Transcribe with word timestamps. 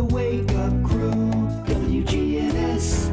The 0.00 0.06
Wake 0.06 0.50
Up 0.52 0.72
Crew, 0.82 1.12
WGNS. 1.68 3.12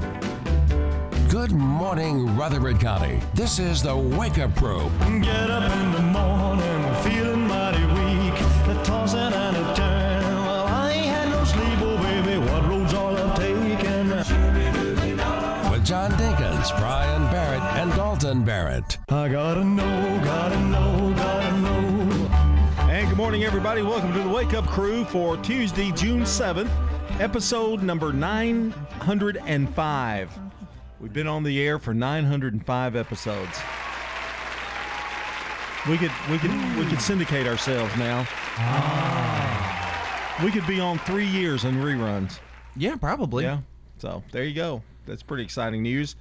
Good 1.29 1.51
morning, 1.51 2.33
Rutherford 2.37 2.79
County. 2.79 3.19
This 3.33 3.59
is 3.59 3.83
the 3.83 3.93
Wake 3.93 4.39
Up 4.39 4.55
Crew. 4.55 4.89
Get 5.21 5.49
up 5.49 5.69
in 5.69 5.91
the 5.91 6.01
morning, 6.01 6.95
feeling 7.03 7.45
mighty 7.45 7.83
weak. 7.83 8.39
A 8.69 8.81
tossing 8.85 9.19
and 9.19 9.57
a 9.57 9.75
turn. 9.75 10.23
Well, 10.45 10.65
I 10.65 10.91
ain't 10.93 11.07
had 11.07 11.29
no 11.29 11.43
sleep, 11.43 11.77
oh 11.81 11.97
baby. 11.97 12.37
What 12.37 12.65
roads 12.69 12.93
all 12.93 13.17
I've 13.17 13.35
taken? 13.35 14.07
With 15.69 15.85
John 15.85 16.11
Dinkins, 16.11 16.69
Brian 16.79 17.23
Barrett, 17.33 17.63
and 17.81 17.91
Dalton 17.97 18.45
Barrett. 18.45 18.97
I 19.09 19.27
gotta 19.27 19.65
know, 19.65 20.21
gotta 20.23 20.57
know, 20.61 21.13
gotta 21.17 21.17
know. 21.17 21.37
And 21.41 21.46
good 23.17 23.23
morning, 23.23 23.43
everybody. 23.45 23.81
Welcome 23.81 24.13
to 24.13 24.19
the 24.19 24.29
Wake 24.29 24.53
Up 24.53 24.67
Crew 24.67 25.03
for 25.03 25.37
Tuesday, 25.37 25.91
June 25.93 26.21
7th, 26.21 26.69
episode 27.19 27.81
number 27.81 28.13
905. 28.13 30.39
We've 30.99 31.13
been 31.13 31.25
on 31.25 31.41
the 31.41 31.59
air 31.59 31.79
for 31.79 31.95
905 31.95 32.95
episodes. 32.95 33.59
We 35.89 35.97
could 35.97 36.11
we 36.29 36.37
could 36.37 36.51
we 36.77 36.85
could 36.85 37.01
syndicate 37.01 37.47
ourselves 37.47 37.91
now. 37.97 38.19
We 40.43 40.51
could 40.51 40.67
be 40.67 40.79
on 40.79 40.99
three 40.99 41.25
years 41.25 41.65
in 41.65 41.77
reruns. 41.77 42.37
Yeah, 42.75 42.97
probably. 42.97 43.45
Yeah. 43.45 43.61
So 43.97 44.21
there 44.31 44.43
you 44.43 44.53
go. 44.53 44.83
That's 45.07 45.23
pretty 45.23 45.41
exciting 45.41 45.81
news. 45.81 46.15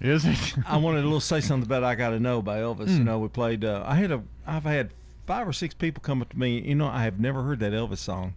Is 0.00 0.24
it? 0.24 0.56
I 0.66 0.78
wanted 0.78 1.02
a 1.02 1.04
little 1.04 1.20
say 1.20 1.40
something 1.40 1.68
about 1.68 1.84
I 1.84 1.94
Gotta 1.94 2.18
Know 2.18 2.42
by 2.42 2.58
Elvis. 2.58 2.88
You 2.88 3.04
know, 3.04 3.20
we 3.20 3.28
played. 3.28 3.64
Uh, 3.64 3.84
I 3.86 3.94
had 3.94 4.10
a. 4.10 4.24
I've 4.44 4.64
had 4.64 4.90
five 5.28 5.46
or 5.46 5.52
six 5.52 5.74
people 5.74 6.00
come 6.00 6.20
up 6.22 6.30
to 6.30 6.38
me. 6.38 6.60
You 6.60 6.74
know, 6.74 6.86
I 6.88 7.02
have 7.04 7.20
never 7.20 7.42
heard 7.44 7.60
that 7.60 7.72
Elvis 7.72 7.98
song. 7.98 8.34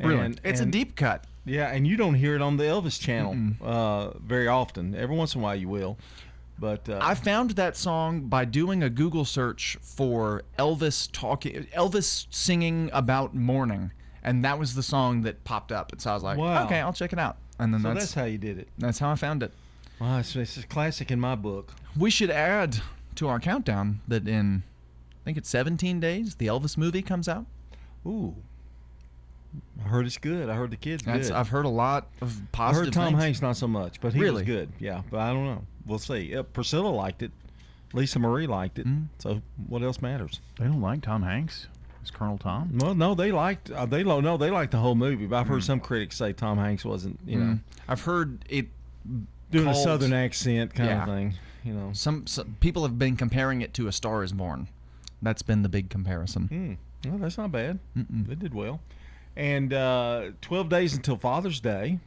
Really? 0.00 0.18
And- 0.24 0.40
It's 0.42 0.60
and- 0.60 0.68
a 0.68 0.72
deep 0.72 0.96
cut. 0.96 1.24
Yeah, 1.44 1.68
and 1.68 1.86
you 1.86 1.96
don't 1.96 2.14
hear 2.14 2.34
it 2.34 2.42
on 2.42 2.56
the 2.56 2.64
Elvis 2.64 2.98
channel 3.00 3.36
uh, 3.62 4.18
very 4.18 4.48
often. 4.48 4.96
Every 4.96 5.14
once 5.14 5.36
in 5.36 5.40
a 5.40 5.44
while, 5.44 5.54
you 5.54 5.68
will. 5.68 5.96
But 6.58 6.88
uh, 6.88 6.98
I 7.00 7.14
found 7.14 7.52
that 7.52 7.76
song 7.76 8.22
by 8.22 8.44
doing 8.46 8.82
a 8.82 8.90
Google 8.90 9.24
search 9.24 9.76
for 9.80 10.42
Elvis 10.58 11.08
talking, 11.12 11.66
Elvis 11.76 12.26
singing 12.30 12.90
about 12.92 13.32
mourning, 13.34 13.92
and 14.24 14.44
that 14.44 14.58
was 14.58 14.74
the 14.74 14.82
song 14.82 15.22
that 15.22 15.44
popped 15.44 15.70
up. 15.70 15.92
And 15.92 16.00
so 16.02 16.10
I 16.10 16.14
was 16.14 16.22
like, 16.24 16.36
Wow. 16.38 16.64
okay, 16.64 16.80
I'll 16.80 16.92
check 16.94 17.12
it 17.12 17.18
out. 17.20 17.36
And 17.60 17.72
then 17.72 17.82
so 17.82 17.88
that's 17.88 18.00
that's 18.00 18.14
how 18.14 18.24
you 18.24 18.38
did 18.38 18.58
it. 18.58 18.68
that's 18.78 18.98
how 18.98 19.10
I 19.10 19.14
found 19.14 19.42
it. 19.44 19.52
Wow, 20.00 20.18
it's, 20.18 20.34
it's 20.34 20.56
a 20.56 20.66
classic 20.66 21.10
in 21.12 21.20
my 21.20 21.36
book. 21.36 21.72
We 21.96 22.10
should 22.10 22.30
add 22.30 22.78
to 23.16 23.28
our 23.28 23.38
countdown 23.38 24.00
that 24.08 24.26
in, 24.26 24.64
think 25.26 25.36
it's 25.36 25.48
17 25.50 26.00
days, 26.00 26.36
the 26.36 26.46
Elvis 26.46 26.78
movie 26.78 27.02
comes 27.02 27.28
out. 27.28 27.44
Ooh, 28.06 28.34
I 29.84 29.88
heard 29.88 30.06
it's 30.06 30.18
good. 30.18 30.48
I 30.48 30.54
heard 30.54 30.70
the 30.70 30.76
kids 30.76 31.02
That's 31.02 31.28
good. 31.28 31.36
I've 31.36 31.48
heard 31.48 31.64
a 31.64 31.68
lot 31.70 32.06
of 32.20 32.28
positive. 32.30 32.42
I 32.52 32.56
positive 32.56 32.84
heard 32.86 32.92
Tom 32.92 33.12
things. 33.12 33.22
Hanks 33.22 33.42
not 33.42 33.56
so 33.56 33.66
much, 33.66 34.00
but 34.00 34.12
he 34.14 34.20
Really? 34.20 34.34
was 34.34 34.42
good. 34.44 34.68
Yeah, 34.78 35.02
but 35.10 35.20
I 35.20 35.32
don't 35.32 35.44
know. 35.44 35.62
We'll 35.86 35.98
see. 35.98 36.34
Uh, 36.36 36.42
Priscilla 36.44 36.88
liked 36.88 37.22
it. 37.22 37.32
Lisa 37.92 38.18
Marie 38.18 38.46
liked 38.46 38.78
it. 38.78 38.86
So 39.18 39.40
what 39.68 39.82
else 39.82 40.00
matters? 40.02 40.40
They 40.58 40.64
don't 40.66 40.80
like 40.80 41.02
Tom 41.02 41.22
Hanks. 41.22 41.66
Is 42.04 42.10
Colonel 42.10 42.38
Tom? 42.38 42.78
Well, 42.78 42.94
no, 42.94 43.14
they 43.14 43.32
liked. 43.32 43.70
Uh, 43.70 43.86
they 43.86 44.04
lo- 44.04 44.20
no, 44.20 44.36
they 44.36 44.50
liked 44.50 44.70
the 44.72 44.78
whole 44.78 44.94
movie. 44.94 45.26
But 45.26 45.36
I've 45.40 45.48
heard 45.48 45.64
some 45.64 45.80
critics 45.80 46.16
say 46.16 46.32
Tom 46.32 46.58
Hanks 46.58 46.84
wasn't, 46.84 47.18
you 47.26 47.38
know, 47.40 47.58
I've 47.88 48.02
heard 48.02 48.44
it. 48.48 48.66
doing 49.50 49.68
a 49.68 49.74
southern 49.74 50.12
accent 50.12 50.74
kind 50.74 50.90
Yeah. 50.90 51.02
of 51.02 51.08
thing. 51.08 51.34
You 51.64 51.72
know. 51.72 51.90
Some, 51.94 52.26
some 52.26 52.56
people 52.60 52.82
have 52.82 52.98
been 52.98 53.16
comparing 53.16 53.60
it 53.62 53.72
to 53.74 53.88
A 53.88 53.92
Star 53.92 54.22
Is 54.22 54.32
Born. 54.32 54.68
That's 55.26 55.42
been 55.42 55.62
the 55.62 55.68
big 55.68 55.90
comparison. 55.90 56.46
Hmm. 56.46 57.10
Well, 57.10 57.18
that's 57.18 57.36
not 57.36 57.50
bad. 57.50 57.80
They 57.96 58.36
did 58.36 58.54
well. 58.54 58.78
And 59.34 59.72
uh, 59.72 60.30
12 60.40 60.68
days 60.68 60.94
until 60.94 61.16
Father's 61.16 61.58
Day. 61.58 61.98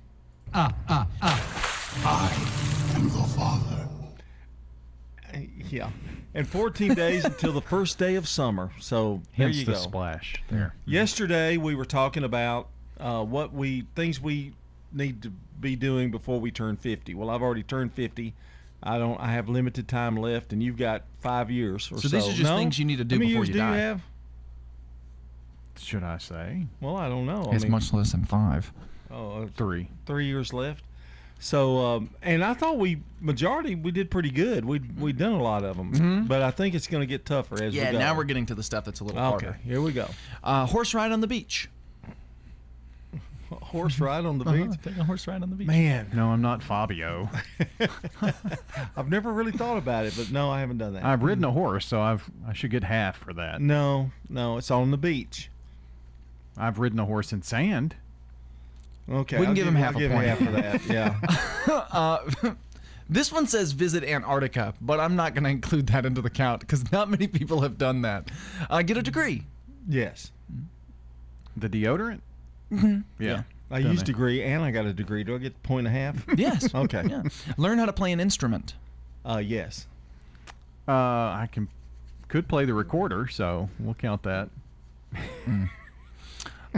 Ah, 0.53 0.73
ah, 0.87 1.05
ah. 1.21 1.91
I 2.05 2.95
am 2.95 3.03
the 3.09 3.23
father. 3.35 3.89
Yeah. 5.69 5.89
And 6.33 6.47
14 6.47 6.93
days 6.93 7.25
until 7.25 7.51
the 7.51 7.61
first 7.61 7.97
day 7.97 8.15
of 8.15 8.25
summer. 8.25 8.71
So 8.79 9.21
there 9.37 9.47
Hence 9.47 9.57
you 9.57 9.65
the 9.65 9.73
go. 9.73 9.79
splash 9.79 10.41
there. 10.49 10.73
Yesterday 10.85 11.57
we 11.57 11.75
were 11.75 11.83
talking 11.83 12.23
about 12.23 12.69
uh, 13.01 13.25
what 13.25 13.51
we 13.51 13.85
things 13.95 14.21
we 14.21 14.53
need 14.93 15.21
to 15.23 15.29
be 15.59 15.75
doing 15.75 16.09
before 16.09 16.39
we 16.39 16.51
turn 16.51 16.77
50. 16.77 17.15
Well, 17.15 17.29
I've 17.29 17.41
already 17.41 17.63
turned 17.63 17.91
50. 17.91 18.33
I 18.81 18.97
don't. 18.97 19.19
I 19.19 19.31
have 19.33 19.49
limited 19.49 19.87
time 19.87 20.15
left, 20.15 20.53
and 20.53 20.63
you've 20.63 20.77
got 20.77 21.03
five 21.19 21.51
years 21.51 21.91
or 21.91 21.95
so. 21.97 22.07
So 22.07 22.17
these 22.17 22.27
are 22.27 22.31
just 22.31 22.43
No? 22.49 22.57
things 22.57 22.79
you 22.79 22.85
need 22.85 22.97
to 22.99 23.03
do 23.03 23.15
How 23.15 23.19
many 23.19 23.31
before 23.31 23.39
years 23.45 23.47
you 23.49 23.53
do 23.53 23.59
die. 23.59 23.75
you 23.75 23.81
have? 23.81 24.01
Should 25.79 26.03
I 26.03 26.17
say 26.17 26.65
Well, 26.81 26.97
I 26.97 27.07
don't 27.07 27.25
know. 27.25 27.49
I 27.51 27.55
It's 27.55 27.63
mean, 27.63 27.71
much 27.71 27.93
less 27.93 28.11
than 28.11 28.25
five. 28.25 28.71
oh, 29.11 29.47
three? 29.55 29.89
three 30.05 30.25
years 30.27 30.53
left. 30.53 30.83
So, 31.41 31.77
um, 31.85 32.09
and 32.21 32.43
I 32.43 32.53
thought 32.53 32.77
we 32.77 33.01
majority 33.21 33.73
we 33.75 33.91
did 33.91 34.11
pretty 34.11 34.29
good. 34.29 34.65
We 34.65 34.79
we 34.97 35.13
done 35.13 35.31
a 35.33 35.41
lot 35.41 35.63
of 35.63 35.77
them, 35.77 36.25
but 36.27 36.41
I 36.41 36.51
think 36.51 36.75
it's 36.75 36.87
going 36.87 36.99
to 37.01 37.07
get 37.07 37.25
tougher 37.25 37.63
as 37.63 37.73
Yeah, 37.73 37.87
we 37.87 37.91
go. 37.93 37.99
now 37.99 38.15
we're 38.15 38.25
getting 38.25 38.45
to 38.47 38.55
the 38.55 38.63
stuff 38.63 38.83
that's 38.83 38.99
a 38.99 39.05
little 39.05 39.19
okay. 39.35 39.45
harder. 39.45 39.59
Here 39.63 39.79
we 39.81 39.93
go. 39.93 40.07
Uh, 40.43 40.65
horse 40.65 40.93
ride 40.93 41.13
on 41.13 41.21
the 41.21 41.27
beach. 41.27 41.69
Horse 43.61 43.99
ride 43.99 44.25
on 44.25 44.37
the 44.37 44.45
uh-huh. 44.45 44.65
beach. 44.65 44.79
Take 44.83 44.97
a 44.97 45.03
horse 45.03 45.27
ride 45.27 45.41
on 45.41 45.49
the 45.49 45.55
beach. 45.55 45.67
Man, 45.67 46.11
No, 46.13 46.29
I'm 46.29 46.41
not 46.41 46.61
Fabio. 46.61 47.29
I've 48.95 49.09
never 49.09 49.31
really 49.31 49.51
thought 49.51 49.77
about 49.77 50.05
it, 50.05 50.13
but 50.15 50.31
no, 50.31 50.49
I 50.49 50.59
haven't 50.59 50.77
done 50.77 50.93
that. 50.93 51.03
I've 51.03 51.23
ridden 51.23 51.43
a 51.43 51.49
mm. 51.49 51.53
horse, 51.53 51.85
so 51.85 52.01
I've 52.01 52.29
I 52.47 52.53
should 52.53 52.71
get 52.71 52.83
half 52.83 53.17
for 53.17 53.33
that. 53.33 53.61
no, 53.61 54.11
no, 54.29 54.57
it's 54.57 54.69
on 54.69 54.91
the 54.91 54.97
beach. 54.97 55.49
I've 56.57 56.77
ridden 56.77 56.99
a 56.99 57.05
horse 57.05 57.31
in 57.31 57.41
sand. 57.41 57.95
Okay, 59.09 59.37
We 59.37 59.45
can 59.45 59.49
I'll 59.49 59.55
give 59.55 59.67
him 59.67 59.75
half 59.75 59.95
I'll 59.95 59.97
a 59.97 59.99
give 59.99 60.11
point. 60.11 60.27
half 60.27 60.37
for 60.37 60.51
that. 60.51 60.85
Yeah. 60.85 61.19
Uh, 61.91 62.53
this 63.09 63.31
one 63.31 63.47
says 63.47 63.71
visit 63.71 64.03
Antarctica, 64.03 64.75
but 64.79 64.99
I'm 64.99 65.15
not 65.15 65.33
going 65.33 65.43
to 65.43 65.49
include 65.49 65.87
that 65.87 66.05
into 66.05 66.21
the 66.21 66.29
count 66.29 66.61
because 66.61 66.91
not 66.91 67.09
many 67.09 67.27
people 67.27 67.61
have 67.61 67.77
done 67.77 68.03
that. 68.03 68.29
Uh, 68.69 68.81
get 68.83 68.97
a 68.97 69.01
degree. 69.01 69.45
yes, 69.87 70.31
The 71.57 71.69
deodorant. 71.69 72.21
Mm-hmm. 72.71 72.99
Yeah. 73.23 73.43
I 73.71 73.81
Done 73.81 73.91
used 73.91 74.03
it. 74.03 74.05
degree 74.07 74.43
and 74.43 74.63
I 74.63 74.71
got 74.71 74.85
a 74.85 74.93
degree. 74.93 75.23
Do 75.23 75.35
I 75.35 75.37
get 75.37 75.53
a 75.53 75.67
point 75.67 75.87
and 75.87 75.95
a 75.95 75.99
half? 75.99 76.25
Yes. 76.37 76.73
Okay. 76.73 77.03
Yeah. 77.07 77.23
Learn 77.57 77.77
how 77.77 77.85
to 77.85 77.93
play 77.93 78.11
an 78.11 78.19
instrument. 78.19 78.73
Uh, 79.25 79.37
yes. 79.45 79.85
Uh, 80.87 80.91
I 80.91 81.47
can 81.51 81.67
could 82.29 82.47
play 82.47 82.65
the 82.65 82.73
recorder, 82.73 83.27
so 83.27 83.69
we'll 83.79 83.93
count 83.95 84.23
that. 84.23 84.49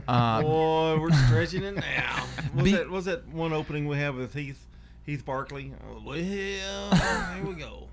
Uh, 0.07 0.41
Boy, 0.41 0.97
we're 1.01 1.11
stretching 1.11 1.63
it 1.63 1.75
now. 1.75 2.25
Was 2.55 2.63
Be- 2.63 2.71
that 2.71 2.89
was 2.89 3.05
that 3.05 3.27
one 3.27 3.51
opening 3.51 3.89
we 3.89 3.97
have 3.97 4.15
with 4.15 4.33
Heath 4.33 4.65
Heath 5.05 5.25
Barkley? 5.25 5.73
Oh, 5.85 6.01
well, 6.05 6.15
here 6.15 7.43
we 7.45 7.55
go. 7.55 7.89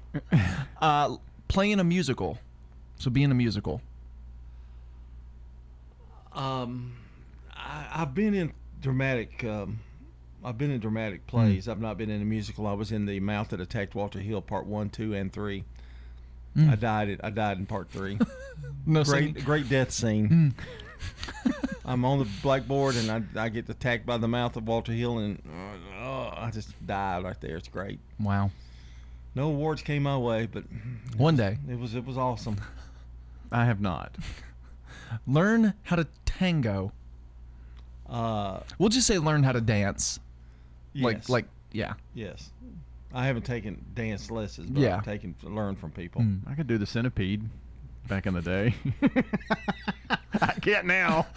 uh, 0.80 1.16
play 1.48 1.72
in 1.72 1.80
a 1.80 1.84
musical. 1.84 2.38
So 3.00 3.10
be 3.10 3.25
in 3.25 3.32
a 3.32 3.34
musical. 3.34 3.80
Um, 6.32 6.92
I, 7.58 7.88
I've 8.02 8.14
been 8.14 8.34
in 8.34 8.52
dramatic. 8.80 9.44
Um, 9.44 9.80
I've 10.44 10.56
been 10.56 10.70
in 10.70 10.80
dramatic 10.80 11.26
plays. 11.26 11.69
I've 11.69 11.80
not 11.80 11.98
been 11.98 12.10
in 12.10 12.22
a 12.22 12.24
musical. 12.24 12.66
I 12.66 12.72
was 12.72 12.92
in 12.92 13.06
the 13.06 13.19
Mouth 13.20 13.48
that 13.48 13.60
Attacked 13.60 13.94
Walter 13.94 14.20
Hill, 14.20 14.41
part 14.41 14.66
one, 14.66 14.88
two, 14.88 15.12
and 15.14 15.32
three. 15.32 15.64
I 16.56 16.74
died. 16.74 17.08
It. 17.08 17.20
I 17.22 17.30
died 17.30 17.58
in 17.58 17.66
part 17.66 17.91
three. 17.91 18.18
No 18.86 19.04
great, 19.04 19.44
great 19.44 19.68
death 19.68 19.91
scene. 19.91 20.54
I'm 21.84 22.04
on 22.04 22.18
the 22.20 22.28
blackboard 22.42 22.97
and 22.97 23.10
I, 23.10 23.44
I 23.44 23.48
get 23.50 23.68
attacked 23.68 24.06
by 24.06 24.16
the 24.16 24.26
mouth 24.28 24.56
of 24.56 24.66
Walter 24.66 24.92
Hill 24.92 25.18
and 25.18 25.38
uh, 25.47 26.02
oh, 26.02 26.32
I 26.34 26.50
just 26.50 26.70
died 26.86 27.22
right 27.22 27.38
there. 27.41 27.56
It's 27.56 27.68
great. 27.68 27.98
Wow. 28.18 28.50
No 29.34 29.48
awards 29.48 29.82
came 29.82 30.04
my 30.04 30.16
way, 30.16 30.47
but 30.47 30.64
One 31.16 31.36
day, 31.36 31.58
it 31.70 31.78
was 31.78 31.94
it 31.94 32.04
was 32.04 32.16
awesome. 32.18 32.56
I 33.52 33.64
have 33.66 33.80
not. 33.80 34.16
learn 35.26 35.74
how 35.84 35.97
to 35.97 36.06
tango. 36.24 36.92
Uh, 38.08 38.60
We'll 38.78 38.88
just 38.88 39.06
say 39.06 39.18
learn 39.18 39.42
how 39.42 39.53
to 39.53 39.60
dance. 39.60 40.18
Like, 40.94 41.16
yes, 41.18 41.28
like, 41.28 41.44
yeah. 41.72 41.92
yes. 42.15 42.50
I 43.15 43.27
haven't 43.27 43.44
taken 43.44 43.84
dance 43.94 44.30
lessons, 44.30 44.71
but 44.71 44.80
Yeah. 44.80 44.97
I've 44.97 45.04
taken 45.04 45.34
learned 45.42 45.78
from 45.78 45.91
people. 45.91 46.24
I 46.47 46.54
could 46.54 46.66
do 46.66 46.78
the 46.78 46.86
centipede 46.86 47.48
back 48.09 48.27
in 48.27 48.34
the 48.34 48.42
day. 48.42 48.74
I 50.41 50.53
can't 50.60 50.86
now. 50.86 51.27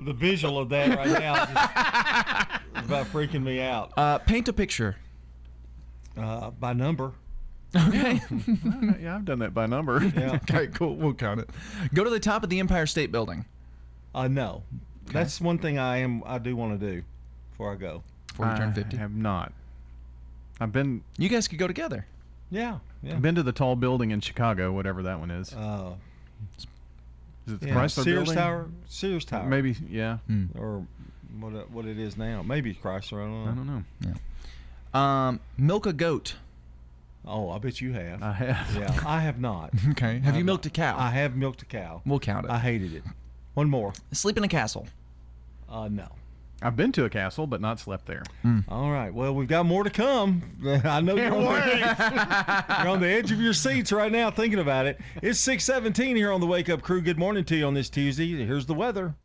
The 0.00 0.12
visual 0.12 0.58
of 0.58 0.68
that 0.68 0.96
right 0.96 1.08
now 1.20 1.42
is, 1.42 2.80
is 2.82 2.88
about 2.88 3.06
freaking 3.08 3.42
me 3.42 3.60
out. 3.60 3.92
Uh, 3.96 4.18
paint 4.18 4.48
a 4.48 4.52
picture. 4.52 4.96
Uh, 6.16 6.50
by 6.50 6.72
number, 6.72 7.12
Okay. 7.76 8.20
yeah, 9.00 9.16
I've 9.16 9.24
done 9.24 9.40
that 9.40 9.52
by 9.52 9.66
number. 9.66 10.02
yeah. 10.16 10.36
okay, 10.48 10.68
cool. 10.68 10.94
We'll 10.96 11.14
count 11.14 11.40
it. 11.40 11.50
Go 11.92 12.04
to 12.04 12.10
the 12.10 12.20
top 12.20 12.42
of 12.44 12.48
the 12.48 12.60
Empire 12.60 12.86
State 12.86 13.12
Building 13.12 13.44
Uh, 14.14 14.28
no, 14.28 14.62
that's 15.12 15.40
one 15.40 15.58
thing 15.58 15.78
I 15.78 15.98
am 15.98 16.22
I 16.26 16.38
do 16.38 16.56
want 16.56 16.78
to 16.80 16.86
do 16.92 17.02
before 17.50 17.72
I 17.72 17.76
go. 17.76 18.02
before 18.28 18.46
you 18.50 18.56
turn 18.56 18.72
fifty, 18.72 18.80
I 18.80 18.84
50. 18.84 18.96
have 18.98 19.14
not. 19.14 19.52
I've 20.60 20.72
been 20.72 21.02
You 21.18 21.28
guys 21.28 21.46
could 21.48 21.58
go 21.58 21.66
together. 21.66 22.06
Yeah, 22.50 22.78
yeah. 23.02 23.14
I've 23.14 23.22
been 23.22 23.34
to 23.36 23.42
the 23.42 23.52
tall 23.52 23.76
building 23.76 24.10
in 24.10 24.20
Chicago, 24.20 24.72
whatever 24.72 25.02
that 25.02 25.20
one 25.20 25.30
is. 25.30 25.52
Uh, 25.52 25.92
Is 27.46 27.52
it 27.54 27.60
the 27.60 27.66
Yeah, 27.68 27.74
Chrysler 27.74 28.04
Sears 28.04 28.16
building? 28.24 28.34
Tower. 28.34 28.66
Sears 28.86 29.24
Tower. 29.24 29.46
Maybe, 29.46 29.76
yeah. 29.90 30.18
Or 30.58 30.84
what 31.38 31.70
what 31.70 31.84
it 31.86 31.98
is 31.98 32.16
now. 32.16 32.42
Maybe 32.42 32.70
it's 32.70 32.78
Chrysler. 32.80 33.20
I 33.22 33.26
don't 33.26 33.44
know. 33.44 33.50
I 33.50 33.54
don't 33.54 33.66
know. 33.66 33.84
Yeah. 34.94 35.28
Um, 35.28 35.40
milk 35.58 35.86
a 35.86 35.92
goat. 35.92 36.36
Oh, 37.26 37.50
I 37.50 37.58
bet 37.58 37.80
you 37.82 37.92
have. 37.92 38.22
I 38.22 38.32
have. 38.32 38.74
yeah, 38.76 38.98
I 39.06 39.20
have 39.20 39.38
not. 39.38 39.70
Okay. 39.90 40.18
Have 40.20 40.34
you 40.36 40.44
milked 40.44 40.64
a 40.66 40.70
cow? 40.70 40.96
I 40.98 41.10
have 41.10 41.36
milked 41.36 41.60
a 41.62 41.66
cow. 41.66 42.00
we'll 42.06 42.18
count 42.20 42.46
it. 42.46 42.50
I 42.50 42.58
hated 42.58 42.94
it. 42.94 43.02
One 43.58 43.70
more. 43.70 43.92
Sleep 44.12 44.36
in 44.36 44.44
a 44.44 44.48
castle. 44.48 44.86
Uh, 45.68 45.88
no. 45.88 46.06
I've 46.62 46.76
been 46.76 46.92
to 46.92 47.06
a 47.06 47.10
castle, 47.10 47.44
but 47.44 47.60
not 47.60 47.80
slept 47.80 48.06
there. 48.06 48.22
All 48.68 48.92
right. 48.92 49.12
Well, 49.12 49.34
we've 49.34 49.48
got 49.48 49.66
more 49.66 49.82
to 49.82 49.90
come. 49.90 50.42
I 50.84 51.00
know 51.00 51.16
you're 51.16 51.34
on, 51.34 51.42
the, 51.42 52.64
you're 52.78 52.88
on 52.88 53.00
the 53.00 53.08
edge 53.08 53.32
of 53.32 53.40
your 53.40 53.52
seats 53.52 53.90
right 53.90 54.12
now 54.12 54.30
thinking 54.30 54.60
about 54.60 54.86
it. 54.86 55.00
It's 55.22 55.40
617 55.40 56.14
here 56.14 56.30
on 56.30 56.40
the 56.40 56.46
Wake 56.46 56.68
Up 56.68 56.82
Crew. 56.82 57.00
Good 57.00 57.18
morning 57.18 57.42
to 57.46 57.56
you 57.56 57.66
on 57.66 57.74
this 57.74 57.90
Tuesday. 57.90 58.46
Here's 58.46 58.66
the 58.66 58.74
weather. 58.74 59.16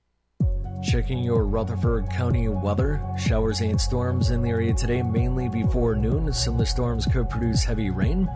Checking 0.81 1.19
your 1.19 1.45
Rutherford 1.45 2.09
County 2.09 2.47
weather. 2.47 3.05
Showers 3.19 3.61
and 3.61 3.79
storms 3.79 4.31
in 4.31 4.41
the 4.41 4.49
area 4.49 4.73
today, 4.73 5.03
mainly 5.03 5.47
before 5.47 5.93
noon. 5.95 6.33
Some 6.33 6.55
of 6.55 6.59
the 6.59 6.65
storms 6.65 7.05
could 7.05 7.29
produce 7.29 7.63
heavy 7.63 7.91
rain. 7.91 8.27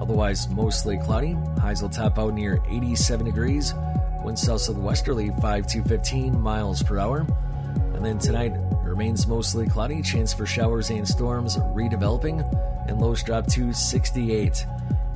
Otherwise, 0.00 0.48
mostly 0.48 0.96
cloudy. 0.96 1.36
Highs 1.58 1.82
will 1.82 1.88
top 1.88 2.20
out 2.20 2.34
near 2.34 2.62
87 2.70 3.26
degrees. 3.26 3.74
Winds 4.22 4.42
south 4.42 4.60
southwesterly 4.60 5.30
5 5.40 5.66
to 5.68 5.82
15 5.84 6.40
miles 6.40 6.82
per 6.82 6.98
hour. 6.98 7.26
And 7.94 8.04
then 8.04 8.18
tonight 8.18 8.52
remains 8.82 9.26
mostly 9.26 9.68
cloudy. 9.68 10.02
Chance 10.02 10.32
for 10.32 10.46
showers 10.46 10.90
and 10.90 11.06
storms 11.06 11.56
redeveloping. 11.56 12.40
And 12.88 13.00
lows 13.00 13.22
drop 13.22 13.46
to 13.48 13.72
68. 13.72 14.66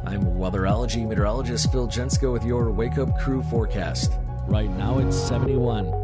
I'm 0.06 0.25
weatherology 0.37 1.06
meteorologist 1.06 1.73
Phil 1.73 1.89
Jensko 1.89 2.33
with 2.33 2.45
your 2.45 2.71
Wake 2.71 2.99
Up 2.99 3.19
Crew 3.19 3.43
forecast. 3.43 4.12
Right 4.47 4.71
now 4.71 4.99
it's 4.99 5.17
71. 5.17 6.04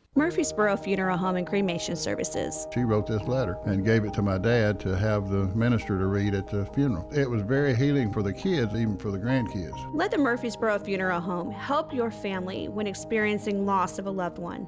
Murfreesboro 0.17 0.75
Funeral 0.75 1.15
Home 1.15 1.37
and 1.37 1.47
Cremation 1.47 1.95
Services. 1.95 2.67
She 2.73 2.81
wrote 2.81 3.07
this 3.07 3.21
letter 3.21 3.57
and 3.65 3.85
gave 3.85 4.03
it 4.03 4.13
to 4.15 4.21
my 4.21 4.37
dad 4.37 4.77
to 4.81 4.89
have 4.97 5.29
the 5.29 5.45
minister 5.55 5.97
to 5.97 6.05
read 6.07 6.35
at 6.35 6.49
the 6.49 6.65
funeral. 6.75 7.09
It 7.15 7.29
was 7.29 7.43
very 7.43 7.73
healing 7.73 8.11
for 8.11 8.21
the 8.21 8.33
kids, 8.33 8.75
even 8.75 8.97
for 8.97 9.09
the 9.09 9.17
grandkids. 9.17 9.71
Let 9.95 10.11
the 10.11 10.17
Murfreesboro 10.17 10.79
Funeral 10.79 11.21
Home 11.21 11.49
help 11.49 11.93
your 11.93 12.11
family 12.11 12.67
when 12.67 12.87
experiencing 12.87 13.65
loss 13.65 13.99
of 13.99 14.05
a 14.05 14.11
loved 14.11 14.37
one. 14.37 14.67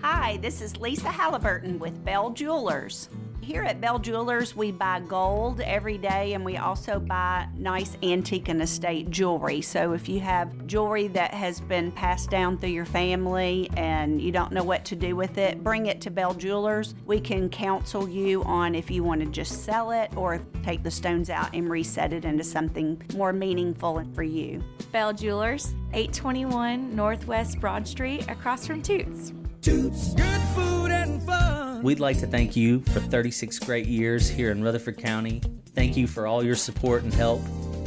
Hi, 0.00 0.38
this 0.38 0.62
is 0.62 0.78
Lisa 0.78 1.10
Halliburton 1.10 1.78
with 1.78 2.02
Bell 2.02 2.30
Jewelers. 2.30 3.10
Here 3.48 3.62
at 3.62 3.80
Bell 3.80 3.98
Jewelers, 3.98 4.54
we 4.54 4.72
buy 4.72 5.00
gold 5.00 5.62
every 5.62 5.96
day 5.96 6.34
and 6.34 6.44
we 6.44 6.58
also 6.58 7.00
buy 7.00 7.48
nice 7.56 7.96
antique 8.02 8.50
and 8.50 8.60
estate 8.60 9.08
jewelry. 9.08 9.62
So 9.62 9.94
if 9.94 10.06
you 10.06 10.20
have 10.20 10.66
jewelry 10.66 11.08
that 11.08 11.32
has 11.32 11.58
been 11.58 11.90
passed 11.90 12.28
down 12.28 12.58
through 12.58 12.68
your 12.68 12.84
family 12.84 13.70
and 13.74 14.20
you 14.20 14.32
don't 14.32 14.52
know 14.52 14.62
what 14.62 14.84
to 14.84 14.96
do 14.96 15.16
with 15.16 15.38
it, 15.38 15.64
bring 15.64 15.86
it 15.86 16.02
to 16.02 16.10
Bell 16.10 16.34
Jewelers. 16.34 16.94
We 17.06 17.20
can 17.20 17.48
counsel 17.48 18.06
you 18.06 18.44
on 18.44 18.74
if 18.74 18.90
you 18.90 19.02
want 19.02 19.22
to 19.22 19.26
just 19.26 19.64
sell 19.64 19.92
it 19.92 20.14
or 20.14 20.42
take 20.62 20.82
the 20.82 20.90
stones 20.90 21.30
out 21.30 21.48
and 21.54 21.70
reset 21.70 22.12
it 22.12 22.26
into 22.26 22.44
something 22.44 23.00
more 23.14 23.32
meaningful 23.32 24.04
for 24.14 24.24
you. 24.24 24.62
Bell 24.92 25.14
Jewelers, 25.14 25.68
821 25.94 26.94
Northwest 26.94 27.60
Broad 27.60 27.88
Street, 27.88 28.28
across 28.28 28.66
from 28.66 28.82
Toots. 28.82 29.32
Toots. 29.60 30.14
Good 30.14 30.40
food 30.54 30.90
and 30.90 31.22
fun. 31.22 31.82
We'd 31.82 32.00
like 32.00 32.18
to 32.20 32.26
thank 32.26 32.56
you 32.56 32.80
for 32.80 33.00
36 33.00 33.58
great 33.60 33.86
years 33.86 34.28
here 34.28 34.50
in 34.50 34.62
Rutherford 34.62 34.98
County. 34.98 35.40
Thank 35.74 35.96
you 35.96 36.06
for 36.06 36.26
all 36.26 36.44
your 36.44 36.56
support 36.56 37.02
and 37.02 37.12
help. 37.12 37.40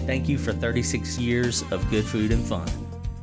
Thank 0.06 0.28
you 0.28 0.38
for 0.38 0.54
36 0.54 1.18
years 1.18 1.64
of 1.72 1.90
good 1.90 2.06
food 2.06 2.32
and 2.32 2.44
fun. 2.46 2.70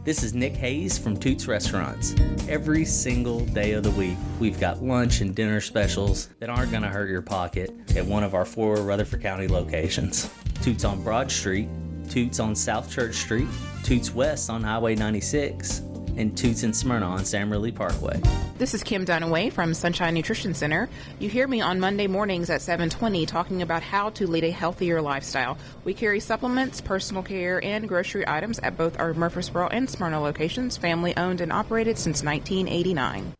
This 0.04 0.22
is 0.22 0.32
Nick 0.32 0.54
Hayes 0.56 0.96
from 0.96 1.18
Toots 1.18 1.46
Restaurants. 1.46 2.14
Every 2.48 2.84
single 2.84 3.40
day 3.40 3.72
of 3.72 3.82
the 3.82 3.90
week, 3.90 4.16
we've 4.40 4.58
got 4.58 4.82
lunch 4.82 5.20
and 5.20 5.34
dinner 5.34 5.60
specials 5.60 6.28
that 6.38 6.48
aren't 6.48 6.70
going 6.70 6.82
to 6.82 6.88
hurt 6.88 7.10
your 7.10 7.20
pocket 7.20 7.74
at 7.94 8.06
one 8.06 8.22
of 8.22 8.34
our 8.34 8.46
four 8.46 8.76
Rutherford 8.76 9.20
County 9.20 9.48
locations 9.48 10.30
Toots 10.62 10.84
on 10.84 11.02
Broad 11.02 11.30
Street, 11.30 11.68
Toots 12.08 12.40
on 12.40 12.56
South 12.56 12.90
Church 12.90 13.16
Street, 13.16 13.48
Toots 13.82 14.14
West 14.14 14.48
on 14.48 14.62
Highway 14.62 14.94
96, 14.94 15.82
and 16.16 16.36
Toots 16.36 16.62
and 16.62 16.74
Smyrna 16.74 17.06
on 17.06 17.24
Sam 17.24 17.50
Ridley 17.50 17.72
Parkway. 17.72 18.20
This 18.58 18.74
is 18.74 18.82
Kim 18.82 19.04
Dunaway 19.04 19.52
from 19.52 19.74
Sunshine 19.74 20.14
Nutrition 20.14 20.54
Center. 20.54 20.88
You 21.18 21.28
hear 21.28 21.46
me 21.46 21.60
on 21.60 21.80
Monday 21.80 22.06
mornings 22.06 22.50
at 22.50 22.60
7:20 22.60 23.26
talking 23.26 23.62
about 23.62 23.82
how 23.82 24.10
to 24.10 24.26
lead 24.26 24.44
a 24.44 24.50
healthier 24.50 25.00
lifestyle. 25.00 25.56
We 25.84 25.94
carry 25.94 26.20
supplements, 26.20 26.80
personal 26.80 27.22
care, 27.22 27.62
and 27.64 27.88
grocery 27.88 28.26
items 28.26 28.58
at 28.60 28.76
both 28.76 28.98
our 28.98 29.14
Murfreesboro 29.14 29.68
and 29.68 29.88
Smyrna 29.88 30.20
locations, 30.20 30.76
family 30.76 31.16
owned 31.16 31.40
and 31.40 31.52
operated 31.52 31.98
since 31.98 32.22
1989. 32.22 33.34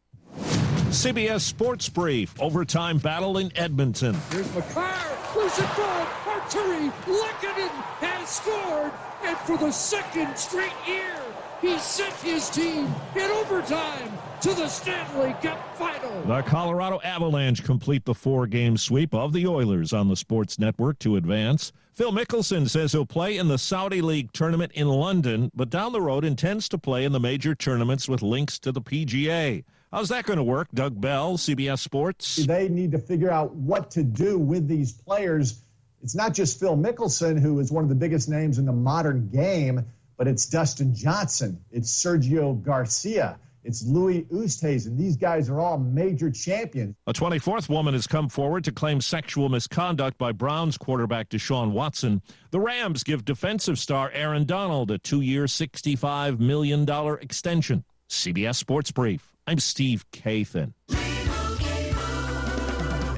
CBS 0.91 1.43
Sports 1.43 1.89
Brief, 1.91 2.35
overtime 2.41 2.97
battle 2.97 3.37
in 3.37 3.53
Edmonton. 3.57 4.17
Here's 4.31 4.55
Makar, 4.55 5.19
loose 5.37 5.59
it 5.59 5.67
forward, 5.67 6.09
Artturi, 6.25 6.91
Lehkonen 7.05 7.69
has 8.01 8.29
scored, 8.31 8.93
and 9.23 9.37
for 9.39 9.59
the 9.59 9.71
second 9.71 10.35
straight 10.39 10.73
year, 10.87 11.15
he 11.61 11.79
sent 11.79 12.15
his 12.17 12.49
team 12.51 12.93
in 13.15 13.31
overtime 13.31 14.13
to 14.41 14.55
the 14.55 14.69
Stanley 14.69 15.35
Cup 15.43 15.77
final. 15.77 16.23
The 16.23 16.43
Colorado 16.43 17.01
Avalanche 17.03 17.65
complete 17.65 18.05
the 18.05 18.15
four 18.15 18.47
game 18.47 18.77
sweep 18.77 19.13
of 19.15 19.33
the 19.33 19.47
Oilers 19.47 19.93
on 19.93 20.09
the 20.09 20.17
Sports 20.17 20.59
Network 20.59 20.99
to 21.01 21.17
advance. 21.17 21.73
Phil 21.93 22.13
Mickelson 22.13 22.71
says 22.71 22.93
he'll 22.93 23.05
play 23.05 23.37
in 23.37 23.49
the 23.49 23.59
Saudi 23.59 24.01
League 24.01 24.33
tournament 24.33 24.71
in 24.73 24.87
London, 24.87 25.51
but 25.53 25.69
down 25.69 25.93
the 25.93 26.01
road 26.01 26.25
intends 26.25 26.69
to 26.69 26.79
play 26.79 27.05
in 27.05 27.11
the 27.11 27.19
major 27.19 27.57
tournaments 27.57 28.09
with 28.09 28.23
links 28.23 28.59
to 28.61 28.71
the 28.71 28.81
PGA. 28.81 29.65
How's 29.91 30.11
that 30.11 30.25
going 30.25 30.37
to 30.37 30.45
work? 30.45 30.69
Doug 30.73 31.01
Bell, 31.01 31.37
CBS 31.37 31.81
Sports. 31.81 32.37
They 32.37 32.69
need 32.69 32.93
to 32.93 32.99
figure 32.99 33.31
out 33.31 33.55
what 33.55 33.91
to 33.93 34.05
do 34.05 34.39
with 34.39 34.69
these 34.69 34.93
players. 34.93 35.63
It's 36.03 36.15
not 36.15 36.35
just 36.35 36.61
Phil 36.61 36.77
Mickelson, 36.77 37.41
who 37.41 37.59
is 37.59 37.73
one 37.73 37.83
of 37.83 37.89
the 37.89 37.97
biggest 37.97 38.29
names 38.29 38.59
in 38.59 38.67
the 38.67 38.73
modern 38.73 39.29
game, 39.31 39.85
but 40.19 40.29
it's 40.29 40.45
Dustin 40.47 40.95
Johnson, 40.95 41.59
it's 41.71 41.91
Sergio 41.91 42.61
Garcia, 42.63 43.39
it's 43.65 43.85
Louis 43.85 44.23
Oosthuizen. 44.33 44.97
These 44.97 45.17
guys 45.17 45.49
are 45.49 45.61
all 45.61 45.79
major 45.79 46.31
champions. 46.31 46.97
A 47.07 47.13
24th 47.13 47.69
woman 47.69 47.95
has 47.95 48.07
come 48.07 48.29
forward 48.29 48.65
to 48.65 48.73
claim 48.73 49.01
sexual 49.01 49.49
misconduct 49.49 50.19
by 50.19 50.33
Browns 50.33 50.77
quarterback 50.79 51.29
Deshaun 51.29 51.71
Watson. 51.73 52.23
The 52.51 52.61
Rams 52.61 53.05
give 53.05 53.25
defensive 53.25 53.79
star 53.79 54.11
Aaron 54.13 54.45
Donald 54.45 54.91
a 54.91 54.99
two 54.99 55.21
year, 55.21 55.45
$65 55.45 56.39
million 56.41 56.89
extension. 57.21 57.85
CBS 58.09 58.57
Sports 58.57 58.91
Brief. 58.91 59.33
I'm 59.47 59.59
Steve 59.59 60.05
Kathan. 60.13 60.73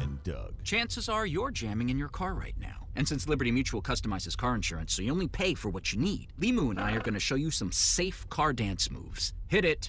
And 0.01 0.23
Doug. 0.25 0.65
Chances 0.65 1.09
are 1.09 1.25
you're 1.25 1.51
jamming 1.51 1.91
in 1.91 1.99
your 1.99 2.09
car 2.09 2.35
right 2.35 2.57
now. 2.59 2.80
And 2.97 3.07
since 3.09 3.29
Liberty 3.29 3.53
Mutual 3.53 3.83
customizes 3.83 4.37
car 4.37 4.55
insurance 4.55 4.95
so 4.95 5.03
you 5.03 5.13
only 5.13 5.29
pay 5.29 5.55
for 5.55 5.69
what 5.69 5.93
you 5.93 6.01
need, 6.01 6.29
Limu 6.41 6.71
and 6.71 6.81
I 6.81 6.93
are 6.93 7.01
going 7.01 7.15
to 7.15 7.21
show 7.21 7.35
you 7.35 7.51
some 7.51 7.73
safe 7.73 8.29
car 8.29 8.53
dance 8.53 8.91
moves. 8.91 9.33
Hit 9.49 9.65
it. 9.65 9.89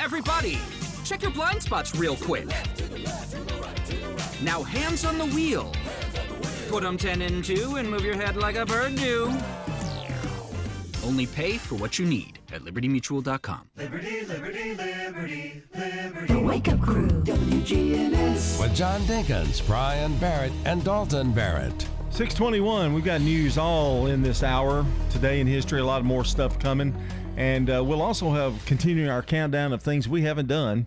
Everybody, 0.00 0.58
check 1.04 1.22
your 1.22 1.30
blind 1.30 1.62
spots 1.62 1.94
real 1.94 2.16
quick. 2.16 2.46
Now 4.42 4.62
hands 4.62 5.04
on 5.04 5.18
the 5.18 5.26
wheel. 5.26 5.72
Put 6.68 6.82
them 6.82 6.96
10 6.96 7.22
in 7.22 7.42
2 7.42 7.76
and 7.76 7.90
move 7.90 8.04
your 8.04 8.16
head 8.16 8.36
like 8.36 8.56
a 8.56 8.64
bird 8.66 8.96
do. 8.96 9.32
Only 11.04 11.26
pay 11.26 11.58
for 11.58 11.74
what 11.76 11.98
you 11.98 12.06
need. 12.06 12.38
at 12.52 12.62
libertymutual.com. 12.62 13.68
Liberty, 13.76 14.24
liberty, 14.24 14.74
liberty, 14.74 15.62
liberty. 15.74 16.32
The 16.32 16.40
Wake 16.40 16.68
Up 16.68 16.80
Crew, 16.80 17.08
WGNS. 17.08 18.60
With 18.60 18.74
John 18.74 19.00
Dinkins, 19.02 19.66
Brian 19.66 20.16
Barrett, 20.18 20.52
and 20.64 20.84
Dalton 20.84 21.32
Barrett. 21.32 21.88
621, 22.12 22.92
we've 22.92 23.06
got 23.06 23.22
news 23.22 23.56
all 23.56 24.06
in 24.06 24.20
this 24.20 24.42
hour. 24.42 24.84
Today 25.08 25.40
in 25.40 25.46
history, 25.46 25.80
a 25.80 25.84
lot 25.84 26.04
more 26.04 26.26
stuff 26.26 26.58
coming. 26.58 26.94
And 27.38 27.70
uh, 27.70 27.82
we'll 27.82 28.02
also 28.02 28.30
have 28.32 28.62
continuing 28.66 29.08
our 29.08 29.22
countdown 29.22 29.72
of 29.72 29.82
things 29.82 30.06
we 30.06 30.20
haven't 30.20 30.46
done 30.46 30.84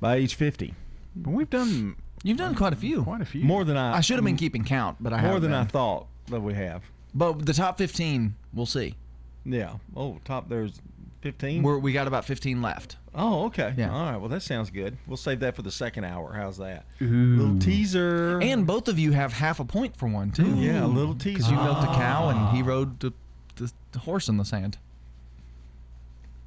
by 0.00 0.16
age 0.16 0.34
50. 0.34 0.74
But 1.14 1.30
we've 1.30 1.48
done 1.48 1.94
You've 2.24 2.38
done 2.38 2.56
quite 2.56 2.72
a 2.72 2.76
few. 2.76 3.04
quite 3.04 3.20
a 3.20 3.24
few. 3.24 3.44
More 3.44 3.62
than 3.64 3.76
I 3.76 3.98
I 3.98 4.00
should 4.00 4.16
have 4.16 4.24
been 4.24 4.36
keeping 4.36 4.64
count, 4.64 4.96
but 4.98 5.12
I 5.12 5.18
more 5.18 5.34
haven't 5.34 5.42
than 5.42 5.54
I 5.54 5.62
thought 5.62 6.08
that 6.26 6.40
we 6.40 6.54
have. 6.54 6.82
But 7.14 7.46
the 7.46 7.52
top 7.52 7.78
15, 7.78 8.34
we'll 8.52 8.66
see. 8.66 8.96
Yeah. 9.44 9.74
Oh, 9.96 10.18
top 10.24 10.48
there's 10.48 10.80
15. 11.20 11.62
We're, 11.62 11.78
we 11.78 11.92
got 11.92 12.06
about 12.06 12.24
15 12.24 12.62
left. 12.62 12.96
Oh, 13.14 13.46
okay. 13.46 13.74
Yeah. 13.76 13.92
All 13.92 14.12
right. 14.12 14.16
Well, 14.16 14.28
that 14.28 14.42
sounds 14.42 14.70
good. 14.70 14.96
We'll 15.06 15.16
save 15.16 15.40
that 15.40 15.56
for 15.56 15.62
the 15.62 15.70
second 15.70 16.04
hour. 16.04 16.32
How's 16.32 16.58
that? 16.58 16.84
Little 17.00 17.58
teaser. 17.58 18.40
And 18.40 18.66
both 18.66 18.86
of 18.86 18.98
you 18.98 19.12
have 19.12 19.32
half 19.32 19.58
a 19.58 19.64
point 19.64 19.96
for 19.96 20.06
one, 20.06 20.30
too. 20.30 20.54
Yeah, 20.54 20.84
a 20.84 20.86
little 20.86 21.14
Because 21.14 21.46
teaser. 21.46 21.50
you 21.50 21.56
milked 21.56 21.82
a 21.82 21.86
cow 21.86 22.28
and 22.28 22.56
he 22.56 22.62
ah. 22.62 22.66
rode 22.66 23.00
the, 23.00 23.12
the, 23.56 23.72
the 23.92 23.98
horse 23.98 24.28
in 24.28 24.36
the 24.36 24.44
sand. 24.44 24.78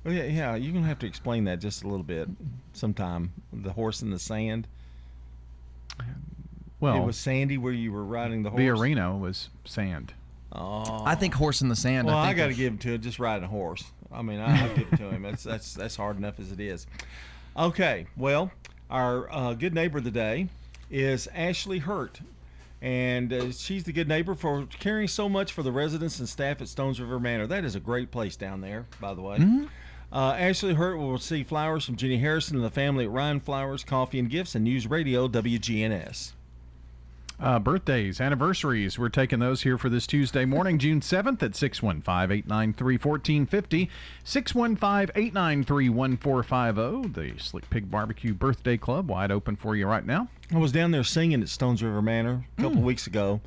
Well, 0.03 0.13
yeah, 0.13 0.23
yeah. 0.23 0.55
You're 0.55 0.73
gonna 0.73 0.87
have 0.87 0.99
to 0.99 1.05
explain 1.05 1.43
that 1.43 1.59
just 1.59 1.83
a 1.83 1.87
little 1.87 2.03
bit 2.03 2.27
sometime. 2.73 3.33
The 3.53 3.71
horse 3.71 4.01
in 4.01 4.09
the 4.09 4.17
sand. 4.17 4.67
Well, 6.79 6.95
it 6.95 7.05
was 7.05 7.17
sandy 7.17 7.59
where 7.59 7.73
you 7.73 7.91
were 7.91 8.03
riding 8.03 8.41
the 8.41 8.49
horse. 8.49 8.59
the 8.59 8.69
arena 8.69 9.15
was 9.15 9.49
sand. 9.65 10.13
Oh. 10.51 11.03
I 11.05 11.13
think 11.15 11.35
horse 11.35 11.61
in 11.61 11.69
the 11.69 11.75
sand. 11.75 12.07
Well, 12.07 12.17
I, 12.17 12.29
I, 12.29 12.33
got 12.33 12.47
to 12.47 12.53
give 12.53 12.73
him 12.73 12.77
to 12.79 12.95
it. 12.95 13.01
Just 13.01 13.19
riding 13.19 13.43
a 13.43 13.47
horse. 13.47 13.83
I 14.13 14.21
mean, 14.21 14.39
I, 14.39 14.61
I'll 14.61 14.75
give 14.75 14.91
it 14.91 14.97
to 14.97 15.09
him. 15.09 15.21
That's 15.23 15.43
that's 15.43 15.73
that's 15.73 15.95
hard 15.95 16.17
enough 16.17 16.39
as 16.39 16.51
it 16.51 16.59
is. 16.59 16.87
Okay. 17.57 18.07
Well, 18.17 18.51
our 18.89 19.31
uh, 19.31 19.53
good 19.53 19.73
neighbor 19.73 19.99
of 19.99 20.03
the 20.03 20.11
day 20.11 20.49
is 20.89 21.27
Ashley 21.33 21.79
Hurt, 21.79 22.19
and 22.81 23.31
uh, 23.31 23.51
she's 23.51 23.83
the 23.83 23.93
good 23.93 24.07
neighbor 24.07 24.35
for 24.35 24.65
caring 24.79 25.07
so 25.07 25.29
much 25.29 25.53
for 25.53 25.63
the 25.63 25.71
residents 25.71 26.19
and 26.19 26.27
staff 26.27 26.61
at 26.61 26.67
Stones 26.67 26.99
River 26.99 27.19
Manor. 27.19 27.47
That 27.47 27.63
is 27.63 27.75
a 27.75 27.79
great 27.79 28.11
place 28.11 28.35
down 28.35 28.61
there, 28.61 28.85
by 28.99 29.13
the 29.13 29.21
way. 29.21 29.37
Mm-hmm. 29.37 29.65
Uh, 30.13 30.33
Ashley 30.33 30.73
Hurt 30.73 30.97
will 30.97 31.13
receive 31.13 31.47
flowers 31.47 31.85
from 31.85 31.95
Jenny 31.95 32.17
Harrison 32.17 32.57
and 32.57 32.65
the 32.65 32.69
family 32.69 33.05
at 33.05 33.11
Ryan 33.11 33.39
Flowers, 33.39 33.85
Coffee 33.85 34.19
and 34.19 34.29
Gifts, 34.29 34.55
and 34.55 34.65
News 34.65 34.85
Radio 34.87 35.29
WGNS. 35.29 36.33
Uh, 37.41 37.57
birthdays, 37.57 38.21
anniversaries, 38.21 38.99
we're 38.99 39.09
taking 39.09 39.39
those 39.39 39.63
here 39.63 39.75
for 39.75 39.89
this 39.89 40.05
Tuesday 40.05 40.45
morning, 40.45 40.77
June 40.77 40.99
7th 40.99 41.41
at 41.41 41.55
615 41.55 42.37
893 42.37 42.97
1450. 42.97 43.89
615 44.23 45.09
893 45.15 45.89
1450. 45.89 47.07
The 47.09 47.39
Slick 47.39 47.67
Pig 47.71 47.89
Barbecue 47.89 48.35
Birthday 48.35 48.77
Club, 48.77 49.09
wide 49.09 49.31
open 49.31 49.55
for 49.55 49.75
you 49.75 49.87
right 49.87 50.05
now. 50.05 50.27
I 50.53 50.59
was 50.59 50.71
down 50.71 50.91
there 50.91 51.03
singing 51.03 51.41
at 51.41 51.49
Stones 51.49 51.81
River 51.81 51.99
Manor 52.03 52.45
a 52.59 52.61
couple 52.61 52.83
weeks 52.83 53.07
ago, 53.07 53.41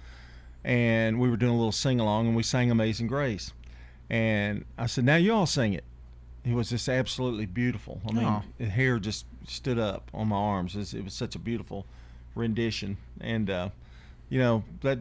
and 0.65 1.21
we 1.21 1.31
were 1.31 1.37
doing 1.37 1.53
a 1.53 1.57
little 1.57 1.71
sing 1.71 2.01
along, 2.01 2.27
and 2.27 2.35
we 2.35 2.43
sang 2.43 2.73
Amazing 2.73 3.07
Grace. 3.07 3.53
And 4.11 4.65
I 4.77 4.87
said, 4.87 5.05
"Now 5.05 5.17
you 5.17 5.33
all 5.33 5.47
sing 5.47 5.73
it." 5.73 5.85
It 6.45 6.55
was 6.55 6.71
just 6.71 6.89
absolutely 6.89 7.47
beautiful. 7.47 8.01
I 8.09 8.13
mean, 8.13 8.43
the 8.59 8.67
hair 8.67 8.99
just 8.99 9.25
stood 9.47 9.79
up 9.79 10.11
on 10.13 10.27
my 10.29 10.37
arms. 10.37 10.75
It 10.75 10.79
was, 10.79 10.95
it 10.95 11.05
was 11.05 11.15
such 11.15 11.37
a 11.37 11.39
beautiful 11.39 11.87
rendition, 12.35 12.97
and 13.21 13.49
uh, 13.49 13.69
you 14.29 14.39
know 14.39 14.65
that 14.81 14.99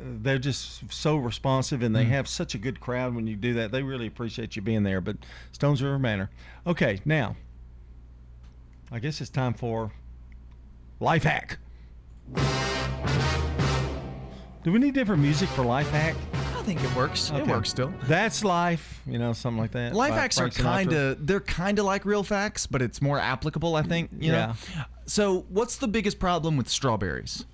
they're 0.00 0.38
just 0.38 0.92
so 0.92 1.16
responsive, 1.16 1.82
and 1.82 1.94
they 1.94 2.04
mm. 2.04 2.08
have 2.08 2.28
such 2.28 2.54
a 2.54 2.58
good 2.58 2.80
crowd 2.80 3.14
when 3.14 3.26
you 3.26 3.36
do 3.36 3.54
that. 3.54 3.72
They 3.72 3.82
really 3.82 4.06
appreciate 4.06 4.56
you 4.56 4.62
being 4.62 4.82
there. 4.82 5.00
But 5.00 5.16
Stones 5.52 5.82
River 5.82 5.98
Manor. 5.98 6.30
Okay, 6.66 7.00
now 7.04 7.36
I 8.90 8.98
guess 8.98 9.20
it's 9.20 9.30
time 9.30 9.54
for 9.54 9.92
life 10.98 11.22
hack. 11.22 11.58
Do 14.62 14.72
we 14.72 14.78
need 14.78 14.94
different 14.94 15.22
music 15.22 15.48
for 15.50 15.64
life 15.64 15.90
hack? 15.90 16.14
I 16.34 16.62
think 16.62 16.84
it 16.84 16.94
works. 16.94 17.30
It 17.30 17.46
works 17.46 17.70
still. 17.70 17.94
That's 18.02 18.44
life, 18.44 19.00
you 19.06 19.18
know, 19.18 19.32
something 19.32 19.58
like 19.58 19.70
that. 19.72 19.94
Life 19.94 20.12
hacks 20.12 20.38
are 20.38 20.50
kind 20.50 20.92
of 20.92 21.26
they're 21.26 21.40
kind 21.40 21.78
of 21.78 21.86
like 21.86 22.04
real 22.04 22.22
facts, 22.22 22.66
but 22.66 22.82
it's 22.82 23.00
more 23.00 23.18
applicable, 23.18 23.76
I 23.76 23.82
think. 23.82 24.10
You 24.18 24.32
know? 24.32 24.52
So, 25.06 25.46
what's 25.48 25.76
the 25.76 25.88
biggest 25.88 26.18
problem 26.18 26.56
with 26.56 26.68
strawberries? 26.68 27.46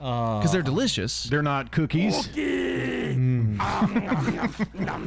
Uh, 0.00 0.38
because 0.38 0.52
they're 0.52 0.62
delicious. 0.62 1.24
They're 1.24 1.42
not 1.42 1.72
cookies. 1.72 2.28
Mm. 2.28 3.56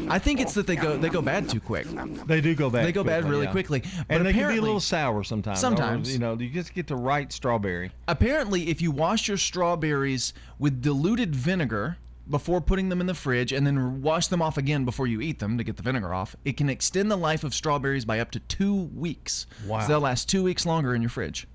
I 0.09 0.19
think 0.19 0.39
it's 0.39 0.53
that 0.53 0.67
they 0.67 0.75
go 0.75 0.97
they 0.97 1.09
go 1.09 1.21
bad 1.21 1.49
too 1.49 1.59
quick. 1.59 1.85
They 2.25 2.41
do 2.41 2.55
go 2.55 2.69
bad. 2.69 2.85
They 2.85 2.91
go 2.91 3.03
bad 3.03 3.21
quickly, 3.21 3.31
really 3.31 3.45
yeah. 3.45 3.51
quickly. 3.51 3.83
But 4.07 4.17
and 4.17 4.25
they 4.25 4.33
can 4.33 4.47
be 4.49 4.57
a 4.57 4.61
little 4.61 4.79
sour 4.79 5.23
sometimes. 5.23 5.59
or, 5.59 5.61
Sometimes. 5.61 6.11
you 6.11 6.19
know, 6.19 6.33
you 6.33 6.49
just 6.49 6.73
get 6.73 6.87
the 6.87 6.95
right 6.95 7.31
strawberry. 7.31 7.91
Apparently, 8.07 8.69
if 8.69 8.81
you 8.81 8.91
wash 8.91 9.27
your 9.27 9.37
strawberries 9.37 10.33
with 10.57 10.81
diluted 10.81 11.35
vinegar 11.35 11.97
before 12.29 12.61
putting 12.61 12.89
them 12.89 13.01
in 13.01 13.07
the 13.07 13.13
fridge 13.13 13.51
and 13.51 13.65
then 13.65 14.01
wash 14.01 14.27
them 14.27 14.41
off 14.41 14.57
again 14.57 14.85
before 14.85 15.07
you 15.07 15.19
eat 15.21 15.39
them 15.39 15.57
to 15.57 15.63
get 15.63 15.77
the 15.77 15.83
vinegar 15.83 16.13
off, 16.13 16.35
it 16.45 16.57
can 16.57 16.69
extend 16.69 17.09
the 17.09 17.17
life 17.17 17.43
of 17.43 17.53
strawberries 17.53 18.05
by 18.05 18.19
up 18.19 18.31
to 18.31 18.39
two 18.41 18.89
weeks. 18.95 19.47
Wow. 19.67 19.81
So 19.81 19.87
they'll 19.87 19.99
last 19.99 20.29
two 20.29 20.43
weeks 20.43 20.65
longer 20.65 20.93
in 20.95 21.01
your 21.01 21.09
fridge. 21.09 21.47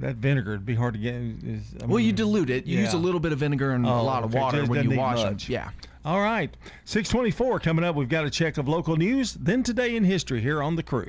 That 0.00 0.16
vinegar 0.16 0.52
would 0.52 0.66
be 0.66 0.74
hard 0.74 0.94
to 0.94 1.00
get. 1.00 1.14
Is, 1.14 1.62
I 1.82 1.86
well, 1.86 2.00
you 2.00 2.12
dilute 2.12 2.48
it. 2.50 2.66
You 2.66 2.78
use 2.78 2.94
a 2.94 2.98
little 2.98 3.20
bit 3.20 3.32
of 3.32 3.38
vinegar 3.38 3.72
and 3.72 3.86
a 3.86 3.90
Oh, 3.90 4.02
lot 4.02 4.24
of 4.24 4.30
okay. 4.30 4.40
water 4.40 4.64
when 4.66 4.90
you 4.90 4.96
wash 4.96 5.18
much. 5.18 5.46
them. 5.46 5.52
Yeah. 5.52 5.70
All 6.04 6.20
right. 6.20 6.56
624 6.86 7.60
coming 7.60 7.84
up. 7.84 7.94
We've 7.94 8.08
got 8.08 8.24
a 8.24 8.30
check 8.30 8.56
of 8.56 8.66
local 8.66 8.96
news. 8.96 9.34
Then 9.34 9.62
today 9.62 9.94
in 9.96 10.04
history 10.04 10.40
here 10.40 10.62
on 10.62 10.76
The 10.76 10.82
Crew. 10.82 11.08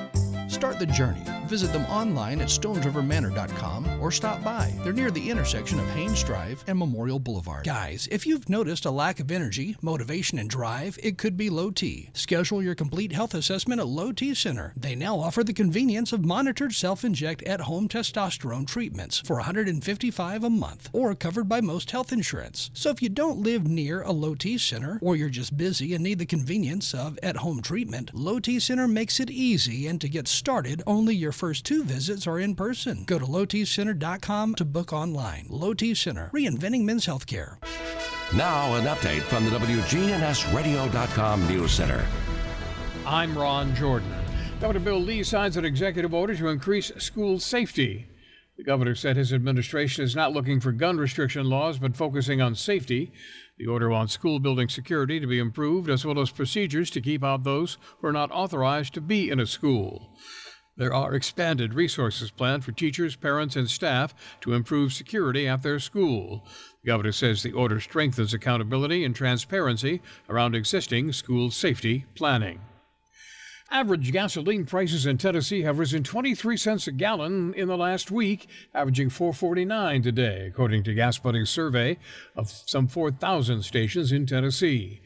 Start 0.51 0.79
the 0.79 0.85
journey. 0.85 1.23
Visit 1.45 1.71
them 1.71 1.85
online 1.85 2.41
at 2.41 2.49
stonesrivermanor.com 2.49 4.01
or 4.01 4.11
stop 4.11 4.43
by. 4.43 4.73
They're 4.83 4.91
near 4.91 5.09
the 5.09 5.29
intersection 5.29 5.79
of 5.79 5.89
Haynes 5.91 6.23
Drive 6.23 6.61
and 6.67 6.77
Memorial 6.77 7.19
Boulevard. 7.19 7.65
Guys, 7.65 8.07
if 8.11 8.27
you've 8.27 8.49
noticed 8.49 8.85
a 8.85 8.91
lack 8.91 9.21
of 9.21 9.31
energy, 9.31 9.77
motivation, 9.81 10.37
and 10.37 10.49
drive, 10.49 10.99
it 11.01 11.17
could 11.17 11.37
be 11.37 11.49
low 11.49 11.71
T. 11.71 12.09
Schedule 12.13 12.61
your 12.61 12.75
complete 12.75 13.13
health 13.13 13.33
assessment 13.33 13.79
at 13.79 13.87
Low 13.87 14.11
T 14.11 14.33
Center. 14.33 14.73
They 14.75 14.93
now 14.93 15.17
offer 15.17 15.41
the 15.41 15.53
convenience 15.53 16.11
of 16.11 16.25
monitored 16.25 16.73
self-inject 16.73 17.43
at-home 17.43 17.87
testosterone 17.87 18.67
treatments 18.67 19.19
for 19.19 19.41
$155 19.41 20.43
a 20.43 20.49
month 20.49 20.89
or 20.91 21.15
covered 21.15 21.47
by 21.47 21.61
most 21.61 21.91
health 21.91 22.11
insurance. 22.11 22.71
So 22.73 22.89
if 22.89 23.01
you 23.01 23.07
don't 23.07 23.39
live 23.39 23.67
near 23.67 24.01
a 24.01 24.11
Low 24.11 24.35
T 24.35 24.57
Center 24.57 24.99
or 25.01 25.15
you're 25.15 25.29
just 25.29 25.55
busy 25.55 25.93
and 25.93 26.03
need 26.03 26.19
the 26.19 26.25
convenience 26.25 26.93
of 26.93 27.17
at-home 27.23 27.61
treatment, 27.61 28.13
Low 28.13 28.39
T 28.41 28.59
Center 28.59 28.87
makes 28.87 29.21
it 29.21 29.31
easy 29.31 29.87
and 29.87 30.01
to 30.01 30.09
get 30.09 30.27
started, 30.27 30.40
only 30.87 31.15
your 31.15 31.31
first 31.31 31.65
two 31.65 31.83
visits 31.83 32.27
are 32.27 32.39
in 32.39 32.55
person. 32.55 33.03
Go 33.05 33.19
to 33.19 33.25
lowtcenter.com 33.25 34.55
to 34.55 34.65
book 34.65 34.93
online. 34.93 35.45
Low 35.49 35.73
T 35.73 35.93
Center, 35.93 36.29
reinventing 36.33 36.83
men's 36.83 37.05
healthcare. 37.05 37.57
Now, 38.35 38.75
an 38.75 38.85
update 38.85 39.21
from 39.23 39.45
the 39.45 39.51
WGNSradio.com 39.51 41.47
News 41.47 41.71
Center. 41.71 42.05
I'm 43.05 43.37
Ron 43.37 43.75
Jordan. 43.75 44.13
Governor 44.61 44.79
Bill 44.79 44.99
Lee 44.99 45.23
signs 45.23 45.57
an 45.57 45.65
executive 45.65 46.13
order 46.13 46.35
to 46.35 46.47
increase 46.47 46.91
school 46.97 47.39
safety. 47.39 48.07
The 48.57 48.63
governor 48.63 48.93
said 48.93 49.17
his 49.17 49.33
administration 49.33 50.03
is 50.03 50.15
not 50.15 50.33
looking 50.33 50.59
for 50.59 50.71
gun 50.71 50.97
restriction 50.97 51.49
laws, 51.49 51.79
but 51.79 51.97
focusing 51.97 52.41
on 52.41 52.53
safety. 52.53 53.11
The 53.61 53.67
order 53.67 53.89
wants 53.89 54.13
school 54.13 54.39
building 54.39 54.69
security 54.69 55.19
to 55.19 55.27
be 55.27 55.37
improved, 55.37 55.87
as 55.87 56.03
well 56.03 56.19
as 56.19 56.31
procedures 56.31 56.89
to 56.89 56.99
keep 56.99 57.23
out 57.23 57.43
those 57.43 57.77
who 57.99 58.07
are 58.07 58.11
not 58.11 58.31
authorized 58.31 58.95
to 58.95 59.01
be 59.01 59.29
in 59.29 59.39
a 59.39 59.45
school. 59.45 60.17
There 60.77 60.91
are 60.91 61.13
expanded 61.13 61.75
resources 61.75 62.31
planned 62.31 62.65
for 62.65 62.71
teachers, 62.71 63.15
parents, 63.15 63.55
and 63.55 63.69
staff 63.69 64.15
to 64.41 64.53
improve 64.53 64.93
security 64.93 65.47
at 65.47 65.61
their 65.61 65.77
school. 65.77 66.43
The 66.81 66.87
governor 66.87 67.11
says 67.11 67.43
the 67.43 67.51
order 67.51 67.79
strengthens 67.79 68.33
accountability 68.33 69.05
and 69.05 69.15
transparency 69.15 70.01
around 70.27 70.55
existing 70.55 71.11
school 71.11 71.51
safety 71.51 72.05
planning. 72.15 72.61
Average 73.71 74.11
gasoline 74.11 74.65
prices 74.65 75.05
in 75.05 75.17
Tennessee 75.17 75.61
have 75.61 75.79
risen 75.79 76.03
23 76.03 76.57
cents 76.57 76.87
a 76.87 76.91
gallon 76.91 77.53
in 77.53 77.69
the 77.69 77.77
last 77.77 78.11
week, 78.11 78.49
averaging 78.73 79.07
4.49 79.07 80.03
today, 80.03 80.45
according 80.45 80.83
to 80.83 80.93
Gas 80.93 81.17
Buddy's 81.17 81.49
survey 81.49 81.97
of 82.35 82.49
some 82.49 82.89
4,000 82.89 83.63
stations 83.63 84.11
in 84.11 84.25
Tennessee. 84.25 85.01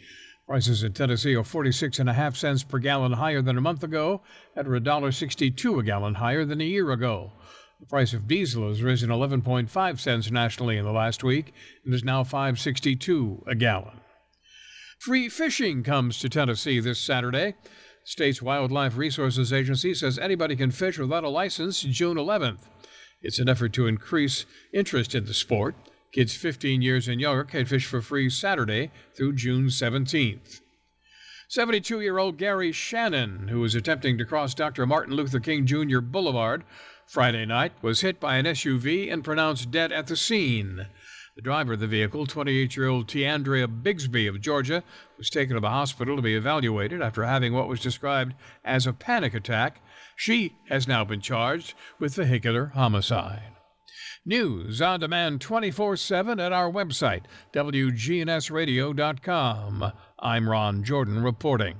Prices 0.48 0.82
in 0.82 0.94
Tennessee 0.94 1.36
are 1.36 1.44
46 1.44 2.00
and 2.00 2.10
a 2.10 2.14
half 2.14 2.36
cents 2.36 2.64
per 2.64 2.80
gallon 2.80 3.12
higher 3.12 3.44
than 3.44 3.56
a 3.56 3.62
month 3.62 3.84
ago, 3.84 4.24
and 4.56 4.68
are 4.68 4.80
$1.62 4.80 5.80
a 5.80 5.84
gallon 5.84 6.16
higher 6.16 6.44
than 6.44 6.60
a 6.60 6.66
year 6.66 6.90
ago. 6.90 7.34
The 7.80 7.86
price 7.86 8.14
of 8.14 8.28
diesel 8.28 8.68
has 8.70 8.82
risen 8.82 9.12
11.5 9.12 10.00
cents 10.00 10.32
nationally 10.32 10.78
in 10.78 10.86
the 10.86 10.92
last 10.92 11.24
week 11.24 11.54
and 11.84 11.94
is 11.94 12.04
now 12.04 12.24
5.62 12.24 13.46
a 13.46 13.54
gallon. 13.54 14.00
Free 14.98 15.30
fishing 15.30 15.84
comes 15.84 16.18
to 16.20 16.30
Tennessee 16.30 16.80
this 16.80 17.00
Saturday. 17.00 17.54
State's 18.08 18.40
Wildlife 18.40 18.98
Resources 18.98 19.52
Agency 19.52 19.96
says 19.96 20.20
anybody 20.20 20.56
can 20.56 20.70
fish 20.70 21.00
without 21.00 21.24
a 21.24 21.30
license 21.30 21.82
June 21.82 22.18
11th. 22.18 22.60
It's 23.20 23.40
an 23.40 23.50
effort 23.50 23.74
to 23.74 23.88
increase 23.88 24.46
interest 24.72 25.16
in 25.16 25.26
the 25.26 25.34
sport. 25.34 25.74
Kids 26.12 26.36
15 26.36 26.84
years 26.84 27.08
and 27.08 27.20
younger 27.20 27.44
can 27.44 27.66
fish 27.66 27.88
for 27.88 28.02
free 28.02 28.30
Saturday 28.30 28.92
through 29.18 29.34
June 29.34 29.66
17th. 29.70 30.62
72 31.50 32.00
year 32.00 32.20
old 32.20 32.38
Gary 32.38 32.72
Shannon, 32.72 33.48
who 33.48 33.60
was 33.62 33.74
attempting 33.74 34.20
to 34.20 34.26
cross 34.26 34.54
Dr. 34.54 34.86
Martin 34.86 35.16
Luther 35.16 35.40
King 35.40 35.66
Jr. 35.66 36.00
Boulevard 36.00 36.64
Friday 37.08 37.46
night, 37.48 37.74
was 37.82 38.02
hit 38.02 38.20
by 38.20 38.36
an 38.36 38.46
SUV 38.46 39.12
and 39.12 39.24
pronounced 39.24 39.72
dead 39.72 39.92
at 39.92 40.06
the 40.06 40.16
scene. 40.16 40.86
The 41.36 41.42
driver 41.42 41.74
of 41.74 41.82
the 41.82 41.88
vehicle, 41.88 42.26
28 42.26 42.78
year 42.78 42.88
old 42.88 43.08
Tiandria 43.08 43.68
Bigsby 43.68 44.30
of 44.30 44.40
Georgia, 44.40 44.84
was 45.18 45.30
taken 45.30 45.56
to 45.56 45.60
the 45.60 45.70
hospital 45.70 46.16
to 46.16 46.22
be 46.22 46.34
evaluated 46.34 47.02
after 47.02 47.26
having 47.26 47.52
what 47.54 47.68
was 47.68 47.82
described 47.82 48.36
as 48.64 48.88
a 48.88 48.94
panic 48.94 49.34
attack. 49.34 49.82
She 50.16 50.56
has 50.70 50.88
now 50.88 51.04
been 51.04 51.20
charged 51.20 51.74
with 52.00 52.16
vehicular 52.16 52.68
homicide. 52.68 53.52
News 54.26 54.82
on 54.82 55.02
demand 55.02 55.42
24 55.42 55.98
7 55.98 56.40
at 56.40 56.54
our 56.54 56.72
website, 56.72 57.24
WGNSradio.com. 57.54 59.92
I'm 60.18 60.50
Ron 60.50 60.86
Jordan 60.86 61.22
reporting. 61.22 61.76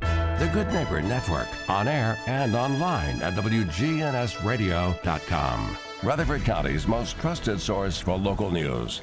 The 0.00 0.50
Good 0.52 0.70
Neighbor 0.70 1.00
Network, 1.00 1.48
on 1.70 1.88
air 1.88 2.18
and 2.26 2.54
online 2.54 3.22
at 3.22 3.32
WGNSradio.com. 3.32 5.78
Rutherford 6.02 6.44
County's 6.44 6.86
most 6.86 7.18
trusted 7.18 7.58
source 7.58 7.98
for 7.98 8.16
local 8.18 8.50
news. 8.50 9.00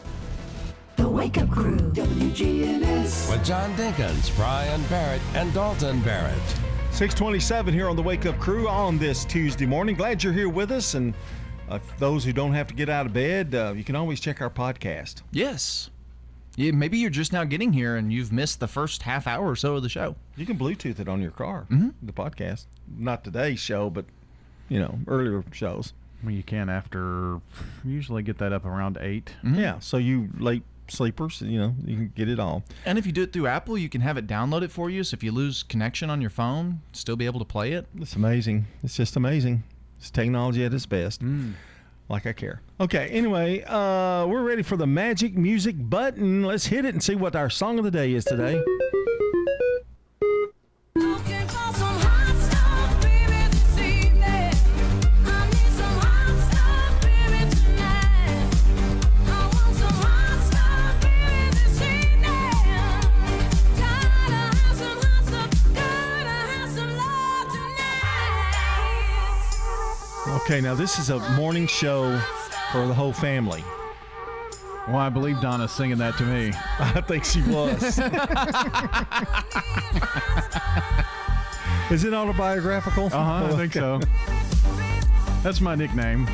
The 0.96 1.10
Wake 1.10 1.40
Up 1.40 1.50
Crew, 1.50 1.76
WGNS. 1.78 3.32
With 3.32 3.44
John 3.44 3.74
Dinkins, 3.76 4.34
Brian 4.36 4.82
Barrett, 4.84 5.22
and 5.34 5.52
Dalton 5.56 6.02
Barrett. 6.02 6.38
627 6.92 7.74
here 7.74 7.90
on 7.90 7.96
the 7.96 8.04
Wake 8.04 8.28
Up 8.28 8.40
Crew 8.40 8.70
on 8.70 9.00
this 9.00 9.26
Tuesday 9.26 9.66
morning. 9.66 9.96
Glad 9.96 10.24
you're 10.24 10.34
here 10.34 10.50
with 10.50 10.72
us. 10.72 10.94
And 10.94 11.16
uh, 11.68 11.80
those 11.98 12.24
who 12.24 12.32
don't 12.32 12.54
have 12.54 12.68
to 12.68 12.76
get 12.76 12.90
out 12.90 13.08
of 13.08 13.14
bed, 13.14 13.56
uh, 13.56 13.74
you 13.76 13.84
can 13.84 13.96
always 13.96 14.20
check 14.20 14.40
our 14.40 14.52
podcast. 14.52 15.24
Yes. 15.32 15.90
Yeah, 16.56 16.72
maybe 16.72 17.00
you're 17.00 17.10
just 17.10 17.34
now 17.34 17.44
getting 17.44 17.74
here 17.74 17.96
and 17.96 18.14
you've 18.14 18.32
missed 18.32 18.60
the 18.60 18.68
first 18.68 19.02
half 19.02 19.26
hour 19.26 19.50
or 19.50 19.56
so 19.56 19.78
of 19.78 19.82
the 19.82 19.90
show. 19.90 20.16
You 20.38 20.46
can 20.46 20.60
Bluetooth 20.60 21.00
it 21.00 21.10
on 21.10 21.24
your 21.24 21.32
car, 21.32 21.66
mm-hmm. 21.72 21.90
the 22.04 22.14
podcast. 22.14 22.68
Not 22.96 23.24
today's 23.24 23.60
show, 23.60 23.90
but, 23.90 24.06
you 24.70 24.80
know, 24.80 25.00
earlier 25.08 25.44
shows. 25.52 25.94
Well, 26.24 26.34
you 26.34 26.44
can 26.44 26.70
after, 26.70 27.42
usually 27.84 28.24
get 28.24 28.38
that 28.38 28.54
up 28.54 28.66
around 28.66 28.98
8. 29.00 29.36
Mm-hmm. 29.44 29.60
Yeah, 29.60 29.80
so 29.80 29.98
you 29.98 30.30
late 30.38 30.64
sleepers, 30.88 31.42
you 31.42 31.60
know, 31.60 31.76
you 31.86 31.96
can 31.96 32.14
get 32.16 32.30
it 32.30 32.40
all. 32.40 32.64
And 32.86 32.98
if 32.98 33.06
you 33.06 33.12
do 33.12 33.24
it 33.24 33.34
through 33.34 33.48
Apple, 33.48 33.78
you 33.78 33.90
can 33.90 34.02
have 34.02 34.18
it 34.18 34.28
download 34.28 34.62
it 34.62 34.72
for 34.72 34.90
you. 34.90 35.04
So 35.04 35.16
if 35.16 35.24
you 35.24 35.32
lose 35.32 35.64
connection 35.64 36.10
on 36.10 36.22
your 36.22 36.30
phone, 36.30 36.82
still 36.92 37.16
be 37.16 37.26
able 37.26 37.40
to 37.40 37.46
play 37.46 37.74
it. 37.74 37.88
It's 38.00 38.16
amazing. 38.16 38.66
It's 38.84 38.96
just 38.96 39.16
amazing. 39.16 39.64
It's 39.98 40.10
technology 40.10 40.64
at 40.66 40.74
its 40.74 40.86
best. 40.86 41.22
Mm. 41.22 41.54
Like 42.10 42.26
I 42.26 42.34
care. 42.34 42.62
Okay, 42.80 43.08
anyway, 43.08 43.64
uh, 43.64 44.26
we're 44.28 44.44
ready 44.44 44.62
for 44.62 44.76
the 44.76 44.86
magic 44.86 45.38
music 45.38 45.76
button. 45.78 46.44
Let's 46.44 46.66
hit 46.66 46.86
it 46.86 46.94
and 46.94 47.02
see 47.02 47.16
what 47.16 47.36
our 47.36 47.50
song 47.50 47.80
of 47.80 47.86
the 47.86 47.92
day 47.92 48.14
is 48.14 48.26
today. 48.26 48.62
Okay, 70.54 70.62
now 70.62 70.76
this 70.76 71.00
is 71.00 71.10
a 71.10 71.18
morning 71.32 71.66
show 71.66 72.16
for 72.72 72.86
the 72.86 72.94
whole 72.94 73.12
family. 73.12 73.64
Well, 74.88 74.98
I 74.98 75.10
believe 75.10 75.42
Donna's 75.42 75.72
singing 75.72 75.98
that 75.98 76.16
to 76.20 76.24
me. 76.24 76.52
I 76.80 77.02
think 77.02 77.26
she 77.26 77.42
was. 77.42 77.82
is 81.92 82.04
it 82.04 82.14
autobiographical? 82.14 83.08
Uh 83.08 83.10
huh. 83.10 83.46
I 83.46 83.58
think 83.58 83.74
so. 83.74 84.00
That's 85.42 85.60
my 85.60 85.74
nickname. 85.74 86.28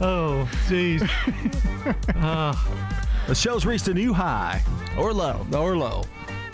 oh, 0.00 0.48
jeez. 0.68 1.04
Ah. 2.14 3.24
the 3.26 3.34
show's 3.34 3.66
reached 3.66 3.88
a 3.88 3.94
new 3.94 4.12
high. 4.12 4.62
Or 4.96 5.12
low. 5.12 5.44
Or 5.52 5.76
low. 5.76 6.04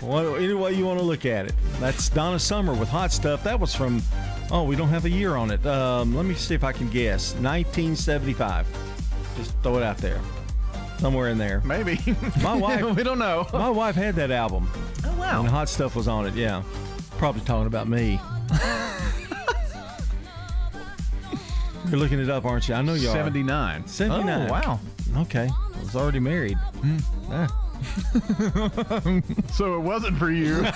Well, 0.03 0.37
any 0.37 0.55
way 0.55 0.73
you 0.73 0.87
want 0.87 0.99
to 0.99 1.05
look 1.05 1.27
at 1.27 1.47
it. 1.47 1.55
That's 1.79 2.09
Donna 2.09 2.39
Summer 2.39 2.73
with 2.73 2.89
Hot 2.89 3.13
Stuff. 3.13 3.45
That 3.45 3.61
was 3.61 3.75
from, 3.75 4.03
oh, 4.51 4.65
we 4.65 4.75
don't 4.75 4.89
have 4.89 5.05
a 5.05 5.11
year 5.11 5.37
on 5.37 5.51
it. 5.51 5.65
Um, 5.67 6.17
let 6.17 6.25
me 6.25 6.35
see 6.35 6.55
if 6.55 6.65
I 6.65 6.73
can 6.73 6.89
guess. 6.89 7.35
1975. 7.35 8.67
Just 9.37 9.55
throw 9.63 9.77
it 9.77 9.83
out 9.83 9.99
there. 9.99 10.21
Somewhere 10.99 11.29
in 11.29 11.39
there. 11.39 11.61
Maybe. 11.65 11.99
My 12.43 12.55
wife. 12.57 12.83
we 12.97 13.03
don't 13.03 13.19
know. 13.19 13.47
My 13.53 13.71
wife 13.71 13.95
had 13.95 14.15
that 14.17 14.31
album. 14.31 14.71
Oh, 15.05 15.17
wow. 15.19 15.41
And 15.41 15.49
Hot 15.49 15.69
Stuff 15.69 15.97
was 15.97 16.09
on 16.09 16.27
it, 16.27 16.35
yeah. 16.35 16.63
Probably 17.19 17.43
talking 17.43 17.67
about 17.67 17.87
me. 17.89 18.19
You're 21.89 21.99
looking 21.99 22.21
it 22.21 22.31
up, 22.31 22.45
aren't 22.45 22.69
you? 22.69 22.75
I 22.75 22.83
know 22.83 22.95
you 22.95 23.09
are. 23.09 23.13
79. 23.13 23.87
79. 23.87 24.49
Oh, 24.49 24.53
wow. 24.53 24.81
Okay. 25.23 25.49
I 25.51 25.81
was 25.81 25.97
already 25.97 26.21
married. 26.21 26.57
Ah. 27.31 27.70
so 29.53 29.75
it 29.75 29.81
wasn't 29.81 30.17
for 30.19 30.31
you. 30.31 30.65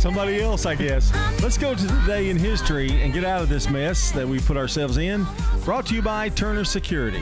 Somebody 0.00 0.40
else, 0.40 0.64
I 0.64 0.76
guess. 0.76 1.12
Let's 1.42 1.58
go 1.58 1.74
to 1.74 1.86
the 1.86 2.06
day 2.06 2.30
in 2.30 2.38
history 2.38 3.02
and 3.02 3.12
get 3.12 3.22
out 3.22 3.42
of 3.42 3.50
this 3.50 3.68
mess 3.68 4.10
that 4.12 4.26
we 4.26 4.40
put 4.40 4.56
ourselves 4.56 4.96
in. 4.96 5.26
Brought 5.62 5.84
to 5.86 5.94
you 5.94 6.00
by 6.00 6.30
Turner 6.30 6.64
Security. 6.64 7.20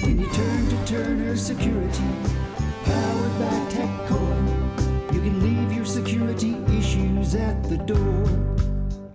When 0.00 0.20
you 0.20 0.32
turn 0.32 0.66
to 0.70 0.86
Turner 0.86 1.36
Security, 1.36 2.04
powered 2.84 3.38
by 3.38 3.50
TechCore, 3.70 5.12
you 5.14 5.20
can 5.20 5.42
leave 5.42 5.70
your 5.76 5.84
security 5.84 6.56
issues 6.78 7.34
at 7.34 7.62
the 7.64 7.76
door. 7.76 8.24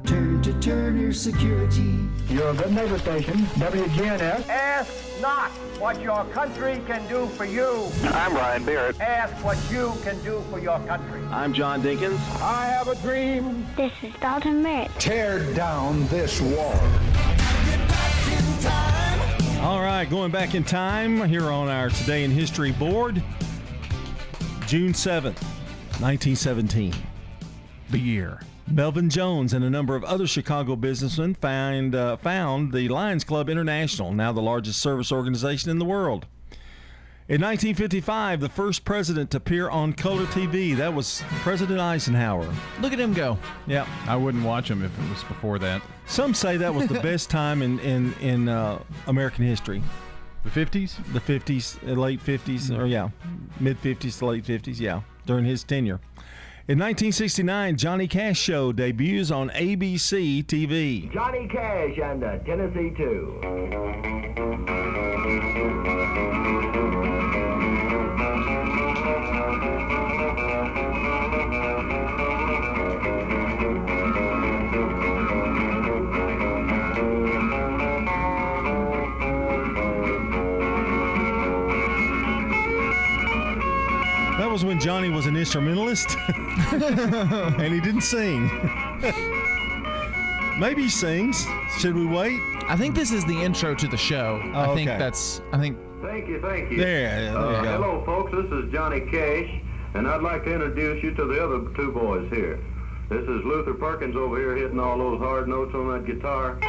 Turn 0.05 0.43
to 0.43 0.53
Turner 0.59 1.11
Security. 1.11 1.97
Your 2.29 2.53
good 2.53 2.71
neighbor 2.71 2.99
station, 2.99 3.39
WGNS. 3.57 4.47
Ask 4.47 5.10
not 5.21 5.51
what 5.79 6.01
your 6.01 6.25
country 6.25 6.81
can 6.87 7.07
do 7.07 7.27
for 7.27 7.45
you. 7.45 7.87
I'm 8.05 8.33
Ryan 8.33 8.65
Barrett. 8.65 8.99
Ask 8.99 9.33
what 9.45 9.57
you 9.71 9.93
can 10.03 10.21
do 10.23 10.43
for 10.49 10.59
your 10.59 10.79
country. 10.79 11.21
I'm 11.29 11.53
John 11.53 11.81
Dinkins. 11.83 12.19
I 12.41 12.65
have 12.65 12.87
a 12.87 12.95
dream. 12.95 13.65
This 13.77 13.93
is 14.01 14.13
Dalton 14.19 14.63
Merritt. 14.63 14.89
Tear 14.97 15.53
down 15.53 16.07
this 16.07 16.41
wall. 16.41 16.73
All 19.61 19.81
right, 19.81 20.07
going 20.09 20.31
back 20.31 20.55
in 20.55 20.63
time 20.63 21.23
here 21.29 21.51
on 21.51 21.69
our 21.69 21.89
Today 21.89 22.23
in 22.23 22.31
History 22.31 22.71
board, 22.71 23.21
June 24.65 24.93
7th, 24.93 25.39
1917. 25.99 26.95
The 27.91 27.99
year. 27.99 28.41
Melvin 28.73 29.09
Jones 29.09 29.53
and 29.53 29.63
a 29.63 29.69
number 29.69 29.95
of 29.95 30.03
other 30.03 30.25
Chicago 30.25 30.75
businessmen 30.75 31.35
find, 31.35 31.93
uh, 31.93 32.17
found 32.17 32.71
the 32.73 32.87
Lions 32.89 33.23
Club 33.23 33.49
International, 33.49 34.13
now 34.13 34.31
the 34.31 34.41
largest 34.41 34.81
service 34.81 35.11
organization 35.11 35.69
in 35.69 35.79
the 35.79 35.85
world. 35.85 36.25
In 37.27 37.39
1955, 37.39 38.41
the 38.41 38.49
first 38.49 38.83
president 38.83 39.31
to 39.31 39.37
appear 39.37 39.69
on 39.69 39.93
color 39.93 40.25
TV, 40.25 40.75
that 40.75 40.93
was 40.93 41.23
President 41.43 41.79
Eisenhower. 41.79 42.53
Look 42.81 42.91
at 42.91 42.99
him 42.99 43.13
go. 43.13 43.37
Yeah. 43.67 43.87
I 44.05 44.15
wouldn't 44.15 44.43
watch 44.43 44.69
him 44.69 44.83
if 44.83 44.91
it 44.99 45.09
was 45.09 45.23
before 45.23 45.57
that. 45.59 45.81
Some 46.07 46.33
say 46.33 46.57
that 46.57 46.73
was 46.73 46.87
the 46.87 46.99
best 47.01 47.29
time 47.29 47.61
in, 47.61 47.79
in, 47.79 48.13
in 48.15 48.49
uh, 48.49 48.83
American 49.07 49.45
history. 49.45 49.81
The 50.43 50.49
50s? 50.49 50.97
The 51.13 51.19
50s, 51.19 51.87
uh, 51.87 51.93
late 51.93 52.19
50s, 52.19 52.77
or 52.77 52.85
yeah, 52.85 53.09
mid 53.59 53.81
50s 53.81 54.19
to 54.19 54.25
late 54.25 54.43
50s, 54.43 54.79
yeah, 54.79 55.01
during 55.25 55.45
his 55.45 55.63
tenure. 55.63 55.99
In 56.71 56.79
1969, 56.79 57.75
Johnny 57.75 58.07
Cash 58.07 58.39
Show 58.39 58.71
debuts 58.71 59.29
on 59.29 59.49
ABC 59.49 60.45
TV. 60.45 61.11
Johnny 61.11 61.45
Cash 61.49 61.99
and 62.01 62.21
the 62.21 62.39
Tennessee 62.45 62.93
Two. 62.95 63.41
That 84.51 84.55
was 84.55 84.65
when 84.65 84.81
Johnny 84.81 85.07
was 85.07 85.27
an 85.27 85.37
instrumentalist 85.37 86.17
and 86.73 87.73
he 87.73 87.79
didn't 87.79 88.01
sing. 88.01 88.51
Maybe 90.59 90.83
he 90.83 90.89
sings. 90.89 91.47
Should 91.79 91.95
we 91.95 92.05
wait? 92.05 92.37
I 92.67 92.75
think 92.75 92.93
this 92.93 93.13
is 93.13 93.23
the 93.23 93.41
intro 93.41 93.73
to 93.75 93.87
the 93.87 93.95
show. 93.95 94.41
Oh, 94.53 94.59
I 94.59 94.75
think 94.75 94.89
okay. 94.89 94.99
that's. 94.99 95.41
I 95.53 95.57
think. 95.57 95.77
Thank 96.01 96.27
you, 96.27 96.41
thank 96.41 96.69
you. 96.69 96.79
There, 96.79 96.99
yeah, 96.99 97.31
there 97.31 97.37
uh, 97.37 97.57
you 97.59 97.63
go. 97.63 97.71
Hello, 97.71 98.03
folks. 98.05 98.33
This 98.33 98.51
is 98.51 98.69
Johnny 98.73 98.99
Cash, 98.99 99.49
and 99.93 100.05
I'd 100.05 100.21
like 100.21 100.43
to 100.43 100.53
introduce 100.53 101.01
you 101.01 101.13
to 101.13 101.23
the 101.27 101.41
other 101.41 101.73
two 101.77 101.93
boys 101.93 102.29
here. 102.29 102.59
This 103.07 103.23
is 103.23 103.45
Luther 103.45 103.73
Perkins 103.73 104.17
over 104.17 104.37
here 104.37 104.57
hitting 104.57 104.81
all 104.81 104.97
those 104.97 105.19
hard 105.19 105.47
notes 105.47 105.73
on 105.73 105.93
that 105.93 106.05
guitar. 106.05 106.59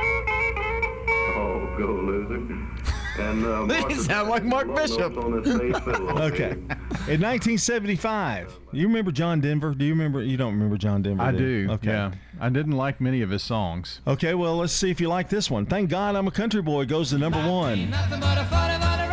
Oh, 1.35 1.75
go 1.77 1.87
Luther. 1.87 2.72
And 3.19 3.45
uh, 3.45 3.65
They 3.67 3.81
Mark 3.81 3.93
sound 3.93 4.29
like 4.31 4.45
Mark 4.45 4.75
Bishop. 4.75 5.17
on 5.19 5.43
this 5.43 5.59
bass 5.59 5.79
fiddle 5.85 6.11
over 6.11 6.23
Okay. 6.23 6.51
In 6.53 7.21
1975, 7.21 8.59
you 8.73 8.87
remember 8.87 9.11
John 9.13 9.41
Denver? 9.41 9.75
Do 9.75 9.85
you 9.85 9.93
remember? 9.93 10.23
You 10.23 10.37
don't 10.37 10.53
remember 10.55 10.77
John 10.79 11.03
Denver? 11.03 11.23
I 11.23 11.31
you? 11.33 11.39
do. 11.67 11.73
Okay. 11.73 11.91
Yeah. 11.91 12.13
I 12.41 12.49
didn't 12.49 12.73
like 12.73 13.01
many 13.01 13.21
of 13.23 13.31
his 13.31 13.43
songs. 13.43 14.01
Okay, 14.07 14.35
well, 14.35 14.57
let's 14.57 14.73
see 14.73 14.91
if 14.91 15.01
you 15.01 15.09
like 15.09 15.29
this 15.29 15.51
one. 15.51 15.67
Thank 15.67 15.91
God 15.91 16.17
I'm 16.17 16.27
a 16.27 16.31
country 16.31 16.63
boy 16.63 16.87
goes 16.87 17.11
to 17.11 17.19
number 17.19 17.39
one. 17.39 17.91
Nothing 17.91 18.21
but 18.21 18.39
a 18.39 18.45
funny, 18.45 18.83
funny. 18.83 19.09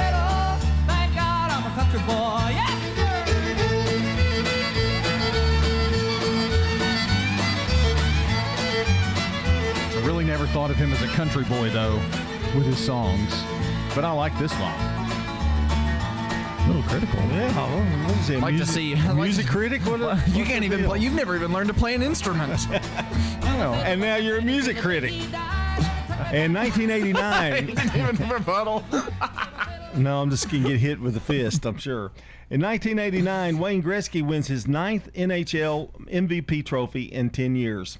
Thank 0.87 1.15
God 1.15 1.51
I'm 1.51 1.71
a 1.71 1.75
country 1.75 1.99
boy. 2.07 2.49
Yes, 2.51 2.75
I 9.95 10.01
really 10.05 10.23
never 10.23 10.45
thought 10.47 10.71
of 10.71 10.77
him 10.77 10.91
as 10.93 11.01
a 11.01 11.07
country 11.09 11.43
boy, 11.45 11.69
though, 11.69 11.95
with 12.55 12.65
his 12.65 12.77
songs. 12.77 13.43
But 13.99 14.05
I 14.07 14.11
like 14.13 14.39
this 14.39 14.53
one. 14.53 14.71
A 16.61 16.67
little 16.67 16.83
critical. 16.83 17.19
Yeah, 17.19 17.53
well, 17.53 18.07
what 18.07 18.17
is 18.17 18.29
it? 18.29 18.39
Like 18.39 18.53
music, 18.53 18.67
to 18.67 18.73
see 18.73 18.95
like 18.95 19.15
music 19.17 19.45
to- 19.45 19.51
critic? 19.51 19.81
What, 19.81 20.25
you 20.29 20.45
can't 20.45 20.63
even. 20.63 20.79
deal? 20.79 20.87
Play, 20.91 20.99
you've 20.99 21.15
never 21.15 21.35
even 21.35 21.51
learned 21.51 21.67
to 21.67 21.73
play 21.73 21.95
an 21.95 22.01
instrument. 22.01 22.65
And 23.43 23.99
now 23.99 24.15
you're 24.15 24.37
a 24.37 24.41
music 24.41 24.77
critic. 24.77 25.11
In 26.31 26.53
1989, 26.53 27.69
even 27.95 28.29
rebuttal. 28.29 28.85
no, 29.97 30.21
I'm 30.21 30.29
just 30.29 30.49
gonna 30.49 30.69
get 30.69 30.79
hit 30.79 31.01
with 31.01 31.17
a 31.17 31.19
fist. 31.19 31.65
I'm 31.65 31.77
sure. 31.77 32.13
In 32.49 32.61
1989, 32.61 33.57
Wayne 33.57 33.83
Gretzky 33.83 34.25
wins 34.25 34.47
his 34.47 34.65
ninth 34.65 35.11
NHL 35.13 35.91
MVP 36.05 36.65
trophy 36.65 37.03
in 37.03 37.31
10 37.31 37.57
years. 37.57 37.97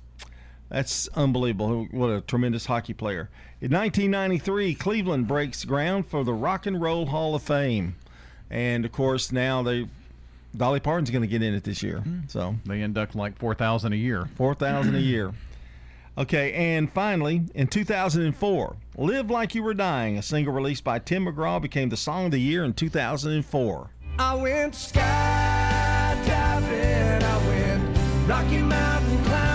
That's 0.69 1.08
unbelievable. 1.10 1.88
What 1.91 2.10
a 2.10 2.21
tremendous 2.21 2.65
hockey 2.67 2.93
player. 2.93 3.29
In 3.62 3.71
1993, 3.71 4.75
Cleveland 4.75 5.27
breaks 5.27 5.65
ground 5.65 6.08
for 6.08 6.23
the 6.23 6.34
Rock 6.34 6.65
and 6.65 6.82
Roll 6.82 7.08
Hall 7.08 7.36
of 7.36 7.43
Fame. 7.43 7.95
And 8.49 8.86
of 8.86 8.91
course, 8.91 9.32
now 9.32 9.62
they 9.63 9.88
Dolly 10.55 10.79
Parton's 10.79 11.12
going 11.12 11.21
to 11.21 11.27
get 11.27 11.43
in 11.43 11.53
it 11.53 11.63
this 11.63 11.84
year. 11.84 11.99
Hmm. 11.99 12.21
So 12.27 12.55
They 12.65 12.82
induct 12.82 13.15
like 13.15 13.38
4,000 13.38 13.93
a 13.93 13.95
year. 13.95 14.27
4,000 14.36 14.95
a 14.95 14.99
year. 15.13 15.34
Okay, 16.17 16.51
and 16.53 16.91
finally, 16.91 17.43
in 17.55 17.67
2004, 17.67 18.75
Live 18.97 19.29
Like 19.29 19.55
You 19.55 19.63
Were 19.63 19.73
Dying, 19.73 20.17
a 20.17 20.21
single 20.21 20.53
released 20.53 20.84
by 20.84 20.99
Tim 20.99 21.25
McGraw, 21.25 21.62
became 21.62 21.88
the 21.89 21.95
song 21.97 22.25
of 22.25 22.32
the 22.32 22.41
year 22.41 22.65
in 22.65 22.73
2004. 22.73 23.89
I 24.17 24.36
went 24.36 24.73
skydiving, 24.73 24.99
I 27.23 27.47
went 27.47 28.27
Rocky 28.27 28.58
Mountain 28.58 29.23
climbing, 29.23 29.48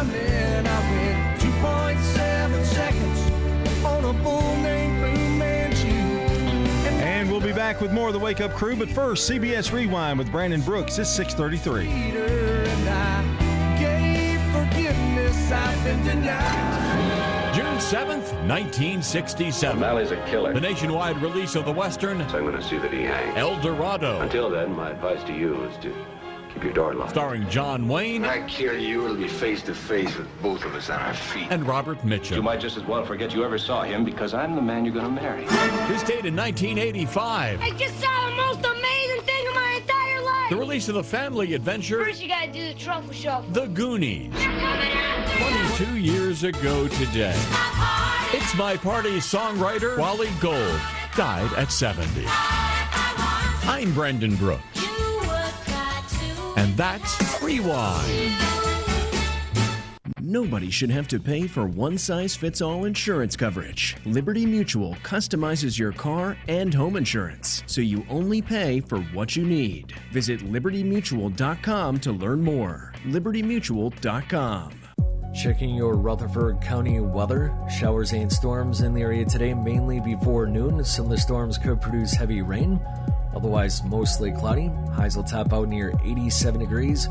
we'll 7.34 7.42
be 7.42 7.52
back 7.52 7.80
with 7.80 7.90
more 7.90 8.06
of 8.06 8.12
the 8.12 8.18
Wake 8.18 8.40
Up 8.40 8.52
Crew, 8.52 8.76
but 8.76 8.88
first, 8.88 9.28
CBS 9.28 9.72
Rewind 9.72 10.18
with 10.18 10.30
Brandon 10.30 10.60
Brooks. 10.60 10.98
It's 10.98 11.10
633. 11.10 11.86
Peter 11.86 12.24
and 12.24 12.88
I 12.88 13.78
gave 13.80 14.40
forgiveness, 14.52 15.50
I've 15.50 15.84
been 15.84 16.04
denied. 16.04 17.54
June 17.54 17.76
7th, 17.78 18.32
1967. 18.46 19.76
O'Malley's 19.76 20.12
a 20.12 20.24
killer. 20.26 20.52
The 20.52 20.60
nationwide 20.60 21.20
release 21.20 21.56
of 21.56 21.64
the 21.64 21.72
Western 21.72 22.18
So 22.28 22.38
I'm 22.38 22.44
going 22.44 22.56
to 22.56 22.62
see 22.62 22.78
that 22.78 22.92
he 22.92 23.02
hangs. 23.02 23.36
El 23.36 23.60
Dorado. 23.60 24.20
Until 24.20 24.48
then, 24.48 24.72
my 24.72 24.90
advice 24.90 25.24
to 25.24 25.32
you 25.32 25.64
is 25.64 25.76
to 25.78 25.92
keep 26.54 26.64
your 26.64 26.72
door 26.72 26.94
locked. 26.94 27.10
Starring 27.10 27.48
John 27.50 27.88
Wayne 27.88 28.22
When 28.22 28.30
I 28.30 28.46
kill 28.48 28.78
you, 28.78 29.04
it'll 29.04 29.16
be 29.16 29.28
face 29.28 29.62
to 29.62 29.74
face 29.74 30.16
with 30.16 30.28
both 30.42 30.64
of 30.64 30.74
us 30.74 30.88
on 30.90 31.00
our 31.00 31.14
feet. 31.14 31.46
and 31.50 31.66
Robert 31.66 31.98
Mitchum. 32.00 32.36
You 32.36 32.42
might 32.42 32.60
just 32.60 32.76
as 32.76 32.84
well 32.84 33.04
forget 33.04 33.34
you 33.34 33.44
ever 33.44 33.58
saw 33.58 33.82
him 33.82 34.04
because 34.04 34.34
I'm 34.34 34.54
the 34.54 34.62
man 34.62 34.84
you're 34.84 34.94
going 34.94 35.06
to 35.14 35.22
marry. 35.22 35.44
This 35.88 36.02
date 36.02 36.24
in 36.24 36.36
1985. 36.36 37.60
I 37.60 37.70
just 37.70 38.00
saw 38.00 38.30
the 38.30 38.36
most 38.36 38.58
amazing 38.64 39.22
thing 39.22 39.48
of 39.48 39.54
my 39.54 39.80
entire 39.82 40.22
life. 40.22 40.50
The 40.50 40.56
release 40.56 40.88
of 40.88 40.94
the 40.94 41.04
family 41.04 41.54
adventure, 41.54 42.04
First, 42.04 42.22
you 42.22 42.28
gotta 42.28 42.52
do 42.52 42.68
the 42.68 42.74
truffle 42.74 43.12
shuffle. 43.12 43.50
The 43.50 43.66
Goonies. 43.68 44.32
22 45.78 45.98
years 45.98 46.44
ago 46.44 46.86
today. 46.88 47.34
It's 48.32 48.54
My 48.56 48.76
Party 48.76 49.16
songwriter, 49.18 49.96
Wally 49.98 50.28
Gold, 50.40 50.80
died 51.16 51.52
at 51.54 51.70
70. 51.72 52.24
I'm 53.66 53.92
Brendan 53.94 54.36
Brooks. 54.36 54.80
And 56.56 56.76
that's 56.76 57.42
Rewind. 57.42 58.32
Nobody 60.26 60.70
should 60.70 60.90
have 60.90 61.06
to 61.08 61.20
pay 61.20 61.46
for 61.46 61.66
one 61.66 61.98
size 61.98 62.34
fits 62.34 62.62
all 62.62 62.86
insurance 62.86 63.36
coverage. 63.36 63.96
Liberty 64.06 64.46
Mutual 64.46 64.94
customizes 65.02 65.78
your 65.78 65.92
car 65.92 66.36
and 66.48 66.72
home 66.72 66.96
insurance, 66.96 67.62
so 67.66 67.82
you 67.82 68.06
only 68.08 68.40
pay 68.40 68.80
for 68.80 69.00
what 69.12 69.36
you 69.36 69.44
need. 69.44 69.92
Visit 70.12 70.40
libertymutual.com 70.40 72.00
to 72.00 72.12
learn 72.12 72.42
more. 72.42 72.94
libertymutual.com. 73.04 74.72
Checking 75.34 75.74
your 75.74 75.96
Rutherford 75.96 76.60
County 76.62 77.00
weather. 77.00 77.52
Showers 77.68 78.12
and 78.12 78.32
storms 78.32 78.80
in 78.80 78.94
the 78.94 79.02
area 79.02 79.24
today, 79.24 79.52
mainly 79.52 80.00
before 80.00 80.46
noon. 80.46 80.82
Some 80.84 81.06
of 81.06 81.10
the 81.10 81.18
storms 81.18 81.58
could 81.58 81.80
produce 81.80 82.14
heavy 82.14 82.40
rain. 82.40 82.80
Otherwise, 83.34 83.82
mostly 83.84 84.32
cloudy. 84.32 84.70
Highs 84.92 85.16
will 85.16 85.24
top 85.24 85.52
out 85.52 85.68
near 85.68 85.92
87 86.04 86.60
degrees. 86.60 87.08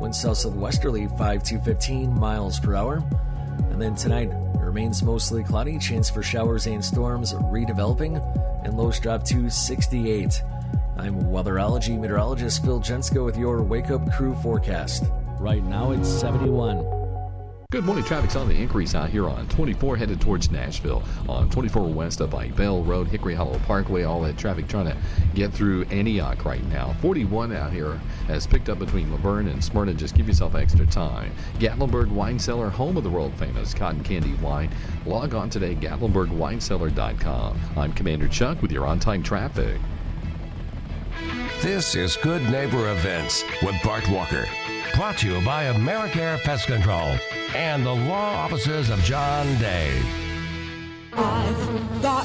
Winds 0.00 0.20
south 0.20 0.38
southwesterly 0.38 1.08
5 1.16 1.42
to 1.44 1.60
15 1.60 2.18
miles 2.18 2.60
per 2.60 2.74
hour. 2.74 3.02
And 3.70 3.80
then 3.80 3.94
tonight 3.94 4.30
it 4.30 4.60
remains 4.60 5.02
mostly 5.02 5.42
cloudy. 5.42 5.78
Chance 5.78 6.10
for 6.10 6.22
showers 6.22 6.66
and 6.66 6.84
storms 6.84 7.34
redeveloping. 7.34 8.20
And 8.64 8.76
lows 8.76 8.98
drop 8.98 9.24
to 9.24 9.50
68. 9.50 10.42
I'm 10.96 11.22
weatherology 11.24 11.98
meteorologist 11.98 12.64
Phil 12.64 12.80
Jensko 12.80 13.24
with 13.24 13.36
your 13.36 13.62
Wake 13.62 13.90
Up 13.90 14.10
Crew 14.12 14.34
forecast. 14.36 15.04
Right 15.38 15.62
now 15.62 15.90
it's 15.92 16.08
71. 16.08 16.95
Good 17.72 17.84
morning. 17.84 18.04
Traffic's 18.04 18.36
on 18.36 18.48
the 18.48 18.54
increase 18.54 18.94
out 18.94 19.10
here 19.10 19.28
on 19.28 19.48
24 19.48 19.96
headed 19.96 20.20
towards 20.20 20.52
Nashville. 20.52 21.02
On 21.28 21.50
24 21.50 21.88
west 21.88 22.20
up 22.20 22.30
by 22.30 22.46
Bell 22.50 22.84
Road, 22.84 23.08
Hickory 23.08 23.34
Hollow 23.34 23.58
Parkway, 23.66 24.04
all 24.04 24.20
that 24.20 24.38
traffic 24.38 24.68
trying 24.68 24.86
to 24.86 24.96
get 25.34 25.52
through 25.52 25.82
Antioch 25.86 26.44
right 26.44 26.64
now. 26.66 26.94
41 27.02 27.52
out 27.52 27.72
here 27.72 27.94
has 28.28 28.46
picked 28.46 28.68
up 28.68 28.78
between 28.78 29.10
La 29.10 29.16
Vergne 29.16 29.48
and 29.48 29.64
Smyrna. 29.64 29.94
Just 29.94 30.14
give 30.14 30.28
yourself 30.28 30.54
extra 30.54 30.86
time. 30.86 31.32
Gatlinburg 31.58 32.08
Wine 32.08 32.38
Cellar, 32.38 32.70
home 32.70 32.96
of 32.96 33.02
the 33.02 33.10
world 33.10 33.34
famous 33.34 33.74
cotton 33.74 34.04
candy 34.04 34.34
wine. 34.34 34.70
Log 35.04 35.34
on 35.34 35.50
today, 35.50 35.74
GatlinburgWineCellar.com. 35.74 37.60
I'm 37.76 37.92
Commander 37.94 38.28
Chuck 38.28 38.62
with 38.62 38.70
your 38.70 38.86
on 38.86 39.00
time 39.00 39.24
traffic. 39.24 39.80
This 41.62 41.96
is 41.96 42.16
Good 42.16 42.42
Neighbor 42.42 42.92
Events 42.92 43.42
with 43.60 43.74
Bart 43.82 44.08
Walker. 44.08 44.46
Brought 44.96 45.18
to 45.18 45.26
you 45.26 45.44
by 45.44 45.64
Americare 45.64 46.42
Pest 46.42 46.68
Control 46.68 47.18
and 47.54 47.84
the 47.84 47.92
law 47.92 48.34
offices 48.34 48.88
of 48.88 48.98
John 49.00 49.46
Day. 49.58 49.92
I've 51.12 52.00
got 52.00 52.24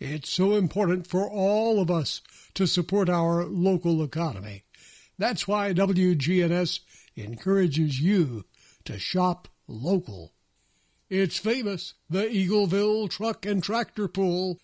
It's 0.00 0.30
so 0.30 0.54
important 0.54 1.06
for 1.06 1.28
all 1.28 1.80
of 1.80 1.90
us 1.90 2.20
to 2.54 2.66
support 2.66 3.08
our 3.08 3.44
local 3.44 4.02
economy. 4.02 4.64
That's 5.18 5.46
why 5.46 5.72
WGNS 5.72 6.80
encourages 7.16 8.00
you 8.00 8.44
to 8.84 8.98
shop 8.98 9.48
local. 9.68 10.32
It's 11.08 11.38
famous, 11.38 11.94
the 12.10 12.24
Eagleville 12.24 13.08
Truck 13.08 13.46
and 13.46 13.62
Tractor 13.62 14.08
Pull. 14.08 14.58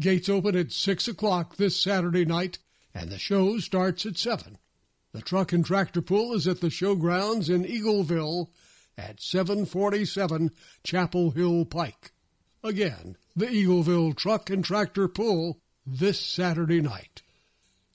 Gates 0.00 0.28
open 0.28 0.56
at 0.56 0.72
6 0.72 1.08
o'clock 1.08 1.56
this 1.56 1.76
Saturday 1.76 2.24
night, 2.24 2.58
and 2.94 3.10
the 3.10 3.18
show 3.18 3.58
starts 3.58 4.06
at 4.06 4.16
7. 4.16 4.56
The 5.12 5.20
truck 5.20 5.52
and 5.52 5.64
tractor 5.64 6.00
pull 6.00 6.32
is 6.32 6.48
at 6.48 6.62
the 6.62 6.68
showgrounds 6.68 7.50
in 7.50 7.64
Eagleville 7.64 8.48
at 8.96 9.20
747 9.20 10.50
Chapel 10.82 11.32
Hill 11.32 11.66
Pike. 11.66 12.12
Again, 12.64 13.16
the 13.34 13.46
Eagleville 13.46 14.16
Truck 14.16 14.48
and 14.48 14.64
Tractor 14.64 15.08
Pull 15.08 15.58
this 15.84 16.20
Saturday 16.20 16.80
night. 16.80 17.22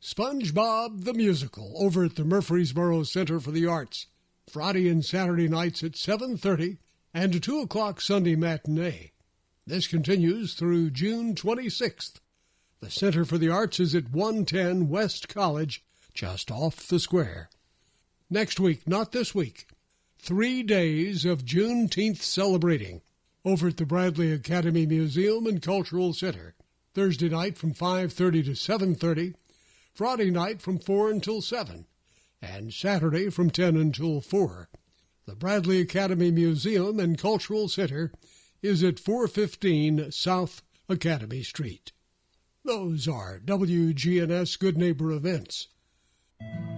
SpongeBob 0.02 1.06
the 1.06 1.14
Musical 1.14 1.74
over 1.78 2.04
at 2.04 2.18
the 2.18 2.26
Murfreesboro 2.26 3.04
Center 3.04 3.40
for 3.40 3.52
the 3.52 3.66
Arts, 3.66 4.08
Friday 4.50 4.90
and 4.90 5.06
Saturday 5.06 5.48
nights 5.48 5.84
at 5.84 5.94
7.30 5.94 6.80
and 7.14 7.34
a 7.34 7.40
2 7.40 7.62
o'clock 7.62 8.02
Sunday 8.02 8.36
matinee. 8.36 9.14
This 9.66 9.88
continues 9.88 10.54
through 10.54 10.90
June 10.90 11.34
26th. 11.34 12.20
The 12.82 12.92
Center 12.92 13.24
for 13.24 13.38
the 13.38 13.50
Arts 13.50 13.80
is 13.80 13.96
at 13.96 14.12
110 14.12 14.90
West 14.90 15.30
College, 15.30 15.82
just 16.14 16.52
off 16.52 16.88
the 16.88 17.00
square. 17.00 17.50
Next 18.30 18.60
week, 18.60 18.86
not 18.86 19.14
this 19.14 19.34
week, 19.34 19.68
three 20.20 20.62
days 20.62 21.24
of 21.24 21.46
Juneteenth 21.46 22.22
celebrating 22.22 23.02
over 23.48 23.70
at 23.70 23.78
the 23.78 23.86
Bradley 23.86 24.30
Academy 24.30 24.86
Museum 24.86 25.48
and 25.48 25.62
Cultural 25.62 26.12
Center. 26.12 26.54
Thursday 26.94 27.30
night 27.30 27.58
from 27.58 27.74
5:30 27.74 28.44
to 28.44 28.56
7:30, 28.56 29.36
Friday 29.94 30.30
night 30.30 30.62
from 30.62 30.78
4 30.78 31.10
until 31.10 31.42
7, 31.42 31.86
and 32.42 32.74
Saturday 32.74 33.30
from 33.30 33.50
10 33.50 33.78
until 33.78 34.20
4. 34.20 34.68
The 35.26 35.36
Bradley 35.38 35.80
Academy 35.80 36.30
Museum 36.30 37.00
and 37.00 37.18
Cultural 37.18 37.70
Center 37.70 38.12
is 38.62 38.84
at 38.84 39.00
415 39.00 40.12
South 40.12 40.62
Academy 40.90 41.42
Street. 41.42 41.94
Those 42.66 43.08
are 43.08 43.40
WGNS 43.40 44.58
Good 44.58 44.76
Neighbor 44.78 45.14
events. 45.14 45.70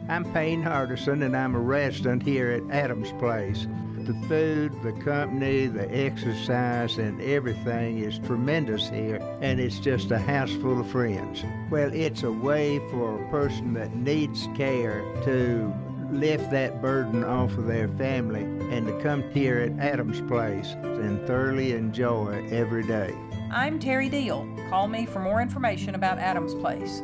I'm 0.10 0.26
Payne 0.34 0.64
Hardison, 0.64 1.24
and 1.24 1.38
I'm 1.38 1.54
a 1.54 1.60
resident 1.60 2.24
here 2.24 2.50
at 2.50 2.64
Adams 2.72 3.12
Place. 3.20 3.68
The 3.96 4.16
food, 4.28 4.74
the 4.82 4.92
company, 5.04 5.68
the 5.68 5.88
exercise, 5.96 6.98
and 6.98 7.22
everything 7.22 8.00
is 8.00 8.18
tremendous 8.18 8.90
here, 8.90 9.18
and 9.40 9.60
it's 9.60 9.78
just 9.78 10.10
a 10.10 10.18
house 10.18 10.52
full 10.54 10.80
of 10.80 10.90
friends. 10.90 11.44
Well, 11.70 11.94
it's 11.94 12.24
a 12.24 12.32
way 12.32 12.80
for 12.90 13.24
a 13.24 13.30
person 13.30 13.76
that 13.76 13.96
needs 13.96 14.50
care 14.56 15.02
to 15.26 15.72
lift 16.10 16.50
that 16.50 16.82
burden 16.82 17.24
off 17.24 17.56
of 17.56 17.68
their 17.68 17.88
family 17.90 18.42
and 18.76 18.88
to 18.88 19.00
come 19.04 19.22
here 19.30 19.60
at 19.60 19.78
Adams 19.78 20.22
Place 20.22 20.74
and 20.82 21.24
thoroughly 21.28 21.74
enjoy 21.74 22.48
every 22.50 22.82
day. 22.82 23.14
I'm 23.52 23.78
Terry 23.78 24.10
Deal. 24.10 24.50
Call 24.72 24.88
me 24.88 25.06
for 25.06 25.20
more 25.20 25.40
information 25.40 25.94
about 25.94 26.18
Adams 26.18 26.56
Place, 26.56 27.04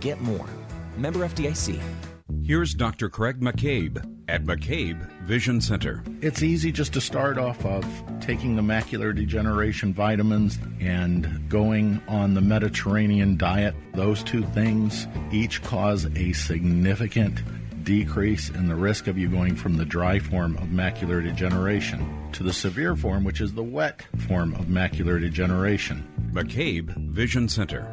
Get 0.00 0.20
more. 0.20 0.46
Member 0.96 1.20
FDIC. 1.20 1.80
Here's 2.42 2.74
Dr. 2.74 3.08
Craig 3.08 3.40
McCabe 3.40 4.04
at 4.28 4.44
McCabe 4.44 5.00
Vision 5.22 5.60
Center. 5.60 6.02
It's 6.20 6.42
easy 6.42 6.72
just 6.72 6.92
to 6.94 7.00
start 7.00 7.38
off 7.38 7.64
of 7.64 7.84
taking 8.20 8.56
the 8.56 8.62
macular 8.62 9.14
degeneration 9.14 9.92
vitamins 9.92 10.58
and 10.80 11.48
going 11.48 12.00
on 12.08 12.34
the 12.34 12.40
Mediterranean 12.40 13.36
diet. 13.36 13.74
Those 13.94 14.22
two 14.22 14.42
things 14.46 15.06
each 15.30 15.62
cause 15.62 16.06
a 16.16 16.32
significant 16.32 17.42
decrease 17.84 18.50
in 18.50 18.68
the 18.68 18.76
risk 18.76 19.06
of 19.06 19.18
you 19.18 19.28
going 19.28 19.56
from 19.56 19.76
the 19.76 19.84
dry 19.84 20.18
form 20.18 20.56
of 20.56 20.68
macular 20.68 21.22
degeneration 21.22 22.30
to 22.32 22.42
the 22.42 22.52
severe 22.52 22.96
form, 22.96 23.24
which 23.24 23.40
is 23.40 23.52
the 23.52 23.62
wet 23.62 24.02
form 24.28 24.54
of 24.54 24.66
macular 24.66 25.20
degeneration. 25.20 26.06
McCabe 26.32 26.96
Vision 27.10 27.48
Center 27.48 27.92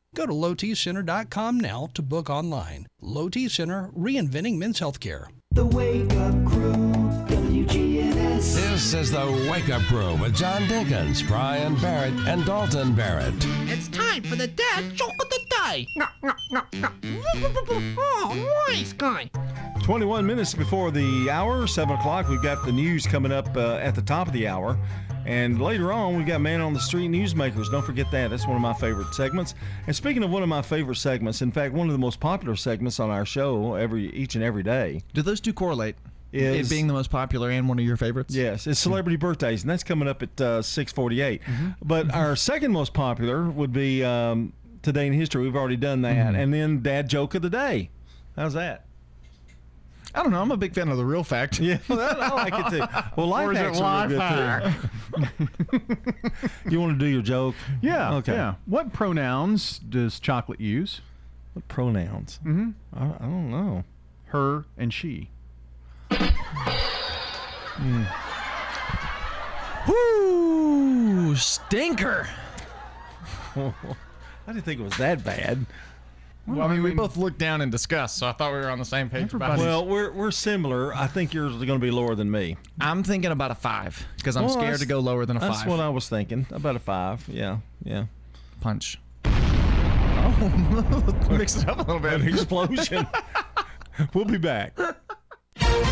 Go 0.13 0.25
to 0.25 0.33
lowtcenter.com 0.33 1.57
now 1.61 1.87
to 1.93 2.01
book 2.01 2.29
online. 2.29 2.87
Low 2.99 3.29
T 3.29 3.47
Center, 3.47 3.89
reinventing 3.97 4.57
men's 4.57 4.77
healthcare. 4.77 5.27
The 5.51 5.65
Wake 5.65 6.11
Up 6.11 6.33
Crew, 6.45 6.73
WGNS. 7.29 8.55
This 8.55 8.93
is 8.93 9.11
the 9.11 9.47
Wake 9.49 9.69
Up 9.69 9.81
Crew 9.83 10.17
with 10.17 10.35
John 10.35 10.63
Dinkins, 10.63 11.25
Brian 11.25 11.75
Barrett, 11.75 12.13
and 12.27 12.45
Dalton 12.45 12.93
Barrett. 12.93 13.33
It's 13.69 13.87
time 13.87 14.23
for 14.23 14.35
the 14.35 14.47
dad 14.47 14.93
joke 14.95 15.13
of 15.21 15.29
the 15.29 15.45
day. 15.49 15.87
No, 15.95 16.05
no, 16.23 16.33
no, 16.51 16.61
no. 16.73 16.89
Oh, 17.97 18.65
nice 18.67 18.91
guy. 18.91 19.29
21 19.83 20.25
minutes 20.25 20.53
before 20.53 20.91
the 20.91 21.29
hour, 21.29 21.65
7 21.67 21.95
o'clock, 21.95 22.27
we've 22.27 22.43
got 22.43 22.65
the 22.65 22.71
news 22.73 23.07
coming 23.07 23.31
up 23.31 23.55
uh, 23.55 23.75
at 23.75 23.95
the 23.95 24.01
top 24.01 24.27
of 24.27 24.33
the 24.33 24.45
hour. 24.45 24.77
And 25.25 25.61
later 25.61 25.91
on, 25.93 26.17
we've 26.17 26.25
got 26.25 26.41
Man 26.41 26.61
on 26.61 26.73
the 26.73 26.79
Street 26.79 27.09
Newsmakers. 27.09 27.71
Don't 27.71 27.85
forget 27.85 28.09
that. 28.11 28.29
That's 28.29 28.47
one 28.47 28.55
of 28.55 28.61
my 28.61 28.73
favorite 28.73 29.13
segments. 29.13 29.53
And 29.87 29.95
speaking 29.95 30.23
of 30.23 30.29
one 30.29 30.43
of 30.43 30.49
my 30.49 30.61
favorite 30.61 30.97
segments, 30.97 31.41
in 31.41 31.51
fact, 31.51 31.73
one 31.73 31.87
of 31.87 31.93
the 31.93 31.99
most 31.99 32.19
popular 32.19 32.55
segments 32.55 32.99
on 32.99 33.09
our 33.09 33.25
show 33.25 33.75
every 33.75 34.09
each 34.13 34.35
and 34.35 34.43
every 34.43 34.63
day. 34.63 35.03
Do 35.13 35.21
those 35.21 35.39
two 35.39 35.53
correlate? 35.53 35.95
Is, 36.31 36.71
it 36.71 36.73
being 36.73 36.87
the 36.87 36.93
most 36.93 37.09
popular 37.09 37.49
and 37.49 37.67
one 37.67 37.77
of 37.77 37.83
your 37.83 37.97
favorites? 37.97 38.33
Yes, 38.33 38.65
it's 38.65 38.79
celebrity 38.79 39.17
birthdays, 39.17 39.63
and 39.63 39.69
that's 39.69 39.83
coming 39.83 40.07
up 40.07 40.23
at 40.23 40.39
uh, 40.39 40.61
648. 40.61 41.41
Mm-hmm. 41.41 41.69
But 41.83 42.13
our 42.13 42.37
second 42.37 42.71
most 42.71 42.93
popular 42.93 43.49
would 43.49 43.73
be 43.73 44.03
um, 44.03 44.53
Today 44.81 45.07
in 45.07 45.13
History. 45.13 45.43
We've 45.43 45.55
already 45.55 45.75
done 45.75 46.03
that. 46.03 46.15
Mm-hmm. 46.15 46.35
And 46.35 46.53
then 46.53 46.81
Dad 46.81 47.09
Joke 47.09 47.35
of 47.35 47.41
the 47.41 47.49
Day. 47.49 47.89
How's 48.37 48.53
that? 48.53 48.85
I 50.13 50.23
don't 50.23 50.31
know. 50.31 50.41
I'm 50.41 50.51
a 50.51 50.57
big 50.57 50.73
fan 50.73 50.89
of 50.89 50.97
the 50.97 51.05
real 51.05 51.23
fact. 51.23 51.59
Yeah, 51.59 51.77
I 51.89 52.33
like 52.33 52.53
it 52.53 52.69
too. 52.69 52.85
Well, 53.15 53.27
life 53.27 53.47
Or 53.47 53.51
is 53.53 53.59
it 53.59 53.61
hacks 53.61 53.79
are 53.79 54.07
life 54.07 54.09
real 54.09 54.19
good 55.19 56.29
too. 56.63 56.69
you 56.69 56.79
want 56.81 56.99
to 56.99 57.05
do 57.05 57.09
your 57.09 57.21
joke? 57.21 57.55
Yeah. 57.81 58.15
Okay. 58.15 58.33
Yeah. 58.33 58.55
What 58.65 58.91
pronouns 58.93 59.79
does 59.79 60.19
chocolate 60.19 60.59
use? 60.59 61.01
What 61.53 61.67
pronouns? 61.67 62.39
Mm-hmm. 62.45 62.71
I, 62.95 63.05
I 63.05 63.27
don't 63.27 63.51
know. 63.51 63.83
Her 64.27 64.65
and 64.77 64.93
she. 64.93 65.29
Hmm. 67.73 68.03
Whoo! 69.87 71.35
Stinker. 71.35 72.27
I 73.55 73.73
didn't 74.47 74.63
think 74.63 74.79
it 74.79 74.83
was 74.83 74.97
that 74.97 75.23
bad. 75.23 75.65
Well, 76.47 76.67
I 76.67 76.73
mean, 76.73 76.83
we 76.83 76.91
both 76.91 77.17
looked 77.17 77.37
down 77.37 77.61
in 77.61 77.69
disgust, 77.69 78.17
so 78.17 78.27
I 78.27 78.31
thought 78.31 78.51
we 78.51 78.59
were 78.59 78.69
on 78.69 78.79
the 78.79 78.85
same 78.85 79.09
page. 79.09 79.33
About 79.33 79.59
it. 79.59 79.61
Well, 79.61 79.85
we're 79.85 80.11
we're 80.11 80.31
similar. 80.31 80.93
I 80.93 81.07
think 81.07 81.33
yours 81.33 81.53
is 81.55 81.63
going 81.63 81.79
to 81.79 81.85
be 81.85 81.91
lower 81.91 82.15
than 82.15 82.29
me. 82.31 82.57
I'm 82.79 83.03
thinking 83.03 83.31
about 83.31 83.51
a 83.51 83.55
five 83.55 84.03
because 84.17 84.35
I'm 84.35 84.43
Well, 84.45 84.53
scared 84.53 84.65
that's- 84.65 84.79
to 84.81 84.85
go 84.87 84.99
lower 84.99 85.25
than 85.25 85.37
a 85.37 85.39
That's 85.39 85.59
five. 85.61 85.69
what 85.69 85.79
I 85.79 85.89
was 85.89 86.09
thinking. 86.09 86.47
About 86.51 86.75
a 86.75 86.79
five. 86.79 87.23
Yeah. 87.29 87.57
Yeah. 87.83 88.05
Punch. 88.59 88.99
Oh, 89.25 91.27
mix 91.31 91.57
it 91.57 91.69
up 91.69 91.77
a 91.77 91.83
little 91.83 91.99
bit. 91.99 92.13
An 92.13 92.27
explosion. 92.27 93.07
we'll 94.13 94.25
be 94.25 94.37
back. 94.37 94.77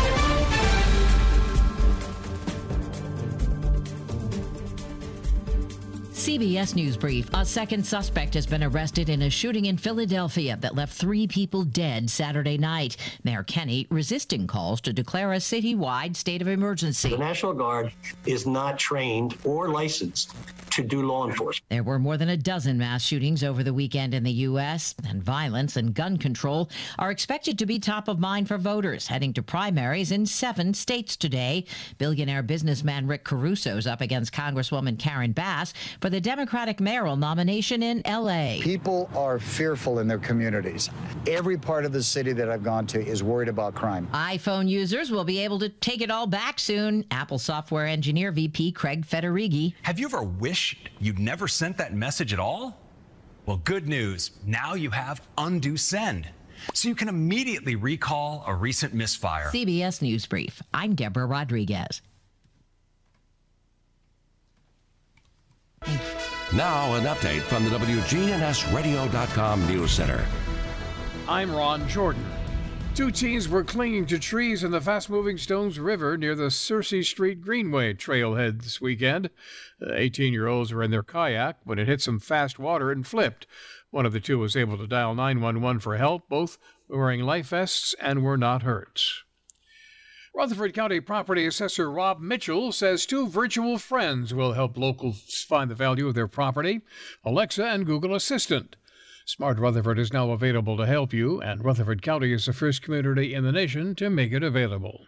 CBS 6.20 6.74
News 6.74 6.98
Brief. 6.98 7.30
A 7.32 7.46
second 7.46 7.82
suspect 7.82 8.34
has 8.34 8.44
been 8.44 8.62
arrested 8.62 9.08
in 9.08 9.22
a 9.22 9.30
shooting 9.30 9.64
in 9.64 9.78
Philadelphia 9.78 10.58
that 10.60 10.74
left 10.74 10.92
three 10.92 11.26
people 11.26 11.64
dead 11.64 12.10
Saturday 12.10 12.58
night. 12.58 12.98
Mayor 13.24 13.42
Kenney 13.42 13.86
resisting 13.90 14.46
calls 14.46 14.82
to 14.82 14.92
declare 14.92 15.32
a 15.32 15.36
citywide 15.36 16.14
state 16.14 16.42
of 16.42 16.48
emergency. 16.48 17.08
The 17.08 17.16
National 17.16 17.54
Guard 17.54 17.94
is 18.26 18.46
not 18.46 18.78
trained 18.78 19.38
or 19.44 19.70
licensed 19.70 20.34
to 20.72 20.82
do 20.82 21.02
law 21.02 21.26
enforcement. 21.26 21.64
There 21.70 21.82
were 21.82 21.98
more 21.98 22.18
than 22.18 22.28
a 22.28 22.36
dozen 22.36 22.76
mass 22.76 23.02
shootings 23.02 23.42
over 23.42 23.62
the 23.62 23.74
weekend 23.74 24.12
in 24.12 24.22
the 24.22 24.30
U.S., 24.30 24.94
and 25.08 25.22
violence 25.22 25.76
and 25.76 25.94
gun 25.94 26.18
control 26.18 26.70
are 26.98 27.10
expected 27.10 27.58
to 27.58 27.66
be 27.66 27.78
top 27.78 28.08
of 28.08 28.20
mind 28.20 28.46
for 28.46 28.58
voters 28.58 29.06
heading 29.06 29.32
to 29.32 29.42
primaries 29.42 30.12
in 30.12 30.26
seven 30.26 30.74
states 30.74 31.16
today. 31.16 31.64
Billionaire 31.96 32.42
businessman 32.42 33.06
Rick 33.06 33.24
Caruso's 33.24 33.86
up 33.86 34.02
against 34.02 34.34
Congresswoman 34.34 34.98
Karen 34.98 35.32
Bass 35.32 35.72
for 36.00 36.09
the 36.10 36.20
Democratic 36.20 36.80
mayoral 36.80 37.16
nomination 37.16 37.82
in 37.82 38.02
L.A. 38.04 38.60
People 38.62 39.08
are 39.14 39.38
fearful 39.38 40.00
in 40.00 40.08
their 40.08 40.18
communities. 40.18 40.90
Every 41.26 41.56
part 41.56 41.84
of 41.84 41.92
the 41.92 42.02
city 42.02 42.32
that 42.32 42.50
I've 42.50 42.64
gone 42.64 42.86
to 42.88 43.04
is 43.04 43.22
worried 43.22 43.48
about 43.48 43.74
crime. 43.74 44.08
iPhone 44.12 44.68
users 44.68 45.10
will 45.10 45.24
be 45.24 45.38
able 45.38 45.58
to 45.60 45.68
take 45.68 46.00
it 46.00 46.10
all 46.10 46.26
back 46.26 46.58
soon. 46.58 47.04
Apple 47.10 47.38
software 47.38 47.86
engineer 47.86 48.32
VP 48.32 48.72
Craig 48.72 49.06
Federighi. 49.06 49.74
Have 49.82 49.98
you 49.98 50.06
ever 50.06 50.22
wished 50.22 50.90
you'd 50.98 51.18
never 51.18 51.46
sent 51.46 51.78
that 51.78 51.94
message 51.94 52.32
at 52.32 52.40
all? 52.40 52.76
Well, 53.46 53.60
good 53.64 53.86
news. 53.86 54.32
Now 54.44 54.74
you 54.74 54.90
have 54.90 55.22
undo 55.38 55.76
send. 55.76 56.28
So 56.74 56.88
you 56.88 56.94
can 56.94 57.08
immediately 57.08 57.74
recall 57.76 58.44
a 58.46 58.54
recent 58.54 58.92
misfire. 58.94 59.50
CBS 59.52 60.02
News 60.02 60.26
Brief. 60.26 60.62
I'm 60.74 60.94
Deborah 60.94 61.26
Rodriguez. 61.26 62.02
Now, 66.52 66.94
an 66.94 67.04
update 67.04 67.42
from 67.42 67.62
the 67.62 67.70
WGNSradio.com 67.70 69.68
News 69.68 69.92
Center. 69.92 70.26
I'm 71.28 71.54
Ron 71.54 71.88
Jordan. 71.88 72.26
Two 72.92 73.12
teens 73.12 73.48
were 73.48 73.62
clinging 73.62 74.06
to 74.06 74.18
trees 74.18 74.64
in 74.64 74.72
the 74.72 74.80
fast 74.80 75.08
moving 75.08 75.38
Stones 75.38 75.78
River 75.78 76.16
near 76.16 76.34
the 76.34 76.48
Searcy 76.48 77.04
Street 77.04 77.40
Greenway 77.40 77.94
trailhead 77.94 78.62
this 78.62 78.80
weekend. 78.80 79.30
The 79.78 79.96
18 79.96 80.32
year 80.32 80.48
olds 80.48 80.72
were 80.72 80.82
in 80.82 80.90
their 80.90 81.04
kayak 81.04 81.58
when 81.62 81.78
it 81.78 81.86
hit 81.86 82.02
some 82.02 82.18
fast 82.18 82.58
water 82.58 82.90
and 82.90 83.06
flipped. 83.06 83.46
One 83.90 84.04
of 84.04 84.12
the 84.12 84.18
two 84.18 84.40
was 84.40 84.56
able 84.56 84.76
to 84.76 84.88
dial 84.88 85.14
911 85.14 85.78
for 85.78 85.98
help. 85.98 86.28
Both 86.28 86.58
were 86.88 86.98
wearing 86.98 87.20
life 87.20 87.50
vests 87.50 87.94
and 88.00 88.24
were 88.24 88.36
not 88.36 88.64
hurt. 88.64 89.22
Rutherford 90.32 90.74
County 90.74 91.00
Property 91.00 91.44
Assessor 91.44 91.90
Rob 91.90 92.20
Mitchell 92.20 92.70
says 92.70 93.04
two 93.04 93.26
virtual 93.26 93.78
friends 93.78 94.32
will 94.32 94.52
help 94.52 94.78
locals 94.78 95.44
find 95.46 95.68
the 95.68 95.74
value 95.74 96.06
of 96.06 96.14
their 96.14 96.28
property 96.28 96.82
Alexa 97.24 97.64
and 97.64 97.84
Google 97.84 98.14
Assistant. 98.14 98.76
Smart 99.26 99.58
Rutherford 99.58 99.98
is 99.98 100.12
now 100.12 100.30
available 100.30 100.76
to 100.76 100.86
help 100.86 101.12
you, 101.12 101.42
and 101.42 101.64
Rutherford 101.64 102.00
County 102.00 102.32
is 102.32 102.46
the 102.46 102.52
first 102.52 102.80
community 102.80 103.34
in 103.34 103.42
the 103.42 103.50
nation 103.50 103.96
to 103.96 104.08
make 104.08 104.32
it 104.32 104.44
available. 104.44 105.06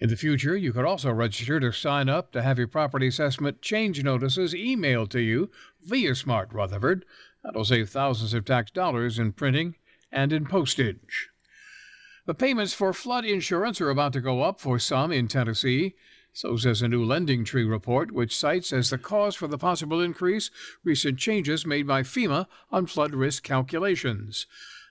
In 0.00 0.10
the 0.10 0.16
future, 0.16 0.56
you 0.56 0.72
could 0.72 0.84
also 0.84 1.12
register 1.12 1.60
to 1.60 1.72
sign 1.72 2.08
up 2.08 2.32
to 2.32 2.42
have 2.42 2.58
your 2.58 2.66
property 2.66 3.06
assessment 3.06 3.62
change 3.62 4.02
notices 4.02 4.54
emailed 4.54 5.10
to 5.10 5.20
you 5.20 5.50
via 5.84 6.16
Smart 6.16 6.52
Rutherford. 6.52 7.04
That'll 7.44 7.64
save 7.64 7.90
thousands 7.90 8.34
of 8.34 8.44
tax 8.44 8.72
dollars 8.72 9.20
in 9.20 9.32
printing 9.32 9.76
and 10.10 10.32
in 10.32 10.46
postage. 10.46 11.31
The 12.24 12.34
payments 12.34 12.72
for 12.72 12.92
flood 12.92 13.24
insurance 13.24 13.80
are 13.80 13.90
about 13.90 14.12
to 14.12 14.20
go 14.20 14.42
up 14.42 14.60
for 14.60 14.78
some 14.78 15.10
in 15.10 15.26
Tennessee. 15.26 15.96
So 16.32 16.56
says 16.56 16.80
a 16.80 16.88
new 16.88 17.04
Lending 17.04 17.44
Tree 17.44 17.64
report, 17.64 18.12
which 18.12 18.36
cites 18.36 18.72
as 18.72 18.90
the 18.90 18.96
cause 18.96 19.34
for 19.34 19.48
the 19.48 19.58
possible 19.58 20.00
increase 20.00 20.50
recent 20.84 21.18
changes 21.18 21.66
made 21.66 21.86
by 21.86 22.02
FEMA 22.02 22.46
on 22.70 22.86
flood 22.86 23.14
risk 23.14 23.42
calculations. 23.42 24.46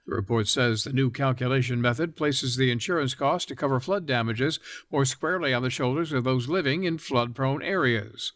The 0.05 0.15
report 0.15 0.47
says 0.49 0.83
the 0.83 0.93
new 0.93 1.09
calculation 1.09 1.81
method 1.81 2.15
places 2.17 2.57
the 2.57 2.69
insurance 2.69 3.15
cost 3.15 3.47
to 3.47 3.55
cover 3.55 3.79
flood 3.79 4.05
damages 4.05 4.59
more 4.91 5.05
squarely 5.05 5.53
on 5.53 5.63
the 5.63 5.69
shoulders 5.69 6.11
of 6.11 6.25
those 6.25 6.49
living 6.49 6.83
in 6.83 6.97
flood 6.97 7.33
prone 7.33 7.63
areas. 7.63 8.33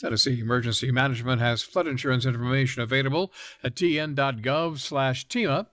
Tennessee 0.00 0.38
Emergency 0.38 0.92
Management 0.92 1.40
has 1.40 1.62
flood 1.62 1.88
insurance 1.88 2.24
information 2.24 2.82
available 2.82 3.32
at 3.64 3.74
tn.gov 3.74 4.78
slash 4.78 5.26
TEMA. 5.26 5.66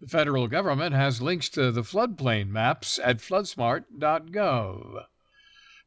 The 0.00 0.08
federal 0.08 0.48
government 0.48 0.94
has 0.94 1.22
links 1.22 1.48
to 1.50 1.70
the 1.70 1.82
floodplain 1.82 2.48
maps 2.48 2.98
at 3.02 3.18
floodsmart.gov. 3.18 5.04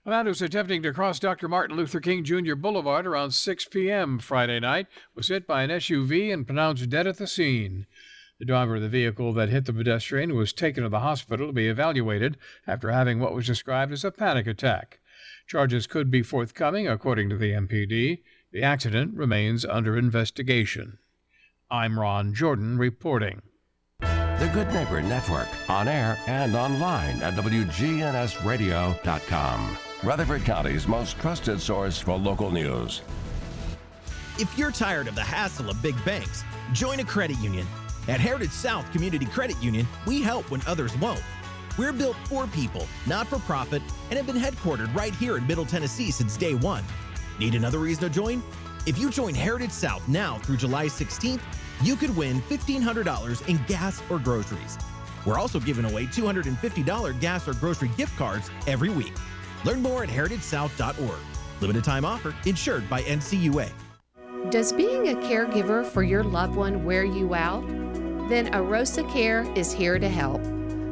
A 0.05 0.09
man 0.09 0.25
who's 0.25 0.41
attempting 0.41 0.81
to 0.83 0.93
cross 0.93 1.19
Dr. 1.19 1.49
Martin 1.49 1.75
Luther 1.75 1.99
King 1.99 2.23
Jr. 2.23 2.55
Boulevard 2.55 3.05
around 3.05 3.31
6 3.31 3.65
p.m. 3.65 4.19
Friday 4.19 4.59
night 4.61 4.87
was 5.13 5.27
hit 5.27 5.45
by 5.45 5.63
an 5.63 5.69
SUV 5.69 6.33
and 6.33 6.45
pronounced 6.45 6.89
dead 6.89 7.05
at 7.05 7.17
the 7.17 7.27
scene. 7.27 7.85
The 8.39 8.45
driver 8.45 8.77
of 8.77 8.83
the 8.83 8.89
vehicle 8.89 9.33
that 9.33 9.49
hit 9.49 9.65
the 9.65 9.73
pedestrian 9.73 10.33
was 10.35 10.53
taken 10.53 10.83
to 10.83 10.89
the 10.89 11.01
hospital 11.01 11.47
to 11.47 11.53
be 11.53 11.67
evaluated 11.67 12.37
after 12.65 12.91
having 12.91 13.19
what 13.19 13.33
was 13.33 13.47
described 13.47 13.91
as 13.91 14.05
a 14.05 14.11
panic 14.11 14.47
attack. 14.47 14.99
Charges 15.47 15.87
could 15.87 16.09
be 16.09 16.21
forthcoming, 16.21 16.87
according 16.87 17.29
to 17.29 17.37
the 17.37 17.51
MPD. 17.51 18.21
The 18.53 18.63
accident 18.63 19.15
remains 19.15 19.65
under 19.65 19.97
investigation. 19.97 20.99
I'm 21.69 21.99
Ron 21.99 22.33
Jordan 22.33 22.77
reporting. 22.77 23.41
The 24.39 24.47
Good 24.49 24.71
Neighbor 24.71 25.01
Network, 25.01 25.47
on 25.67 25.87
air 25.87 26.19
and 26.27 26.55
online 26.55 27.23
at 27.23 27.33
WGNSradio.com. 27.33 29.77
Rutherford 30.03 30.45
County's 30.45 30.87
most 30.87 31.17
trusted 31.17 31.59
source 31.59 31.97
for 31.97 32.15
local 32.15 32.51
news. 32.51 33.01
If 34.37 34.55
you're 34.55 34.69
tired 34.69 35.07
of 35.07 35.15
the 35.15 35.23
hassle 35.23 35.71
of 35.71 35.81
big 35.81 35.95
banks, 36.05 36.43
join 36.71 36.99
a 36.99 37.03
credit 37.03 37.39
union. 37.39 37.65
At 38.07 38.19
Heritage 38.19 38.51
South 38.51 38.91
Community 38.91 39.25
Credit 39.25 39.59
Union, 39.59 39.87
we 40.05 40.21
help 40.21 40.51
when 40.51 40.61
others 40.67 40.95
won't. 40.99 41.23
We're 41.75 41.91
built 41.91 42.17
for 42.25 42.45
people, 42.45 42.87
not 43.07 43.25
for 43.25 43.39
profit, 43.39 43.81
and 44.11 44.17
have 44.17 44.27
been 44.27 44.35
headquartered 44.35 44.93
right 44.93 45.15
here 45.15 45.37
in 45.37 45.47
Middle 45.47 45.65
Tennessee 45.65 46.11
since 46.11 46.37
day 46.37 46.53
one. 46.53 46.83
Need 47.39 47.55
another 47.55 47.79
reason 47.79 48.03
to 48.03 48.09
join? 48.11 48.43
If 48.85 48.99
you 48.99 49.09
join 49.09 49.33
Heritage 49.33 49.71
South 49.71 50.07
now 50.07 50.37
through 50.37 50.57
July 50.57 50.85
16th, 50.85 51.41
you 51.81 51.95
could 51.95 52.15
win 52.15 52.41
$1,500 52.41 53.47
in 53.47 53.59
gas 53.67 54.01
or 54.09 54.19
groceries. 54.19 54.77
We're 55.25 55.39
also 55.39 55.59
giving 55.59 55.85
away 55.85 56.05
$250 56.05 57.19
gas 57.19 57.47
or 57.47 57.53
grocery 57.53 57.89
gift 57.97 58.17
cards 58.17 58.49
every 58.65 58.89
week. 58.89 59.13
Learn 59.65 59.81
more 59.81 60.03
at 60.03 60.09
heritagesouth.org. 60.09 61.19
Limited 61.61 61.83
time 61.83 62.05
offer, 62.05 62.33
insured 62.45 62.89
by 62.89 63.01
NCUA. 63.03 63.69
Does 64.49 64.71
being 64.71 65.09
a 65.09 65.15
caregiver 65.15 65.85
for 65.85 66.03
your 66.03 66.23
loved 66.23 66.55
one 66.55 66.85
wear 66.85 67.03
you 67.03 67.33
out? 67.33 67.67
Then 68.29 68.51
Arosa 68.53 69.09
Care 69.11 69.51
is 69.55 69.73
here 69.73 69.99
to 69.99 70.07
help. 70.07 70.41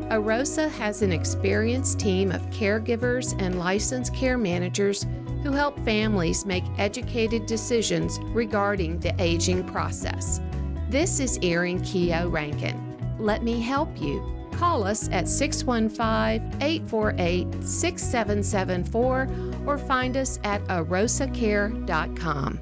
Arosa 0.09 0.69
has 0.71 1.01
an 1.01 1.11
experienced 1.11 1.99
team 1.99 2.31
of 2.31 2.41
caregivers 2.49 3.39
and 3.41 3.57
licensed 3.57 4.13
care 4.13 4.37
managers 4.37 5.05
who 5.41 5.51
help 5.51 5.79
families 5.85 6.45
make 6.45 6.63
educated 6.77 7.45
decisions 7.45 8.19
regarding 8.33 8.99
the 8.99 9.15
aging 9.21 9.63
process. 9.63 10.41
This 10.95 11.19
is 11.19 11.38
Erin 11.43 11.81
Keogh 11.81 12.29
Rankin. 12.29 13.17
Let 13.19 13.43
me 13.43 13.60
help 13.60 14.01
you. 14.01 14.47
Call 14.53 14.86
us 14.86 15.10
at 15.10 15.27
615 15.27 16.62
848 16.62 17.62
6774 17.62 19.27
or 19.65 19.77
find 19.77 20.15
us 20.15 20.39
at 20.45 20.63
arosacare.com. 20.69 22.62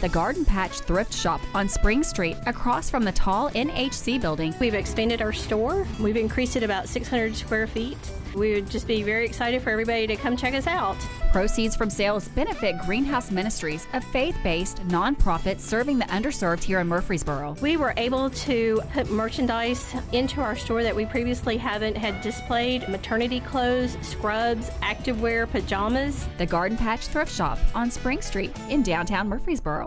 The 0.00 0.08
Garden 0.08 0.44
Patch 0.44 0.80
Thrift 0.80 1.14
Shop 1.14 1.40
on 1.54 1.68
Spring 1.68 2.02
Street, 2.02 2.36
across 2.46 2.90
from 2.90 3.04
the 3.04 3.12
tall 3.12 3.50
NHC 3.50 4.20
building. 4.20 4.54
We've 4.60 4.74
expanded 4.74 5.22
our 5.22 5.32
store. 5.32 5.86
We've 6.00 6.16
increased 6.16 6.56
it 6.56 6.62
about 6.62 6.88
600 6.88 7.34
square 7.34 7.66
feet. 7.66 7.98
We 8.34 8.54
would 8.54 8.68
just 8.68 8.86
be 8.86 9.02
very 9.02 9.24
excited 9.24 9.62
for 9.62 9.70
everybody 9.70 10.06
to 10.08 10.16
come 10.16 10.36
check 10.36 10.54
us 10.54 10.66
out. 10.66 10.96
Proceeds 11.30 11.76
from 11.76 11.90
sales 11.90 12.28
benefit 12.28 12.76
Greenhouse 12.84 13.30
Ministries, 13.30 13.86
a 13.92 14.00
faith 14.00 14.36
based 14.42 14.78
nonprofit 14.88 15.60
serving 15.60 15.98
the 15.98 16.04
underserved 16.06 16.62
here 16.62 16.80
in 16.80 16.88
Murfreesboro. 16.88 17.56
We 17.60 17.76
were 17.76 17.94
able 17.96 18.30
to 18.30 18.80
put 18.92 19.10
merchandise 19.10 19.94
into 20.12 20.40
our 20.40 20.56
store 20.56 20.82
that 20.82 20.94
we 20.94 21.06
previously 21.06 21.56
haven't 21.56 21.96
had 21.96 22.20
displayed 22.22 22.88
maternity 22.88 23.40
clothes, 23.40 23.96
scrubs, 24.02 24.70
activewear, 24.82 25.50
pajamas. 25.50 26.26
The 26.38 26.46
Garden 26.46 26.76
Patch 26.76 27.06
Thrift 27.06 27.32
Shop 27.32 27.58
on 27.74 27.90
Spring 27.90 28.20
Street 28.20 28.52
in 28.68 28.82
downtown 28.82 29.28
Murfreesboro. 29.28 29.83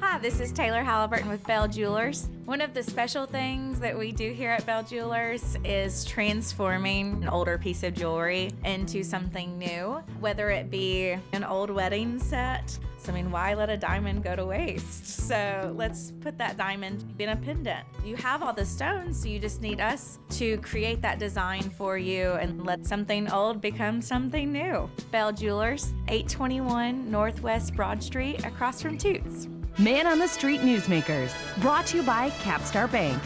Hi, 0.00 0.18
this 0.18 0.40
is 0.40 0.52
Taylor 0.52 0.82
Halliburton 0.82 1.28
with 1.28 1.46
Bell 1.46 1.66
Jewelers. 1.66 2.28
One 2.44 2.60
of 2.60 2.74
the 2.74 2.82
special 2.82 3.26
things 3.26 3.80
that 3.80 3.98
we 3.98 4.12
do 4.12 4.32
here 4.32 4.50
at 4.50 4.64
Bell 4.66 4.82
Jewelers 4.82 5.56
is 5.64 6.04
transforming 6.04 7.22
an 7.22 7.28
older 7.28 7.58
piece 7.58 7.82
of 7.82 7.94
jewelry 7.94 8.50
into 8.64 9.02
something 9.02 9.58
new, 9.58 10.02
whether 10.20 10.50
it 10.50 10.70
be 10.70 11.16
an 11.32 11.44
old 11.44 11.70
wedding 11.70 12.18
set, 12.18 12.78
I 13.10 13.12
mean, 13.12 13.32
why 13.32 13.54
let 13.54 13.68
a 13.70 13.76
diamond 13.76 14.22
go 14.22 14.36
to 14.36 14.46
waste? 14.46 15.04
So 15.04 15.74
let's 15.76 16.12
put 16.20 16.38
that 16.38 16.56
diamond 16.56 17.12
in 17.18 17.30
a 17.30 17.36
pendant. 17.36 17.84
You 18.04 18.14
have 18.14 18.40
all 18.40 18.52
the 18.52 18.64
stones, 18.64 19.20
so 19.20 19.28
you 19.28 19.40
just 19.40 19.60
need 19.60 19.80
us 19.80 20.20
to 20.38 20.58
create 20.58 21.02
that 21.02 21.18
design 21.18 21.62
for 21.70 21.98
you 21.98 22.34
and 22.34 22.64
let 22.64 22.86
something 22.86 23.28
old 23.32 23.60
become 23.60 24.00
something 24.00 24.52
new. 24.52 24.88
Bell 25.10 25.32
Jewelers, 25.32 25.92
821 26.06 27.10
Northwest 27.10 27.74
Broad 27.74 28.00
Street, 28.00 28.44
across 28.44 28.80
from 28.80 28.96
Toots. 28.96 29.48
Man 29.76 30.06
on 30.06 30.20
the 30.20 30.28
Street 30.28 30.60
Newsmakers, 30.60 31.32
brought 31.60 31.86
to 31.86 31.96
you 31.96 32.02
by 32.04 32.30
Capstar 32.44 32.90
Bank. 32.92 33.20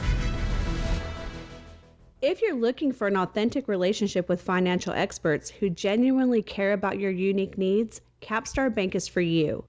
If 2.23 2.41
you're 2.41 2.57
looking 2.57 2.91
for 2.91 3.07
an 3.07 3.19
authentic 3.19 3.69
relationship 3.69 4.31
with 4.31 4.41
financial 4.41 4.95
experts 4.95 5.51
who 5.51 5.69
genuinely 5.69 6.41
care 6.41 6.73
about 6.73 6.99
your 6.99 7.11
unique 7.11 7.59
needs, 7.59 8.01
Capstar 8.23 8.75
Bank 8.75 8.95
is 8.95 9.07
for 9.07 9.21
you. 9.21 9.67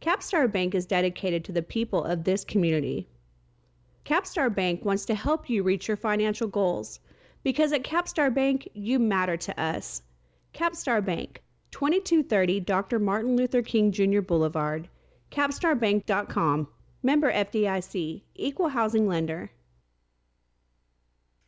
Capstar 0.00 0.50
Bank 0.50 0.74
is 0.74 0.86
dedicated 0.86 1.44
to 1.44 1.52
the 1.52 1.62
people 1.62 2.04
of 2.04 2.24
this 2.24 2.42
community. 2.42 3.06
Capstar 4.06 4.52
Bank 4.52 4.84
wants 4.84 5.04
to 5.04 5.14
help 5.14 5.50
you 5.50 5.62
reach 5.62 5.88
your 5.88 5.96
financial 5.96 6.48
goals 6.48 7.00
because 7.42 7.72
at 7.72 7.84
Capstar 7.84 8.32
Bank, 8.32 8.68
you 8.72 8.98
matter 8.98 9.36
to 9.36 9.60
us. 9.60 10.02
Capstar 10.54 11.04
Bank, 11.04 11.42
2230 11.70 12.60
Dr. 12.60 12.98
Martin 12.98 13.36
Luther 13.36 13.62
King 13.62 13.92
Jr. 13.92 14.20
Boulevard, 14.20 14.88
capstarbank.com. 15.30 16.68
Member 17.02 17.32
FDIC, 17.32 18.22
Equal 18.34 18.68
Housing 18.68 19.08
Lender. 19.08 19.50